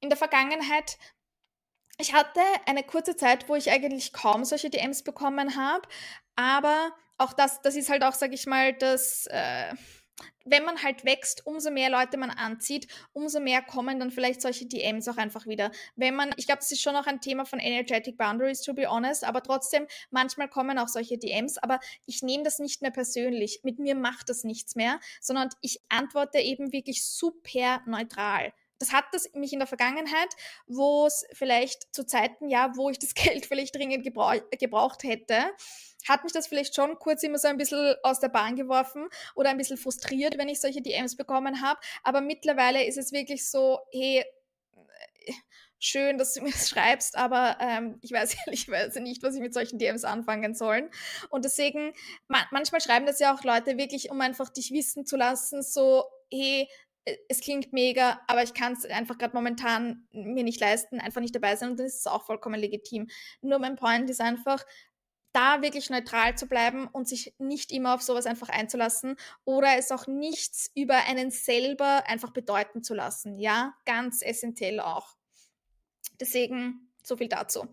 in 0.00 0.10
der 0.10 0.18
Vergangenheit 0.18 0.98
ich 1.98 2.12
hatte 2.12 2.40
eine 2.66 2.82
kurze 2.82 3.16
Zeit, 3.16 3.48
wo 3.48 3.54
ich 3.54 3.70
eigentlich 3.70 4.12
kaum 4.12 4.44
solche 4.44 4.70
DMs 4.70 5.02
bekommen 5.02 5.56
habe, 5.56 5.88
aber 6.34 6.92
auch 7.18 7.32
das, 7.32 7.62
das 7.62 7.76
ist 7.76 7.88
halt 7.88 8.04
auch, 8.04 8.12
sag 8.12 8.32
ich 8.34 8.46
mal, 8.46 8.74
das, 8.74 9.26
äh, 9.28 9.74
wenn 10.44 10.64
man 10.64 10.82
halt 10.82 11.04
wächst, 11.04 11.46
umso 11.46 11.70
mehr 11.70 11.90
Leute 11.90 12.16
man 12.16 12.30
anzieht, 12.30 12.86
umso 13.12 13.40
mehr 13.40 13.62
kommen 13.62 13.98
dann 13.98 14.10
vielleicht 14.10 14.40
solche 14.40 14.66
DMs 14.66 15.08
auch 15.08 15.16
einfach 15.16 15.46
wieder. 15.46 15.70
Wenn 15.96 16.14
man, 16.14 16.32
ich 16.36 16.46
glaube, 16.46 16.60
das 16.60 16.70
ist 16.70 16.82
schon 16.82 16.96
auch 16.96 17.06
ein 17.06 17.20
Thema 17.20 17.44
von 17.44 17.58
Energetic 17.58 18.16
Boundaries, 18.16 18.62
to 18.62 18.72
be 18.72 18.88
honest, 18.88 19.24
aber 19.24 19.42
trotzdem, 19.42 19.86
manchmal 20.10 20.48
kommen 20.48 20.78
auch 20.78 20.88
solche 20.88 21.18
DMs, 21.18 21.58
aber 21.58 21.80
ich 22.06 22.22
nehme 22.22 22.44
das 22.44 22.58
nicht 22.58 22.82
mehr 22.82 22.90
persönlich. 22.90 23.60
Mit 23.62 23.78
mir 23.78 23.94
macht 23.94 24.28
das 24.28 24.44
nichts 24.44 24.76
mehr, 24.76 25.00
sondern 25.20 25.50
ich 25.62 25.80
antworte 25.88 26.38
eben 26.38 26.72
wirklich 26.72 27.04
super 27.04 27.82
neutral 27.86 28.52
das 28.78 28.92
hat 28.92 29.04
das 29.12 29.32
mich 29.34 29.52
in 29.52 29.58
der 29.58 29.68
Vergangenheit, 29.68 30.28
wo 30.66 31.06
es 31.06 31.24
vielleicht 31.32 31.94
zu 31.94 32.04
Zeiten, 32.04 32.48
ja, 32.48 32.72
wo 32.76 32.90
ich 32.90 32.98
das 32.98 33.14
Geld 33.14 33.46
vielleicht 33.46 33.74
dringend 33.74 34.04
gebrauch, 34.04 34.34
gebraucht 34.58 35.02
hätte, 35.02 35.44
hat 36.08 36.24
mich 36.24 36.32
das 36.32 36.46
vielleicht 36.46 36.74
schon 36.74 36.98
kurz 36.98 37.22
immer 37.22 37.38
so 37.38 37.48
ein 37.48 37.56
bisschen 37.56 37.96
aus 38.02 38.20
der 38.20 38.28
Bahn 38.28 38.54
geworfen 38.54 39.08
oder 39.34 39.50
ein 39.50 39.56
bisschen 39.56 39.76
frustriert, 39.76 40.38
wenn 40.38 40.48
ich 40.48 40.60
solche 40.60 40.82
DMs 40.82 41.16
bekommen 41.16 41.62
habe. 41.62 41.80
Aber 42.04 42.20
mittlerweile 42.20 42.84
ist 42.84 42.98
es 42.98 43.12
wirklich 43.12 43.48
so, 43.48 43.80
hey, 43.90 44.24
schön, 45.78 46.18
dass 46.18 46.34
du 46.34 46.40
mir 46.42 46.52
das 46.52 46.68
schreibst, 46.68 47.16
aber 47.16 47.56
ähm, 47.60 47.98
ich 48.02 48.12
weiß 48.12 48.36
ehrlicherweise 48.46 49.00
nicht, 49.00 49.22
was 49.22 49.34
ich 49.34 49.40
mit 49.40 49.54
solchen 49.54 49.78
DMs 49.78 50.04
anfangen 50.04 50.54
soll. 50.54 50.90
Und 51.30 51.44
deswegen, 51.44 51.92
man, 52.28 52.42
manchmal 52.50 52.80
schreiben 52.80 53.06
das 53.06 53.18
ja 53.18 53.34
auch 53.34 53.42
Leute 53.42 53.76
wirklich, 53.78 54.10
um 54.10 54.20
einfach 54.20 54.48
dich 54.50 54.70
wissen 54.72 55.06
zu 55.06 55.16
lassen, 55.16 55.62
so, 55.62 56.04
hey, 56.30 56.62
äh, 56.62 56.66
es 57.28 57.40
klingt 57.40 57.72
mega, 57.72 58.20
aber 58.26 58.42
ich 58.42 58.54
kann 58.54 58.72
es 58.72 58.84
einfach 58.84 59.18
gerade 59.18 59.34
momentan 59.34 60.06
mir 60.12 60.44
nicht 60.44 60.60
leisten, 60.60 61.00
einfach 61.00 61.20
nicht 61.20 61.34
dabei 61.34 61.56
sein 61.56 61.70
und 61.70 61.80
das 61.80 61.94
ist 61.94 62.08
auch 62.08 62.24
vollkommen 62.24 62.58
legitim. 62.60 63.08
Nur 63.40 63.58
mein 63.58 63.76
Point 63.76 64.10
ist 64.10 64.20
einfach, 64.20 64.64
da 65.36 65.60
wirklich 65.60 65.90
neutral 65.90 66.34
zu 66.34 66.46
bleiben 66.46 66.86
und 66.86 67.06
sich 67.06 67.34
nicht 67.36 67.70
immer 67.70 67.94
auf 67.94 68.00
sowas 68.00 68.24
einfach 68.24 68.48
einzulassen 68.48 69.16
oder 69.44 69.76
es 69.76 69.92
auch 69.92 70.06
nichts 70.06 70.70
über 70.74 70.96
einen 71.06 71.30
selber 71.30 72.04
einfach 72.08 72.30
bedeuten 72.30 72.82
zu 72.82 72.94
lassen. 72.94 73.38
Ja, 73.38 73.74
ganz 73.84 74.22
essentiell 74.22 74.80
auch. 74.80 75.14
Deswegen 76.18 76.90
so 77.02 77.18
viel 77.18 77.28
dazu. 77.28 77.68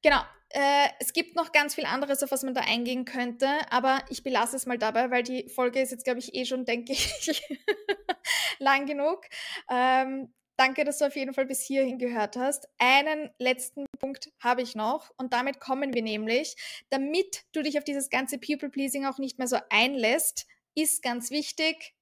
Genau, 0.00 0.22
äh, 0.56 0.88
es 1.00 1.12
gibt 1.12 1.36
noch 1.36 1.52
ganz 1.52 1.74
viel 1.74 1.84
anderes, 1.84 2.22
auf 2.22 2.30
was 2.30 2.42
man 2.42 2.54
da 2.54 2.62
eingehen 2.62 3.04
könnte, 3.04 3.46
aber 3.68 4.02
ich 4.08 4.22
belasse 4.22 4.56
es 4.56 4.64
mal 4.64 4.78
dabei, 4.78 5.10
weil 5.10 5.22
die 5.22 5.50
Folge 5.50 5.82
ist 5.82 5.90
jetzt, 5.90 6.04
glaube 6.04 6.18
ich, 6.18 6.34
eh 6.34 6.46
schon, 6.46 6.64
denke 6.64 6.94
ich, 6.94 7.42
lang 8.58 8.86
genug. 8.86 9.26
Ähm, 9.70 10.32
danke, 10.56 10.84
dass 10.84 10.96
du 10.96 11.08
auf 11.08 11.14
jeden 11.14 11.34
Fall 11.34 11.44
bis 11.44 11.60
hierhin 11.60 11.98
gehört 11.98 12.38
hast. 12.38 12.70
Einen 12.78 13.28
letzten 13.38 13.84
Punkt 13.98 14.30
habe 14.40 14.62
ich 14.62 14.74
noch 14.74 15.10
und 15.18 15.34
damit 15.34 15.60
kommen 15.60 15.92
wir 15.92 16.02
nämlich, 16.02 16.56
damit 16.88 17.44
du 17.52 17.60
dich 17.60 17.76
auf 17.76 17.84
dieses 17.84 18.08
ganze 18.08 18.38
People-Pleasing 18.38 19.04
auch 19.04 19.18
nicht 19.18 19.36
mehr 19.38 19.48
so 19.48 19.58
einlässt, 19.68 20.46
ist 20.74 21.02
ganz 21.02 21.30
wichtig, 21.30 21.95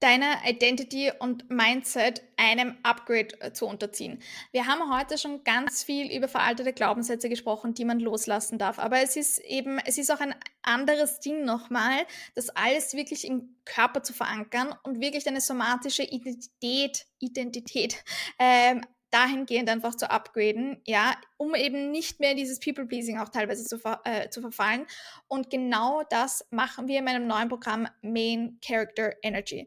deine 0.00 0.38
Identity 0.46 1.12
und 1.18 1.50
Mindset 1.50 2.22
einem 2.36 2.76
Upgrade 2.82 3.40
äh, 3.40 3.52
zu 3.52 3.66
unterziehen. 3.66 4.20
Wir 4.50 4.66
haben 4.66 4.92
heute 4.94 5.18
schon 5.18 5.44
ganz 5.44 5.84
viel 5.84 6.10
über 6.10 6.26
veraltete 6.26 6.72
Glaubenssätze 6.72 7.28
gesprochen, 7.28 7.74
die 7.74 7.84
man 7.84 8.00
loslassen 8.00 8.58
darf. 8.58 8.78
Aber 8.78 9.00
es 9.02 9.16
ist 9.16 9.38
eben, 9.40 9.78
es 9.84 9.98
ist 9.98 10.10
auch 10.10 10.20
ein 10.20 10.34
anderes 10.62 11.20
Ding 11.20 11.44
nochmal, 11.44 12.06
das 12.34 12.48
alles 12.50 12.94
wirklich 12.94 13.26
im 13.26 13.56
Körper 13.66 14.02
zu 14.02 14.14
verankern 14.14 14.74
und 14.82 15.00
wirklich 15.00 15.24
deine 15.24 15.40
somatische 15.40 16.02
Identität, 16.02 17.06
Identität 17.18 18.02
ähm, 18.38 18.84
dahingehend 19.10 19.68
einfach 19.68 19.94
zu 19.94 20.10
upgraden, 20.10 20.80
ja, 20.86 21.14
um 21.36 21.54
eben 21.54 21.90
nicht 21.90 22.20
mehr 22.20 22.34
dieses 22.34 22.60
People-Pleasing 22.60 23.18
auch 23.18 23.28
teilweise 23.28 23.64
zu, 23.64 23.78
ver 23.78 24.00
äh, 24.04 24.28
zu 24.30 24.40
verfallen. 24.40 24.86
Und 25.26 25.50
genau 25.50 26.02
das 26.08 26.46
machen 26.50 26.86
wir 26.86 26.98
in 26.98 27.04
meinem 27.04 27.26
neuen 27.26 27.48
Programm 27.48 27.88
Main 28.02 28.58
Character 28.64 29.14
Energy. 29.22 29.64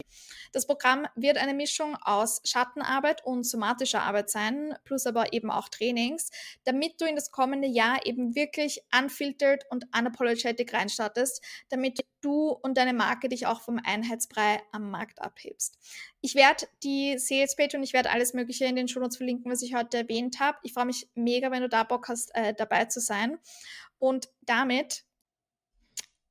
Das 0.52 0.68
Programm 0.68 1.08
wird 1.16 1.38
eine 1.38 1.54
Mischung 1.54 1.96
aus 2.02 2.42
Schattenarbeit 2.46 3.26
und 3.26 3.44
somatischer 3.44 4.04
Arbeit 4.04 4.30
sein, 4.30 4.76
plus 4.86 5.06
aber 5.08 5.34
eben 5.34 5.50
auch 5.50 5.68
Trainings, 5.68 6.30
damit 6.64 7.02
du 7.02 7.06
in 7.06 7.16
das 7.16 7.32
kommende 7.32 7.68
Jahr 7.68 8.06
eben 8.06 8.36
wirklich 8.36 8.84
unfiltered 8.98 9.66
und 9.70 9.86
unapologetic 9.98 10.74
reinstartest, 10.74 11.44
damit 11.70 12.06
du 12.22 12.50
und 12.50 12.78
deine 12.78 12.94
Marke 12.94 13.30
dich 13.30 13.48
auch 13.48 13.62
vom 13.62 13.80
Einheitsbrei 13.84 14.62
am 14.72 14.92
Markt 14.92 15.22
abhebst. 15.22 15.78
Ich 16.26 16.36
werde 16.36 16.68
die 16.84 17.18
Sales 17.18 17.58
Page 17.58 17.76
und 17.76 17.84
ich 17.84 17.92
werde 17.92 18.10
alles 18.10 18.34
Mögliche 18.34 18.64
in 18.64 18.78
den 18.78 18.88
Show 18.88 19.02
Notes 19.02 19.18
verlinken, 19.18 19.52
was 19.52 19.62
ich 19.62 19.76
heute 19.76 19.98
erwähnt 19.98 20.40
habe. 20.40 20.58
Ich 20.64 20.72
freue 20.72 20.86
mich 20.86 21.10
mega, 21.16 21.52
wenn 21.52 21.64
du 21.64 21.68
da 21.68 21.84
Bock 21.84 22.08
hast, 22.08 22.34
äh, 22.34 22.54
dabei 22.54 22.86
zu 22.86 23.02
sein. 23.02 23.40
Und 24.00 24.30
damit, 24.40 25.04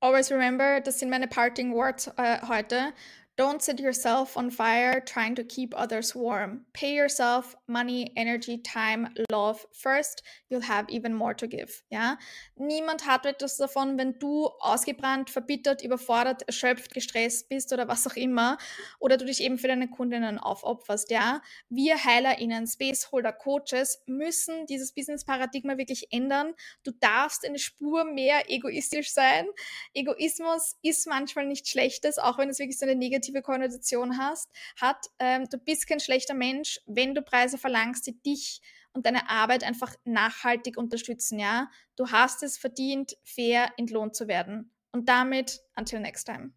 always 0.01 0.33
remember, 0.33 0.81
das 0.81 0.99
sind 0.99 1.11
meine 1.11 1.29
Parting 1.29 1.75
Words 1.75 2.11
äh, 2.17 2.39
heute. 2.49 2.95
Don't 3.39 3.63
set 3.63 3.81
yourself 3.81 4.37
on 4.37 4.51
fire 4.51 5.01
trying 5.01 5.35
to 5.37 5.43
keep 5.43 5.73
others 5.75 6.15
warm. 6.15 6.67
Pay 6.75 6.95
yourself 6.95 7.57
money, 7.67 8.13
energy, 8.15 8.59
time, 8.59 9.09
love 9.31 9.65
first. 9.73 10.23
You'll 10.51 10.61
have 10.61 10.91
even 10.91 11.15
more 11.15 11.35
to 11.37 11.47
give. 11.47 11.83
Ja? 11.91 12.19
Niemand 12.57 13.07
hat 13.07 13.25
etwas 13.25 13.57
davon, 13.57 13.97
wenn 13.97 14.19
du 14.19 14.51
ausgebrannt, 14.61 15.31
verbittert, 15.31 15.83
überfordert, 15.83 16.43
erschöpft, 16.43 16.93
gestresst 16.93 17.49
bist 17.49 17.73
oder 17.73 17.89
was 17.89 18.07
auch 18.07 18.17
immer 18.17 18.59
oder 19.01 19.17
du 19.17 19.25
dich 19.25 19.43
eben 19.43 19.57
für 19.57 19.69
deine 19.69 19.89
Kundinnen 19.89 20.39
aufopferst. 20.39 21.11
Ja? 21.11 21.41
Wir 21.71 22.05
HeilerInnen, 22.05 22.67
Spaceholder, 22.67 23.33
Coaches 23.33 24.03
müssen 24.05 24.67
dieses 24.67 24.93
Business-Paradigma 24.93 25.79
wirklich 25.79 26.13
ändern. 26.13 26.53
Du 26.85 26.91
darfst 27.01 27.47
eine 27.47 27.59
Spur 27.59 28.05
mehr 28.05 28.51
egoistisch 28.51 29.11
sein. 29.11 29.47
Egoismus 29.95 30.77
ist 30.83 31.07
manchmal 31.07 31.47
nichts 31.47 31.71
Schlechtes, 31.71 32.19
auch 32.19 32.37
wenn 32.37 32.51
es 32.51 32.59
wirklich 32.59 32.79
so 32.79 32.85
eine 32.85 32.95
negative 32.95 33.22
negative 33.23 33.43
Konnotation 33.43 34.19
hast, 34.19 34.51
hat, 34.81 35.07
ähm, 35.19 35.47
du 35.51 35.59
bist 35.59 35.87
kein 35.87 36.01
schlechter 36.01 36.35
Mensch, 36.35 36.81
wenn 36.87 37.15
du 37.15 37.23
Preise 37.23 37.59
verlangst, 37.59 38.07
die 38.07 38.21
dich 38.23 38.61
und 38.93 39.07
deine 39.07 39.31
Arbeit 39.31 39.65
einfach 39.65 39.95
nachhaltig 40.05 40.77
unterstützen, 40.77 41.39
ja. 41.39 41.71
Du 41.97 42.11
hast 42.11 42.43
es 42.43 42.59
verdient, 42.59 43.17
fair 43.25 43.73
entlohnt 43.77 44.15
zu 44.15 44.29
werden. 44.29 44.71
Und 44.93 45.09
damit, 45.09 45.61
until 45.77 46.01
next 46.01 46.25
time. 46.25 46.51